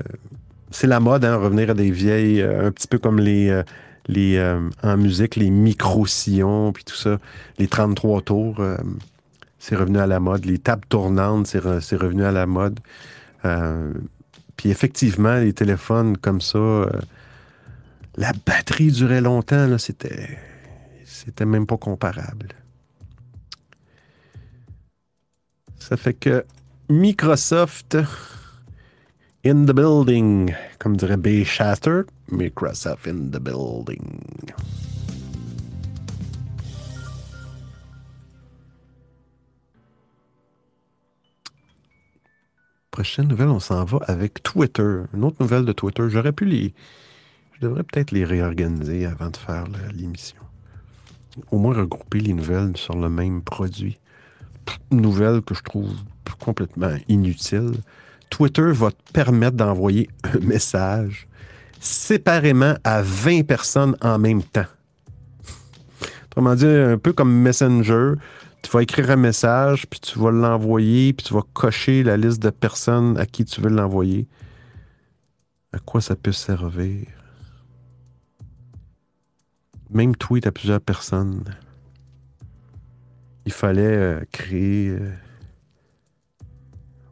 c'est 0.69 0.85
la 0.85 0.99
mode, 0.99 1.25
hein, 1.25 1.37
revenir 1.37 1.71
à 1.71 1.73
des 1.73 1.89
vieilles, 1.89 2.41
euh, 2.41 2.67
un 2.67 2.71
petit 2.71 2.87
peu 2.87 2.99
comme 2.99 3.19
les, 3.19 3.63
les 4.07 4.37
euh, 4.37 4.69
en 4.83 4.97
musique, 4.97 5.35
les 5.35 5.49
micro-sillons, 5.49 6.71
puis 6.71 6.83
tout 6.83 6.95
ça, 6.95 7.17
les 7.57 7.67
33 7.67 8.21
tours, 8.21 8.59
euh, 8.59 8.77
c'est 9.59 9.75
revenu 9.75 9.97
à 9.99 10.07
la 10.07 10.19
mode. 10.19 10.45
Les 10.45 10.59
tables 10.59 10.85
tournantes, 10.87 11.47
c'est 11.47 11.59
re- 11.59 11.81
c'est 11.81 11.95
revenu 11.95 12.23
à 12.23 12.31
la 12.31 12.45
mode. 12.45 12.79
Euh, 13.45 13.93
puis 14.57 14.69
effectivement, 14.69 15.35
les 15.37 15.53
téléphones 15.53 16.17
comme 16.17 16.41
ça, 16.41 16.87
la 18.15 18.31
batterie 18.45 18.91
durait 18.91 19.21
longtemps, 19.21 19.77
c'était 19.77 21.45
même 21.45 21.65
pas 21.65 21.77
comparable. 21.77 22.49
Ça 25.79 25.97
fait 25.97 26.13
que 26.13 26.45
Microsoft 26.89 27.97
in 29.45 29.65
the 29.65 29.73
building, 29.73 30.53
comme 30.79 30.95
dirait 30.97 31.17
Bay 31.17 31.43
Shatter, 31.43 32.01
Microsoft 32.31 33.07
in 33.07 33.31
the 33.31 33.39
building. 33.39 34.21
Prochaine 42.91 43.27
nouvelle, 43.27 43.49
on 43.49 43.59
s'en 43.59 43.83
va 43.83 43.99
avec 44.07 44.41
Twitter. 44.41 45.01
Une 45.13 45.25
autre 45.25 45.37
nouvelle 45.41 45.65
de 45.65 45.73
Twitter. 45.73 46.03
J'aurais 46.09 46.31
pu 46.31 46.45
les. 46.45 46.73
Je 47.53 47.67
devrais 47.67 47.83
peut-être 47.83 48.11
les 48.11 48.23
réorganiser 48.23 49.05
avant 49.05 49.29
de 49.29 49.37
faire 49.37 49.65
l'émission. 49.93 50.37
Au 51.51 51.59
moins 51.59 51.75
regrouper 51.75 52.21
les 52.21 52.33
nouvelles 52.33 52.77
sur 52.77 52.95
le 52.95 53.09
même 53.09 53.41
produit. 53.41 53.99
Nouvelle 54.91 55.41
que 55.41 55.53
je 55.53 55.61
trouve 55.61 55.93
complètement 56.39 56.95
inutile. 57.07 57.73
Twitter 58.29 58.71
va 58.71 58.91
te 58.91 59.11
permettre 59.11 59.57
d'envoyer 59.57 60.09
un 60.23 60.39
message 60.39 61.27
séparément 61.85 62.75
à 62.83 63.01
20 63.01 63.43
personnes 63.45 63.95
en 64.01 64.17
même 64.17 64.43
temps. 64.43 64.65
Autrement 66.25 66.55
dit, 66.55 66.65
un 66.65 66.97
peu 66.97 67.13
comme 67.13 67.33
Messenger, 67.33 68.13
tu 68.61 68.71
vas 68.71 68.81
écrire 68.81 69.11
un 69.11 69.15
message, 69.15 69.85
puis 69.87 69.99
tu 69.99 70.19
vas 70.19 70.31
l'envoyer, 70.31 71.13
puis 71.13 71.25
tu 71.25 71.33
vas 71.33 71.43
cocher 71.53 72.03
la 72.03 72.17
liste 72.17 72.41
de 72.41 72.49
personnes 72.49 73.17
à 73.17 73.25
qui 73.25 73.45
tu 73.45 73.61
veux 73.61 73.69
l'envoyer. 73.69 74.27
À 75.71 75.79
quoi 75.79 76.01
ça 76.01 76.15
peut 76.15 76.31
servir? 76.31 77.05
Même 79.91 80.15
tweet 80.15 80.47
à 80.47 80.51
plusieurs 80.51 80.81
personnes. 80.81 81.43
Il 83.45 83.53
fallait 83.53 83.83
euh, 83.85 84.21
créer. 84.31 84.89
euh, 84.89 85.11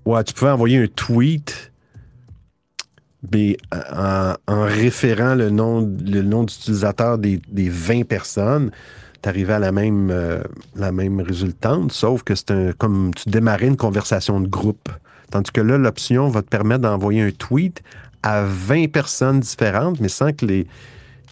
Ouais, 0.05 0.23
tu 0.23 0.33
pouvais 0.33 0.51
envoyer 0.51 0.81
un 0.83 0.87
tweet 0.87 1.71
en, 3.71 4.35
référant 4.47 5.35
le 5.35 5.49
nom, 5.49 5.81
le 6.05 6.21
nom 6.21 6.43
d'utilisateur 6.43 7.17
des, 7.17 7.41
des 7.47 7.69
20 7.69 8.03
personnes, 8.03 8.71
tu 9.21 9.29
arrivais 9.29 9.53
à 9.53 9.59
la 9.59 9.71
même, 9.71 10.09
euh, 10.11 10.43
la 10.75 10.91
même 10.91 11.21
résultante, 11.21 11.91
sauf 11.91 12.23
que 12.23 12.35
c'est 12.35 12.51
un, 12.51 12.71
comme 12.73 13.13
tu 13.13 13.29
démarrais 13.29 13.67
une 13.67 13.77
conversation 13.77 14.39
de 14.41 14.47
groupe. 14.47 14.89
Tandis 15.31 15.51
que 15.51 15.61
là, 15.61 15.77
l'option 15.77 16.27
va 16.29 16.41
te 16.41 16.49
permettre 16.49 16.81
d'envoyer 16.81 17.21
un 17.21 17.31
tweet 17.31 17.81
à 18.21 18.43
20 18.43 18.91
personnes 18.91 19.39
différentes, 19.39 19.99
mais 19.99 20.09
sans 20.09 20.33
que, 20.33 20.45
les, 20.45 20.67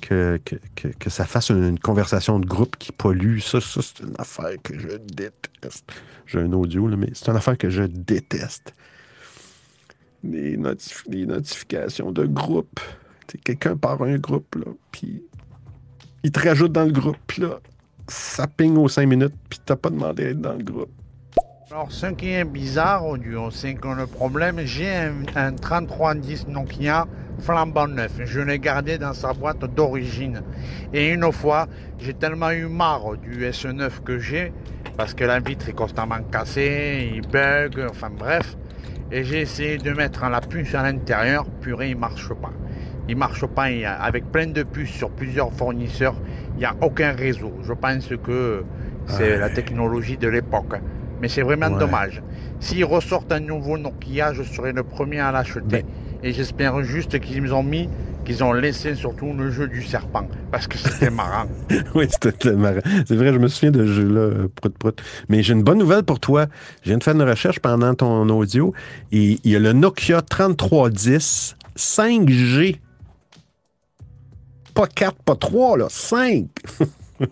que, 0.02 0.40
que, 0.44 0.56
que, 0.76 0.88
que 0.88 1.10
ça 1.10 1.26
fasse 1.26 1.50
une, 1.50 1.64
une 1.64 1.80
conversation 1.80 2.40
de 2.40 2.46
groupe 2.46 2.78
qui 2.78 2.92
pollue. 2.92 3.40
Ça, 3.40 3.60
ça 3.62 3.82
c'est 3.82 4.04
une 4.04 4.16
affaire 4.18 4.56
que 4.64 4.80
je 4.80 4.98
déteste. 4.98 5.92
J'ai 6.26 6.40
un 6.40 6.54
audio, 6.54 6.88
là, 6.88 6.96
mais 6.96 7.10
c'est 7.14 7.30
une 7.30 7.36
affaire 7.36 7.58
que 7.58 7.70
je 7.70 7.84
déteste 7.84 8.74
des, 10.24 10.58
notif- 10.58 11.10
des 11.10 11.26
notifications 11.26 12.12
de 12.12 12.26
groupe. 12.26 12.80
Quelqu'un 13.44 13.78
part 13.78 14.02
un 14.02 14.18
groupe, 14.18 14.56
là, 14.56 14.72
puis 14.92 15.24
il 16.24 16.32
te 16.32 16.40
rajoute 16.48 16.72
dans 16.74 16.84
le 16.84 16.92
groupe, 16.92 17.32
là, 17.38 17.60
ça 18.08 18.46
ping 18.46 18.76
aux 18.76 18.90
5 18.90 19.06
minutes, 19.08 19.34
puis 19.50 19.60
t'as 19.66 19.78
pas 19.78 19.90
demandé 19.90 20.26
à 20.26 20.30
être 20.30 20.42
dans 20.42 20.54
le 20.54 20.64
groupe. 20.64 20.92
Alors, 21.72 21.90
ce 21.90 22.08
qui 22.08 22.32
est 22.32 22.44
bizarre, 22.44 23.06
au 23.06 23.18
duo, 23.18 23.50
c'est 23.50 23.76
que 23.76 23.88
le 23.88 24.06
problème, 24.06 24.60
j'ai 24.66 24.94
un, 24.94 25.14
un 25.36 25.54
3310 25.54 26.48
Nokia 26.50 27.08
flambant 27.40 27.88
neuf. 27.88 28.12
Je 28.26 28.42
l'ai 28.42 28.60
gardé 28.60 28.98
dans 28.98 29.14
sa 29.14 29.32
boîte 29.32 29.64
d'origine. 29.74 30.42
Et 30.94 31.08
une 31.12 31.32
fois, 31.32 31.68
j'ai 31.98 32.14
tellement 32.14 32.52
eu 32.52 32.66
marre 32.66 33.16
du 33.16 33.46
S9 33.46 34.02
que 34.04 34.20
j'ai 34.20 34.52
parce 34.98 35.14
que 35.14 35.24
la 35.24 35.40
vitre 35.40 35.70
est 35.70 35.74
constamment 35.74 36.22
cassée, 36.30 37.10
il 37.16 37.22
bug, 37.22 37.88
enfin 37.90 38.10
bref. 38.10 38.58
Et 39.12 39.24
j'ai 39.24 39.42
essayé 39.42 39.78
de 39.78 39.92
mettre 39.92 40.28
la 40.30 40.40
puce 40.42 40.74
à 40.74 40.84
l'intérieur, 40.84 41.46
purée, 41.62 41.90
il 41.90 41.98
marche 41.98 42.30
pas. 42.34 42.52
Il 43.10 43.18
marche 43.18 43.46
pas, 43.46 43.70
il 43.70 43.80
y 43.80 43.86
a- 43.86 43.96
avec 44.02 44.32
plein 44.32 44.48
de 44.48 44.64
puces 44.64 44.92
sur 44.92 45.10
plusieurs 45.10 45.52
fournisseurs, 45.52 46.16
il 46.56 46.60
n'y 46.60 46.66
a 46.66 46.76
aucun 46.82 47.12
réseau. 47.12 47.52
Je 47.64 47.74
pense 47.74 48.08
que 48.24 48.64
c'est 49.08 49.32
Ouais. 49.34 49.38
la 49.38 49.50
technologie 49.50 50.18
de 50.18 50.30
l'époque. 50.30 50.76
Mais 51.22 51.28
c'est 51.28 51.42
vraiment 51.42 51.68
Ouais. 51.70 51.80
dommage. 51.80 52.22
S'ils 52.60 52.86
ressortent 52.86 53.32
un 53.34 53.40
nouveau 53.42 53.78
Nokia, 53.78 54.34
je 54.34 54.44
serai 54.44 54.72
le 54.72 54.84
premier 54.84 55.20
à 55.20 55.32
l'acheter. 55.32 55.84
Et 56.24 56.34
j'espère 56.34 56.84
juste 56.84 57.20
qu'ils 57.20 57.42
nous 57.42 57.52
ont 57.54 57.64
mis, 57.64 57.90
qu'ils 58.26 58.44
ont 58.44 58.54
laissé 58.54 58.94
surtout 58.94 59.34
le 59.34 59.50
jeu 59.50 59.68
du 59.68 59.84
serpent. 59.84 60.28
Parce 60.52 60.68
que 60.68 60.78
c'était 60.78 61.10
marrant. 61.10 61.48
oui, 61.96 62.08
c'était 62.10 62.54
marrant. 62.54 62.82
C'est 63.08 63.16
vrai, 63.16 63.34
je 63.34 63.40
me 63.40 63.48
souviens 63.48 63.72
de 63.72 63.86
ce 63.86 63.92
jeu-là, 63.92 64.22
euh, 64.22 64.48
prout 64.56 64.78
prout. 64.78 65.02
Mais 65.30 65.42
j'ai 65.42 65.54
une 65.54 65.64
bonne 65.64 65.80
nouvelle 65.80 66.04
pour 66.04 66.20
toi. 66.20 66.46
Viens 66.84 66.98
de 66.98 67.04
faire 67.04 67.16
une 67.16 67.24
recherche 67.24 67.60
pendant 67.60 67.96
ton 67.96 68.30
audio 68.30 68.74
et 69.12 69.40
il 69.44 69.52
y 69.52 69.56
a 69.56 69.60
le 69.60 69.74
Nokia 69.74 70.22
3310 70.22 71.56
5G. 71.76 72.78
Pas 74.74 74.88
4, 74.88 75.16
pas 75.24 75.36
3, 75.36 75.78
là, 75.78 75.88
5. 75.90 76.48
tu 77.20 77.28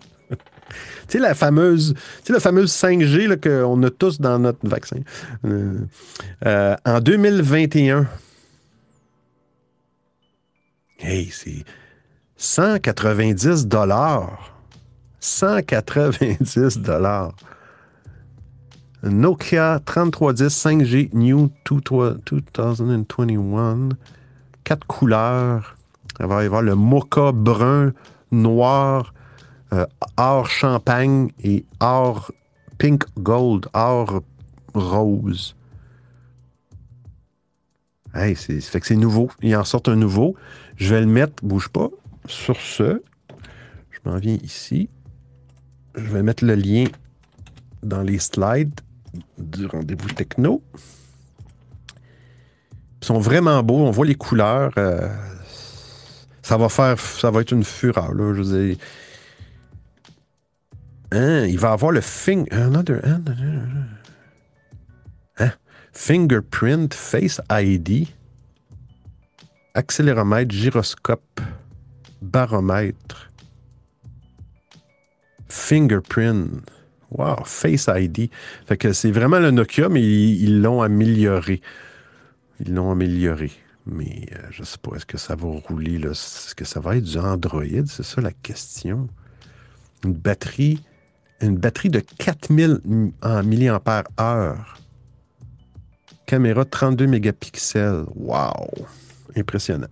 sais, 1.08 1.18
la 1.18 1.34
fameuse, 1.34 1.94
la 2.28 2.40
fameuse 2.40 2.72
5G 2.72 3.28
là, 3.28 3.36
qu'on 3.36 3.82
a 3.82 3.90
tous 3.90 4.20
dans 4.20 4.38
notre 4.38 4.66
vaccin. 4.68 4.98
Euh, 5.44 5.78
euh, 6.44 6.76
en 6.84 7.00
2021. 7.00 8.06
Hey, 11.02 11.30
c'est 11.32 11.64
190 12.36 13.66
dollars. 13.66 14.52
190 15.18 16.78
dollars. 16.78 17.32
Nokia 19.02 19.80
3310 19.86 20.54
5G 20.54 21.08
New 21.14 21.50
2021. 21.64 23.96
Quatre 24.62 24.86
couleurs. 24.86 25.74
Il 26.18 26.26
va 26.26 26.42
y 26.42 26.46
avoir 26.46 26.60
le 26.60 26.74
mocha 26.74 27.32
brun, 27.32 27.94
noir, 28.30 29.14
euh, 29.72 29.86
or 30.18 30.50
champagne 30.50 31.30
et 31.42 31.64
or 31.80 32.30
pink 32.76 33.04
gold, 33.18 33.68
or 33.72 34.20
rose. 34.74 35.56
Hey, 38.14 38.36
c'est, 38.36 38.60
fait 38.60 38.80
que 38.80 38.86
c'est 38.86 38.96
nouveau. 38.96 39.30
Il 39.40 39.56
en 39.56 39.64
sort 39.64 39.80
un 39.86 39.96
nouveau. 39.96 40.36
Je 40.80 40.94
vais 40.94 41.00
le 41.00 41.06
mettre, 41.06 41.44
bouge 41.44 41.68
pas. 41.68 41.90
Sur 42.24 42.58
ce, 42.58 43.02
je 43.90 43.98
m'en 44.04 44.16
viens 44.16 44.38
ici. 44.42 44.88
Je 45.94 46.08
vais 46.08 46.22
mettre 46.22 46.44
le 46.44 46.54
lien 46.54 46.84
dans 47.82 48.00
les 48.00 48.18
slides 48.18 48.80
du 49.38 49.66
rendez-vous 49.66 50.08
techno. 50.08 50.62
Ils 53.02 53.04
sont 53.04 53.18
vraiment 53.18 53.62
beaux. 53.62 53.80
On 53.80 53.90
voit 53.90 54.06
les 54.06 54.14
couleurs. 54.14 54.72
euh, 54.78 55.08
ça 56.42 56.56
va 56.56 56.70
faire, 56.70 56.98
ça 56.98 57.30
va 57.30 57.42
être 57.42 57.52
une 57.52 57.64
fureur. 57.64 58.14
Là. 58.14 58.74
Hein, 61.12 61.44
il 61.44 61.58
va 61.58 61.72
avoir 61.72 61.92
le 61.92 62.00
another, 62.52 63.00
hein, 63.04 63.20
fingerprint 65.92 66.94
face 66.94 67.40
ID, 67.50 68.08
accéléromètre, 69.74 70.50
gyroscope, 70.54 71.40
baromètre, 72.22 73.30
fingerprint. 75.48 76.48
Wow, 77.10 77.42
Face 77.44 77.88
ID. 77.92 78.30
Fait 78.66 78.76
que 78.76 78.92
c'est 78.92 79.10
vraiment 79.10 79.40
le 79.40 79.50
Nokia, 79.50 79.88
mais 79.88 80.00
ils 80.02 80.62
l'ont 80.62 80.80
amélioré. 80.80 81.60
Ils 82.60 82.72
l'ont 82.72 82.92
amélioré. 82.92 83.50
Mais 83.84 84.26
euh, 84.32 84.46
je 84.52 84.62
sais 84.62 84.78
pas, 84.78 84.94
est-ce 84.94 85.06
que 85.06 85.18
ça 85.18 85.34
va 85.34 85.48
rouler? 85.48 85.96
Est-ce 86.08 86.54
que 86.54 86.64
ça 86.64 86.78
va 86.78 86.96
être 86.96 87.02
du 87.04 87.18
Android? 87.18 87.64
C'est 87.86 88.04
ça 88.04 88.20
la 88.20 88.30
question. 88.30 89.08
Une 90.04 90.12
batterie, 90.12 90.84
une 91.40 91.56
batterie 91.56 91.90
de 91.90 91.98
4000 91.98 92.80
m- 92.84 93.10
en 93.22 93.42
milliampères 93.42 94.04
heure. 94.20 94.78
Caméra 96.26 96.64
32 96.64 97.06
mégapixels. 97.08 98.04
Wow! 98.14 98.68
Impressionnant. 99.36 99.86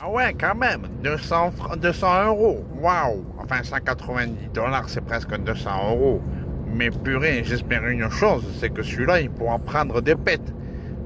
Ah 0.00 0.10
ouais, 0.10 0.34
quand 0.34 0.54
même. 0.54 0.82
200, 1.02 1.50
fr- 1.50 1.78
200 1.78 2.26
euros. 2.26 2.64
Waouh. 2.80 3.24
Enfin, 3.38 3.62
190 3.62 4.48
dollars, 4.52 4.88
c'est 4.88 5.00
presque 5.04 5.36
200 5.36 5.90
euros. 5.90 6.20
Mais 6.66 6.90
purée, 6.90 7.42
j'espère 7.44 7.86
une 7.86 8.10
chose, 8.10 8.44
c'est 8.58 8.70
que 8.70 8.82
celui-là, 8.82 9.20
il 9.20 9.30
pourra 9.30 9.58
prendre 9.58 10.00
des 10.00 10.16
pètes. 10.16 10.52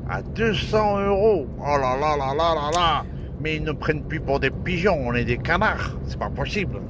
À 0.09 0.23
200 0.23 1.01
euros. 1.01 1.47
Oh 1.61 1.77
là 1.79 1.97
là 2.01 2.17
là 2.17 2.35
là 2.35 2.55
là 2.55 2.71
là. 2.75 3.05
Mais 3.41 3.57
ils 3.57 3.63
ne 3.63 3.73
prennent 3.73 4.03
plus 4.03 4.21
pour 4.21 4.41
des 4.41 4.51
pigeons, 4.51 4.99
on 5.07 5.15
est 5.15 5.25
des 5.27 5.37
canards. 5.39 5.97
C'est 6.07 6.19
pas 6.19 6.31
possible. 6.31 6.81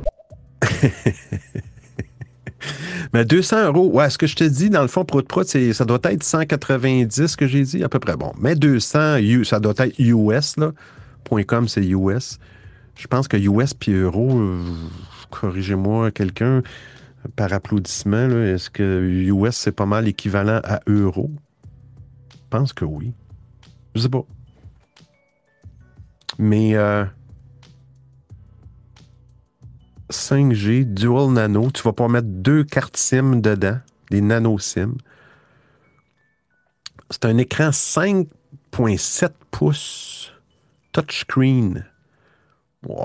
Mais 3.15 3.25
200 3.25 3.67
euros, 3.67 3.91
ouais, 3.93 4.11
ce 4.11 4.19
que 4.19 4.27
je 4.27 4.37
te 4.37 4.45
dis, 4.45 4.69
dans 4.71 4.83
le 4.83 4.89
fond, 4.89 5.05
Prout 5.05 5.27
Prout, 5.27 5.47
ça 5.47 5.85
doit 5.85 5.99
être 6.05 6.23
190 6.23 7.37
que 7.37 7.47
j'ai 7.47 7.63
dit, 7.63 7.83
à 7.83 7.89
peu 7.89 7.99
près. 7.99 8.17
Bon, 8.17 8.33
mais 8.39 8.55
200, 8.55 9.17
U- 9.19 9.45
ça 9.45 9.61
doit 9.61 9.75
être 9.79 9.99
US, 9.99 10.57
là. 10.57 10.73
.com, 11.47 11.69
c'est 11.69 11.85
US. 11.87 12.39
Je 12.97 13.07
pense 13.07 13.29
que 13.29 13.37
US 13.37 13.75
puis 13.75 13.93
euro, 13.93 14.39
euh, 14.39 14.63
corrigez-moi 15.31 16.11
quelqu'un 16.11 16.63
par 17.37 17.53
applaudissement, 17.53 18.31
est-ce 18.31 18.71
que 18.71 19.03
US, 19.03 19.55
c'est 19.57 19.73
pas 19.73 19.87
mal 19.87 20.09
équivalent 20.09 20.61
à 20.65 20.81
euro? 20.87 21.31
Je 22.33 22.39
pense 22.51 22.73
que 22.73 22.85
oui. 22.85 23.13
Je 23.95 24.01
sais 24.03 24.09
pas. 24.09 24.25
Mais 26.39 26.77
euh, 26.77 27.05
5G, 30.11 30.85
dual 30.85 31.33
nano, 31.33 31.71
tu 31.71 31.83
vas 31.83 31.93
pouvoir 31.93 32.11
mettre 32.11 32.29
deux 32.29 32.65
cartes 32.65 32.97
SIM 32.97 33.41
dedans, 33.41 33.79
des 34.11 34.21
nano 34.21 34.59
SIM. 34.59 34.95
C'est 37.11 37.25
un 37.25 37.39
écran 37.39 37.71
5.7 37.71 39.31
pouces, 39.51 40.33
touchscreen. 40.93 41.85
Ouais. 42.87 43.05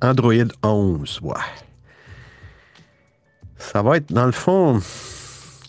Android 0.00 0.32
11, 0.62 1.20
ouais. 1.22 1.34
Ça 3.56 3.82
va 3.82 3.98
être, 3.98 4.12
dans 4.12 4.26
le 4.26 4.32
fond, 4.32 4.80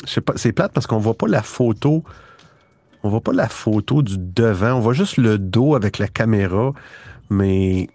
c'est 0.05 0.51
plate 0.53 0.71
parce 0.73 0.87
qu'on 0.87 0.99
voit 0.99 1.17
pas 1.17 1.27
la 1.27 1.43
photo. 1.43 2.03
On 3.03 3.09
voit 3.09 3.21
pas 3.21 3.33
la 3.33 3.49
photo 3.49 4.01
du 4.03 4.15
devant, 4.17 4.73
on 4.73 4.79
voit 4.79 4.93
juste 4.93 5.17
le 5.17 5.39
dos 5.39 5.75
avec 5.75 5.97
la 5.97 6.07
caméra, 6.07 6.71
mais 7.31 7.89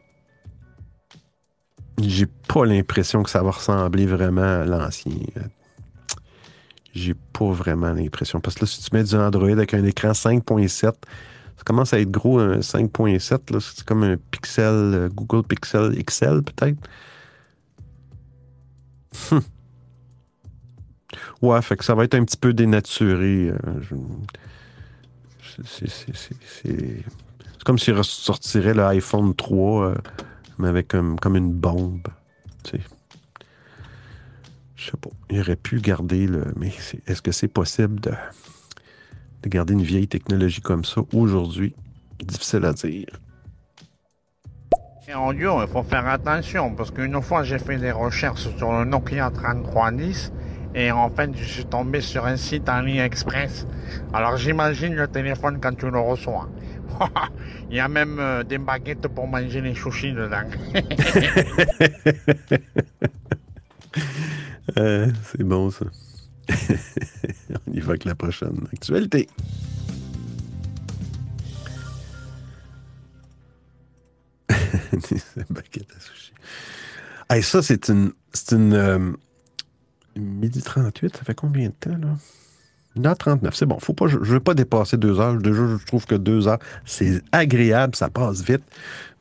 j'ai 1.98 2.26
pas 2.48 2.64
l'impression 2.66 3.22
que 3.22 3.30
ça 3.30 3.42
va 3.42 3.50
ressembler 3.50 4.06
vraiment 4.06 4.42
à 4.42 4.64
l'ancien. 4.64 5.12
J'ai 6.94 7.14
pas 7.14 7.50
vraiment 7.50 7.92
l'impression. 7.92 8.40
Parce 8.40 8.56
que 8.56 8.60
là, 8.62 8.66
si 8.66 8.82
tu 8.82 8.88
mets 8.96 9.04
du 9.04 9.14
Android 9.14 9.50
avec 9.50 9.74
un 9.74 9.84
écran 9.84 10.12
5.7, 10.12 10.68
ça 10.82 10.92
commence 11.64 11.92
à 11.92 12.00
être 12.00 12.10
gros, 12.10 12.38
un 12.38 12.60
5.7. 12.60 13.52
là. 13.52 13.58
C'est 13.60 13.84
comme 13.84 14.02
un 14.02 14.16
Pixel, 14.30 14.64
euh, 14.74 15.08
Google 15.10 15.46
Pixel 15.46 15.94
XL, 16.04 16.42
peut-être. 16.42 16.78
Hum. 19.30 19.40
Ouais, 21.42 21.62
fait 21.62 21.76
que 21.76 21.84
ça 21.84 21.94
va 21.94 22.04
être 22.04 22.14
un 22.14 22.24
petit 22.24 22.36
peu 22.36 22.52
dénaturé. 22.52 23.50
euh, 23.50 23.56
c'est- 25.64 27.04
comme 27.64 27.78
s'il 27.78 27.94
ressortirait 27.94 28.74
l'iPhone 28.74 29.34
3, 29.34 29.86
euh, 29.90 29.94
mais 30.58 30.68
avec 30.68 30.88
comme, 30.88 31.18
comme 31.18 31.36
une 31.36 31.52
bombe. 31.52 32.08
Tu 32.64 32.72
sais. 32.72 32.82
Je 34.76 34.90
sais 34.90 34.96
pas. 34.96 35.10
Il 35.30 35.40
aurait 35.40 35.56
pu 35.56 35.80
garder 35.80 36.26
le. 36.26 36.52
Mais 36.56 36.72
est-ce 37.06 37.22
que 37.22 37.32
c'est 37.32 37.48
possible 37.48 38.00
de, 38.00 38.12
de 39.42 39.48
garder 39.48 39.72
une 39.72 39.82
vieille 39.82 40.08
technologie 40.08 40.60
comme 40.60 40.84
ça 40.84 41.02
aujourd'hui? 41.12 41.74
Difficile 42.22 42.64
à 42.64 42.72
dire. 42.72 43.08
Et 45.08 45.14
en 45.14 45.28
audio, 45.28 45.62
il 45.62 45.68
faut 45.68 45.84
faire 45.84 46.06
attention 46.08 46.74
parce 46.74 46.90
qu'une 46.90 47.22
fois 47.22 47.44
j'ai 47.44 47.60
fait 47.60 47.78
des 47.78 47.92
recherches 47.92 48.48
sur 48.56 48.72
le 48.72 48.84
Nokia 48.84 49.30
3310 49.30 50.32
et 50.74 50.90
en 50.90 51.10
fait 51.10 51.30
je 51.36 51.44
suis 51.44 51.64
tombé 51.64 52.00
sur 52.00 52.26
un 52.26 52.36
site 52.36 52.68
en 52.68 52.80
ligne 52.80 52.96
express. 52.96 53.68
Alors 54.12 54.36
j'imagine 54.36 54.94
le 54.94 55.06
téléphone 55.06 55.60
quand 55.60 55.76
tu 55.76 55.88
le 55.90 56.00
reçois. 56.00 56.48
Il 57.70 57.76
y 57.76 57.80
a 57.80 57.88
même 57.88 58.18
euh, 58.18 58.42
des 58.44 58.58
baguettes 58.58 59.08
pour 59.08 59.26
manger 59.26 59.60
les 59.60 59.74
chouchis 59.74 60.12
dedans. 60.12 60.44
Euh, 64.78 65.10
c'est 65.22 65.44
bon, 65.44 65.70
ça. 65.70 65.86
On 67.68 67.72
y 67.72 67.78
va 67.80 67.90
avec 67.90 68.04
la 68.04 68.14
prochaine 68.16 68.66
actualité. 68.72 69.28
Des 74.92 75.44
baguettes 75.50 75.92
à 75.96 76.00
sushi. 76.00 76.32
Hey, 77.30 77.42
ça, 77.42 77.62
c'est 77.62 77.88
une. 77.88 78.12
C'est 78.32 78.54
une. 78.56 78.72
euh, 78.74 79.12
Midi 80.16 80.62
38, 80.62 81.16
ça 81.16 81.24
fait 81.24 81.34
combien 81.34 81.68
de 81.68 81.74
temps, 81.74 81.96
là? 81.96 82.16
1h39, 82.96 83.50
c'est 83.52 83.66
bon. 83.66 83.78
Faut 83.78 83.92
pas, 83.92 84.06
je 84.06 84.18
ne 84.18 84.24
veux 84.24 84.40
pas 84.40 84.54
dépasser 84.54 84.96
deux 84.96 85.20
heures. 85.20 85.36
Déjà, 85.36 85.66
je 85.66 85.84
trouve 85.86 86.06
que 86.06 86.14
deux 86.14 86.48
heures, 86.48 86.58
c'est 86.84 87.22
agréable, 87.32 87.94
ça 87.94 88.08
passe 88.08 88.42
vite. 88.42 88.64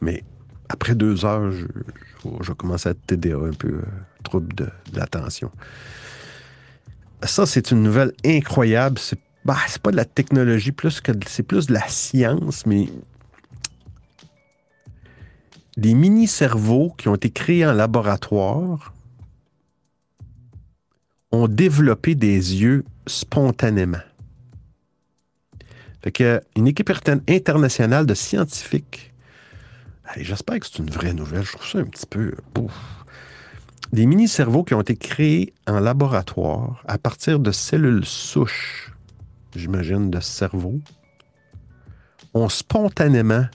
Mais 0.02 0.24
après 0.70 0.96
deux 0.96 1.26
heures, 1.26 1.52
je, 1.52 1.66
je, 2.24 2.30
je 2.42 2.54
commence 2.54 2.86
à 2.86 2.92
être 2.92 3.06
TDA 3.06 3.36
un 3.36 3.52
peu, 3.52 3.68
euh, 3.68 3.82
trouble 4.24 4.54
de, 4.56 4.68
l'attention. 4.94 5.52
Ça, 7.24 7.46
c'est 7.46 7.72
une 7.72 7.84
nouvelle 7.84 8.12
incroyable. 8.26 9.00
C'est 9.00 9.20
bah, 9.46 9.58
c'est 9.68 9.82
pas 9.82 9.92
de 9.92 9.96
la 9.96 10.06
technologie, 10.06 10.72
plus 10.72 11.02
que 11.02 11.12
c'est 11.28 11.44
plus 11.44 11.68
de 11.68 11.74
la 11.74 11.88
science, 11.88 12.66
mais 12.66 12.90
des 15.78 15.94
mini-cerveaux 15.94 16.96
qui 16.98 17.10
ont 17.10 17.16
été 17.16 17.30
créés 17.30 17.66
en 17.66 17.74
laboratoire 17.74 18.92
ont 21.32 21.48
développé 21.48 22.16
des 22.16 22.56
yeux 22.56 22.86
spontanément. 23.08 24.04
Fait 26.02 26.12
que 26.12 26.42
une 26.56 26.68
équipe 26.68 26.92
internationale 27.28 28.06
de 28.06 28.14
scientifiques, 28.14 29.14
j'espère 30.18 30.60
que 30.60 30.68
c'est 30.68 30.80
une 30.80 30.90
vraie 30.90 31.14
nouvelle, 31.14 31.44
je 31.44 31.54
trouve 31.54 31.68
ça 31.68 31.80
un 31.80 31.86
petit 31.86 32.06
peu... 32.06 32.34
Pouf. 32.54 32.74
Des 33.92 34.06
mini-cerveaux 34.06 34.64
qui 34.64 34.74
ont 34.74 34.82
été 34.82 34.96
créés 34.96 35.54
en 35.68 35.80
laboratoire 35.80 36.84
à 36.88 36.98
partir 36.98 37.40
de 37.40 37.52
cellules 37.52 38.06
souches, 38.06 38.92
j'imagine, 39.56 40.10
de 40.10 40.20
cerveau, 40.20 40.80
ont 42.34 42.50
spontanément 42.50 43.46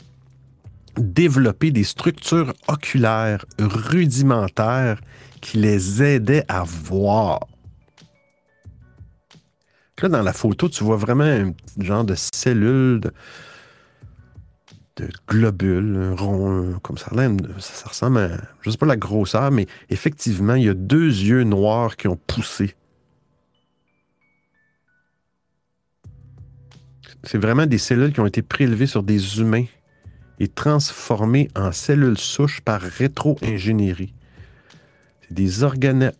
développé 0.96 1.70
des 1.70 1.84
structures 1.84 2.54
oculaires 2.68 3.44
rudimentaires 3.58 5.00
qui 5.40 5.58
les 5.58 6.02
aidaient 6.02 6.44
à 6.48 6.62
voir. 6.64 7.46
Là, 10.02 10.08
dans 10.08 10.22
la 10.22 10.32
photo, 10.32 10.68
tu 10.68 10.82
vois 10.82 10.96
vraiment 10.96 11.24
un 11.24 11.52
genre 11.78 12.04
de 12.04 12.14
cellule, 12.14 13.00
de, 13.00 13.12
de 14.96 15.08
globule, 15.28 15.96
un 15.96 16.14
rond, 16.14 16.78
comme 16.82 16.96
ça. 16.96 17.10
Ça, 17.58 17.88
ressemble 17.88 18.18
à, 18.18 18.30
je 18.62 18.70
sais 18.70 18.78
pas 18.78 18.86
la 18.86 18.96
grosseur, 18.96 19.50
mais 19.50 19.66
effectivement, 19.90 20.54
il 20.54 20.64
y 20.64 20.68
a 20.68 20.74
deux 20.74 21.08
yeux 21.08 21.44
noirs 21.44 21.96
qui 21.96 22.08
ont 22.08 22.16
poussé. 22.16 22.74
C'est 27.24 27.38
vraiment 27.38 27.66
des 27.66 27.76
cellules 27.78 28.14
qui 28.14 28.20
ont 28.20 28.26
été 28.26 28.40
prélevées 28.40 28.86
sur 28.86 29.02
des 29.02 29.40
humains 29.40 29.66
et 30.38 30.48
transformées 30.48 31.50
en 31.54 31.72
cellules 31.72 32.16
souches 32.16 32.62
par 32.62 32.80
rétro-ingénierie. 32.80 34.14
C'est 35.20 35.34
des 35.34 35.62
organes... 35.62 36.12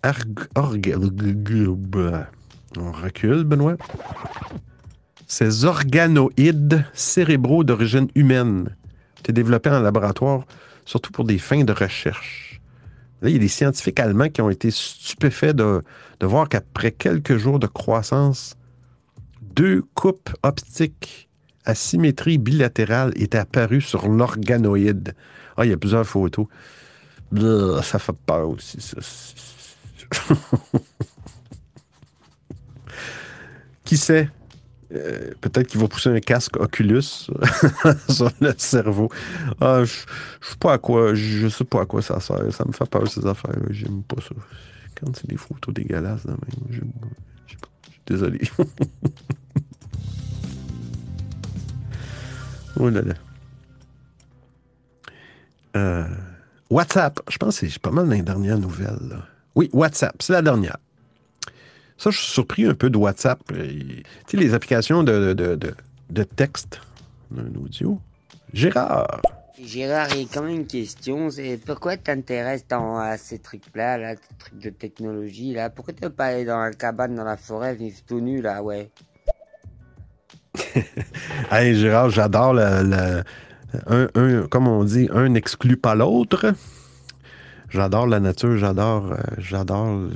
On 2.77 2.93
recule, 2.93 3.45
Benoît. 3.45 3.77
Ces 5.27 5.65
organoïdes 5.65 6.85
cérébraux 6.93 7.65
d'origine 7.65 8.09
humaine 8.15 8.77
étaient 9.19 9.33
développés 9.33 9.71
en 9.71 9.81
laboratoire, 9.81 10.45
surtout 10.85 11.13
pour 11.13 11.25
des 11.25 11.39
fins 11.39 11.65
de 11.65 11.73
recherche. 11.73 12.61
Là, 13.23 13.29
il 13.29 13.35
y 13.35 13.37
a 13.37 13.41
des 13.41 13.49
scientifiques 13.49 14.01
allemands 14.01 14.29
qui 14.29 14.41
ont 14.41 14.51
été 14.51 14.71
stupéfaits 14.71 15.55
de, 15.55 15.83
voir 16.23 16.49
qu'après 16.49 16.91
quelques 16.91 17.37
jours 17.37 17.59
de 17.59 17.67
croissance, 17.67 18.57
deux 19.55 19.83
coupes 19.95 20.31
optiques 20.43 21.29
à 21.65 21.75
symétrie 21.75 22.39
bilatérale 22.39 23.13
étaient 23.17 23.39
apparues 23.39 23.83
sur 23.83 24.09
l'organoïde. 24.09 25.15
Ah, 25.57 25.67
il 25.67 25.71
y 25.71 25.75
a 25.75 25.77
plusieurs 25.77 26.07
photos. 26.07 26.47
Ça 27.83 27.99
fait 27.99 28.17
peur 28.27 28.49
aussi, 28.49 28.81
ça. 28.81 28.97
Qui 33.91 33.97
sait? 33.97 34.31
Euh, 34.93 35.33
peut-être 35.41 35.67
qu'il 35.67 35.81
va 35.81 35.89
pousser 35.89 36.11
un 36.11 36.21
casque 36.21 36.57
Oculus 36.61 37.03
sur 38.09 38.31
le 38.41 38.55
cerveau. 38.57 39.11
Ah, 39.61 39.83
je, 39.83 39.91
sais 40.43 40.57
pas 40.61 40.75
à 40.75 40.79
quoi, 40.79 41.13
je 41.17 41.49
sais 41.49 41.65
pas 41.65 41.83
à 41.83 41.87
quoi 41.87 42.01
ça 42.01 42.21
sert. 42.21 42.53
Ça 42.53 42.65
me 42.65 42.71
fait 42.71 42.89
peur 42.89 43.11
ces 43.11 43.27
affaires. 43.27 43.57
J'aime 43.71 44.05
pas 44.05 44.21
ça. 44.23 44.37
Quand 44.95 45.17
c'est 45.17 45.27
des 45.27 45.37
photos 45.37 45.75
dégueulasses, 45.75 46.25
là, 46.25 46.35
même, 46.35 46.39
pas. 46.93 47.09
Je 47.49 47.55
suis 47.55 47.59
désolé. 48.07 48.39
oh 52.77 52.89
là 52.91 53.03
là. 53.03 53.15
Euh, 55.75 56.07
WhatsApp, 56.71 57.19
je 57.29 57.39
pense 57.39 57.59
que 57.59 57.69
c'est 57.69 57.83
pas 57.83 57.91
mal 57.91 58.07
dans 58.07 58.15
les 58.15 58.23
dernières 58.23 58.59
nouvelles. 58.59 59.19
Oui, 59.57 59.69
WhatsApp, 59.73 60.15
c'est 60.23 60.35
la 60.35 60.43
dernière. 60.43 60.77
Ça, 62.01 62.09
je 62.11 62.17
suis 62.19 62.33
surpris 62.33 62.65
un 62.65 62.73
peu 62.73 62.89
de 62.89 62.97
WhatsApp. 62.97 63.41
Tu 63.53 64.03
sais, 64.27 64.37
les 64.39 64.55
applications 64.55 65.03
de, 65.03 65.35
de, 65.35 65.55
de, 65.55 65.75
de 66.09 66.23
texte, 66.23 66.81
un 67.37 67.55
audio. 67.63 68.01
Gérard. 68.55 69.21
Gérard, 69.63 70.09
il 70.15 70.23
y 70.23 70.25
a 70.25 70.29
quand 70.33 70.41
même 70.41 70.61
une 70.61 70.67
question, 70.67 71.29
c'est 71.29 71.59
pourquoi 71.59 71.99
tu 71.99 72.05
t'intéresses 72.05 72.65
à 72.71 73.19
ces 73.19 73.39
trucs-là, 73.39 73.99
là, 73.99 74.15
ces 74.17 74.35
trucs 74.39 74.59
de 74.59 74.71
technologie, 74.71 75.53
là? 75.53 75.69
Pourquoi 75.69 75.93
tu 75.93 76.03
veux 76.03 76.09
pas 76.09 76.29
aller 76.29 76.47
dans 76.47 76.59
la 76.59 76.71
cabane, 76.73 77.15
dans 77.17 77.25
la 77.25 77.37
forêt, 77.37 77.75
vivre 77.75 77.99
tout 78.07 78.21
nu, 78.21 78.41
là, 78.41 78.63
ouais? 78.63 78.89
Hey, 81.51 81.75
Gérard, 81.77 82.09
j'adore 82.09 82.55
le, 82.55 82.83
le- 82.83 83.23
un, 83.87 84.09
un- 84.15 84.47
comme 84.49 84.67
on 84.69 84.85
dit, 84.85 85.11
un 85.13 85.29
n'exclut 85.29 85.77
pas 85.77 85.95
l'autre. 85.95 86.55
J'adore 87.69 88.07
la 88.07 88.19
nature, 88.21 88.57
j'adore, 88.57 89.13
euh, 89.13 89.17
j'adore, 89.37 90.09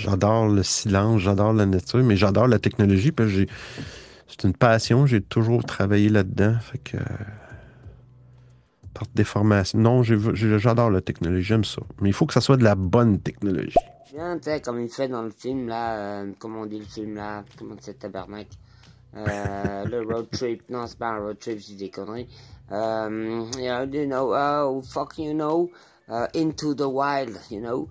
j'adore 0.00 0.48
le 0.48 0.62
silence, 0.62 1.20
j'adore 1.20 1.52
la 1.52 1.66
nature, 1.66 2.02
mais 2.02 2.16
j'adore 2.16 2.48
la 2.48 2.58
technologie 2.58 3.12
que 3.12 3.26
j'ai, 3.26 3.48
c'est 4.28 4.44
une 4.44 4.54
passion, 4.54 5.06
j'ai 5.06 5.20
toujours 5.20 5.64
travaillé 5.64 6.08
là-dedans. 6.08 6.54
Fait 6.60 6.78
que, 6.78 6.96
par 8.94 9.04
des 9.14 9.24
formations. 9.24 9.78
Non, 9.78 10.02
j'ai- 10.02 10.18
j'ai- 10.34 10.58
j'adore 10.58 10.90
la 10.90 11.00
technologie, 11.00 11.42
j'aime 11.42 11.64
ça. 11.64 11.82
Mais 12.00 12.08
il 12.10 12.12
faut 12.12 12.26
que 12.26 12.34
ça 12.34 12.40
soit 12.40 12.56
de 12.56 12.64
la 12.64 12.74
bonne 12.74 13.20
technologie. 13.20 13.76
Comme 14.64 14.80
il 14.80 14.88
fait 14.88 15.08
dans 15.08 15.22
le 15.22 15.30
film, 15.30 15.68
là, 15.68 15.96
euh, 15.96 16.32
comment 16.38 16.62
on 16.62 16.66
dit 16.66 16.78
le 16.78 16.84
film, 16.84 17.14
là 17.14 17.44
Comment 17.58 17.76
c'est 17.80 17.98
tabarnak 17.98 18.48
euh, 19.16 19.84
Le 19.86 20.02
road 20.02 20.26
trip, 20.30 20.62
non, 20.68 20.86
c'est 20.86 20.98
pas 20.98 21.10
un 21.10 21.18
road 21.18 21.38
trip, 21.38 21.58
dis 21.58 21.76
des 21.76 21.90
conneries. 21.90 22.28
Euh, 22.72 23.44
you 23.56 23.68
know, 23.68 23.84
you 23.92 24.06
know, 24.06 24.34
oh, 24.34 24.82
fuck, 24.82 25.18
you 25.18 25.32
know, 25.32 25.70
uh, 26.08 26.26
into 26.34 26.74
the 26.74 26.88
wild, 26.88 27.38
you 27.50 27.60
know. 27.60 27.88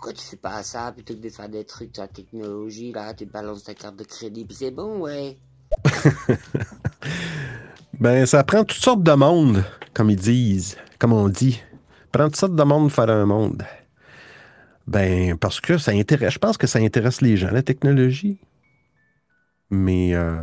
Pourquoi 0.00 0.14
tu 0.14 0.24
fais 0.24 0.36
pas 0.36 0.62
ça 0.62 0.92
plutôt 0.92 1.14
que 1.14 1.20
de 1.20 1.28
faire 1.28 1.50
des 1.50 1.62
trucs 1.66 1.90
sur 1.92 2.02
la 2.02 2.08
technologie, 2.08 2.90
là, 2.90 3.12
tu 3.12 3.26
balances 3.26 3.64
ta 3.64 3.74
carte 3.74 3.96
de 3.96 4.04
crédit, 4.04 4.46
puis 4.46 4.56
c'est 4.56 4.70
bon, 4.70 5.00
ouais. 5.00 5.36
Ben, 8.00 8.24
ça 8.24 8.42
prend 8.44 8.64
toutes 8.64 8.80
sortes 8.80 9.02
de 9.02 9.12
monde, 9.12 9.62
comme 9.92 10.08
ils 10.08 10.16
disent, 10.16 10.78
comme 10.98 11.12
on 11.12 11.28
dit. 11.28 11.60
Prend 12.12 12.24
toutes 12.24 12.36
sortes 12.36 12.56
de 12.56 12.62
monde 12.62 12.90
faire 12.90 13.10
un 13.10 13.26
monde. 13.26 13.62
Ben, 14.86 15.36
parce 15.36 15.60
que 15.60 15.76
ça 15.76 15.90
intéresse. 15.90 16.32
Je 16.32 16.38
pense 16.38 16.56
que 16.56 16.66
ça 16.66 16.78
intéresse 16.78 17.20
les 17.20 17.36
gens, 17.36 17.50
la 17.50 17.62
technologie. 17.62 18.38
Mais. 19.68 20.14
euh, 20.14 20.42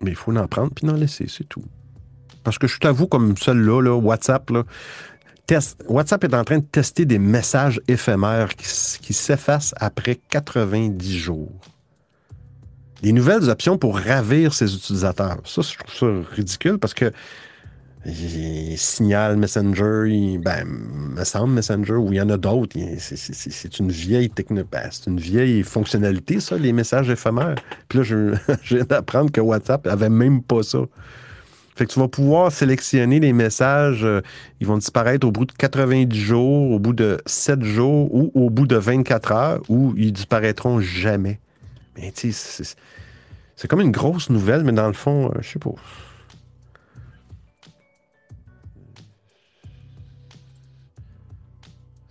Mais 0.00 0.12
il 0.12 0.16
faut 0.16 0.34
en 0.34 0.48
prendre 0.48 0.72
puis 0.74 0.88
en 0.88 0.94
laisser, 0.94 1.26
c'est 1.28 1.44
tout. 1.44 1.64
Parce 2.42 2.58
que 2.58 2.66
je 2.66 2.78
t'avoue, 2.78 3.06
comme 3.06 3.36
celle-là, 3.36 3.80
là, 3.82 3.96
WhatsApp, 3.96 4.48
là, 4.50 4.64
WhatsApp 5.88 6.24
est 6.24 6.34
en 6.34 6.44
train 6.44 6.58
de 6.58 6.64
tester 6.64 7.04
des 7.04 7.18
messages 7.18 7.80
éphémères 7.88 8.54
qui, 8.56 9.12
s'effacent 9.12 9.74
après 9.78 10.18
90 10.30 11.18
jours 11.18 11.52
des 13.02 13.12
nouvelles 13.12 13.50
options 13.50 13.76
pour 13.76 13.98
ravir 13.98 14.54
ses 14.54 14.74
utilisateurs. 14.74 15.38
Ça, 15.44 15.60
je 15.60 15.76
trouve 15.76 15.94
ça 16.24 16.30
ridicule 16.34 16.78
parce 16.78 16.94
que 16.94 17.12
Signal, 18.76 19.36
Messenger, 19.36 20.04
il- 20.08 20.38
ben, 20.38 20.64
me 20.66 21.24
semble 21.24 21.52
Messenger, 21.54 21.94
ou 21.94 22.12
il 22.12 22.16
y 22.16 22.20
en 22.20 22.28
a 22.30 22.36
d'autres. 22.38 22.76
c'est- 22.98 23.78
une 23.78 23.90
vieille 23.90 24.30
techno, 24.30 24.62
ben, 24.70 24.88
c'est 24.90 25.06
une 25.10 25.18
vieille 25.20 25.62
fonctionnalité, 25.62 26.40
ça, 26.40 26.56
les 26.56 26.72
messages 26.72 27.08
éphémères. 27.10 27.54
Puis 27.88 27.98
là, 27.98 28.04
je, 28.04 28.34
je 28.62 28.76
viens 28.76 28.84
d'apprendre 28.84 29.30
que 29.30 29.40
WhatsApp 29.40 29.86
avait 29.86 30.10
même 30.10 30.42
pas 30.42 30.62
ça. 30.62 30.80
Fait 31.74 31.86
que 31.86 31.92
tu 31.92 31.98
vas 31.98 32.06
pouvoir 32.08 32.52
sélectionner 32.52 33.18
les 33.18 33.32
messages, 33.32 34.04
euh, 34.04 34.20
ils 34.60 34.66
vont 34.66 34.76
disparaître 34.78 35.26
au 35.26 35.32
bout 35.32 35.44
de 35.44 35.52
90 35.52 36.16
jours, 36.20 36.70
au 36.70 36.78
bout 36.78 36.92
de 36.92 37.18
7 37.26 37.64
jours 37.64 38.14
ou 38.14 38.30
au 38.34 38.48
bout 38.48 38.66
de 38.66 38.76
24 38.76 39.32
heures, 39.32 39.60
ou 39.68 39.92
ils 39.96 40.12
disparaîtront 40.12 40.80
jamais. 40.80 41.40
Mais 41.96 42.12
tu 42.12 42.32
sais, 42.32 42.64
c'est- 43.56 43.68
comme 43.68 43.80
une 43.80 43.92
grosse 43.92 44.30
nouvelle, 44.30 44.64
mais 44.64 44.72
dans 44.72 44.86
le 44.88 44.92
fond, 44.94 45.26
euh, 45.30 45.38
je 45.42 45.50
sais 45.50 45.58
pas. 45.58 45.70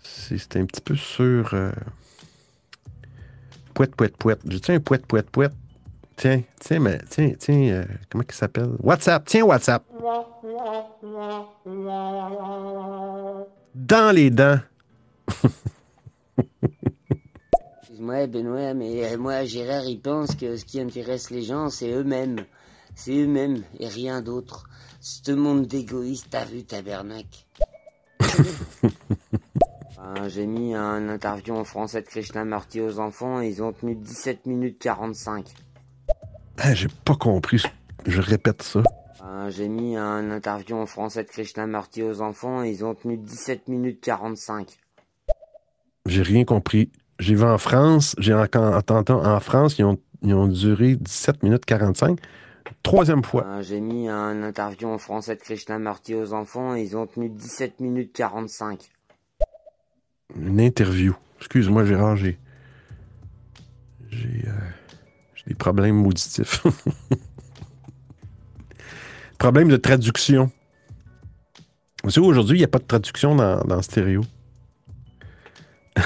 C'est 0.03 0.55
un 0.57 0.65
petit 0.65 0.81
peu 0.81 0.95
sur. 0.95 1.53
Euh... 1.53 1.71
Pouette, 3.73 3.95
pouette, 3.95 4.17
pouette. 4.17 4.39
J'ai-tu 4.47 4.71
un 4.71 4.79
pouette, 4.79 5.05
pouette, 5.05 5.29
pouette? 5.29 5.53
Tiens, 6.15 6.43
tiens, 6.59 6.79
mais, 6.79 6.99
tiens, 7.09 7.33
tiens, 7.39 7.69
euh, 7.69 7.83
comment 8.09 8.23
il 8.27 8.35
s'appelle? 8.35 8.69
WhatsApp, 8.79 9.23
tiens, 9.25 9.43
WhatsApp. 9.43 9.83
Dans 13.75 14.15
les 14.15 14.29
dents. 14.29 14.59
Excuse-moi, 17.81 18.27
Benoît, 18.27 18.73
mais 18.73 19.13
euh, 19.13 19.17
moi, 19.17 19.43
Gérard, 19.45 19.85
il 19.85 19.99
pense 19.99 20.35
que 20.35 20.55
ce 20.55 20.65
qui 20.65 20.79
intéresse 20.79 21.31
les 21.31 21.41
gens, 21.41 21.69
c'est 21.69 21.91
eux-mêmes. 21.91 22.45
C'est 22.95 23.13
eux-mêmes 23.13 23.63
et 23.79 23.87
rien 23.87 24.21
d'autre. 24.21 24.65
Ce 25.01 25.31
monde 25.31 25.65
d'égoïstes, 25.65 26.27
t'as 26.29 26.45
vu, 26.45 26.63
tabernacle 26.63 27.45
Ben, 29.97 30.27
J'ai 30.27 30.45
mis 30.45 30.75
un 30.75 31.09
interview 31.09 31.55
en 31.55 31.63
français 31.63 32.01
de 32.01 32.07
Krishnamurti 32.07 32.81
aux 32.81 32.99
enfants 32.99 33.41
et 33.41 33.47
ils 33.47 33.63
ont 33.63 33.73
tenu 33.73 33.95
17 33.95 34.45
minutes 34.45 34.79
45. 34.79 35.45
Ah, 36.57 36.73
J'ai 36.73 36.87
pas 37.05 37.15
compris. 37.15 37.63
Je 38.05 38.21
répète 38.21 38.61
ça. 38.61 38.81
Ben, 39.19 39.49
J'ai 39.49 39.67
mis 39.69 39.95
un 39.97 40.31
interview 40.31 40.75
en 40.75 40.85
français 40.85 41.23
de 41.23 41.29
Krishnamurti 41.29 42.03
aux 42.03 42.21
enfants 42.21 42.63
et 42.63 42.71
ils 42.71 42.85
ont 42.85 42.95
tenu 42.95 43.17
17 43.17 43.67
minutes 43.67 44.01
45. 44.01 44.67
J'ai 46.05 46.21
rien 46.21 46.43
compris. 46.45 46.91
J'ai 47.19 47.35
vu 47.35 47.43
en 47.43 47.57
France, 47.57 48.15
j'ai 48.17 48.33
encore 48.33 48.75
entendu 48.75 49.11
en 49.13 49.39
France, 49.39 49.77
ils 49.77 49.85
ont, 49.85 49.97
ils 50.23 50.33
ont 50.33 50.47
duré 50.47 50.95
17 50.95 51.43
minutes 51.43 51.63
45. 51.65 52.19
Troisième 52.81 53.23
fois. 53.23 53.43
Ben, 53.43 53.61
J'ai 53.61 53.79
mis 53.79 54.09
un 54.09 54.41
interview 54.43 54.89
en 54.89 54.97
français 54.97 55.35
de 55.35 55.41
Krishnamurti 55.41 56.15
aux 56.15 56.33
enfants 56.33 56.75
et 56.75 56.81
ils 56.81 56.97
ont 56.97 57.07
tenu 57.07 57.29
17 57.29 57.79
minutes 57.79 58.11
45. 58.13 58.89
Une 60.35 60.59
interview. 60.59 61.15
Excuse-moi, 61.39 61.85
Gérard, 61.85 62.17
j'ai. 62.17 62.37
J'ai. 64.09 64.43
euh, 64.47 64.51
j'ai 64.82 64.82
des 65.47 65.55
problèmes 65.55 66.05
auditifs. 66.05 66.63
Problème 69.37 69.69
de 69.69 69.77
traduction. 69.77 70.51
Vous 72.03 72.11
savez, 72.11 72.27
aujourd'hui, 72.27 72.57
il 72.57 72.61
n'y 72.61 72.65
a 72.65 72.69
pas 72.69 72.79
de 72.79 72.85
traduction 72.85 73.35
dans, 73.35 73.61
dans 73.63 73.81
stéréo. 73.81 74.21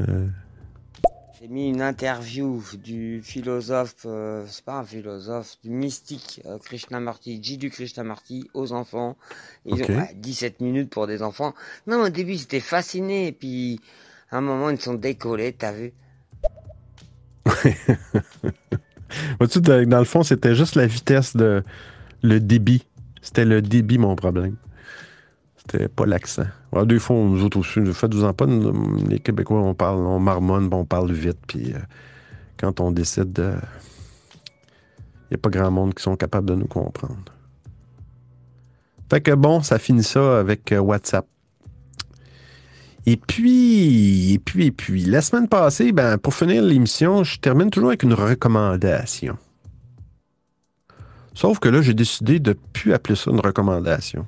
Euh, 0.00 0.26
J'ai 1.30 1.48
mis 1.48 1.68
une 1.68 1.82
interview 1.82 2.62
du 2.74 3.20
philosophe, 3.22 3.96
euh, 4.06 4.44
c'est 4.48 4.64
pas 4.64 4.78
un 4.78 4.84
philosophe, 4.84 5.56
du 5.62 5.70
mystique 5.70 6.40
euh, 6.46 6.58
Krishnamurti, 6.58 7.42
Jiddu 7.42 7.70
Krishnamurti 7.70 8.50
aux 8.54 8.72
enfants. 8.72 9.16
Ils 9.64 9.82
Ok. 9.82 9.84
ont 9.84 9.96
ouais, 9.96 10.14
17 10.14 10.60
minutes 10.60 10.90
pour 10.90 11.06
des 11.06 11.22
enfants. 11.22 11.54
Non, 11.86 12.02
au 12.04 12.08
début, 12.10 12.36
c'était 12.36 12.60
fasciné, 12.60 13.28
et 13.28 13.32
puis 13.32 13.80
à 14.30 14.38
un 14.38 14.40
moment, 14.40 14.70
ils 14.70 14.80
sont 14.80 14.94
décollés, 14.94 15.52
t'as 15.52 15.72
vu 15.72 15.92
dans 19.86 19.98
le 19.98 20.04
fond, 20.04 20.22
c'était 20.22 20.54
juste 20.54 20.74
la 20.74 20.86
vitesse 20.86 21.36
de. 21.36 21.62
Le 22.22 22.38
débit. 22.38 22.86
C'était 23.20 23.44
le 23.44 23.60
débit, 23.60 23.98
mon 23.98 24.14
problème. 24.14 24.56
C'était 25.56 25.88
pas 25.88 26.06
l'accent. 26.06 26.46
Des 26.84 26.98
fois, 26.98 27.16
nous 27.16 27.44
autres 27.44 27.58
aussi, 27.58 27.80
faites-vous-en 27.92 28.32
pas, 28.32 28.46
les 29.08 29.20
Québécois, 29.20 29.60
on 29.60 29.74
parle, 29.74 29.98
on 29.98 30.18
marmonne, 30.18 30.68
on 30.72 30.84
parle 30.84 31.12
vite, 31.12 31.38
puis 31.46 31.72
euh, 31.72 31.78
quand 32.58 32.80
on 32.80 32.90
décide 32.90 33.32
de. 33.32 33.54
Il 35.30 35.32
n'y 35.32 35.34
a 35.36 35.38
pas 35.38 35.50
grand 35.50 35.70
monde 35.70 35.94
qui 35.94 36.02
sont 36.02 36.16
capables 36.16 36.48
de 36.48 36.54
nous 36.54 36.66
comprendre. 36.66 37.16
Fait 39.10 39.20
que 39.20 39.32
bon, 39.32 39.62
ça 39.62 39.78
finit 39.78 40.02
ça 40.02 40.38
avec 40.38 40.72
euh, 40.72 40.78
WhatsApp. 40.78 41.26
Et 43.04 43.16
puis, 43.16 44.32
et 44.34 44.38
puis, 44.38 44.66
et 44.66 44.70
puis, 44.70 45.04
la 45.04 45.20
semaine 45.22 45.48
passée, 45.48 45.90
ben, 45.92 46.18
pour 46.18 46.34
finir 46.34 46.62
l'émission, 46.62 47.24
je 47.24 47.38
termine 47.38 47.70
toujours 47.70 47.88
avec 47.88 48.04
une 48.04 48.14
recommandation. 48.14 49.36
Sauf 51.34 51.58
que 51.58 51.68
là, 51.68 51.82
j'ai 51.82 51.94
décidé 51.94 52.38
de 52.38 52.52
plus 52.72 52.92
appeler 52.92 53.16
ça 53.16 53.30
une 53.30 53.40
recommandation. 53.40 54.26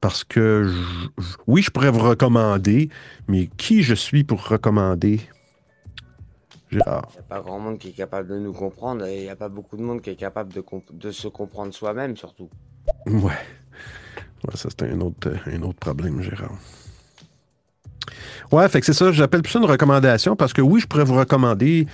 Parce 0.00 0.24
que, 0.24 0.64
je- 0.64 1.22
oui, 1.46 1.62
je 1.62 1.70
pourrais 1.70 1.90
vous 1.90 2.00
recommander, 2.00 2.88
mais 3.28 3.46
qui 3.56 3.84
je 3.84 3.94
suis 3.94 4.24
pour 4.24 4.48
recommander? 4.48 5.20
Gérard? 6.72 7.06
Il 7.10 7.12
n'y 7.12 7.18
a 7.20 7.22
pas 7.22 7.40
grand 7.40 7.60
monde 7.60 7.78
qui 7.78 7.90
est 7.90 7.92
capable 7.92 8.28
de 8.30 8.38
nous 8.38 8.52
comprendre, 8.52 9.04
et 9.06 9.18
il 9.18 9.22
n'y 9.22 9.28
a 9.28 9.36
pas 9.36 9.48
beaucoup 9.48 9.76
de 9.76 9.82
monde 9.82 10.00
qui 10.00 10.10
est 10.10 10.16
capable 10.16 10.52
de, 10.52 11.10
se 11.12 11.28
comprendre 11.28 11.72
soi-même, 11.72 12.16
surtout. 12.16 12.50
Ouais. 13.06 13.30
Ouais, 14.44 14.56
ça, 14.56 14.70
c'est 14.70 14.82
un 14.82 15.00
autre, 15.02 15.30
un 15.46 15.62
autre 15.62 15.78
problème, 15.78 16.20
Gérard. 16.20 16.58
Ouais, 18.52 18.68
fait 18.68 18.80
que 18.80 18.86
c'est 18.86 18.92
ça, 18.92 19.10
j'appelle 19.12 19.42
plus 19.42 19.52
ça 19.52 19.58
une 19.58 19.64
recommandation 19.64 20.36
parce 20.36 20.52
que 20.52 20.60
oui, 20.60 20.80
je 20.80 20.86
pourrais 20.86 21.04
vous 21.04 21.16
recommander 21.16 21.86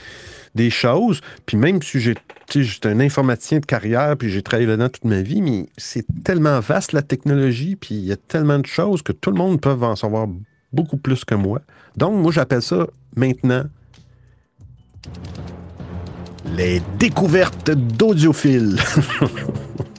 des 0.55 0.71
choses, 0.71 1.21
puis 1.47 1.57
même 1.57 1.81
si 1.83 2.01
j'étais 2.01 2.89
un 2.89 3.01
informaticien 3.01 3.61
de 3.61 3.67
carrière, 3.67 4.17
puis 4.17 4.29
j'ai 4.29 4.43
travaillé 4.43 4.67
là-dedans 4.67 4.89
toute 4.89 5.05
ma 5.05 5.23
vie, 5.23 5.41
mais 5.41 5.67
c'est 5.77 6.05
tellement 6.25 6.59
vaste 6.59 6.93
la 6.93 7.03
technologie, 7.03 7.77
puis 7.77 7.95
il 7.95 8.05
y 8.05 8.13
a 8.13 8.17
tellement 8.17 8.59
de 8.59 8.67
choses 8.67 9.03
que 9.03 9.13
tout 9.13 9.31
le 9.31 9.37
monde 9.37 9.61
peut 9.61 9.71
en 9.71 9.95
savoir 9.95 10.27
beaucoup 10.73 10.97
plus 10.97 11.25
que 11.25 11.35
moi. 11.35 11.61
Donc, 11.97 12.15
moi, 12.21 12.33
j'appelle 12.33 12.63
ça 12.63 12.87
maintenant 13.17 13.65
les 16.57 16.83
découvertes 16.99 17.71
d'audiophiles. 17.71 18.79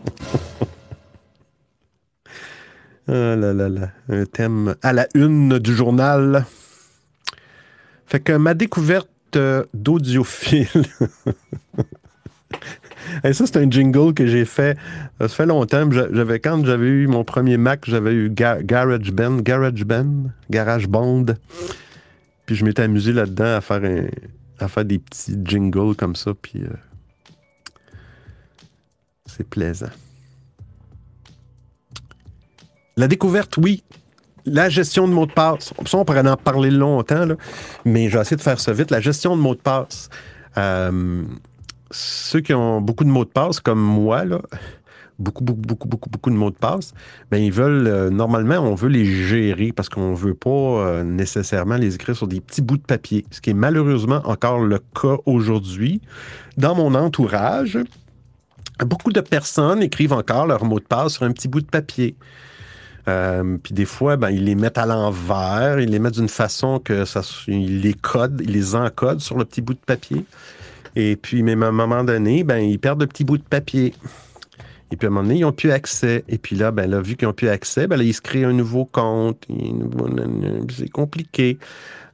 Là 3.11 3.35
là 3.53 3.69
là, 3.69 3.89
un 4.09 4.25
thème 4.25 4.75
à 4.83 4.93
la 4.93 5.07
une 5.15 5.57
du 5.59 5.73
journal. 5.75 6.45
Fait 8.05 8.19
que 8.19 8.33
ma 8.33 8.53
découverte 8.53 9.09
euh, 9.35 9.63
d'audiophile. 9.73 10.67
Et 13.23 13.33
ça, 13.33 13.45
c'est 13.47 13.57
un 13.57 13.69
jingle 13.69 14.13
que 14.13 14.27
j'ai 14.27 14.45
fait. 14.45 14.77
Ça 15.19 15.27
fait 15.27 15.45
longtemps. 15.47 15.89
J'a- 15.89 16.13
J'avais, 16.13 16.39
quand 16.39 16.63
j'avais 16.65 16.87
eu 16.87 17.07
mon 17.07 17.23
premier 17.23 17.57
Mac, 17.57 17.85
j'avais 17.87 18.13
eu 18.13 18.29
Ga- 18.29 18.61
GarageBand, 18.61 19.37
GarageBand, 19.41 20.29
GarageBand. 20.49 21.25
Puis 22.45 22.55
je 22.55 22.65
m'étais 22.65 22.83
amusé 22.83 23.11
là-dedans 23.13 23.55
à 23.57 23.61
faire, 23.61 23.81
à 24.59 24.67
faire 24.67 24.85
des 24.85 24.99
petits 24.99 25.35
jingles 25.43 25.95
comme 25.95 26.15
ça. 26.15 26.33
Puis 26.39 26.61
euh, 26.63 26.67
c'est 29.25 29.47
plaisant. 29.47 29.89
La 32.99 33.07
découverte, 33.07 33.55
oui. 33.55 33.81
La 34.45 34.67
gestion 34.67 35.07
de 35.07 35.13
mots 35.13 35.25
de 35.25 35.31
passe. 35.31 35.73
Ça, 35.85 35.97
on 35.97 36.03
pourrait 36.03 36.27
en 36.27 36.35
parler 36.35 36.69
longtemps, 36.69 37.29
mais 37.85 38.09
je 38.09 38.17
vais 38.17 38.35
de 38.35 38.41
faire 38.41 38.59
ça 38.59 38.73
vite. 38.73 38.91
La 38.91 38.99
gestion 38.99 39.37
de 39.37 39.41
mots 39.41 39.55
de 39.55 39.61
passe. 39.61 40.09
Euh, 40.57 41.23
ceux 41.91 42.41
qui 42.41 42.53
ont 42.53 42.81
beaucoup 42.81 43.05
de 43.05 43.09
mots 43.09 43.23
de 43.23 43.29
passe, 43.29 43.61
comme 43.61 43.79
moi, 43.79 44.25
beaucoup, 45.17 45.45
beaucoup, 45.45 45.61
beaucoup, 45.61 45.87
beaucoup, 45.87 46.09
beaucoup 46.09 46.29
de 46.29 46.35
mots 46.35 46.51
de 46.51 46.57
passe, 46.57 46.93
ben, 47.31 47.37
ils 47.37 47.53
veulent, 47.53 47.87
euh, 47.87 48.09
normalement, 48.09 48.55
on 48.55 48.75
veut 48.75 48.89
les 48.89 49.05
gérer 49.05 49.71
parce 49.71 49.87
qu'on 49.87 50.11
ne 50.11 50.17
veut 50.17 50.33
pas 50.33 50.49
euh, 50.49 51.03
nécessairement 51.05 51.77
les 51.77 51.95
écrire 51.95 52.17
sur 52.17 52.27
des 52.27 52.41
petits 52.41 52.61
bouts 52.61 52.79
de 52.79 52.83
papier, 52.83 53.25
ce 53.31 53.39
qui 53.39 53.51
est 53.51 53.53
malheureusement 53.53 54.21
encore 54.25 54.59
le 54.59 54.79
cas 54.79 55.15
aujourd'hui. 55.25 56.01
Dans 56.57 56.75
mon 56.75 56.93
entourage, 56.95 57.77
beaucoup 58.85 59.13
de 59.13 59.21
personnes 59.21 59.81
écrivent 59.83 60.11
encore 60.11 60.47
leurs 60.47 60.65
mots 60.65 60.81
de 60.81 60.85
passe 60.85 61.13
sur 61.13 61.23
un 61.23 61.31
petit 61.31 61.47
bout 61.47 61.61
de 61.61 61.69
papier. 61.69 62.17
Euh, 63.09 63.57
puis 63.61 63.73
des 63.73 63.85
fois, 63.85 64.15
ben, 64.17 64.29
ils 64.29 64.43
les 64.45 64.55
mettent 64.55 64.77
à 64.77 64.85
l'envers, 64.85 65.79
ils 65.79 65.89
les 65.89 65.99
mettent 65.99 66.13
d'une 66.15 66.29
façon 66.29 66.79
que 66.79 67.05
ça, 67.05 67.21
ils 67.47 67.81
les 67.81 67.93
codent, 67.93 68.39
ils 68.43 68.51
les 68.51 68.75
encodent 68.75 69.19
sur 69.21 69.37
le 69.37 69.45
petit 69.45 69.61
bout 69.61 69.73
de 69.73 69.79
papier. 69.79 70.25
Et 70.95 71.15
puis, 71.15 71.43
même 71.43 71.63
à 71.63 71.67
un 71.67 71.71
moment 71.71 72.03
donné, 72.03 72.43
ben, 72.43 72.57
ils 72.59 72.79
perdent 72.79 73.01
le 73.01 73.07
petit 73.07 73.23
bout 73.23 73.37
de 73.37 73.43
papier. 73.43 73.93
Et 74.91 74.95
puis, 74.95 75.05
à 75.05 75.09
un 75.09 75.13
moment 75.13 75.23
donné, 75.27 75.39
ils 75.39 75.41
n'ont 75.41 75.51
plus 75.51 75.71
accès. 75.71 76.23
Et 76.27 76.37
puis 76.37 76.55
là, 76.55 76.71
ben, 76.71 76.89
là, 76.89 77.01
vu 77.01 77.15
qu'ils 77.15 77.27
n'ont 77.27 77.33
plus 77.33 77.49
accès, 77.49 77.87
ben, 77.87 77.99
ils 78.01 78.13
se 78.13 78.21
créent 78.21 78.43
un 78.45 78.53
nouveau 78.53 78.85
compte. 78.85 79.45
C'est 80.75 80.89
compliqué. 80.89 81.57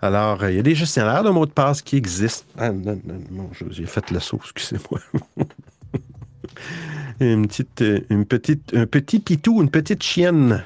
Alors, 0.01 0.43
euh, 0.43 0.51
il 0.51 0.57
y 0.57 0.59
a 0.59 0.63
des 0.63 0.76
gestionnaires 0.76 1.23
de 1.23 1.30
mots 1.30 1.45
de 1.45 1.51
passe 1.51 1.81
qui 1.81 1.95
existent. 1.97 2.45
Ah, 2.57 2.72
non, 2.72 2.99
non, 3.05 3.22
non, 3.31 3.49
je- 3.53 3.65
j'ai 3.72 3.85
fait 3.85 4.11
le 4.11 4.19
saut, 4.19 4.39
excusez-moi. 4.43 4.99
une 7.19 7.47
petite, 7.47 7.81
euh, 7.81 7.99
une 8.09 8.26
petite, 8.26 8.73
un 8.76 8.85
petit 8.85 9.19
pitou, 9.19 9.61
une 9.61 9.69
petite 9.69 10.03
chienne 10.03 10.63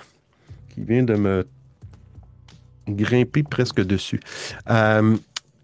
qui 0.79 0.85
vient 0.85 1.03
de 1.03 1.15
me 1.15 1.45
grimper 2.87 3.43
presque 3.43 3.81
dessus. 3.81 4.19
Euh, 4.69 5.17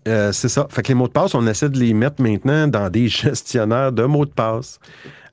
euh, 0.07 0.31
c'est 0.31 0.49
ça. 0.49 0.67
Fait 0.69 0.83
que 0.83 0.89
les 0.89 0.93
mots 0.93 1.07
de 1.07 1.13
passe, 1.13 1.33
on 1.33 1.47
essaie 1.47 1.69
de 1.69 1.79
les 1.79 1.93
mettre 1.93 2.21
maintenant 2.21 2.67
dans 2.67 2.89
des 2.89 3.07
gestionnaires 3.23 3.91
de 3.91 4.03
mots 4.03 4.25
de 4.25 4.31
passe. 4.31 4.79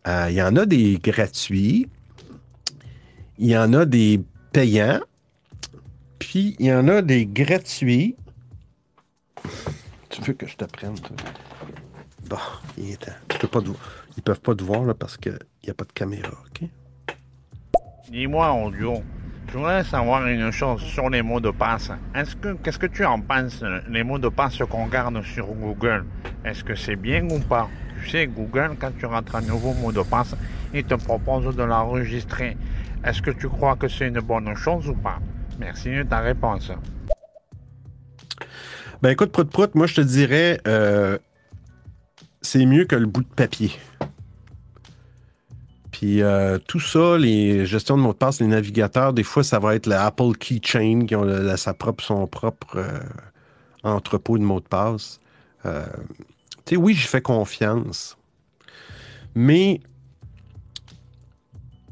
Euh, 0.06 0.28
Il 0.30 0.36
y 0.36 0.42
en 0.42 0.56
a 0.56 0.66
des 0.66 0.98
gratuits, 1.02 1.88
il 3.38 3.48
y 3.48 3.56
en 3.56 3.72
a 3.72 3.84
des 3.84 4.20
payants, 4.52 5.00
puis 6.18 6.56
il 6.58 6.66
y 6.66 6.72
en 6.72 6.88
a 6.88 7.02
des 7.02 7.26
gratuits. 7.26 8.16
Tu 10.08 10.22
veux 10.22 10.34
que 10.34 10.46
je 10.46 10.56
t'apprenne? 10.56 10.94
Bon, 12.28 12.36
il 12.78 12.92
est 12.92 12.96
temps. 12.96 13.12
Je 13.32 13.38
peux 13.38 13.48
pas 13.48 13.60
te. 13.60 13.68
Ils 14.16 14.22
peuvent 14.22 14.40
pas 14.40 14.54
te 14.54 14.62
voir 14.62 14.84
là, 14.84 14.94
parce 14.94 15.16
qu'il 15.16 15.38
n'y 15.64 15.70
a 15.70 15.74
pas 15.74 15.84
de 15.84 15.92
caméra, 15.92 16.30
OK? 16.30 16.68
Dis-moi, 18.10 18.52
Audio, 18.52 19.02
je 19.52 19.58
voudrais 19.58 19.84
savoir 19.84 20.26
une 20.28 20.50
chose 20.50 20.80
sur 20.80 21.10
les 21.10 21.20
mots 21.20 21.38
de 21.38 21.50
passe. 21.50 21.90
Est-ce 22.14 22.34
que, 22.36 22.54
qu'est-ce 22.54 22.78
que 22.78 22.86
tu 22.86 23.04
en 23.04 23.20
penses, 23.20 23.62
les 23.90 24.02
mots 24.02 24.18
de 24.18 24.30
passe 24.30 24.56
qu'on 24.70 24.86
garde 24.86 25.22
sur 25.22 25.46
Google? 25.48 26.06
Est-ce 26.42 26.64
que 26.64 26.74
c'est 26.74 26.96
bien 26.96 27.28
ou 27.28 27.38
pas? 27.38 27.68
Tu 28.02 28.08
sais, 28.08 28.26
Google, 28.26 28.76
quand 28.80 28.92
tu 28.98 29.04
rentres 29.04 29.36
un 29.36 29.42
nouveau 29.42 29.74
mot 29.74 29.92
de 29.92 30.00
passe, 30.00 30.34
il 30.72 30.84
te 30.84 30.94
propose 30.94 31.54
de 31.54 31.62
l'enregistrer. 31.64 32.56
Est-ce 33.04 33.20
que 33.20 33.30
tu 33.30 33.46
crois 33.50 33.76
que 33.76 33.88
c'est 33.88 34.08
une 34.08 34.20
bonne 34.20 34.54
chose 34.56 34.88
ou 34.88 34.94
pas? 34.94 35.18
Merci 35.58 35.90
de 35.90 36.02
ta 36.04 36.20
réponse. 36.20 36.72
Ben 39.02 39.10
écoute, 39.10 39.32
Prout 39.32 39.50
Prout, 39.50 39.74
moi 39.74 39.86
je 39.86 39.96
te 39.96 40.00
dirais, 40.00 40.60
euh, 40.66 41.18
c'est 42.40 42.64
mieux 42.64 42.86
que 42.86 42.96
le 42.96 43.06
bout 43.06 43.22
de 43.22 43.34
papier. 43.34 43.70
Puis 46.02 46.20
euh, 46.20 46.58
tout 46.58 46.80
ça, 46.80 47.16
les 47.16 47.64
gestions 47.64 47.96
de 47.96 48.02
mots 48.02 48.12
de 48.12 48.18
passe, 48.18 48.40
les 48.40 48.48
navigateurs, 48.48 49.12
des 49.12 49.22
fois, 49.22 49.44
ça 49.44 49.60
va 49.60 49.76
être 49.76 49.86
l'Apple 49.86 50.32
Keychain 50.36 51.06
qui 51.06 51.14
la- 51.14 51.56
sa 51.56 51.74
propre, 51.74 52.02
son 52.02 52.26
propre 52.26 52.74
euh, 52.74 52.98
entrepôt 53.84 54.36
de 54.36 54.42
mots 54.42 54.58
de 54.58 54.66
passe. 54.66 55.20
Euh, 55.64 55.86
tu 56.64 56.74
sais, 56.74 56.76
oui, 56.76 56.94
j'y 56.94 57.06
fais 57.06 57.20
confiance. 57.20 58.16
Mais 59.36 59.80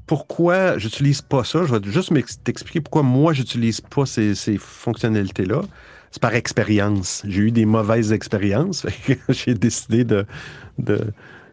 pourquoi 0.08 0.76
j'utilise 0.76 1.22
pas 1.22 1.44
ça? 1.44 1.64
Je 1.64 1.76
vais 1.76 1.92
juste 1.92 2.12
t'expliquer 2.42 2.80
pourquoi 2.80 3.04
moi, 3.04 3.32
j'utilise 3.32 3.80
pas 3.80 4.06
ces, 4.06 4.34
fonctionnalités-là. 4.58 5.62
C'est 6.10 6.20
par 6.20 6.34
expérience. 6.34 7.22
J'ai 7.28 7.42
eu 7.42 7.52
des 7.52 7.64
mauvaises 7.64 8.12
expériences. 8.12 8.84
J'ai 9.28 9.54
décidé 9.54 10.04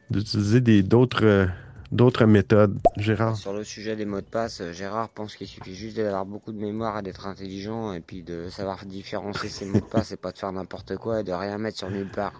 d'utiliser 0.10 0.82
d'autres, 0.82 1.50
d'autres 1.92 2.26
méthodes. 2.26 2.78
Gérard? 2.98 3.36
Sur 3.38 3.54
le 3.54 3.64
sujet 3.64 3.96
des 3.96 4.06
mots 4.06 4.22
de 4.22 4.26
passe, 4.26 4.62
euh, 4.62 4.74
Gérard 4.74 5.10
pense 5.10 5.36
qu'il 5.36 5.48
suffit 5.48 5.76
juste 5.76 5.98
d'avoir 5.98 6.26
beaucoup 6.26 6.52
de 6.52 6.60
mémoire 6.60 7.00
et 7.00 7.02
d'être 7.02 7.28
intelligent 7.28 7.94
et 7.94 8.00
puis 8.02 8.24
de 8.24 8.50
savoir 8.50 8.86
différencier 8.86 9.50
ses 9.50 9.66
mots 9.66 9.80
de 9.80 9.86
passe 9.86 10.12
et 10.12 10.18
pas 10.18 10.32
de 10.32 10.38
faire 10.38 10.52
n'importe 10.52 10.96
quoi 10.98 11.22
et 11.22 11.24
de 11.24 11.32
rien 11.32 11.58
mettre 11.58 11.78
sur 11.78 11.90
nulle 11.90 12.10
part. 12.10 12.34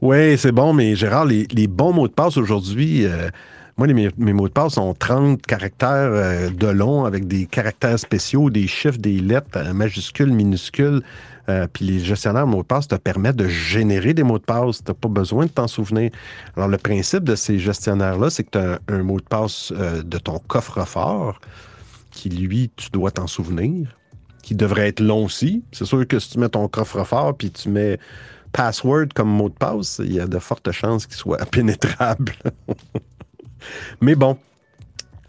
Oui, 0.00 0.38
c'est 0.38 0.52
bon, 0.52 0.72
mais 0.72 0.94
Gérard, 0.96 1.26
les, 1.26 1.46
les 1.52 1.66
bons 1.66 1.92
mots 1.92 2.08
de 2.08 2.12
passe 2.12 2.36
aujourd'hui, 2.38 3.04
euh, 3.04 3.28
moi, 3.76 3.86
les- 3.86 4.10
mes, 4.16 4.32
mots 4.32 4.48
de 4.48 4.52
passe 4.54 4.78
ont 4.78 4.94
30 4.94 5.42
caractères 5.42 5.90
euh, 5.90 6.48
de 6.48 6.66
long 6.68 7.04
avec 7.04 7.26
des 7.28 7.44
caractères 7.44 7.98
spéciaux, 7.98 8.48
des 8.48 8.66
chiffres, 8.66 8.96
des 8.96 9.18
lettres, 9.20 9.72
majuscules, 9.74 10.32
minuscules. 10.32 11.02
Euh, 11.48 11.66
puis 11.72 11.84
les 11.84 12.00
gestionnaires 12.00 12.46
mots 12.46 12.62
de 12.62 12.66
passe 12.66 12.88
te 12.88 12.96
permettent 12.96 13.36
de 13.36 13.48
générer 13.48 14.14
des 14.14 14.22
mots 14.22 14.38
de 14.38 14.44
passe. 14.44 14.82
Tu 14.84 14.90
n'as 14.90 14.94
pas 14.94 15.08
besoin 15.08 15.46
de 15.46 15.50
t'en 15.50 15.68
souvenir. 15.68 16.10
Alors, 16.56 16.68
le 16.68 16.78
principe 16.78 17.24
de 17.24 17.34
ces 17.34 17.58
gestionnaires-là, 17.58 18.30
c'est 18.30 18.44
que 18.44 18.50
tu 18.50 18.58
as 18.58 18.80
un, 18.88 18.98
un 18.98 19.02
mot 19.02 19.18
de 19.18 19.24
passe 19.24 19.72
euh, 19.76 20.02
de 20.02 20.18
ton 20.18 20.38
coffre-fort 20.38 21.40
qui, 22.10 22.30
lui, 22.30 22.70
tu 22.76 22.90
dois 22.90 23.10
t'en 23.10 23.26
souvenir, 23.26 23.96
qui 24.42 24.54
devrait 24.54 24.88
être 24.88 25.00
long 25.00 25.24
aussi. 25.24 25.62
C'est 25.72 25.84
sûr 25.84 26.06
que 26.06 26.18
si 26.18 26.30
tu 26.30 26.38
mets 26.38 26.48
ton 26.48 26.66
coffre-fort 26.68 27.36
puis 27.36 27.50
tu 27.50 27.68
mets 27.68 27.98
password 28.52 29.08
comme 29.14 29.28
mot 29.28 29.48
de 29.48 29.54
passe, 29.54 30.00
il 30.02 30.14
y 30.14 30.20
a 30.20 30.26
de 30.26 30.38
fortes 30.38 30.72
chances 30.72 31.06
qu'il 31.06 31.16
soit 31.16 31.44
pénétrable. 31.50 32.32
Mais 34.00 34.14
bon. 34.14 34.38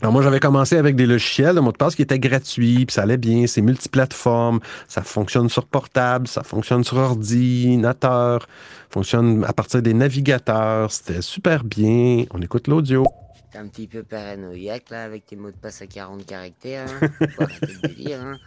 Alors 0.01 0.13
moi, 0.13 0.21
j'avais 0.21 0.39
commencé 0.39 0.77
avec 0.77 0.95
des 0.95 1.07
logiciels 1.07 1.55
de 1.55 1.59
mot 1.59 1.71
de 1.71 1.77
passe 1.77 1.95
qui 1.95 2.03
étaient 2.03 2.19
gratuits, 2.19 2.85
puis 2.85 2.93
ça 2.93 3.01
allait 3.01 3.17
bien, 3.17 3.47
c'est 3.47 3.61
multiplateforme, 3.61 4.59
ça 4.87 5.01
fonctionne 5.01 5.49
sur 5.49 5.65
portable, 5.65 6.27
ça 6.27 6.43
fonctionne 6.43 6.83
sur 6.83 6.97
ordinateur, 6.97 8.47
fonctionne 8.91 9.43
à 9.43 9.53
partir 9.53 9.81
des 9.81 9.95
navigateurs, 9.95 10.91
c'était 10.91 11.23
super 11.23 11.63
bien. 11.63 12.25
On 12.31 12.41
écoute 12.41 12.67
l'audio. 12.67 13.05
T'es 13.51 13.57
un 13.57 13.67
petit 13.67 13.87
peu 13.87 14.03
paranoïaque 14.03 14.91
là 14.91 15.03
avec 15.03 15.25
tes 15.25 15.35
mots 15.35 15.49
de 15.49 15.57
passe 15.57 15.81
à 15.81 15.87
40 15.87 16.25
caractères. 16.27 16.87
Hein. 17.01 17.07
Faut 17.35 17.43
arrêter 17.43 17.73
le 17.81 17.87
délire. 17.87 18.21
Hein. 18.21 18.37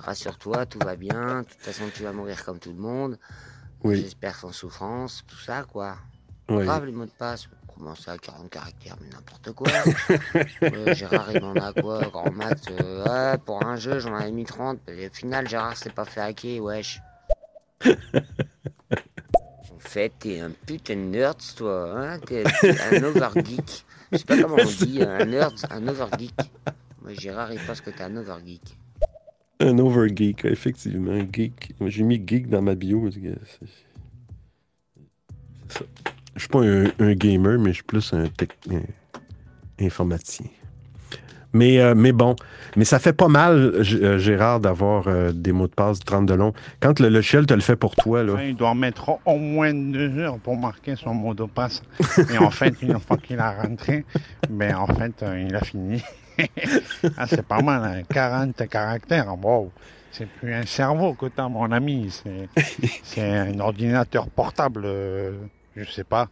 Rassure-toi, 0.00 0.66
tout 0.66 0.80
va 0.84 0.96
bien. 0.96 1.42
De 1.42 1.48
toute 1.48 1.60
façon, 1.60 1.84
tu 1.94 2.02
vas 2.02 2.12
mourir 2.12 2.44
comme 2.44 2.58
tout 2.58 2.72
le 2.72 2.80
monde. 2.80 3.16
Oui. 3.84 3.96
J'espère 3.96 4.34
sans 4.34 4.52
souffrance, 4.52 5.22
tout 5.28 5.38
ça 5.38 5.62
quoi. 5.62 5.98
Oui. 6.48 6.64
Grave 6.64 6.86
les 6.86 6.92
mots 6.92 7.04
de 7.04 7.10
passe. 7.16 7.48
Comment 7.78 7.94
ça, 7.94 8.16
40 8.16 8.48
caractères, 8.50 8.96
mais 9.02 9.08
n'importe 9.10 9.52
quoi. 9.52 9.68
Ouais, 10.62 10.94
Gérard, 10.94 11.30
il 11.34 11.44
en 11.44 11.54
a 11.56 11.72
quoi, 11.74 12.00
grand 12.10 12.30
max 12.32 12.62
euh, 12.70 13.04
Ouais, 13.32 13.38
pour 13.44 13.62
un 13.64 13.76
jeu, 13.76 13.98
j'en 13.98 14.14
avais 14.14 14.30
mis 14.32 14.44
30. 14.44 14.78
Et 14.88 15.08
au 15.08 15.12
final, 15.12 15.46
Gérard 15.48 15.76
s'est 15.76 15.90
pas 15.90 16.04
fait 16.06 16.20
hacker, 16.20 16.62
wesh. 16.62 17.00
En 19.72 19.88
fait, 19.88 20.12
t'es 20.18 20.40
un 20.40 20.50
putain 20.50 20.96
de 20.96 21.00
nerd, 21.00 21.36
toi, 21.56 21.92
hein 21.96 22.18
T'es 22.20 22.42
un 22.92 23.02
overgeek. 23.04 23.84
Je 24.10 24.16
sais 24.18 24.24
pas 24.24 24.36
comment 24.42 24.56
on 24.58 24.84
dit, 24.84 25.00
un 25.02 25.24
nerd, 25.24 25.54
un 25.70 25.86
overgeek. 25.86 26.34
Moi, 27.02 27.12
Gérard, 27.14 27.52
il 27.52 27.60
pense 27.60 27.80
que 27.80 27.90
t'es 27.90 28.02
un 28.02 28.16
overgeek. 28.16 28.62
Un 29.60 29.78
overgeek, 29.78 30.44
effectivement. 30.46 31.16
Geek. 31.32 31.74
J'ai 31.80 32.02
mis 32.02 32.16
geek 32.26 32.48
dans 32.48 32.62
ma 32.62 32.74
bio. 32.74 33.00
parce 33.02 33.14
que 33.16 33.20
c'est- 33.44 33.66
c'est 35.68 35.78
ça. 35.78 35.84
Je 36.36 36.40
suis 36.40 36.48
pas 36.48 36.60
un, 36.60 37.14
gamer, 37.14 37.58
mais 37.58 37.70
je 37.70 37.76
suis 37.76 37.82
plus 37.82 38.12
un, 38.12 38.26
informaticien. 39.80 40.46
Mais, 41.52 41.80
euh, 41.80 41.94
mais 41.96 42.12
bon, 42.12 42.36
ça 42.82 42.98
fait 42.98 43.14
pas 43.14 43.28
mal, 43.28 43.56
euh, 43.76 44.18
Gérard, 44.18 44.60
d'avoir 44.60 45.08
euh, 45.08 45.32
des 45.32 45.52
mots 45.52 45.68
de 45.68 45.72
passe 45.72 46.00
30 46.00 46.26
de 46.26 46.34
long. 46.34 46.52
Quand 46.80 47.00
le 47.00 47.08
logiciel 47.08 47.46
te 47.46 47.54
le 47.54 47.62
fait 47.62 47.76
pour 47.76 47.96
toi, 47.96 48.22
là, 48.22 48.34
Il 48.44 48.56
doit 48.56 48.74
mettre 48.74 49.18
au- 49.24 49.38
moins 49.38 49.72
deux 49.72 50.18
heures 50.18 50.38
pour 50.38 50.58
marquer 50.58 50.96
son 50.96 51.14
mot 51.14 51.32
de 51.32 51.44
passe. 51.44 51.82
Et 52.30 52.36
en 52.36 52.50
fait, 52.50 52.74
une 52.82 53.00
fois 53.00 53.16
qu'il 53.16 53.38
a 53.38 53.52
rentré, 53.62 54.04
ben 54.50 54.76
en 54.76 54.86
fait, 54.86 55.24
il 55.46 55.56
a 55.56 55.60
fini. 55.60 56.02
ah, 57.16 57.26
c'est 57.26 57.46
pas 57.46 57.62
mal, 57.62 57.82
hein, 57.84 58.02
40 58.12 58.68
caractères. 58.68 59.34
Wow. 59.42 59.72
C'est 60.12 60.28
plus 60.28 60.52
un 60.52 60.66
cerveau 60.66 61.14
que 61.14 61.26
t'as, 61.26 61.48
mon 61.48 61.72
ami. 61.72 62.10
C'est 63.02 63.22
un 63.22 63.58
ordinateur 63.60 64.28
portable. 64.28 64.86
Euh, 65.76 65.84
je 65.84 65.90
sais 65.90 66.04
pas. 66.04 66.28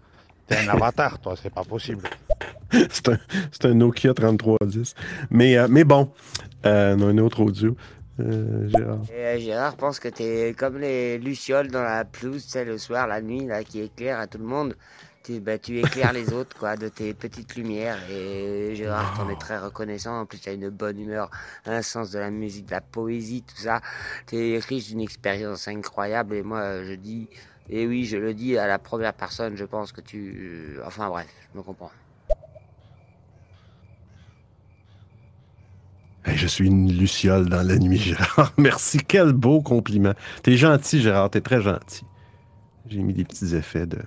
T'es 0.46 0.56
un 0.58 0.68
avatar, 0.68 1.18
toi, 1.20 1.34
c'est 1.40 1.52
pas 1.52 1.64
possible. 1.64 2.08
c'est 2.70 3.08
un, 3.08 3.18
c'est 3.50 3.64
un 3.66 3.74
Nokia 3.74 4.12
3310. 4.12 4.94
Mais, 5.30 5.56
euh, 5.56 5.68
mais 5.70 5.84
bon, 5.84 6.12
euh, 6.66 6.96
on 6.98 7.02
a 7.02 7.06
un 7.06 7.18
autre 7.18 7.40
audio. 7.40 7.76
Euh, 8.20 8.68
Gérard. 8.68 9.00
Et 9.10 9.24
euh, 9.24 9.38
Gérard 9.38 9.76
pense 9.76 9.98
que 9.98 10.08
t'es 10.08 10.54
comme 10.56 10.78
les 10.78 11.18
lucioles 11.18 11.68
dans 11.68 11.82
la 11.82 12.04
pelouse, 12.04 12.44
tu 12.44 12.50
sais, 12.50 12.64
le 12.64 12.78
soir, 12.78 13.06
la 13.06 13.20
nuit, 13.20 13.46
là, 13.46 13.64
qui 13.64 13.80
éclairent 13.80 14.20
à 14.20 14.26
tout 14.26 14.38
le 14.38 14.44
monde. 14.44 14.76
Tu, 15.24 15.40
bah, 15.40 15.58
tu 15.58 15.78
éclaires 15.78 16.12
les 16.12 16.32
autres, 16.32 16.56
quoi, 16.56 16.76
de 16.76 16.88
tes 16.88 17.14
petites 17.14 17.56
lumières. 17.56 17.98
Et 18.10 18.74
Gérard, 18.76 19.14
t'en 19.16 19.28
es 19.30 19.36
très 19.36 19.58
reconnaissant. 19.58 20.20
En 20.20 20.26
plus, 20.26 20.38
t'as 20.38 20.52
une 20.54 20.68
bonne 20.68 21.00
humeur, 21.00 21.30
un 21.64 21.82
sens 21.82 22.10
de 22.10 22.18
la 22.18 22.30
musique, 22.30 22.66
de 22.66 22.72
la 22.72 22.82
poésie, 22.82 23.42
tout 23.42 23.56
ça. 23.56 23.80
T'es 24.26 24.60
riche 24.68 24.88
d'une 24.88 25.00
expérience 25.00 25.66
incroyable. 25.66 26.36
Et 26.36 26.42
moi, 26.42 26.84
je 26.84 26.94
dis, 26.94 27.28
et 27.70 27.86
oui, 27.86 28.04
je 28.04 28.16
le 28.16 28.34
dis 28.34 28.58
à 28.58 28.66
la 28.66 28.78
première 28.78 29.14
personne, 29.14 29.56
je 29.56 29.64
pense 29.64 29.92
que 29.92 30.00
tu... 30.00 30.76
Enfin 30.84 31.08
bref, 31.08 31.28
je 31.52 31.58
me 31.58 31.62
comprends. 31.62 31.90
Je 36.26 36.46
suis 36.46 36.66
une 36.66 36.90
luciole 36.90 37.48
dans 37.48 37.62
la 37.62 37.78
nuit, 37.78 37.98
Gérard. 37.98 38.52
Merci, 38.56 38.98
quel 38.98 39.32
beau 39.32 39.60
compliment. 39.60 40.14
T'es 40.42 40.56
gentil, 40.56 41.00
Gérard, 41.00 41.30
t'es 41.30 41.40
très 41.40 41.60
gentil. 41.60 42.04
J'ai 42.88 43.00
mis 43.00 43.14
des 43.14 43.24
petits 43.24 43.54
effets 43.54 43.86
de, 43.86 43.98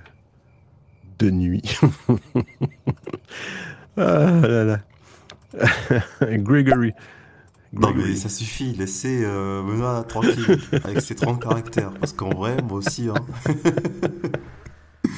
de 1.20 1.30
nuit. 1.32 1.80
ah 3.98 4.42
là 4.42 4.64
là. 4.64 4.80
Gregory. 6.22 6.94
Non 7.73 7.94
mais 7.94 8.15
ça 8.15 8.30
suffit, 8.30 8.73
laissez 8.73 9.23
euh, 9.26 9.61
Benoît 9.61 10.03
tranquille 10.03 10.57
avec 10.84 11.02
ses 11.02 11.15
30 11.15 11.41
caractères. 11.41 11.91
Parce 11.99 12.14
qu'en 12.14 12.30
vrai, 12.30 12.61
moi 12.61 12.77
aussi, 12.80 13.10
hein. 13.10 13.15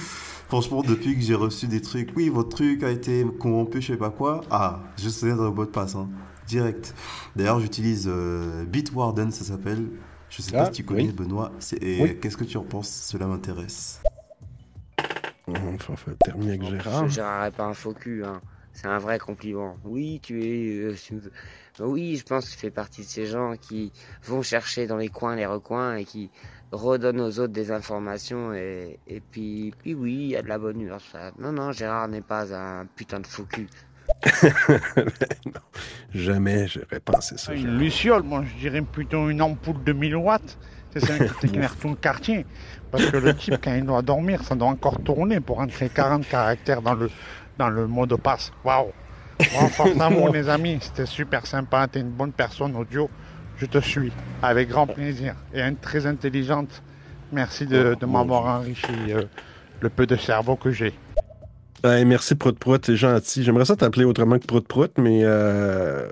Franchement, 0.48 0.82
depuis 0.82 1.16
que 1.16 1.22
j'ai 1.22 1.36
reçu 1.36 1.68
des 1.68 1.80
trucs, 1.82 2.10
oui, 2.16 2.30
votre 2.30 2.50
truc 2.50 2.82
a 2.84 2.90
été 2.90 3.24
corrompu, 3.40 3.82
je 3.82 3.88
sais 3.94 3.98
pas 3.98 4.10
quoi. 4.10 4.42
Ah, 4.50 4.80
je 4.98 5.08
sais 5.10 5.30
dans 5.36 5.44
le 5.44 5.52
mot 5.52 5.64
de 5.66 5.70
passe, 5.70 5.94
hein. 5.96 6.10
direct. 6.48 6.96
D'ailleurs, 7.36 7.60
j'utilise 7.60 8.08
euh, 8.12 8.66
Bitwarden, 8.66 9.32
ça 9.32 9.44
s'appelle. 9.44 9.86
Je 10.32 10.42
sais 10.42 10.52
Ah, 10.56 10.60
pas 10.60 10.66
si 10.66 10.72
tu 10.72 10.84
connais, 10.84 11.04
oui. 11.04 11.12
Benoît. 11.12 11.52
Et 11.82 12.02
Oui. 12.02 12.18
qu'est-ce 12.20 12.38
que 12.38 12.44
tu 12.46 12.58
en 12.58 12.64
penses? 12.64 12.90
Cela 12.90 13.28
m'intéresse. 13.28 14.02
On 15.48 15.54
va 15.54 15.78
faire 15.96 16.16
terminer 16.24 16.52
avec 16.54 16.64
Gérard. 16.64 17.08
Gérard 17.10 17.46
n'est 17.46 17.52
pas 17.52 17.66
un 17.66 17.74
faux 17.74 17.94
cul, 17.94 18.24
hein. 18.26 18.42
C'est 18.74 18.88
un 18.88 18.98
vrai 19.00 19.20
compliment. 19.20 19.76
Oui, 19.84 20.20
tu 20.24 20.44
es. 20.44 20.80
euh, 20.80 20.96
tu 20.96 21.16
me- 21.16 21.22
Oui, 21.82 22.18
je 22.18 22.24
pense 22.24 22.48
que 22.48 22.54
tu 22.54 22.58
fais 22.58 22.72
partie 22.72 23.02
de 23.02 23.08
ces 23.08 23.26
gens 23.26 23.56
qui 23.56 23.92
vont 24.24 24.42
chercher 24.42 24.88
dans 24.88 24.98
les 24.98 25.10
coins, 25.10 25.36
les 25.36 25.46
recoins 25.46 25.96
et 25.96 26.06
qui 26.06 26.30
redonnent 26.72 27.22
aux 27.22 27.40
autres 27.40 27.54
des 27.54 27.72
informations. 27.72 28.54
Et, 28.54 29.00
et 29.08 29.20
puis, 29.20 29.74
puis 29.80 29.94
oui, 29.94 30.14
il 30.14 30.28
y 30.30 30.36
a 30.36 30.42
de 30.42 30.48
la 30.48 30.58
bonne 30.58 30.80
humeur. 30.82 31.02
Ça. 31.02 31.32
Non, 31.40 31.52
non, 31.52 31.72
Gérard 31.72 32.08
n'est 32.08 32.22
pas 32.22 32.54
un 32.54 32.86
putain 32.86 33.20
de 33.20 33.28
faux 33.28 33.46
cul. 33.46 33.68
Non, 35.46 35.62
jamais 36.14 36.68
j'aurais 36.68 37.00
pensé 37.00 37.38
ça. 37.38 37.54
Une 37.54 37.78
luciole, 37.78 38.24
moi 38.24 38.44
je 38.44 38.60
dirais 38.60 38.82
plutôt 38.82 39.30
une 39.30 39.42
ampoule 39.42 39.84
de 39.84 39.94
1000 39.94 40.16
watts. 40.16 40.58
C'est 40.92 41.06
ça 41.06 41.14
qui 41.18 41.46
éclaire 41.48 41.76
tout 41.76 41.90
le 41.90 41.96
quartier. 41.96 42.46
Parce 42.92 43.06
que 43.06 43.18
le 43.18 43.36
type, 43.36 43.58
quand 43.64 43.74
il 43.76 43.86
doit 43.86 44.02
dormir, 44.02 44.44
ça 44.44 44.56
doit 44.56 44.68
encore 44.68 45.00
tourner 45.02 45.40
pour 45.40 45.60
entrer 45.60 45.90
40 45.90 46.28
caractères 46.28 46.82
dans 46.82 46.96
le, 46.96 47.10
dans 47.58 47.70
le 47.70 47.86
mot 47.86 48.08
de 48.08 48.16
passe. 48.16 48.52
Waouh! 48.64 48.92
Bon, 50.10 50.28
les 50.34 50.50
amis. 50.50 50.78
C'était 50.82 51.06
super 51.06 51.46
sympa. 51.46 51.88
T'es 51.88 52.00
une 52.02 52.10
bonne 52.12 52.32
personne, 52.32 52.76
audio. 52.76 53.10
Je 53.58 53.66
te 53.66 53.80
suis. 53.80 54.12
Avec 54.42 54.70
grand 54.70 54.88
plaisir. 54.88 55.36
Et 55.54 55.62
une 55.62 55.76
très 55.76 56.06
intelligente. 56.06 56.82
Merci 57.32 57.66
de, 57.66 57.96
de 58.00 58.06
m'avoir 58.06 58.46
enrichi 58.46 58.88
euh, 59.10 59.24
le 59.82 59.90
peu 59.90 60.06
de 60.08 60.16
cerveau 60.16 60.56
que 60.56 60.72
j'ai. 60.72 60.94
Merci 61.84 62.36
Prout 62.36 62.58
Prout, 62.58 62.86
c'est 62.86 62.96
gentil. 62.96 63.44
J'aimerais 63.44 63.66
ça 63.66 63.76
t'appeler 63.76 64.04
autrement 64.06 64.38
que 64.40 64.46
Prout 64.46 64.68
Prout, 64.68 64.92
mais, 64.98 65.22
euh, 65.24 66.10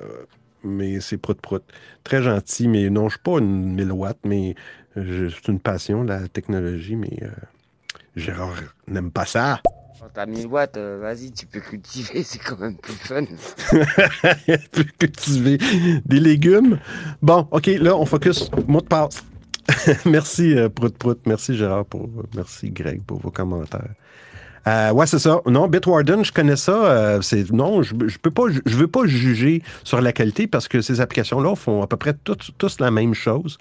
mais 0.64 1.00
c'est 1.02 1.18
Prout 1.18 1.42
Prout. 1.42 1.64
Très 2.04 2.22
gentil, 2.22 2.68
mais 2.68 2.90
non, 2.90 3.10
je 3.10 3.16
suis 3.16 3.24
pas 3.24 3.40
une 3.40 3.74
1000 3.76 3.92
watts, 3.92 4.20
mais 4.24 4.56
je- 4.96 5.28
c'est 5.30 5.48
une 5.50 5.60
passion, 5.60 6.04
la 6.04 6.28
technologie, 6.28 6.96
mais 6.96 7.18
euh, 7.24 7.28
Gérard 8.16 8.54
n'aime 8.88 9.12
pas 9.12 9.26
ça. 9.26 9.60
Quand 10.08 10.14
t'as 10.22 10.26
1000 10.26 10.48
watts, 10.48 10.78
euh, 10.78 11.00
vas-y, 11.02 11.34
tu 11.34 11.46
peux 11.46 11.60
cultiver, 11.60 12.24
c'est 12.24 12.40
quand 12.40 12.58
même 12.58 12.78
plus 12.78 12.94
fun. 12.94 13.26
Il 14.48 14.58
peut 14.72 14.86
cultiver 14.98 15.58
des 16.06 16.20
légumes. 16.22 16.80
Bon, 17.22 17.46
OK, 17.52 17.66
là, 17.66 17.98
on 17.98 18.06
focus. 18.06 18.50
Mot 18.68 18.80
de 18.80 18.88
passe. 18.88 19.26
merci, 20.06 20.58
euh, 20.58 20.70
Prout 20.70 20.98
Prout. 20.98 21.20
Merci, 21.26 21.58
Gérard. 21.58 21.86
Pour, 21.86 22.08
merci, 22.34 22.72
Greg, 22.72 23.04
pour 23.04 23.20
vos 23.20 23.32
commentaires. 23.32 23.90
Euh, 24.68 24.92
ouais, 24.92 25.08
c'est 25.08 25.20
ça. 25.20 25.40
Non, 25.46 25.68
Bitwarden, 25.70 26.26
je 26.26 26.34
connais 26.34 26.58
ça. 26.58 26.74
euh, 26.86 27.22
c'est 27.22 27.50
non, 27.52 27.82
je, 27.84 27.96
je 28.06 28.18
peux 28.18 28.32
pas, 28.32 28.44
je 28.66 28.76
veux 28.76 28.88
pas 28.88 29.06
juger 29.06 29.64
sur 29.86 30.02
la 30.02 30.12
qualité 30.12 30.46
parce 30.46 30.68
que 30.68 30.82
ces 30.82 31.00
applications-là 31.00 31.56
font 31.56 31.82
à 31.82 31.88
peu 31.88 31.96
près 31.96 32.14
toutes, 32.24 32.50
tous 32.58 32.80
la 32.82 32.92
même 32.92 33.14
chose. 33.14 33.58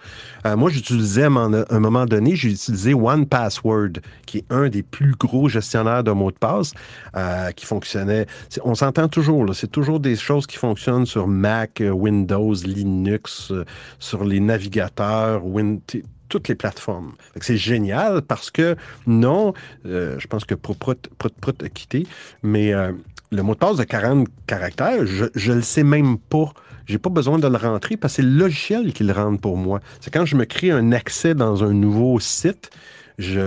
Euh, 0.46 0.56
moi, 0.56 0.68
j'utilisais 0.68 1.22
à 1.22 1.26
un 1.28 1.78
moment 1.78 2.06
donné, 2.06 2.34
j'ai 2.34 2.50
utilisé 2.50 2.92
One 2.92 3.26
Password, 3.26 4.00
qui 4.26 4.38
est 4.38 4.44
un 4.50 4.68
des 4.68 4.82
plus 4.82 5.14
gros 5.14 5.48
gestionnaires 5.48 6.02
de 6.02 6.10
mots 6.10 6.32
de 6.32 6.38
passe, 6.38 6.72
euh, 7.16 7.52
qui 7.52 7.66
fonctionnait. 7.66 8.26
On 8.64 8.74
s'entend 8.74 9.06
toujours. 9.08 9.46
C'est 9.54 9.70
toujours 9.70 10.00
des 10.00 10.16
choses 10.16 10.46
qui 10.48 10.56
fonctionnent 10.56 11.06
sur 11.06 11.28
Mac, 11.28 11.80
euh, 11.82 11.90
Windows, 11.90 12.54
Linux, 12.64 13.52
euh, 13.52 13.64
sur 14.00 14.24
les 14.24 14.40
navigateurs, 14.40 15.46
Win- 15.46 15.80
toutes 16.28 16.48
les 16.48 16.54
plateformes. 16.54 17.12
C'est 17.40 17.56
génial 17.56 18.22
parce 18.22 18.50
que 18.50 18.76
non, 19.06 19.54
euh, 19.86 20.16
je 20.18 20.26
pense 20.26 20.44
que 20.44 20.54
Prout 20.54 20.78
Prout 20.78 21.34
Prout 21.40 21.62
a 21.62 21.98
mais 22.42 22.72
euh, 22.72 22.92
le 23.30 23.42
mot 23.42 23.54
de 23.54 23.58
passe 23.58 23.76
de 23.76 23.84
40 23.84 24.28
caractères, 24.46 25.06
je 25.06 25.50
ne 25.50 25.56
le 25.56 25.62
sais 25.62 25.84
même 25.84 26.18
pas. 26.18 26.52
J'ai 26.86 26.98
pas 26.98 27.10
besoin 27.10 27.38
de 27.38 27.48
le 27.48 27.56
rentrer 27.56 27.96
parce 27.96 28.14
que 28.14 28.22
c'est 28.22 28.28
le 28.28 28.36
logiciel 28.36 28.92
qui 28.92 29.02
le 29.02 29.12
rentre 29.12 29.40
pour 29.40 29.56
moi. 29.56 29.80
C'est 30.00 30.12
quand 30.12 30.24
je 30.24 30.36
me 30.36 30.44
crée 30.44 30.70
un 30.70 30.92
accès 30.92 31.34
dans 31.34 31.64
un 31.64 31.72
nouveau 31.72 32.20
site, 32.20 32.70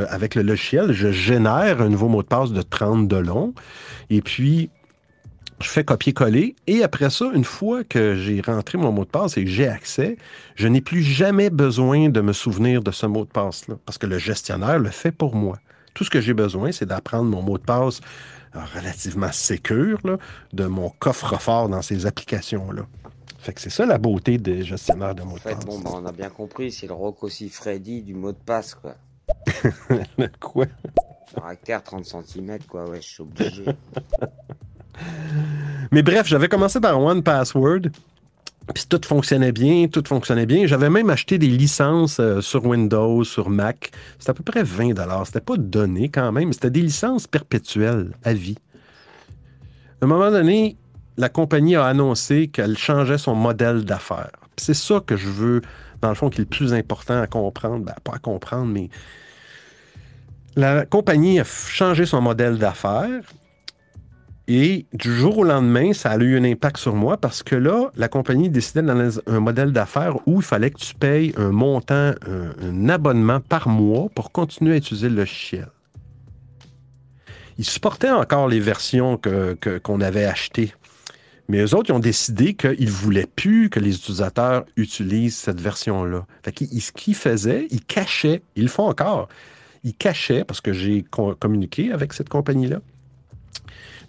avec 0.10 0.36
le 0.36 0.42
logiciel, 0.42 0.92
je 0.92 1.12
génère 1.12 1.82
un 1.82 1.90
nouveau 1.90 2.08
mot 2.08 2.22
de 2.22 2.28
passe 2.28 2.52
de 2.52 2.62
30 2.62 3.08
de 3.08 3.18
long. 3.18 3.54
Et 4.10 4.22
puis, 4.22 4.70
je 5.62 5.68
fais 5.68 5.84
copier-coller. 5.84 6.56
Et 6.68 6.84
après 6.84 7.10
ça, 7.10 7.26
une 7.34 7.44
fois 7.44 7.84
que 7.84 8.16
j'ai 8.16 8.42
rentré 8.42 8.78
mon 8.78 8.92
mot 8.92 9.06
de 9.06 9.10
passe 9.10 9.38
et 9.38 9.44
que 9.44 9.50
j'ai 9.50 9.68
accès, 9.68 10.18
je 10.56 10.68
n'ai 10.68 10.82
plus 10.82 11.02
jamais 11.04 11.50
besoin 11.50 12.10
de 12.10 12.22
me 12.22 12.34
souvenir 12.34 12.82
de 12.82 12.92
ce 12.92 13.06
mot 13.06 13.26
de 13.26 13.30
passe-là. 13.30 13.76
Parce 13.86 13.98
que 13.98 14.06
le 14.08 14.18
gestionnaire 14.18 14.80
le 14.80 14.90
fait 14.90 15.12
pour 15.12 15.36
moi. 15.36 15.58
Tout 15.94 16.04
ce 16.04 16.10
que 16.10 16.22
j'ai 16.22 16.34
besoin, 16.34 16.72
c'est 16.72 16.86
d'apprendre 16.86 17.30
mon 17.30 17.42
mot 17.42 17.58
de 17.58 17.64
passe 17.64 18.00
euh, 18.56 18.60
relativement 18.76 19.32
sécure 19.32 20.00
là, 20.04 20.18
de 20.54 20.66
mon 20.66 20.90
coffre-fort 20.90 21.70
dans 21.70 21.82
ces 21.82 22.06
applications-là. 22.06 22.84
Fait 23.38 23.54
que 23.54 23.62
c'est 23.62 23.70
ça 23.70 23.86
la 23.86 23.98
beauté 23.98 24.38
des 24.38 24.64
gestionnaires 24.64 25.16
de 25.16 25.24
mots 25.24 25.32
En 25.32 25.36
de 25.36 25.40
fait, 25.40 25.56
passe. 25.56 25.66
bon, 25.66 25.80
bah, 25.80 25.92
on 25.94 26.06
a 26.06 26.12
bien 26.12 26.30
compris, 26.30 26.72
c'est 26.72 26.88
le 26.88 26.94
rock 26.94 27.24
aussi 27.24 27.50
Freddy 27.50 28.02
du 28.02 28.14
mot 28.16 28.32
de 28.32 28.38
passe, 28.38 28.76
quoi. 28.76 28.96
Quoi? 30.40 30.66
Caractère 31.36 31.84
30 31.84 32.06
cm, 32.06 32.58
quoi, 32.68 32.90
ouais, 32.90 33.02
je 33.02 33.08
suis 33.08 33.22
obligé. 33.22 33.66
Mais 35.92 36.04
bref, 36.04 36.28
j'avais 36.28 36.48
commencé 36.48 36.80
par 36.80 37.02
One 37.02 37.24
Password. 37.24 37.90
Puis 38.74 38.86
tout 38.88 39.02
fonctionnait 39.04 39.52
bien, 39.52 39.88
tout 39.88 40.04
fonctionnait 40.06 40.46
bien. 40.46 40.68
J'avais 40.68 40.90
même 40.90 41.10
acheté 41.10 41.38
des 41.40 41.48
licences 41.48 42.20
euh, 42.20 42.40
sur 42.42 42.66
Windows, 42.66 43.24
sur 43.24 43.50
Mac. 43.50 43.92
C'était 44.20 44.32
à 44.32 44.34
peu 44.36 44.44
près 44.44 44.64
20 44.64 44.94
C'était 45.26 45.42
pas 45.42 45.58
donné 45.58 46.10
quand 46.10 46.32
même, 46.32 46.54
c'était 46.54 46.70
des 46.70 46.82
licences 46.82 47.26
perpétuelles 47.26 48.12
à 48.24 48.34
vie. 48.34 48.58
À 50.02 50.06
un 50.06 50.08
moment 50.08 50.30
donné, 50.30 50.78
la 51.18 51.30
compagnie 51.30 51.76
a 51.76 51.86
annoncé 51.86 52.48
qu'elle 52.48 52.78
changeait 52.78 53.18
son 53.18 53.36
modèle 53.36 53.86
d'affaires. 53.86 54.32
C'est 54.56 54.76
ça 54.76 55.02
que 55.06 55.18
je 55.18 55.30
veux, 55.30 55.62
dans 56.02 56.10
le 56.10 56.16
fond, 56.16 56.30
qui 56.30 56.38
est 56.38 56.46
le 56.46 56.50
plus 56.50 56.74
important 56.74 57.20
à 57.20 57.28
comprendre. 57.28 57.84
Ben, 57.84 57.96
pas 58.04 58.14
à 58.14 58.20
comprendre, 58.20 58.68
mais 58.68 58.90
la 60.56 60.86
compagnie 60.86 61.40
a 61.40 61.44
changé 61.44 62.06
son 62.06 62.22
modèle 62.22 62.58
d'affaires. 62.58 63.24
Et 64.52 64.88
du 64.94 65.14
jour 65.16 65.38
au 65.38 65.44
lendemain, 65.44 65.94
ça 65.94 66.10
a 66.10 66.18
eu 66.18 66.36
un 66.36 66.44
impact 66.44 66.78
sur 66.78 66.96
moi 66.96 67.18
parce 67.18 67.44
que 67.44 67.56
là, 67.56 67.92
la 67.96 68.08
compagnie 68.08 68.50
décidait 68.50 68.82
dans 68.82 69.20
un 69.28 69.40
modèle 69.40 69.72
d'affaires 69.72 70.16
où 70.28 70.38
il 70.38 70.42
fallait 70.44 70.72
que 70.72 70.80
tu 70.80 70.96
payes 70.96 71.34
un 71.38 71.52
montant, 71.52 72.14
un, 72.28 72.90
abonnement 72.90 73.42
par 73.42 73.70
mois 73.70 74.10
pour 74.16 74.32
continuer 74.32 74.74
à 74.74 74.78
utiliser 74.78 75.08
le 75.08 75.18
logiciel. 75.18 75.68
Ils 77.60 77.66
supportaient 77.66 78.10
encore 78.10 78.48
les 78.48 78.60
versions 78.60 79.18
que- 79.18 79.54
que- 79.54 79.78
qu'on 79.78 80.02
avait 80.02 80.26
achetées. 80.26 80.74
Mais 81.48 81.60
eux 81.60 81.76
autres, 81.76 81.90
ils 81.90 81.94
ont 81.94 82.00
décidé 82.00 82.56
qu'ils 82.56 82.86
ne 82.86 82.90
voulaient 82.92 83.28
plus 83.36 83.70
que 83.70 83.80
les 83.80 83.96
utilisateurs 83.96 84.66
utilisent 84.78 85.38
cette 85.38 85.62
version-là. 85.62 86.26
Ce 86.46 86.92
qu'ils 86.92 87.16
faisaient, 87.16 87.68
ils 87.70 87.84
cachaient, 87.84 88.42
ils 88.56 88.64
le 88.64 88.70
font 88.70 88.88
encore, 88.88 89.30
ils 89.84 89.94
cachaient, 89.96 90.44
parce 90.44 90.62
que 90.62 90.74
j'ai 90.74 91.04
co- 91.04 91.36
communiqué 91.36 91.92
avec 91.92 92.14
cette 92.14 92.30
compagnie-là, 92.30 92.80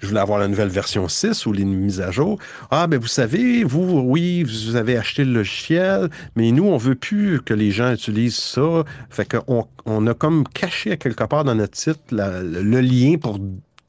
je 0.00 0.06
voulais 0.06 0.20
avoir 0.20 0.38
la 0.38 0.48
nouvelle 0.48 0.68
version 0.68 1.08
6 1.08 1.46
ou 1.46 1.52
les 1.52 1.64
mises 1.64 2.00
à 2.00 2.10
jour. 2.10 2.38
Ah, 2.70 2.86
ben 2.86 2.98
vous 2.98 3.06
savez, 3.06 3.64
vous, 3.64 4.00
oui, 4.00 4.42
vous 4.42 4.76
avez 4.76 4.96
acheté 4.96 5.24
le 5.24 5.32
logiciel, 5.32 6.08
mais 6.36 6.50
nous, 6.52 6.64
on 6.64 6.78
veut 6.78 6.94
plus 6.94 7.40
que 7.42 7.52
les 7.52 7.70
gens 7.70 7.92
utilisent 7.92 8.36
ça. 8.36 8.84
Fait 9.10 9.30
qu'on 9.30 9.68
on 9.84 10.06
a 10.06 10.14
comme 10.14 10.48
caché 10.48 10.92
à 10.92 10.96
quelque 10.96 11.24
part 11.24 11.44
dans 11.44 11.54
notre 11.54 11.76
site 11.76 12.00
le 12.10 12.80
lien 12.80 13.18
pour 13.18 13.38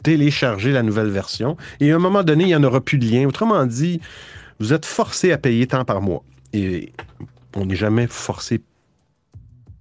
télécharger 0.03 0.71
la 0.71 0.83
nouvelle 0.83 1.09
version. 1.09 1.55
Et 1.79 1.91
à 1.91 1.95
un 1.95 1.99
moment 1.99 2.23
donné, 2.23 2.43
il 2.43 2.47
n'y 2.47 2.55
en 2.55 2.63
aura 2.63 2.81
plus 2.81 2.97
de 2.97 3.05
lien. 3.05 3.25
Autrement 3.27 3.65
dit, 3.65 4.01
vous 4.59 4.73
êtes 4.73 4.85
forcé 4.85 5.31
à 5.31 5.37
payer 5.37 5.67
tant 5.67 5.85
par 5.85 6.01
mois. 6.01 6.23
Et 6.53 6.91
on 7.55 7.65
n'est 7.65 7.75
jamais 7.75 8.07
forcé 8.07 8.61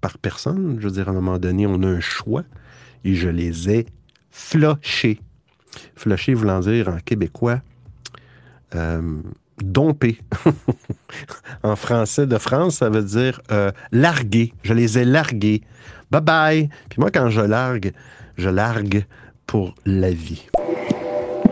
par 0.00 0.18
personne. 0.18 0.76
Je 0.78 0.86
veux 0.86 0.94
dire, 0.94 1.08
à 1.08 1.10
un 1.10 1.14
moment 1.14 1.38
donné, 1.38 1.66
on 1.66 1.82
a 1.82 1.86
un 1.86 2.00
choix. 2.00 2.44
Et 3.04 3.14
je 3.14 3.28
les 3.28 3.70
ai 3.70 3.86
flochés. 4.30 5.20
Flusher 5.94 6.34
voulant 6.34 6.60
dire 6.60 6.88
en 6.88 6.98
québécois 6.98 7.60
euh, 8.74 9.00
domper. 9.62 10.18
en 11.62 11.76
français 11.76 12.26
de 12.26 12.38
France, 12.38 12.76
ça 12.76 12.88
veut 12.88 13.02
dire 13.02 13.40
euh, 13.50 13.70
larguer. 13.92 14.52
Je 14.62 14.74
les 14.74 14.98
ai 14.98 15.04
largués. 15.04 15.62
Bye 16.10 16.20
bye. 16.20 16.68
Puis 16.88 17.00
moi, 17.00 17.10
quand 17.10 17.30
je 17.30 17.40
largue, 17.40 17.92
je 18.36 18.48
largue 18.48 19.04
pour 19.46 19.74
la 19.84 20.10
vie. 20.10 20.46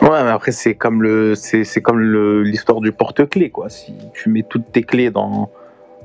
Ouais, 0.00 0.22
mais 0.22 0.30
après, 0.30 0.52
c'est 0.52 0.74
comme 0.74 1.02
le, 1.02 1.34
c'est, 1.34 1.82
comme 1.82 2.00
l'histoire 2.44 2.80
du 2.80 2.92
porte-clés, 2.92 3.50
quoi. 3.50 3.68
Si 3.68 3.92
tu 4.14 4.30
mets 4.30 4.44
toutes 4.44 4.70
tes 4.72 4.82
clés 4.82 5.10
dans, 5.10 5.50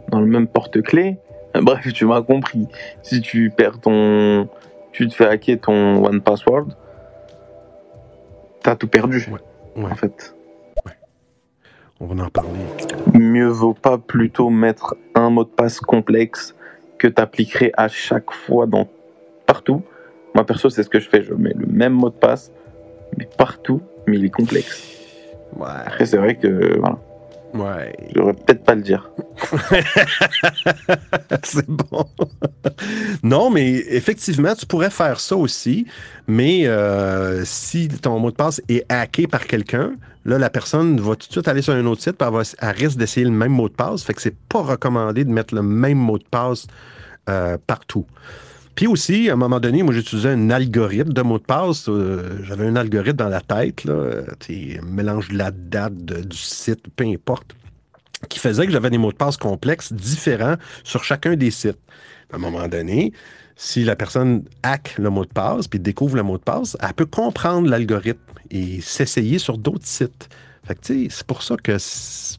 dans 0.10 0.20
le 0.20 0.26
même 0.26 0.48
porte-clés, 0.48 1.18
bref, 1.62 1.94
tu 1.94 2.06
m'as 2.06 2.22
compris. 2.22 2.68
Si 3.04 3.22
tu 3.22 3.52
perds 3.56 3.80
ton, 3.80 4.50
tu 4.92 5.08
te 5.08 5.14
fais 5.14 5.28
hacker 5.28 5.60
ton 5.60 6.04
One 6.06 6.22
Password, 6.22 6.70
t'as 8.64 8.76
tout 8.76 8.88
perdu, 8.88 9.28
Ouais. 9.76 9.84
en 9.92 9.96
fait. 9.96 10.36
On 12.00 12.06
va 12.08 12.26
en 12.26 12.30
parler. 12.30 12.50
Mieux 13.14 13.48
vaut 13.48 13.74
pas 13.76 13.98
plutôt 13.98 14.50
mettre 14.50 14.96
un 15.16 15.30
mot 15.30 15.44
de 15.44 15.50
passe 15.50 15.80
complexe 15.80 16.56
que 16.98 17.08
t'appliquerais 17.08 17.72
à 17.78 17.88
chaque 17.88 18.32
fois 18.32 18.66
dans 18.66 18.88
partout. 19.46 19.84
Moi 20.36 20.46
perso, 20.46 20.70
c'est 20.70 20.84
ce 20.84 20.90
que 20.90 21.00
je 21.00 21.08
fais. 21.08 21.22
Je 21.24 21.34
mets 21.34 21.54
le 21.56 21.66
même 21.68 21.94
mot 21.94 22.10
de 22.10 22.16
passe, 22.16 22.52
mais 23.18 23.28
partout, 23.38 23.82
mais 24.08 24.18
il 24.18 24.26
est 24.26 24.30
complexe. 24.30 24.90
Après, 25.62 26.06
c'est 26.06 26.18
vrai 26.18 26.36
que 26.36 26.78
voilà, 26.80 26.98
Ouais. 27.54 27.96
je 28.10 28.14
devrais 28.16 28.34
peut-être 28.34 28.64
pas 28.64 28.76
le 28.76 28.82
dire. 28.82 29.10
c'est 31.44 31.68
bon. 31.70 32.06
non, 33.24 33.50
mais 33.52 33.70
effectivement, 33.90 34.56
tu 34.56 34.66
pourrais 34.66 34.90
faire 34.90 35.20
ça 35.20 35.36
aussi, 35.36 35.86
mais 36.28 36.66
euh, 36.68 37.44
si 37.46 37.88
ton 37.88 38.20
mot 38.20 38.32
de 38.32 38.36
passe 38.36 38.62
est 38.70 38.86
hacké 38.92 39.28
par 39.28 39.46
quelqu'un, 39.46 39.94
là, 40.26 40.38
la 40.38 40.50
personne 40.50 41.00
va 41.00 41.16
tout 41.16 41.28
de 41.28 41.32
suite 41.32 41.48
aller 41.48 41.62
sur 41.62 41.74
un 41.74 41.86
autre 41.86 42.02
site, 42.02 42.14
puis 42.18 42.28
elle, 42.28 42.34
va- 42.34 42.42
elle 42.60 42.76
risque 42.76 42.98
d'essayer 42.98 43.26
le 43.26 43.32
même 43.32 43.52
mot 43.52 43.70
de 43.70 43.74
passe. 43.74 44.04
Fait 44.04 44.14
que 44.14 44.22
c'est 44.22 44.36
pas 44.36 44.62
recommandé 44.62 45.24
de 45.26 45.32
mettre 45.32 45.54
le 45.54 45.62
même 45.62 45.98
mot 45.98 46.18
de 46.18 46.26
passe 46.30 46.68
euh, 47.30 47.58
partout. 47.68 48.06
Puis 48.76 48.88
aussi, 48.88 49.30
à 49.30 49.34
un 49.34 49.36
moment 49.36 49.60
donné, 49.60 49.84
moi, 49.84 49.94
j'utilisais 49.94 50.30
un 50.30 50.50
algorithme 50.50 51.14
de 51.14 51.22
mot 51.22 51.38
de 51.38 51.44
passe. 51.44 51.88
euh, 51.90 52.40
J'avais 52.44 52.66
un 52.68 52.76
algorithme 52.76 53.18
dans 53.18 53.30
la 53.30 53.42
tête, 53.42 53.84
là, 53.84 53.94
euh, 53.94 54.26
mélange 54.84 55.30
de 55.30 55.38
la 55.38 55.52
date, 55.52 55.94
du 55.96 56.38
site, 56.38 56.84
peu 56.96 57.06
importe 57.06 57.56
qui 58.30 58.40
faisait 58.40 58.66
que 58.66 58.72
j'avais 58.72 58.90
des 58.90 58.98
mots 58.98 59.12
de 59.12 59.18
passe 59.18 59.36
complexes 59.36 59.92
différents 59.92 60.56
sur 60.86 61.04
chacun 61.04 61.36
des 61.36 61.52
sites. 61.52 61.78
À 62.32 62.38
un 62.38 62.40
moment 62.40 62.68
donné, 62.70 63.12
si 63.58 63.84
la 63.84 63.96
personne 63.96 64.46
hack 64.64 64.96
le 64.98 65.10
mot 65.10 65.26
de 65.26 65.30
passe 65.30 65.68
puis 65.68 65.80
découvre 65.80 66.16
le 66.16 66.24
mot 66.24 66.38
de 66.38 66.44
passe, 66.44 66.78
elle 66.82 66.94
peut 66.94 67.06
comprendre 67.06 67.70
l'algorithme 67.70 68.22
et 68.50 68.82
s'essayer 68.82 69.40
sur 69.40 69.58
d'autres 69.58 69.86
sites. 69.86 70.30
Fait 70.66 70.76
que, 70.76 71.10
c'est 71.10 71.28
pour 71.28 71.44
ça 71.44 71.58
que 71.58 71.78
c'est- 71.78 72.38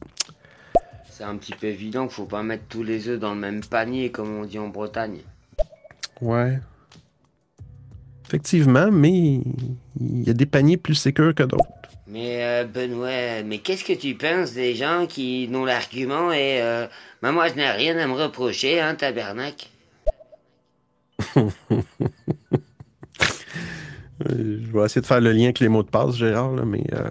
un 1.23 1.37
petit 1.37 1.53
peu 1.53 1.67
évident 1.67 2.07
qu'il 2.07 2.15
faut 2.15 2.25
pas 2.25 2.43
mettre 2.43 2.63
tous 2.67 2.83
les 2.83 3.07
œufs 3.07 3.19
dans 3.19 3.33
le 3.33 3.39
même 3.39 3.61
panier, 3.63 4.11
comme 4.11 4.35
on 4.37 4.43
dit 4.45 4.59
en 4.59 4.67
Bretagne. 4.67 5.19
Ouais. 6.21 6.59
effectivement, 8.25 8.89
mais 8.91 9.41
il 9.99 10.23
y 10.23 10.29
a 10.29 10.33
des 10.33 10.45
paniers 10.45 10.77
plus 10.77 10.95
sécurs 10.95 11.33
que 11.35 11.43
d'autres. 11.43 11.63
Mais 12.07 12.43
euh, 12.43 12.63
Benoît, 12.65 13.43
mais 13.43 13.57
qu'est-ce 13.59 13.83
que 13.83 13.93
tu 13.93 14.15
penses 14.15 14.53
des 14.53 14.75
gens 14.75 15.05
qui 15.07 15.47
dont 15.47 15.65
l'argument 15.65 16.31
est 16.31 16.61
euh, 16.61 16.87
Ben, 17.21 17.31
moi 17.31 17.47
je 17.49 17.55
n'ai 17.55 17.69
rien 17.69 17.97
à 17.97 18.07
me 18.07 18.13
reprocher, 18.13 18.79
hein, 18.79 18.95
tabernacle 18.95 19.67
Euh, 24.29 24.59
Je 24.61 24.71
vais 24.71 24.85
essayer 24.85 25.01
de 25.01 25.05
faire 25.05 25.19
le 25.19 25.33
lien 25.33 25.45
avec 25.45 25.59
les 25.59 25.67
mots 25.67 25.83
de 25.83 25.89
passe, 25.89 26.15
Gérard, 26.15 26.53
là, 26.53 26.63
mais. 26.65 26.83
euh, 26.93 27.09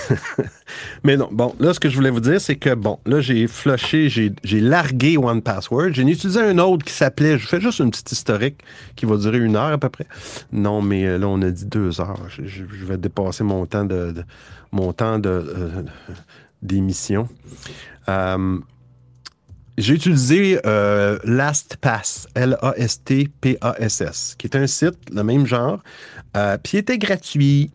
mais 1.04 1.16
non, 1.16 1.28
bon, 1.30 1.54
là, 1.58 1.74
ce 1.74 1.80
que 1.80 1.88
je 1.88 1.96
voulais 1.96 2.10
vous 2.10 2.20
dire, 2.20 2.40
c'est 2.40 2.56
que, 2.56 2.74
bon, 2.74 2.98
là, 3.06 3.20
j'ai 3.20 3.46
flushé, 3.46 4.08
j'ai 4.08 4.60
largué 4.60 5.16
One 5.16 5.42
Password. 5.42 5.92
J'ai 5.92 6.02
utilisé 6.02 6.40
un 6.40 6.58
autre 6.58 6.84
qui 6.84 6.92
s'appelait, 6.92 7.38
je 7.38 7.46
fais 7.46 7.60
juste 7.60 7.80
une 7.80 7.90
petite 7.90 8.12
historique 8.12 8.62
qui 8.96 9.06
va 9.06 9.16
durer 9.16 9.38
une 9.38 9.56
heure 9.56 9.72
à 9.72 9.78
peu 9.78 9.88
près. 9.88 10.06
Non, 10.52 10.82
mais 10.82 11.06
euh, 11.06 11.18
là, 11.18 11.28
on 11.28 11.40
a 11.42 11.50
dit 11.50 11.66
deux 11.66 12.00
heures. 12.00 12.26
Je, 12.28 12.64
vais 12.84 12.96
dépasser 12.96 13.44
mon 13.44 13.66
temps 13.66 13.84
de, 13.84 14.14
mon 14.70 14.92
temps 14.92 15.18
de, 15.18 15.28
euh, 15.28 15.82
d'émission. 16.60 17.28
Euh, 18.08 18.58
j'ai 19.78 19.94
utilisé 19.94 20.60
LastPass, 21.24 22.28
L-A-S-T-P-A-S-S, 22.34 24.34
qui 24.36 24.46
est 24.46 24.56
un 24.56 24.66
site, 24.66 24.98
le 25.10 25.24
même 25.24 25.46
genre, 25.46 25.82
puis 26.62 26.74
il 26.74 26.78
était 26.78 26.98
gratuit. 26.98 27.70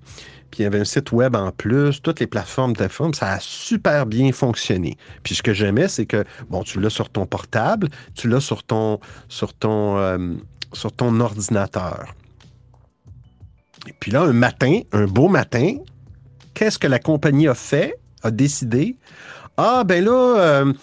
Il 0.60 0.64
y 0.64 0.66
avait 0.66 0.80
un 0.80 0.86
site 0.86 1.12
web 1.12 1.36
en 1.36 1.52
plus, 1.52 2.02
toutes 2.02 2.20
les 2.20 2.28
plateformes 2.28 2.74
de 2.74 2.78
téléphone, 2.78 3.14
ça 3.14 3.34
a 3.34 3.40
super 3.40 4.06
bien 4.06 4.32
fonctionné. 4.32 4.98
Puis 5.24 5.36
ce 5.36 5.44
que 5.44 5.54
j'aimais, 5.54 5.88
c'est 5.88 6.06
que, 6.06 6.24
bon, 6.50 6.64
tu 6.64 6.80
l'as 6.80 6.90
sur 6.90 7.10
ton 7.10 7.26
portable, 7.26 7.90
tu 8.16 8.28
l'as 8.28 8.40
sur 8.40 8.64
ton, 8.64 9.00
sur 9.30 9.54
ton, 9.54 9.98
euh, 9.98 10.34
sur 10.74 10.92
ton 10.92 11.20
ordinateur. 11.20 12.16
Et 13.88 13.94
puis 14.00 14.12
là, 14.12 14.24
un 14.24 14.34
matin, 14.34 14.82
un 14.92 15.06
beau 15.06 15.30
matin, 15.30 15.76
qu'est-ce 16.54 16.80
que 16.80 16.88
la 16.88 17.00
compagnie 17.00 17.48
a 17.48 17.56
fait, 17.56 18.00
a 18.24 18.32
décidé? 18.32 18.98
Ah, 19.58 19.84
ben 19.86 20.04
là, 20.04 20.40
euh, 20.40 20.74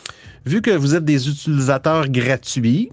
vu 0.46 0.62
que 0.62 0.70
vous 0.70 0.94
êtes 0.94 1.04
des 1.04 1.28
utilisateurs 1.28 2.08
gratuits, 2.08 2.90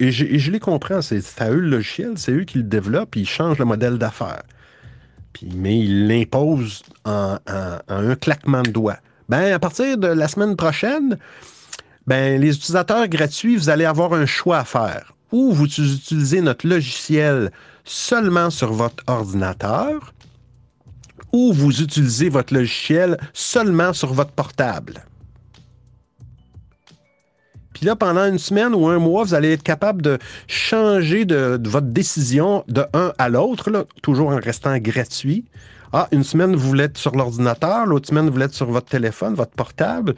et 0.00 0.10
je, 0.10 0.38
je 0.38 0.50
les 0.50 0.60
comprends, 0.60 1.00
c'est 1.00 1.22
à 1.40 1.50
eux 1.50 1.60
le 1.60 1.68
logiciel, 1.68 2.12
c'est 2.16 2.32
eux 2.32 2.44
qui 2.44 2.58
le 2.58 2.64
développent, 2.64 3.16
ils 3.16 3.28
changent 3.28 3.58
le 3.58 3.64
modèle 3.64 3.98
d'affaires. 3.98 4.42
Puis, 5.34 5.50
mais 5.54 6.26
en, 7.04 7.36
en- 7.36 7.38
en 7.46 8.10
un 8.10 8.14
claquement 8.14 8.62
de 8.62 8.70
doigts. 8.70 8.98
Ben, 9.28 9.52
à 9.52 9.58
partir 9.58 9.98
de 9.98 10.06
la 10.06 10.28
semaine 10.28 10.56
prochaine, 10.56 11.18
ben, 12.06 12.40
les 12.40 12.54
utilisateurs 12.56 13.08
gratuits, 13.08 13.56
vous 13.56 13.68
allez 13.68 13.84
avoir 13.84 14.14
un 14.14 14.26
choix 14.26 14.58
à 14.58 14.64
faire. 14.64 15.12
Ou 15.32 15.52
vous 15.52 15.64
utilisez 15.66 16.40
notre 16.40 16.66
logiciel 16.66 17.50
seulement 17.84 18.48
sur 18.50 18.72
votre 18.72 19.02
ordinateur, 19.06 20.14
ou 21.32 21.52
vous 21.52 21.82
utilisez 21.82 22.28
votre 22.28 22.54
logiciel 22.54 23.18
seulement 23.32 23.92
sur 23.92 24.12
votre 24.14 24.30
portable. 24.30 25.04
Puis 27.74 27.84
là, 27.84 27.96
pendant 27.96 28.24
une 28.24 28.38
semaine 28.38 28.74
ou 28.74 28.86
un 28.86 28.98
mois, 28.98 29.24
vous 29.24 29.34
allez 29.34 29.52
être 29.52 29.62
capable 29.62 30.00
de 30.00 30.18
changer 30.46 31.24
de, 31.24 31.60
votre 31.68 31.88
décision 31.88 32.64
de 32.68 32.84
un 32.94 33.12
à 33.18 33.28
l'autre, 33.28 33.86
toujours 34.00 34.28
en 34.30 34.36
restant 34.36 34.78
gratuit. 34.78 35.44
Ah, 35.92 36.08
une 36.12 36.24
semaine, 36.24 36.56
vous 36.56 36.68
voulez 36.68 36.84
être 36.84 36.98
sur 36.98 37.14
l'ordinateur, 37.14 37.86
l'autre 37.86 38.08
semaine, 38.08 38.26
vous 38.26 38.32
voulez 38.32 38.46
être 38.46 38.54
sur 38.54 38.70
votre 38.70 38.86
téléphone, 38.88 39.34
votre 39.34 39.52
portable. 39.52 40.14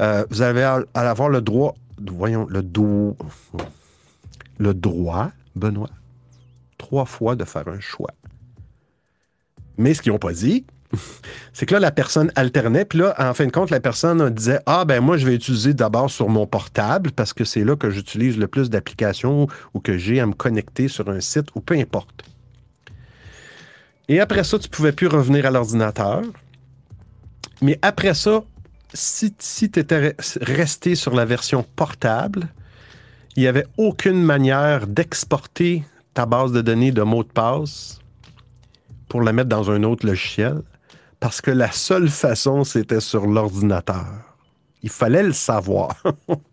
Euh, 0.00 0.24
vous 0.30 0.42
allez 0.42 0.62
à- 0.62 0.82
à 0.94 1.10
avoir 1.10 1.28
le 1.28 1.40
droit, 1.40 1.74
voyons, 2.00 2.46
le 2.48 2.62
le 4.58 4.74
droit, 4.74 5.30
Benoît, 5.56 5.90
trois 6.78 7.04
fois 7.06 7.34
de 7.34 7.44
faire 7.44 7.66
un 7.68 7.80
choix. 7.80 8.10
Mais 9.78 9.94
ce 9.94 10.02
qu'ils 10.02 10.12
n'ont 10.12 10.18
pas 10.18 10.32
dit, 10.32 10.64
c'est 11.52 11.66
que 11.66 11.74
là, 11.74 11.80
la 11.80 11.90
personne 11.90 12.32
alternait, 12.34 12.84
puis 12.84 12.98
là, 12.98 13.14
en 13.18 13.34
fin 13.34 13.46
de 13.46 13.52
compte, 13.52 13.70
la 13.70 13.80
personne 13.80 14.30
disait 14.30 14.60
Ah, 14.66 14.84
ben 14.84 15.00
moi, 15.00 15.16
je 15.16 15.26
vais 15.26 15.34
utiliser 15.34 15.74
d'abord 15.74 16.10
sur 16.10 16.28
mon 16.28 16.46
portable 16.46 17.12
parce 17.12 17.32
que 17.32 17.44
c'est 17.44 17.64
là 17.64 17.76
que 17.76 17.90
j'utilise 17.90 18.38
le 18.38 18.48
plus 18.48 18.70
d'applications 18.70 19.46
ou 19.74 19.80
que 19.80 19.96
j'ai 19.96 20.20
à 20.20 20.26
me 20.26 20.34
connecter 20.34 20.88
sur 20.88 21.08
un 21.08 21.20
site 21.20 21.48
ou 21.54 21.60
peu 21.60 21.74
importe. 21.74 22.24
Et 24.08 24.20
après 24.20 24.42
ça, 24.42 24.58
tu 24.58 24.68
ne 24.68 24.72
pouvais 24.72 24.92
plus 24.92 25.06
revenir 25.06 25.46
à 25.46 25.50
l'ordinateur. 25.50 26.22
Mais 27.62 27.78
après 27.82 28.14
ça, 28.14 28.42
si, 28.92 29.32
si 29.38 29.70
tu 29.70 29.78
étais 29.78 30.16
resté 30.40 30.96
sur 30.96 31.14
la 31.14 31.24
version 31.24 31.64
portable, 31.76 32.48
il 33.36 33.42
n'y 33.42 33.46
avait 33.46 33.66
aucune 33.76 34.20
manière 34.20 34.88
d'exporter 34.88 35.84
ta 36.14 36.26
base 36.26 36.50
de 36.50 36.60
données 36.60 36.90
de 36.90 37.02
mots 37.02 37.22
de 37.22 37.28
passe 37.28 38.00
pour 39.08 39.22
la 39.22 39.32
mettre 39.32 39.48
dans 39.48 39.70
un 39.70 39.84
autre 39.84 40.06
logiciel 40.06 40.62
parce 41.20 41.42
que 41.42 41.50
la 41.50 41.70
seule 41.70 42.08
façon, 42.08 42.64
c'était 42.64 43.00
sur 43.00 43.26
l'ordinateur. 43.26 44.06
Il 44.82 44.88
fallait 44.88 45.22
le 45.22 45.34
savoir. 45.34 46.02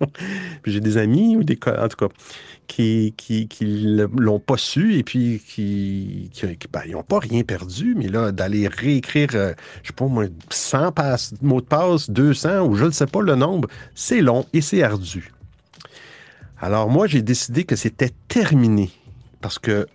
J'ai 0.65 0.81
des 0.81 0.97
amis, 0.97 1.37
ou 1.37 1.45
des, 1.45 1.57
en 1.65 1.87
tout 1.87 2.07
cas, 2.07 2.13
qui 2.67 3.13
qui, 3.15 3.47
qui 3.47 3.65
l'ont 4.17 4.39
pas 4.39 4.57
su 4.57 4.97
et 4.97 5.03
puis 5.03 5.41
qui, 5.47 6.29
qui, 6.33 6.57
ben, 6.69 6.81
ils 6.85 6.91
n'ont 6.91 7.03
pas 7.03 7.19
rien 7.19 7.43
perdu, 7.43 7.95
mais 7.95 8.09
là, 8.09 8.33
d'aller 8.33 8.67
réécrire, 8.67 9.29
euh, 9.35 9.53
je 9.81 9.87
sais 9.87 9.93
pas 9.93 10.05
moi, 10.07 10.25
100 10.49 10.91
passe, 10.91 11.33
mots 11.41 11.61
de 11.61 11.65
passe, 11.65 12.09
200 12.09 12.65
ou 12.67 12.75
je 12.75 12.83
ne 12.83 12.91
sais 12.91 13.07
pas 13.07 13.21
le 13.21 13.35
nombre, 13.35 13.69
c'est 13.95 14.19
long 14.19 14.45
et 14.51 14.59
c'est 14.59 14.83
ardu. 14.83 15.31
Alors 16.59 16.89
moi, 16.89 17.07
j'ai 17.07 17.21
décidé 17.21 17.63
que 17.63 17.77
c'était 17.77 18.11
terminé 18.27 18.91
parce 19.39 19.59
que, 19.59 19.87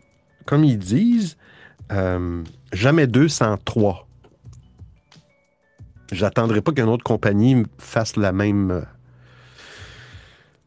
comme 0.47 0.65
ils 0.65 0.79
disent, 0.79 1.37
euh, 1.93 2.43
jamais 2.73 3.07
203. 3.07 4.09
J'attendrai 6.13 6.61
pas 6.61 6.73
qu'une 6.73 6.89
autre 6.89 7.03
compagnie 7.05 7.65
fasse 7.79 8.17
même, 8.17 8.71
euh, 8.71 8.83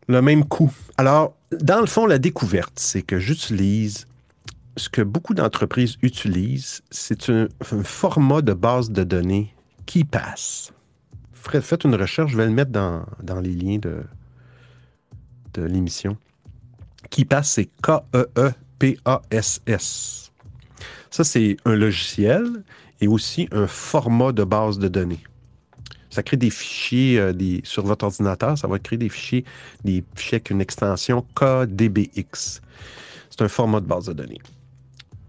le 0.08 0.22
même 0.22 0.44
coup. 0.44 0.74
Alors, 0.98 1.36
dans 1.52 1.80
le 1.80 1.86
fond, 1.86 2.08
la 2.08 2.18
découverte, 2.18 2.74
c'est 2.78 3.04
que 3.04 3.20
j'utilise 3.20 4.08
ce 4.76 4.90
que 4.90 5.02
beaucoup 5.02 5.36
d'entreprises 5.36 5.98
utilisent, 6.02 6.82
c'est 6.90 7.30
un, 7.30 7.48
format 7.84 8.42
de 8.42 8.54
base 8.54 8.90
de 8.90 9.04
données 9.04 9.54
qui 9.86 10.04
passe. 10.04 10.74
Faites 11.34 11.84
une 11.84 11.96
recherche, 11.96 12.32
je 12.32 12.38
vais 12.38 12.48
le 12.48 12.52
mettre 12.52 12.72
dans, 12.72 13.06
dans 13.22 13.40
les 13.40 13.54
liens 13.54 13.78
de, 13.78 14.02
de 15.54 15.62
l'émission. 15.62 16.18
Qui 17.12 17.24
passe, 17.24 17.52
c'est 17.52 17.70
E 17.88 18.00
K-E-E-P-A-S-S. 18.82 20.32
Ça, 21.12 21.24
c'est 21.24 21.56
un 21.66 21.76
logiciel 21.76 22.64
et 23.00 23.08
aussi 23.08 23.48
un 23.52 23.68
format 23.68 24.32
de 24.32 24.44
base 24.44 24.80
de 24.80 24.88
données. 24.88 25.24
Ça 26.16 26.24
crée 26.24 26.38
des 26.38 26.50
fichiers 26.50 27.20
euh, 27.20 27.34
sur 27.64 27.84
votre 27.84 28.06
ordinateur, 28.06 28.58
ça 28.58 28.70
va 28.70 28.80
créer 28.80 28.98
des 28.98 29.10
fichiers, 29.10 29.44
des 29.84 30.02
fichiers 30.16 30.38
avec 30.38 30.50
une 30.50 30.62
extension 30.62 31.26
KDBX. 31.36 32.62
C'est 33.30 33.42
un 33.42 33.50
format 33.50 33.82
de 33.82 33.86
base 33.86 34.06
de 34.06 34.14
données 34.14 34.40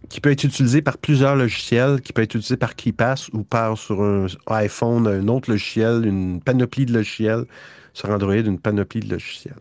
qui 0.08 0.20
peut 0.20 0.30
être 0.30 0.44
utilisé 0.44 0.80
par 0.80 0.96
plusieurs 0.96 1.34
logiciels, 1.34 2.00
qui 2.00 2.12
peut 2.12 2.22
être 2.22 2.36
utilisé 2.36 2.56
par 2.56 2.76
KeePass 2.76 3.30
ou 3.32 3.42
par 3.42 3.76
sur 3.76 4.00
un 4.00 4.26
iPhone, 4.46 5.08
un 5.08 5.26
autre 5.26 5.50
logiciel, 5.50 6.06
une 6.06 6.40
panoplie 6.40 6.86
de 6.86 6.92
logiciels, 6.92 7.46
sur 7.92 8.10
Android, 8.10 8.36
une 8.36 8.60
panoplie 8.60 9.00
de 9.00 9.10
logiciels. 9.10 9.58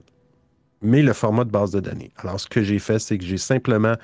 Mais 0.83 1.01
le 1.01 1.13
format 1.13 1.43
de 1.43 1.49
base 1.49 1.71
de 1.71 1.79
données. 1.79 2.11
Alors, 2.17 2.39
ce 2.39 2.47
que 2.47 2.61
j'ai 2.61 2.77
fait, 2.77 2.99
c'est 2.99 3.17
que 3.17 3.25
j'ai 3.25 3.39
simplement 3.39 3.95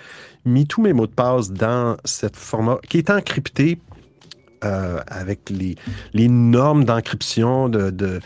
mis 0.43 0.65
tous 0.65 0.81
mes 0.81 0.93
mots 0.93 1.05
de 1.05 1.13
passe 1.13 1.51
dans 1.51 1.97
ce 2.03 2.25
format 2.33 2.79
qui 2.89 2.97
est 2.97 3.11
encrypté 3.11 3.77
euh, 4.63 5.01
avec 5.07 5.49
les, 5.49 5.75
normes 6.29 6.85
d'encryption 6.85 7.69
de, 7.69 7.89
de, 7.89 8.19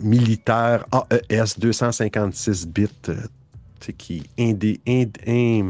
militaires 0.00 0.84
AES 1.10 1.58
256 1.58 2.68
bits, 2.68 2.88
euh, 3.08 3.16
qui 3.98 4.22
est 4.36 5.64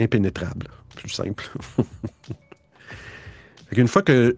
impénétrable, 0.00 0.68
plus 0.96 1.10
simple. 1.10 1.50
Qu'une 3.74 3.88
fois 3.88 4.02
que 4.02 4.36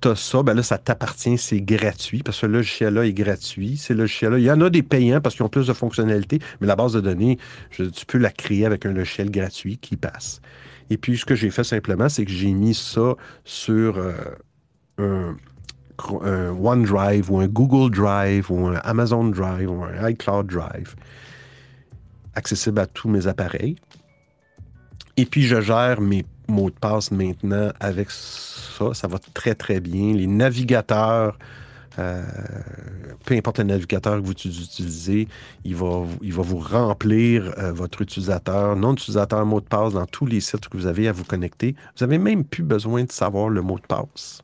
tu 0.00 0.08
as 0.08 0.16
ça, 0.16 0.42
ben 0.42 0.54
là, 0.54 0.62
ça 0.62 0.78
t'appartient, 0.78 1.38
c'est 1.38 1.60
gratuit, 1.60 2.22
parce 2.22 2.36
que 2.38 2.46
ce 2.46 2.46
logiciel-là 2.46 3.06
est 3.06 3.14
gratuit. 3.14 3.80
Il 3.88 4.38
y 4.40 4.50
en 4.50 4.60
a 4.60 4.68
des 4.68 4.82
payants 4.82 5.20
parce 5.20 5.34
qu'ils 5.34 5.44
ont 5.44 5.48
plus 5.48 5.66
de 5.66 5.72
fonctionnalités, 5.72 6.40
mais 6.60 6.66
la 6.66 6.76
base 6.76 6.92
de 6.92 7.00
données, 7.00 7.38
tu 7.70 8.06
peux 8.06 8.18
la 8.18 8.30
créer 8.30 8.66
avec 8.66 8.84
un 8.84 8.92
logiciel 8.92 9.30
gratuit 9.30 9.78
qui 9.78 9.96
passe. 9.96 10.40
Et 10.90 10.96
puis, 10.96 11.16
ce 11.16 11.24
que 11.24 11.34
j'ai 11.34 11.50
fait 11.50 11.64
simplement, 11.64 12.08
c'est 12.08 12.24
que 12.24 12.30
j'ai 12.30 12.52
mis 12.52 12.74
ça 12.74 13.14
sur 13.44 13.98
euh, 13.98 14.12
un, 14.98 15.36
un 16.22 16.50
OneDrive 16.50 17.30
ou 17.30 17.38
un 17.38 17.46
Google 17.48 17.94
Drive 17.94 18.50
ou 18.50 18.66
un 18.66 18.76
Amazon 18.84 19.24
Drive 19.24 19.70
ou 19.70 19.82
un 19.84 20.08
iCloud 20.10 20.46
Drive, 20.46 20.94
accessible 22.34 22.80
à 22.80 22.86
tous 22.86 23.08
mes 23.08 23.26
appareils. 23.26 23.76
Et 25.16 25.24
puis, 25.24 25.42
je 25.42 25.60
gère 25.60 26.00
mes 26.00 26.24
mots 26.48 26.70
de 26.70 26.74
passe 26.74 27.10
maintenant 27.10 27.70
avec 27.80 28.10
ça. 28.10 28.92
Ça 28.92 29.06
va 29.08 29.18
très, 29.32 29.54
très 29.54 29.80
bien. 29.80 30.12
Les 30.12 30.26
navigateurs 30.26 31.38
Euh, 31.98 32.22
peu 33.24 33.34
importe 33.34 33.58
le 33.58 33.64
navigateur 33.64 34.20
que 34.20 34.26
vous 34.26 34.32
utilisez, 34.32 35.28
il 35.64 35.76
va, 35.76 36.04
il 36.22 36.32
va 36.32 36.42
vous 36.42 36.58
remplir 36.58 37.54
euh, 37.58 37.72
votre 37.72 38.02
utilisateur, 38.02 38.76
nom 38.76 38.92
d'utilisateur, 38.92 39.44
mot 39.46 39.60
de 39.60 39.66
passe 39.66 39.92
dans 39.92 40.06
tous 40.06 40.26
les 40.26 40.40
sites 40.40 40.68
que 40.68 40.76
vous 40.76 40.86
avez 40.86 41.08
à 41.08 41.12
vous 41.12 41.24
connecter. 41.24 41.74
Vous 41.96 42.04
n'avez 42.04 42.18
même 42.18 42.44
plus 42.44 42.64
besoin 42.64 43.04
de 43.04 43.12
savoir 43.12 43.48
le 43.48 43.62
mot 43.62 43.78
de 43.78 43.86
passe 43.86 44.42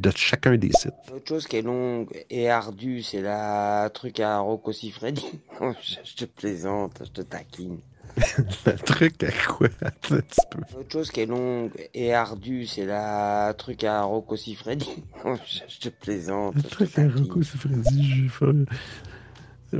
de 0.00 0.10
chacun 0.14 0.56
des 0.56 0.70
sites. 0.72 0.92
Autre 1.14 1.28
chose 1.28 1.46
qui 1.46 1.56
est 1.56 1.62
longue 1.62 2.08
et 2.30 2.50
ardue, 2.50 3.02
c'est 3.02 3.20
la 3.20 3.90
truc 3.92 4.20
à 4.20 4.38
Rocco 4.38 4.72
Siffredi. 4.72 5.40
je 5.82 6.16
te 6.16 6.24
plaisante, 6.24 7.02
je 7.04 7.10
te 7.10 7.22
taquine. 7.22 7.78
le 8.66 8.72
truc 8.84 9.22
à 9.24 9.30
quoi? 9.48 9.68
Attends. 9.82 10.16
Autre 10.78 10.92
chose 10.92 11.10
qui 11.10 11.20
est 11.20 11.26
longue 11.26 11.70
et 11.94 12.12
ardue, 12.12 12.66
c'est 12.66 12.84
la 12.84 13.54
truc 13.56 13.84
à 13.84 14.02
Rocco 14.02 14.36
Siffredi. 14.36 15.02
je, 15.24 15.58
je 15.68 15.78
te 15.80 15.88
plaisante, 15.88 16.54
Le 16.56 16.62
je 16.62 16.68
truc 16.68 16.98
à. 16.98 17.08
Rocco 17.08 17.42
Siffredi, 17.42 18.28
fait- 18.28 18.46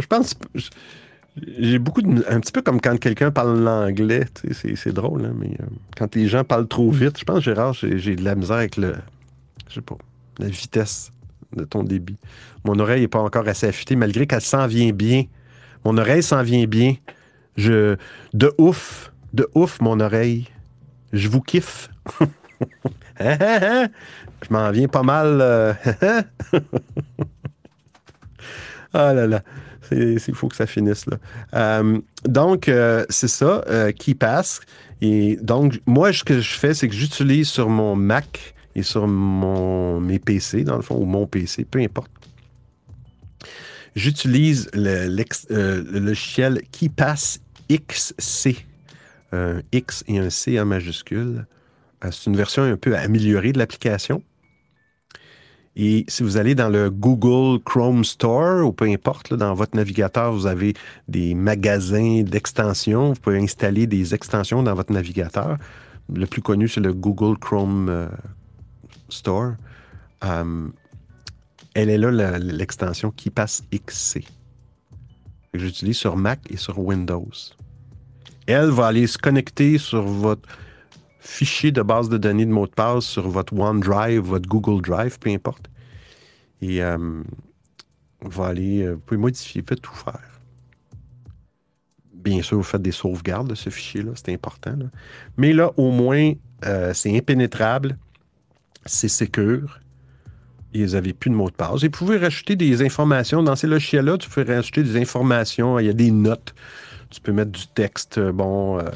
Je 0.01 0.07
pense. 0.07 0.35
je- 0.55 0.71
J'ai 1.59 1.79
beaucoup 1.79 2.03
de. 2.03 2.25
Un 2.29 2.41
petit 2.41 2.53
peu 2.53 2.63
comme 2.63 2.81
quand 2.81 2.99
quelqu'un 2.99 3.31
parle 3.31 3.59
l'anglais, 3.63 4.25
tu 4.35 4.53
sais, 4.55 4.77
c'est- 4.77 4.93
drôle, 4.93 5.25
hein, 5.27 5.35
mais 5.39 5.51
euh, 5.61 5.67
quand 5.97 6.15
les 6.15 6.27
gens 6.29 6.45
parlent 6.45 6.69
trop 6.69 6.91
vite, 6.91 7.19
je 7.19 7.25
pense, 7.25 7.41
Gérard, 7.43 7.75
j'ai 7.75 7.99
j'ai 7.99 8.17
de 8.17 8.25
la 8.25 8.35
misère 8.35 8.57
avec 8.57 8.77
le. 8.79 8.95
Je 9.69 9.75
sais 9.75 9.81
pas, 9.83 9.97
la 10.39 10.49
vitesse 10.49 11.11
de 11.55 11.65
ton 11.65 11.83
débit. 11.83 12.17
Mon 12.65 12.79
oreille 12.79 13.03
n'est 13.03 13.09
pas 13.09 13.21
encore 13.21 13.47
assez 13.49 13.67
affûtée, 13.67 13.95
malgré 13.97 14.27
qu'elle 14.27 14.41
s'en 14.41 14.67
vient 14.67 14.91
bien. 14.93 15.25
Mon 15.85 15.99
oreille 15.99 16.23
s'en 16.23 16.43
vient 16.43 16.67
bien. 16.67 16.95
Je. 17.57 17.97
De 18.33 18.53
ouf, 18.59 19.13
de 19.33 19.49
ouf, 19.55 19.81
mon 19.81 20.01
oreille. 20.01 20.49
Je 21.13 21.29
vous 21.29 21.41
kiffe. 21.41 21.91
Je 23.21 23.89
m'en 24.51 24.71
viens 24.71 24.89
pas 24.89 25.03
mal. 25.03 25.39
euh, 25.41 25.73
ah 28.93 29.13
là 29.15 29.27
là. 29.27 29.43
Il 29.91 30.19
faut 30.35 30.49
que 30.49 30.57
ça 30.57 30.67
finisse 30.67 31.05
là. 31.07 31.19
Euh, 31.55 32.01
donc, 32.25 32.69
euh, 32.69 33.05
c'est 33.11 33.29
ça 33.29 33.63
qui 33.99 34.15
passe. 34.15 34.61
Et 35.03 35.37
donc, 35.43 35.81
moi, 35.87 36.13
ce 36.13 36.25
que 36.25 36.41
je 36.41 36.55
fais, 36.55 36.73
c'est 36.75 36.89
que 36.89 36.95
j'utilise 36.95 37.49
sur 37.49 37.69
mon 37.69 37.95
Mac 37.95 38.55
et 38.75 38.83
sur 38.83 39.07
mon, 39.07 40.01
mes 40.01 40.19
PC, 40.19 40.65
dans 40.65 40.77
le 40.77 40.83
fond, 40.83 40.97
ou 40.97 41.05
mon 41.05 41.27
PC, 41.27 41.67
peu 41.71 41.81
importe. 41.81 42.11
J'utilise 43.95 44.71
le, 44.73 45.09
le 45.09 45.99
logiciel 45.99 46.63
KeePass 46.71 47.41
XC. 47.77 48.67
Un 49.33 49.63
X 49.73 50.05
et 50.09 50.19
un 50.19 50.31
C 50.31 50.61
en 50.61 50.67
majuscule. 50.67 51.47
Euh, 52.05 52.11
c'est 52.11 52.29
une 52.29 52.37
version 52.37 52.63
un 52.63 52.77
peu 52.77 52.97
améliorée 52.97 53.53
de 53.53 53.59
l'application. 53.59 54.23
Et 55.75 56.05
si 56.07 56.23
vous 56.23 56.37
allez 56.37 56.55
dans 56.55 56.69
le 56.69 56.91
Google 56.91 57.63
Chrome 57.63 58.05
Store, 58.05 58.67
ou 58.67 58.73
peu 58.73 58.85
importe, 58.85 59.33
dans 59.33 59.55
votre 59.55 59.75
navigateur, 59.75 60.33
vous 60.33 60.47
avez 60.47 60.75
des 61.09 61.35
magasins 61.35 62.23
d'extensions. 62.23 63.15
Vous 63.15 63.21
pouvez 63.21 63.39
installer 63.39 63.87
des 63.87 64.15
extensions 64.15 64.63
dans 64.63 64.75
votre 64.75 64.93
navigateur. 64.93 65.57
Le 66.15 66.27
plus 66.27 66.43
connu, 66.43 66.69
c'est 66.69 66.81
le 66.81 66.93
Google 66.93 67.39
Chrome 67.39 67.89
euh, 67.89 68.09
Store. 69.09 69.53
Euh, 70.25 70.69
elle 71.75 71.89
est 71.89 71.99
là, 71.99 72.39
l'extension 72.39 73.11
qui 73.11 73.31
passe 73.31 73.63
XC. 73.73 74.25
J'utilise 75.55 75.97
sur 75.97 76.17
Mac 76.17 76.41
et 76.51 76.59
sur 76.59 76.79
Windows. 76.79 77.31
Elle 78.53 78.71
va 78.71 78.89
aller 78.89 79.07
se 79.07 79.17
connecter 79.17 79.79
sur 79.79 80.03
votre 80.03 80.49
fichier 81.21 81.73
de 81.73 81.81
base 81.81 82.09
de 82.09 82.19
données 82.19 82.45
de 82.45 82.51
mot 82.51 82.67
de 82.67 82.73
passe 82.73 83.05
sur 83.05 83.29
votre 83.29 83.55
OneDrive, 83.55 84.21
votre 84.21 84.49
Google 84.49 84.83
Drive, 84.83 85.19
peu 85.19 85.31
importe. 85.31 85.71
Et 86.61 86.83
euh, 86.83 87.23
va 88.21 88.47
aller, 88.47 88.83
euh, 88.83 88.93
vous 88.93 89.01
pouvez 89.01 89.21
modifier, 89.21 89.63
vous 89.63 89.67
pouvez 89.67 89.81
tout 89.81 89.95
faire. 89.95 90.41
Bien 92.13 92.43
sûr, 92.43 92.59
vous 92.59 92.63
faites 92.63 92.83
des 92.83 92.93
sauvegardes 92.93 93.49
de 93.49 93.55
ce 93.55 93.71
fichier-là, 93.71 94.13
c'est 94.15 94.33
important. 94.33 94.77
Mais 95.37 95.53
là, 95.53 95.73
au 95.77 95.91
moins, 95.91 96.33
euh, 96.67 96.93
c'est 96.95 97.17
impénétrable, 97.17 97.97
c'est 98.85 99.09
sécure, 99.09 99.81
et 100.75 100.85
vous 100.85 100.93
n'avez 100.93 101.15
plus 101.15 101.31
de 101.31 101.35
mot 101.35 101.51
de 101.51 101.55
passe. 101.55 101.83
Et 101.83 101.87
vous 101.87 101.93
pouvez 101.93 102.19
rajouter 102.19 102.55
des 102.55 102.85
informations 102.85 103.43
dans 103.43 103.57
ces 103.57 103.67
logiciels-là, 103.67 104.19
tu 104.19 104.29
peux 104.29 104.45
rajouter 104.47 104.83
des 104.83 105.01
informations, 105.01 105.79
il 105.79 105.87
y 105.87 105.91
a 105.91 105.95
des 105.95 106.11
notes, 106.11 106.55
tu 107.13 107.21
peux 107.21 107.33
mettre 107.33 107.53
du 107.53 107.67
texte, 107.67 108.19
euh, 108.19 108.33
bon. 108.33 108.79
euh, 108.79 108.89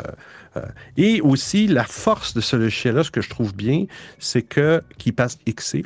euh, 0.57 0.63
et 0.97 1.21
aussi, 1.21 1.67
la 1.67 1.85
force 1.85 2.35
de 2.35 2.41
ce 2.41 2.57
logiciel-là, 2.57 3.05
ce 3.05 3.11
que 3.11 3.21
je 3.21 3.29
trouve 3.29 3.55
bien, 3.55 3.85
c'est 4.19 4.43
que, 4.43 4.83
qui 4.99 5.13
passe 5.13 5.39
XC, 5.47 5.85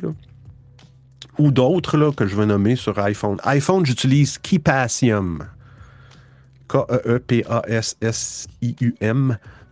ou 1.37 1.51
d'autres 1.51 1.97
là, 1.97 2.11
que 2.11 2.25
je 2.25 2.35
vais 2.35 2.45
nommer 2.45 2.75
sur 2.75 2.97
iPhone. 2.99 3.37
iPhone, 3.43 3.85
j'utilise 3.85 4.37
Keepassium. 4.37 5.45
K-E-E-P-A-S-S-I-U-M. 6.67 7.37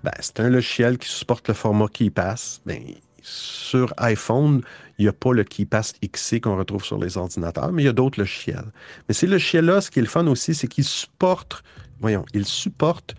Ben, 0.03 0.11
c'est 0.19 0.39
un 0.41 0.49
logiciel 0.49 0.97
qui 0.97 1.07
supporte 1.07 1.47
le 1.47 1.53
format 1.53 1.87
KeyPass. 1.87 2.61
Ben, 2.65 2.81
sur 3.21 3.93
iPhone, 3.97 4.61
il 4.97 5.03
n'y 5.03 5.09
a 5.09 5.13
pas 5.13 5.31
le 5.33 5.43
KeyPass 5.43 5.93
XC 6.03 6.41
qu'on 6.41 6.57
retrouve 6.57 6.83
sur 6.83 6.97
les 6.97 7.17
ordinateurs, 7.17 7.71
mais 7.71 7.83
il 7.83 7.85
y 7.85 7.89
a 7.89 7.93
d'autres 7.93 8.19
logiciels. 8.19 8.65
Mais 9.07 9.13
ces 9.13 9.27
logiciels-là, 9.27 9.81
ce 9.81 9.91
qui 9.91 9.99
est 9.99 10.01
le 10.01 10.09
fun 10.09 10.27
aussi, 10.27 10.53
c'est 10.53 10.67
qu'ils 10.67 10.83
supportent, 10.83 11.63
voyons, 11.99 12.25
ils 12.33 12.45
supportent 12.45 13.15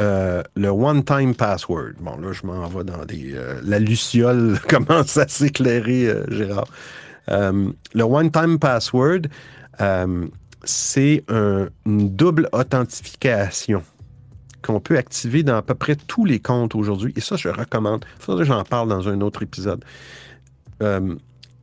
euh, 0.00 0.42
le 0.56 0.68
one-time 0.70 1.34
password. 1.34 1.92
Bon, 2.00 2.16
là, 2.18 2.32
je 2.32 2.46
m'en 2.46 2.66
vais 2.68 2.84
dans 2.84 3.04
des. 3.04 3.32
euh, 3.34 3.60
la 3.62 3.78
luciole 3.78 4.58
commence 4.68 5.16
à 5.16 5.28
s'éclairer, 5.28 6.06
euh, 6.08 6.24
Gérard. 6.30 6.66
Le 7.28 8.02
one-time 8.02 8.58
password, 8.58 9.22
c'est 10.64 11.24
un- 11.28 11.68
une 11.86 12.10
double 12.16 12.48
authentification 12.52 13.82
qu'on 14.62 14.80
peut 14.80 14.96
activer 14.96 15.42
dans 15.42 15.56
à 15.56 15.62
peu 15.62 15.74
près 15.74 15.96
tous 15.96 16.24
les 16.24 16.38
comptes 16.40 16.74
aujourd'hui. 16.74 17.12
Et 17.16 17.20
ça, 17.20 17.36
je 17.36 17.48
recommande. 17.48 18.04
Il 18.18 18.22
faudrait 18.22 18.44
que 18.44 18.48
j'en 18.48 18.62
parle 18.64 18.88
dans 18.88 19.08
un 19.08 19.20
autre 19.20 19.42
épisode. 19.42 19.84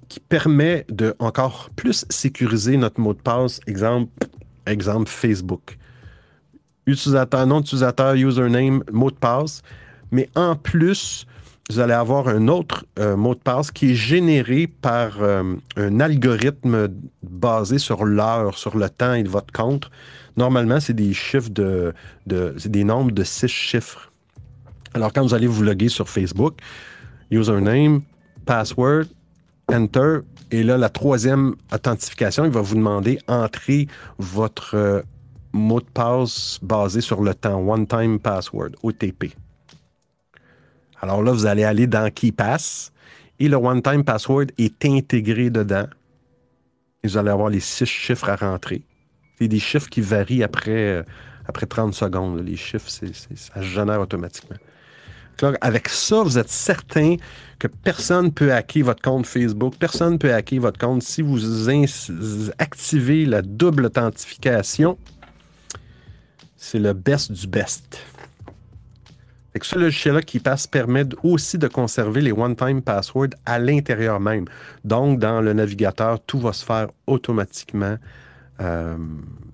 Qui 0.07 0.19
permet 0.21 0.85
de 0.89 1.13
encore 1.19 1.69
plus 1.75 2.05
sécuriser 2.09 2.77
notre 2.77 2.99
mot 2.99 3.13
de 3.13 3.19
passe. 3.21 3.59
Exemple, 3.67 4.11
exemple 4.65 5.07
Facebook. 5.09 5.77
Utilisateur, 6.89 7.45
nom 7.45 7.59
d'utilisateur, 7.59 8.13
username, 8.15 8.83
mot 8.91 9.11
de 9.11 9.15
passe. 9.15 9.61
Mais 10.11 10.29
en 10.35 10.55
plus, 10.55 11.25
vous 11.69 11.79
allez 11.79 11.93
avoir 11.93 12.27
un 12.27 12.47
autre 12.47 12.85
euh, 12.97 13.15
mot 13.15 13.35
de 13.35 13.39
passe 13.39 13.69
qui 13.69 13.91
est 13.91 13.95
généré 13.95 14.65
par 14.65 15.21
euh, 15.21 15.55
un 15.77 15.99
algorithme 15.99 16.87
basé 17.21 17.77
sur 17.77 18.05
l'heure, 18.05 18.57
sur 18.57 18.75
le 18.75 18.89
temps 18.89 19.13
et 19.13 19.23
votre 19.23 19.53
compte. 19.53 19.91
Normalement, 20.35 20.79
c'est 20.79 20.95
des 20.95 21.13
chiffres 21.13 21.51
de, 21.51 21.93
de 22.25 22.55
c'est 22.57 22.71
des 22.71 22.83
nombres 22.83 23.11
de 23.11 23.23
six 23.23 23.47
chiffres. 23.47 24.11
Alors, 24.95 25.13
quand 25.13 25.21
vous 25.21 25.35
allez 25.35 25.45
vous 25.45 25.61
loguer 25.61 25.89
sur 25.89 26.09
Facebook, 26.09 26.57
username, 27.29 28.01
password, 28.45 29.03
enter, 29.71 30.21
et 30.49 30.63
là, 30.63 30.77
la 30.77 30.89
troisième 30.89 31.55
authentification, 31.71 32.45
il 32.45 32.51
va 32.51 32.61
vous 32.61 32.75
demander 32.75 33.19
entrer 33.27 33.87
votre 34.17 34.75
euh, 34.75 35.01
mot 35.51 35.79
de 35.79 35.85
passe 35.85 36.59
basé 36.61 37.01
sur 37.01 37.21
le 37.21 37.33
temps, 37.33 37.57
one 37.57 37.87
time 37.87 38.19
password, 38.19 38.69
OTP. 38.83 39.33
Alors 41.01 41.23
là, 41.23 41.31
vous 41.31 41.45
allez 41.45 41.63
aller 41.63 41.87
dans 41.87 42.09
KeyPass 42.11 42.91
et 43.39 43.47
le 43.47 43.55
one-time 43.55 44.03
password 44.03 44.47
est 44.57 44.85
intégré 44.85 45.49
dedans. 45.49 45.87
Et 47.03 47.07
vous 47.07 47.17
allez 47.17 47.29
avoir 47.29 47.49
les 47.49 47.61
six 47.61 47.85
chiffres 47.85 48.29
à 48.29 48.35
rentrer. 48.35 48.83
C'est 49.37 49.47
des 49.47 49.59
chiffres 49.59 49.87
qui 49.87 50.01
varient 50.01 50.43
après, 50.43 50.71
euh, 50.71 51.03
après 51.47 51.65
30 51.65 51.93
secondes. 51.93 52.41
Les 52.41 52.57
chiffres, 52.57 52.89
ça 52.89 53.05
se 53.07 53.61
génère 53.61 54.01
automatiquement. 54.01 54.57
Donc 55.37 55.55
avec 55.61 55.87
ça, 55.87 56.21
vous 56.21 56.37
êtes 56.37 56.49
certain 56.49 57.15
que 57.59 57.67
personne 57.67 58.25
ne 58.25 58.29
peut 58.29 58.51
hacker 58.51 58.83
votre 58.83 59.01
compte 59.01 59.25
Facebook, 59.25 59.75
personne 59.79 60.13
ne 60.13 60.17
peut 60.17 60.33
hacker 60.33 60.59
votre 60.59 60.77
compte 60.77 61.01
si 61.01 61.21
vous 61.21 62.49
activez 62.57 63.25
la 63.25 63.41
double 63.41 63.85
authentification. 63.85 64.97
C'est 66.61 66.79
le 66.79 66.91
best 66.91 67.31
du 67.31 67.47
best. 67.47 67.99
Que 69.53 69.65
ce 69.65 69.77
logiciel-là 69.77 70.21
qui 70.21 70.39
passe 70.39 70.67
permet 70.67 71.05
aussi 71.23 71.57
de 71.57 71.67
conserver 71.67 72.21
les 72.21 72.31
one-time 72.31 72.81
passwords 72.81 73.29
à 73.45 73.59
l'intérieur 73.59 74.19
même. 74.19 74.45
Donc, 74.85 75.19
dans 75.19 75.41
le 75.41 75.51
navigateur, 75.53 76.21
tout 76.21 76.39
va 76.39 76.53
se 76.53 76.63
faire 76.63 76.87
automatiquement. 77.07 77.97
Euh, 78.61 78.97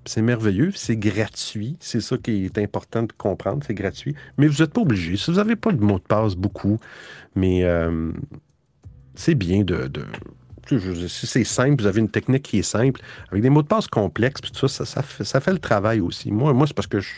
c'est 0.05 0.21
merveilleux, 0.21 0.71
c'est 0.75 0.97
gratuit. 0.97 1.77
C'est 1.79 2.01
ça 2.01 2.17
qui 2.17 2.45
est 2.45 2.57
important 2.59 3.03
de 3.03 3.13
comprendre, 3.13 3.63
c'est 3.65 3.73
gratuit. 3.73 4.15
Mais 4.37 4.47
vous 4.47 4.61
n'êtes 4.61 4.73
pas 4.73 4.81
obligé. 4.81 5.15
Si 5.17 5.31
vous 5.31 5.37
n'avez 5.37 5.55
pas 5.55 5.71
de 5.71 5.81
mot 5.83 5.97
de 5.97 6.03
passe 6.03 6.35
beaucoup, 6.35 6.79
mais 7.35 7.63
euh, 7.63 8.11
c'est 9.15 9.35
bien 9.35 9.63
de- 9.63 9.89
si 10.69 11.27
c'est 11.27 11.43
simple, 11.43 11.81
vous 11.81 11.87
avez 11.87 11.99
une 11.99 12.09
technique 12.09 12.43
qui 12.43 12.59
est 12.59 12.63
simple, 12.63 13.01
avec 13.29 13.41
des 13.41 13.49
mots 13.49 13.61
de 13.61 13.67
passe 13.67 13.87
complexes, 13.87 14.41
puis 14.41 14.51
tout 14.51 14.67
ça, 14.67 14.85
ça, 14.85 15.01
fait, 15.01 15.51
le 15.51 15.59
travail 15.59 15.99
aussi. 16.01 16.31
Moi, 16.31 16.53
c'est 16.67 16.73
parce 16.73 16.87
que 16.87 16.99
je, 16.99 17.09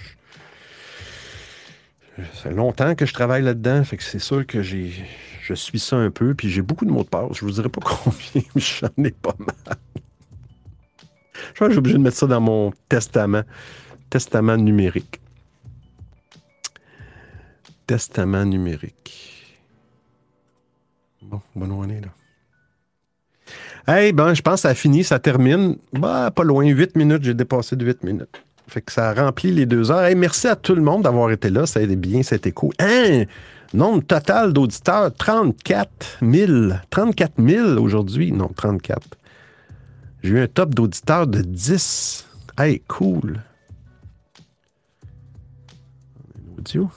ça 2.18 2.24
fait 2.49 2.53
longtemps 2.53 2.95
que 2.95 3.06
je 3.06 3.14
travaille 3.14 3.44
là-dedans, 3.44 3.84
fait 3.84 3.98
que 3.98 4.03
c'est 4.03 4.19
sûr 4.19 4.45
que 4.45 4.61
je 4.61 5.53
suis 5.53 5.80
ça 5.80 5.95
un 5.95 6.11
peu, 6.11 6.34
puis 6.34 6.49
j'ai 6.49 6.61
beaucoup 6.61 6.86
de 6.86 6.91
mots 6.91 7.03
de 7.03 7.10
passe. 7.10 7.38
Je 7.38 7.45
vous 7.45 7.52
dirai 7.52 7.69
pas 7.69 7.82
combien, 8.03 8.41
mais 8.56 8.61
j'en 8.61 9.03
ai 9.03 9.11
pas 9.11 9.36
mal. 9.40 9.78
Je 11.49 11.53
crois 11.53 11.69
que 11.69 11.78
obligé 11.78 11.98
de 11.98 12.03
mettre 12.03 12.18
ça 12.18 12.28
dans 12.28 12.41
mon 12.41 12.74
testament. 12.90 13.44
Testament 14.10 14.57
numérique. 14.57 15.19
Testament 17.86 18.45
numérique. 18.45 19.57
Bon, 21.22 21.41
bonne 21.56 21.84
année, 21.84 22.02
là. 22.02 22.10
Hey, 23.89 24.11
ben, 24.11 24.34
je 24.34 24.41
pense 24.41 24.55
que 24.55 24.59
ça 24.61 24.69
a 24.69 24.73
fini, 24.73 25.05
ça 25.05 25.18
termine. 25.18 25.77
Bah, 25.93 26.30
pas 26.30 26.43
loin, 26.43 26.65
8 26.65 26.97
minutes, 26.97 27.23
j'ai 27.23 27.34
dépassé 27.34 27.77
de 27.77 27.85
8 27.85 28.03
minutes. 28.03 28.43
Fait 28.68 28.81
que 28.81 28.91
ça 28.91 29.11
a 29.11 29.14
rempli 29.14 29.53
les 29.53 29.65
deux 29.65 29.91
heures. 29.91 30.03
Hey, 30.03 30.15
merci 30.15 30.47
à 30.47 30.57
tout 30.57 30.76
le 30.76 30.81
monde 30.81 31.03
d'avoir 31.03 31.31
été 31.31 31.49
là. 31.49 31.65
Ça 31.65 31.80
a 31.80 31.84
été 31.84 31.95
bien, 31.95 32.22
c'était 32.22 32.51
cool. 32.51 32.73
Hein? 32.80 33.23
Nombre 33.73 34.03
total 34.03 34.51
d'auditeurs, 34.51 35.14
34 35.14 36.18
000. 36.22 36.73
34 36.89 37.34
000 37.39 37.81
aujourd'hui. 37.81 38.34
Non, 38.34 38.49
34. 38.53 39.01
J'ai 40.22 40.31
eu 40.31 40.41
un 40.41 40.47
top 40.47 40.76
d'auditeurs 40.76 41.26
de 41.26 41.41
10. 41.41 42.27
Hey, 42.57 42.81
cool. 42.89 43.39
Audio. 46.57 46.89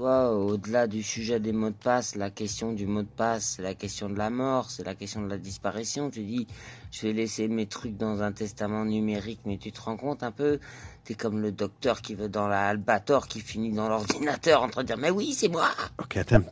Au-delà 0.00 0.86
du 0.86 1.02
sujet 1.02 1.40
des 1.40 1.52
mots 1.52 1.68
de 1.68 1.74
passe, 1.74 2.16
la 2.16 2.30
question 2.30 2.72
du 2.72 2.86
mot 2.86 3.02
de 3.02 3.08
passe, 3.08 3.56
c'est 3.56 3.62
la 3.62 3.74
question 3.74 4.08
de 4.08 4.16
la 4.16 4.30
mort, 4.30 4.70
c'est 4.70 4.82
la 4.82 4.94
question 4.94 5.20
de 5.20 5.28
la 5.28 5.36
disparition. 5.36 6.08
Tu 6.08 6.22
dis, 6.22 6.46
je 6.90 7.02
vais 7.02 7.12
laisser 7.12 7.48
mes 7.48 7.66
trucs 7.66 7.98
dans 7.98 8.22
un 8.22 8.32
testament 8.32 8.86
numérique, 8.86 9.40
mais 9.44 9.58
tu 9.58 9.72
te 9.72 9.80
rends 9.82 9.98
compte 9.98 10.22
un 10.22 10.32
peu, 10.32 10.58
t'es 11.04 11.12
comme 11.12 11.42
le 11.42 11.52
docteur 11.52 12.00
qui 12.00 12.14
veut 12.14 12.30
dans 12.30 12.48
la 12.48 12.68
Albator 12.68 13.28
qui 13.28 13.40
finit 13.40 13.72
dans 13.72 13.90
l'ordinateur 13.90 14.62
en 14.62 14.70
train 14.70 14.82
de 14.82 14.86
dire, 14.86 14.96
mais 14.96 15.10
oui, 15.10 15.34
c'est 15.34 15.48
moi. 15.48 15.68
Ok, 15.98 16.16
attends. 16.16 16.44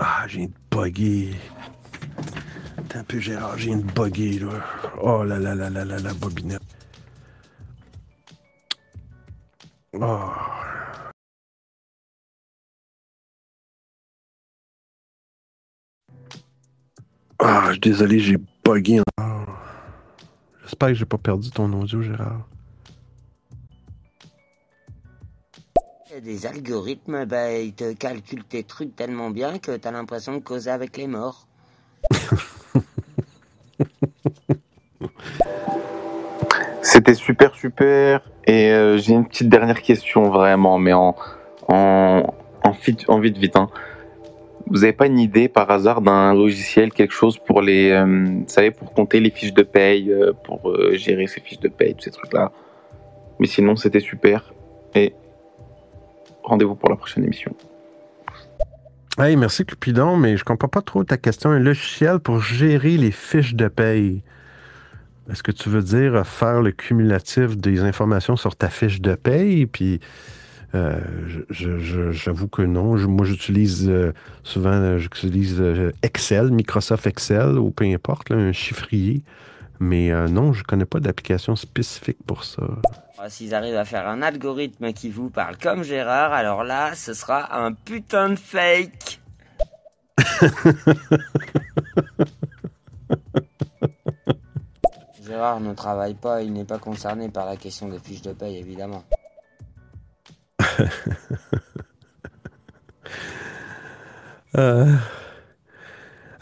Ah, 0.00 0.26
j'ai 0.26 0.40
une 0.40 0.52
buggy. 0.68 1.36
Attends 2.76 2.98
un 2.98 3.04
peu, 3.04 3.20
Gérard, 3.20 3.56
j'ai 3.56 3.70
une 3.70 3.82
buggy, 3.82 4.40
là. 4.40 4.64
Oh 5.00 5.22
là 5.22 5.38
là 5.38 5.54
là 5.54 5.70
là 5.70 5.84
là 5.84 5.98
la 6.00 6.14
bobinette. 6.14 6.60
Oh. 9.92 10.28
Ah, 17.46 17.64
je 17.66 17.72
suis 17.72 17.80
désolé, 17.80 18.18
j'ai 18.20 18.38
bugué. 18.64 19.02
J'espère 20.62 20.88
que 20.88 20.94
j'ai 20.94 21.04
pas 21.04 21.18
perdu 21.18 21.50
ton 21.50 21.70
audio, 21.74 22.00
Gérard. 22.00 22.46
Des 26.22 26.46
algorithmes, 26.46 27.26
bah, 27.26 27.52
ils 27.52 27.74
te 27.74 27.92
calculent 27.92 28.44
tes 28.44 28.62
trucs 28.62 28.96
tellement 28.96 29.28
bien 29.28 29.58
que 29.58 29.76
t'as 29.76 29.90
l'impression 29.90 30.32
de 30.32 30.38
causer 30.38 30.70
avec 30.70 30.96
les 30.96 31.06
morts. 31.06 31.46
C'était 36.82 37.14
super, 37.14 37.54
super. 37.54 38.22
Et 38.46 38.70
euh, 38.70 38.96
j'ai 38.96 39.12
une 39.12 39.26
petite 39.26 39.50
dernière 39.50 39.82
question, 39.82 40.30
vraiment, 40.30 40.78
mais 40.78 40.94
en, 40.94 41.14
en, 41.68 42.22
en 42.62 42.70
vite, 43.20 43.36
vite. 43.36 43.56
hein. 43.56 43.68
Vous 44.66 44.80
n'avez 44.80 44.92
pas 44.92 45.06
une 45.06 45.18
idée 45.18 45.48
par 45.48 45.70
hasard 45.70 46.00
d'un 46.00 46.34
logiciel, 46.34 46.92
quelque 46.92 47.12
chose 47.12 47.38
pour 47.38 47.60
les, 47.60 47.90
euh, 47.90 48.04
vous 48.04 48.44
savez, 48.46 48.70
pour 48.70 48.92
compter 48.94 49.20
les 49.20 49.30
fiches 49.30 49.52
de 49.52 49.62
paye, 49.62 50.10
euh, 50.10 50.32
pour 50.44 50.70
euh, 50.70 50.96
gérer 50.96 51.26
ces 51.26 51.40
fiches 51.40 51.60
de 51.60 51.68
paye, 51.68 51.94
tous 51.94 52.04
ces 52.04 52.10
trucs-là. 52.10 52.50
Mais 53.38 53.46
sinon, 53.46 53.76
c'était 53.76 54.00
super. 54.00 54.52
Et 54.94 55.12
rendez-vous 56.42 56.76
pour 56.76 56.88
la 56.88 56.96
prochaine 56.96 57.24
émission. 57.24 57.54
Hey, 59.18 59.36
merci 59.36 59.64
Cupidon, 59.64 60.16
mais 60.16 60.36
je 60.36 60.44
comprends 60.44 60.68
pas 60.68 60.82
trop 60.82 61.04
ta 61.04 61.18
question. 61.18 61.50
Un 61.50 61.60
logiciel 61.60 62.18
pour 62.18 62.40
gérer 62.40 62.96
les 62.96 63.12
fiches 63.12 63.54
de 63.54 63.68
paye. 63.68 64.22
Est-ce 65.30 65.42
que 65.42 65.52
tu 65.52 65.68
veux 65.68 65.82
dire 65.82 66.26
faire 66.26 66.60
le 66.60 66.72
cumulatif 66.72 67.56
des 67.56 67.80
informations 67.80 68.36
sur 68.36 68.56
ta 68.56 68.68
fiche 68.68 69.00
de 69.00 69.14
paye? 69.14 69.66
Puis, 69.66 70.00
euh, 70.74 70.98
j'avoue 72.12 72.48
que 72.48 72.62
non. 72.62 72.96
Je- 72.96 73.06
moi, 73.06 73.24
j'utilise 73.26 73.88
euh, 73.88 74.12
souvent 74.42 74.72
euh, 74.72 74.98
j'utilise 74.98 75.62
Excel, 76.02 76.50
Microsoft 76.50 77.06
Excel, 77.06 77.58
ou 77.58 77.70
peu 77.70 77.84
importe, 77.84 78.30
là, 78.30 78.36
un 78.36 78.52
chiffrier. 78.52 79.22
Mais 79.80 80.12
euh, 80.12 80.28
non, 80.28 80.52
je 80.52 80.62
connais 80.62 80.84
pas 80.84 81.00
d'application 81.00 81.56
spécifique 81.56 82.18
pour 82.26 82.44
ça. 82.44 82.62
Ah, 83.18 83.28
S'ils 83.28 83.54
arrivent 83.54 83.76
à 83.76 83.84
faire 83.84 84.06
un 84.08 84.22
algorithme 84.22 84.92
qui 84.92 85.10
vous 85.10 85.30
parle 85.30 85.56
comme 85.58 85.82
Gérard, 85.82 86.32
alors 86.32 86.62
là, 86.64 86.94
ce 86.94 87.12
sera 87.14 87.56
un 87.60 87.72
putain 87.72 88.30
de 88.30 88.36
fake. 88.36 89.20
Gérard 95.26 95.60
ne 95.60 95.72
travaille 95.74 96.14
pas, 96.14 96.42
il 96.42 96.52
n'est 96.52 96.64
pas 96.64 96.78
concerné 96.78 97.28
par 97.28 97.46
la 97.46 97.56
question 97.56 97.88
des 97.88 97.98
fiches 97.98 98.22
de 98.22 98.32
paye, 98.32 98.58
évidemment. 98.58 99.04
Euh, 104.56 104.86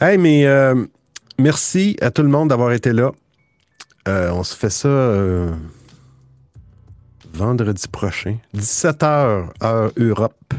Hey, 0.04 0.18
mais 0.18 0.44
euh, 0.46 0.84
merci 1.38 1.96
à 2.00 2.10
tout 2.10 2.22
le 2.22 2.28
monde 2.28 2.48
d'avoir 2.48 2.72
été 2.72 2.92
là. 2.92 3.12
Euh, 4.08 4.32
on 4.32 4.42
se 4.42 4.56
fait 4.56 4.68
ça 4.68 4.88
vendredi 7.32 7.86
prochain, 7.86 8.36
17h, 8.52 9.46
heure 9.62 9.92
Europe. 9.96 10.54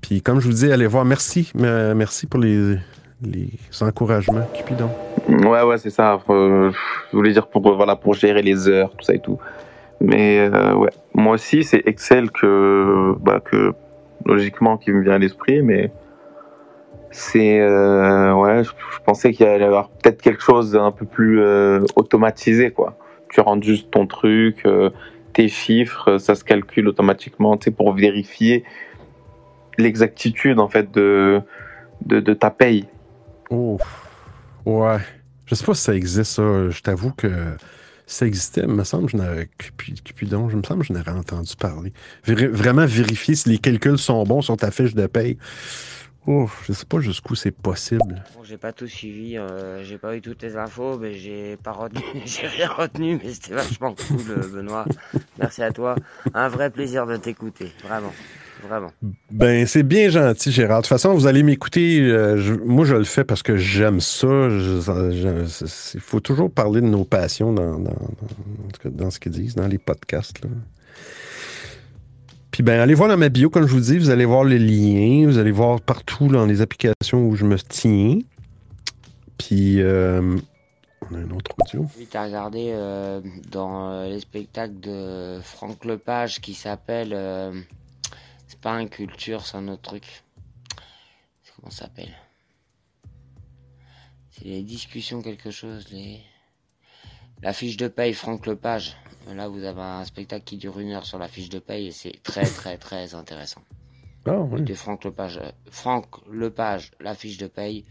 Puis, 0.00 0.22
comme 0.22 0.40
je 0.40 0.46
vous 0.46 0.54
dis, 0.54 0.72
allez 0.72 0.86
voir. 0.86 1.04
Merci. 1.04 1.52
merci 1.54 2.26
pour 2.26 2.40
les, 2.40 2.78
encouragements, 3.82 4.48
Cupidon. 4.54 4.90
Ouais, 5.28 5.62
ouais, 5.62 5.76
c'est 5.76 5.90
ça. 5.90 6.18
Je 6.26 6.72
voulais 7.12 7.34
dire 7.34 7.48
pour, 7.48 7.76
voilà, 7.76 7.96
pour 7.96 8.14
gérer 8.14 8.40
les 8.40 8.66
heures, 8.66 8.90
tout 8.96 9.04
ça 9.04 9.12
et 9.12 9.20
tout. 9.20 9.38
Mais 10.00 10.38
euh, 10.38 10.74
ouais, 10.74 10.90
moi 11.14 11.34
aussi, 11.34 11.62
c'est 11.62 11.82
Excel 11.86 12.30
que, 12.30 13.14
bah, 13.20 13.40
que 13.40 13.72
logiquement 14.24 14.78
qui 14.78 14.92
me 14.92 15.02
vient 15.02 15.14
à 15.14 15.18
l'esprit, 15.18 15.62
mais 15.62 15.92
c'est 17.10 17.60
euh, 17.60 18.32
ouais, 18.34 18.64
je, 18.64 18.70
pensais 19.04 19.32
qu'il 19.32 19.46
allait 19.46 19.64
y 19.64 19.66
avoir 19.66 19.90
peut-être 19.90 20.22
quelque 20.22 20.42
chose 20.42 20.72
d'un 20.72 20.90
peu 20.90 21.04
plus 21.04 21.40
euh, 21.40 21.84
automatisé, 21.96 22.70
quoi. 22.70 22.96
Tu 23.28 23.40
rentres 23.40 23.64
juste 23.64 23.90
ton 23.90 24.06
truc, 24.06 24.66
tes 25.34 25.46
chiffres, 25.46 26.18
ça 26.18 26.34
se 26.34 26.42
calcule 26.42 26.88
automatiquement, 26.88 27.56
tu 27.56 27.66
sais, 27.66 27.70
pour 27.70 27.92
vérifier 27.92 28.64
l'exactitude 29.78 30.58
en 30.58 30.66
fait 30.66 30.90
de, 30.90 31.40
de, 32.04 32.34
ta 32.34 32.50
paye. 32.50 32.88
Oh, 33.50 33.78
ouais. 34.66 34.98
Je 35.46 35.54
sais 35.54 35.64
pas 35.64 35.74
si 35.74 35.82
ça 35.82 35.94
existe, 35.94 36.32
ça. 36.32 36.70
Je 36.70 36.82
t'avoue 36.82 37.12
que 37.12 37.28
ça 38.10 38.26
existait, 38.26 38.66
me 38.66 38.82
semble 38.82 39.08
je 39.08 39.44
Cupidon, 40.02 40.50
je 40.50 40.56
me 40.56 40.62
semble 40.62 40.82
je 40.82 40.92
n'aurais 40.92 41.12
entendu 41.12 41.54
parler. 41.56 41.92
Vraiment 42.24 42.84
vérifier 42.84 43.36
si 43.36 43.48
les 43.48 43.58
calculs 43.58 43.98
sont 43.98 44.24
bons 44.24 44.42
sur 44.42 44.56
ta 44.56 44.72
fiche 44.72 44.94
de 44.94 45.06
paye. 45.06 45.38
Oh, 46.26 46.48
je 46.66 46.72
sais 46.72 46.84
pas 46.86 47.00
jusqu'où 47.00 47.34
c'est 47.34 47.52
possible. 47.52 48.22
Bon, 48.36 48.42
j'ai 48.42 48.58
pas 48.58 48.72
tout 48.72 48.88
suivi, 48.88 49.38
euh, 49.38 49.82
j'ai 49.84 49.96
pas 49.96 50.16
eu 50.16 50.20
toutes 50.20 50.42
les 50.42 50.56
infos, 50.56 50.98
mais 50.98 51.14
j'ai 51.14 51.56
pas 51.56 51.72
retenu, 51.72 52.02
j'ai 52.26 52.46
rien 52.46 52.68
retenu, 52.68 53.18
mais 53.22 53.32
c'était 53.32 53.54
vachement 53.54 53.94
cool, 53.94 54.30
euh, 54.30 54.48
Benoît. 54.48 54.84
Merci 55.38 55.62
à 55.62 55.70
toi. 55.70 55.94
Un 56.34 56.48
vrai 56.48 56.68
plaisir 56.68 57.06
de 57.06 57.16
t'écouter, 57.16 57.72
vraiment, 57.84 58.12
vraiment. 58.60 58.90
Ben, 59.30 59.66
c'est 59.66 59.82
bien 59.82 60.08
gentil, 60.10 60.52
Gérard. 60.52 60.78
De 60.78 60.82
toute 60.82 60.88
façon, 60.88 61.14
vous 61.14 61.26
allez 61.26 61.42
m'écouter. 61.42 62.00
euh, 62.00 62.36
je- 62.38 62.54
moi, 62.54 62.84
je 62.84 62.94
le 62.96 63.04
fais 63.04 63.24
parce 63.24 63.42
que 63.42 63.56
j'aime 63.56 64.00
ça. 64.00 64.48
Il 64.50 66.00
faut 66.00 66.20
toujours 66.20 66.50
parler 66.50 66.80
de 66.80 66.86
nos 66.86 67.04
passions 67.04 67.52
dans, 67.52 67.78
dans, 68.84 69.10
ce 69.10 69.18
qu'ils 69.20 69.32
disent, 69.32 69.54
dans 69.54 69.66
les 69.68 69.78
podcasts. 69.78 70.42
là. 70.44 70.50
Puis, 72.50 72.62
ben, 72.64 72.80
allez 72.80 72.94
voir 72.94 73.08
dans 73.08 73.16
ma 73.16 73.28
bio, 73.28 73.48
comme 73.48 73.66
je 73.66 73.72
vous 73.72 73.80
dis, 73.80 73.98
vous 73.98 74.10
allez 74.10 74.24
voir 74.24 74.44
les 74.44 74.58
liens. 74.58 75.26
Vous 75.26 75.38
allez 75.38 75.52
voir 75.52 75.80
partout 75.80 76.28
dans 76.28 76.46
les 76.46 76.60
applications 76.60 77.26
où 77.26 77.36
je 77.36 77.44
me 77.44 77.56
tiens. 77.56 78.18
Puis, 79.38 79.80
euh, 79.80 80.36
on 81.10 81.14
a 81.14 81.18
un 81.18 81.30
autre 81.30 81.52
audio. 81.64 81.86
Oui, 81.96 82.06
t'as 82.10 82.24
regardé 82.26 82.70
euh, 82.72 83.20
dans 83.50 83.90
euh, 83.92 84.08
les 84.08 84.20
spectacles 84.20 84.80
de 84.80 85.38
Franck 85.42 85.84
Lepage 85.84 86.40
qui 86.40 86.54
s'appelle. 86.54 87.12
C'est 88.60 88.64
pas 88.64 88.72
un 88.72 88.88
culture, 88.88 89.46
c'est 89.46 89.56
un 89.56 89.68
autre 89.68 89.80
truc. 89.80 90.22
C'est 91.42 91.52
Comment 91.56 91.70
ça 91.70 91.84
s'appelle? 91.86 92.14
C'est 94.32 94.44
les 94.44 94.62
discussions 94.62 95.22
quelque 95.22 95.50
chose, 95.50 95.88
les. 95.90 96.20
La 97.40 97.54
fiche 97.54 97.78
de 97.78 97.88
paye, 97.88 98.12
Franck 98.12 98.44
Lepage. 98.46 98.98
Là, 99.28 99.48
vous 99.48 99.64
avez 99.64 99.80
un 99.80 100.04
spectacle 100.04 100.44
qui 100.44 100.58
dure 100.58 100.78
une 100.78 100.90
heure 100.90 101.06
sur 101.06 101.18
la 101.18 101.26
fiche 101.28 101.48
de 101.48 101.58
paye 101.58 101.86
et 101.86 101.92
c'est 101.92 102.22
très, 102.22 102.44
très, 102.58 102.76
très 102.76 103.14
intéressant. 103.14 103.62
Ah, 104.26 104.36
oui. 104.38 104.60
De 104.60 104.74
Franck 104.74 105.04
Lepage. 105.04 105.38
euh, 105.38 105.50
Franck 105.70 106.06
Lepage, 106.30 106.90
la 107.00 107.14
fiche 107.14 107.38
de 107.38 107.46
paye. 107.46 107.86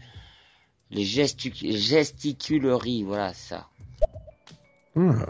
Les 0.92 1.04
gesticuleries, 1.04 3.02
voilà, 3.02 3.34
c'est 3.34 3.48
ça. 3.54 3.68
Ah. 4.94 5.26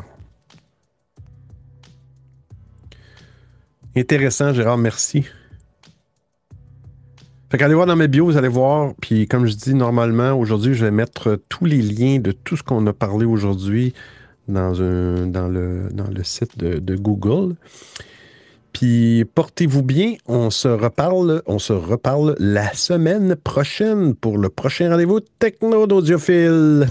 Intéressant, 3.97 4.53
Gérard, 4.53 4.79
merci. 4.79 5.25
Fait 7.51 7.59
qu'allez 7.59 7.75
voir 7.75 7.87
dans 7.87 7.97
mes 7.97 8.07
bios, 8.07 8.27
vous 8.27 8.37
allez 8.37 8.49
voir. 8.49 8.95
Puis 9.01 9.27
comme 9.27 9.47
je 9.47 9.55
dis, 9.55 9.75
normalement, 9.75 10.35
aujourd'hui, 10.35 10.75
je 10.75 10.85
vais 10.85 10.93
mettre 10.93 11.41
tous 11.49 11.65
les 11.65 11.83
liens 11.83 12.21
de 12.21 12.31
tout 12.31 12.57
ce 12.57 12.63
qu'on 12.63 12.87
a 12.87 12.93
parlé 12.93 13.27
aujourd'hui 13.27 13.93
dans, 14.47 14.71
dans, 15.27 15.49
le, 15.49 15.89
dans 15.93 16.07
le 16.07 16.23
site 16.23 16.57
de, 16.57 16.79
de 16.79 16.95
Google. 16.95 17.57
Puis 18.73 19.25
portez-vous 19.35 19.83
bien. 19.83 20.15
On 20.27 20.51
se 20.51 20.69
reparle, 20.69 21.43
on 21.47 21.59
se 21.59 21.73
reparle 21.73 22.37
la 22.39 22.73
semaine 22.73 23.35
prochaine 23.35 24.15
pour 24.15 24.39
le 24.39 24.49
prochain 24.49 24.91
rendez-vous 24.91 25.19
techno 25.41 25.89
d'audiophile. 25.89 26.87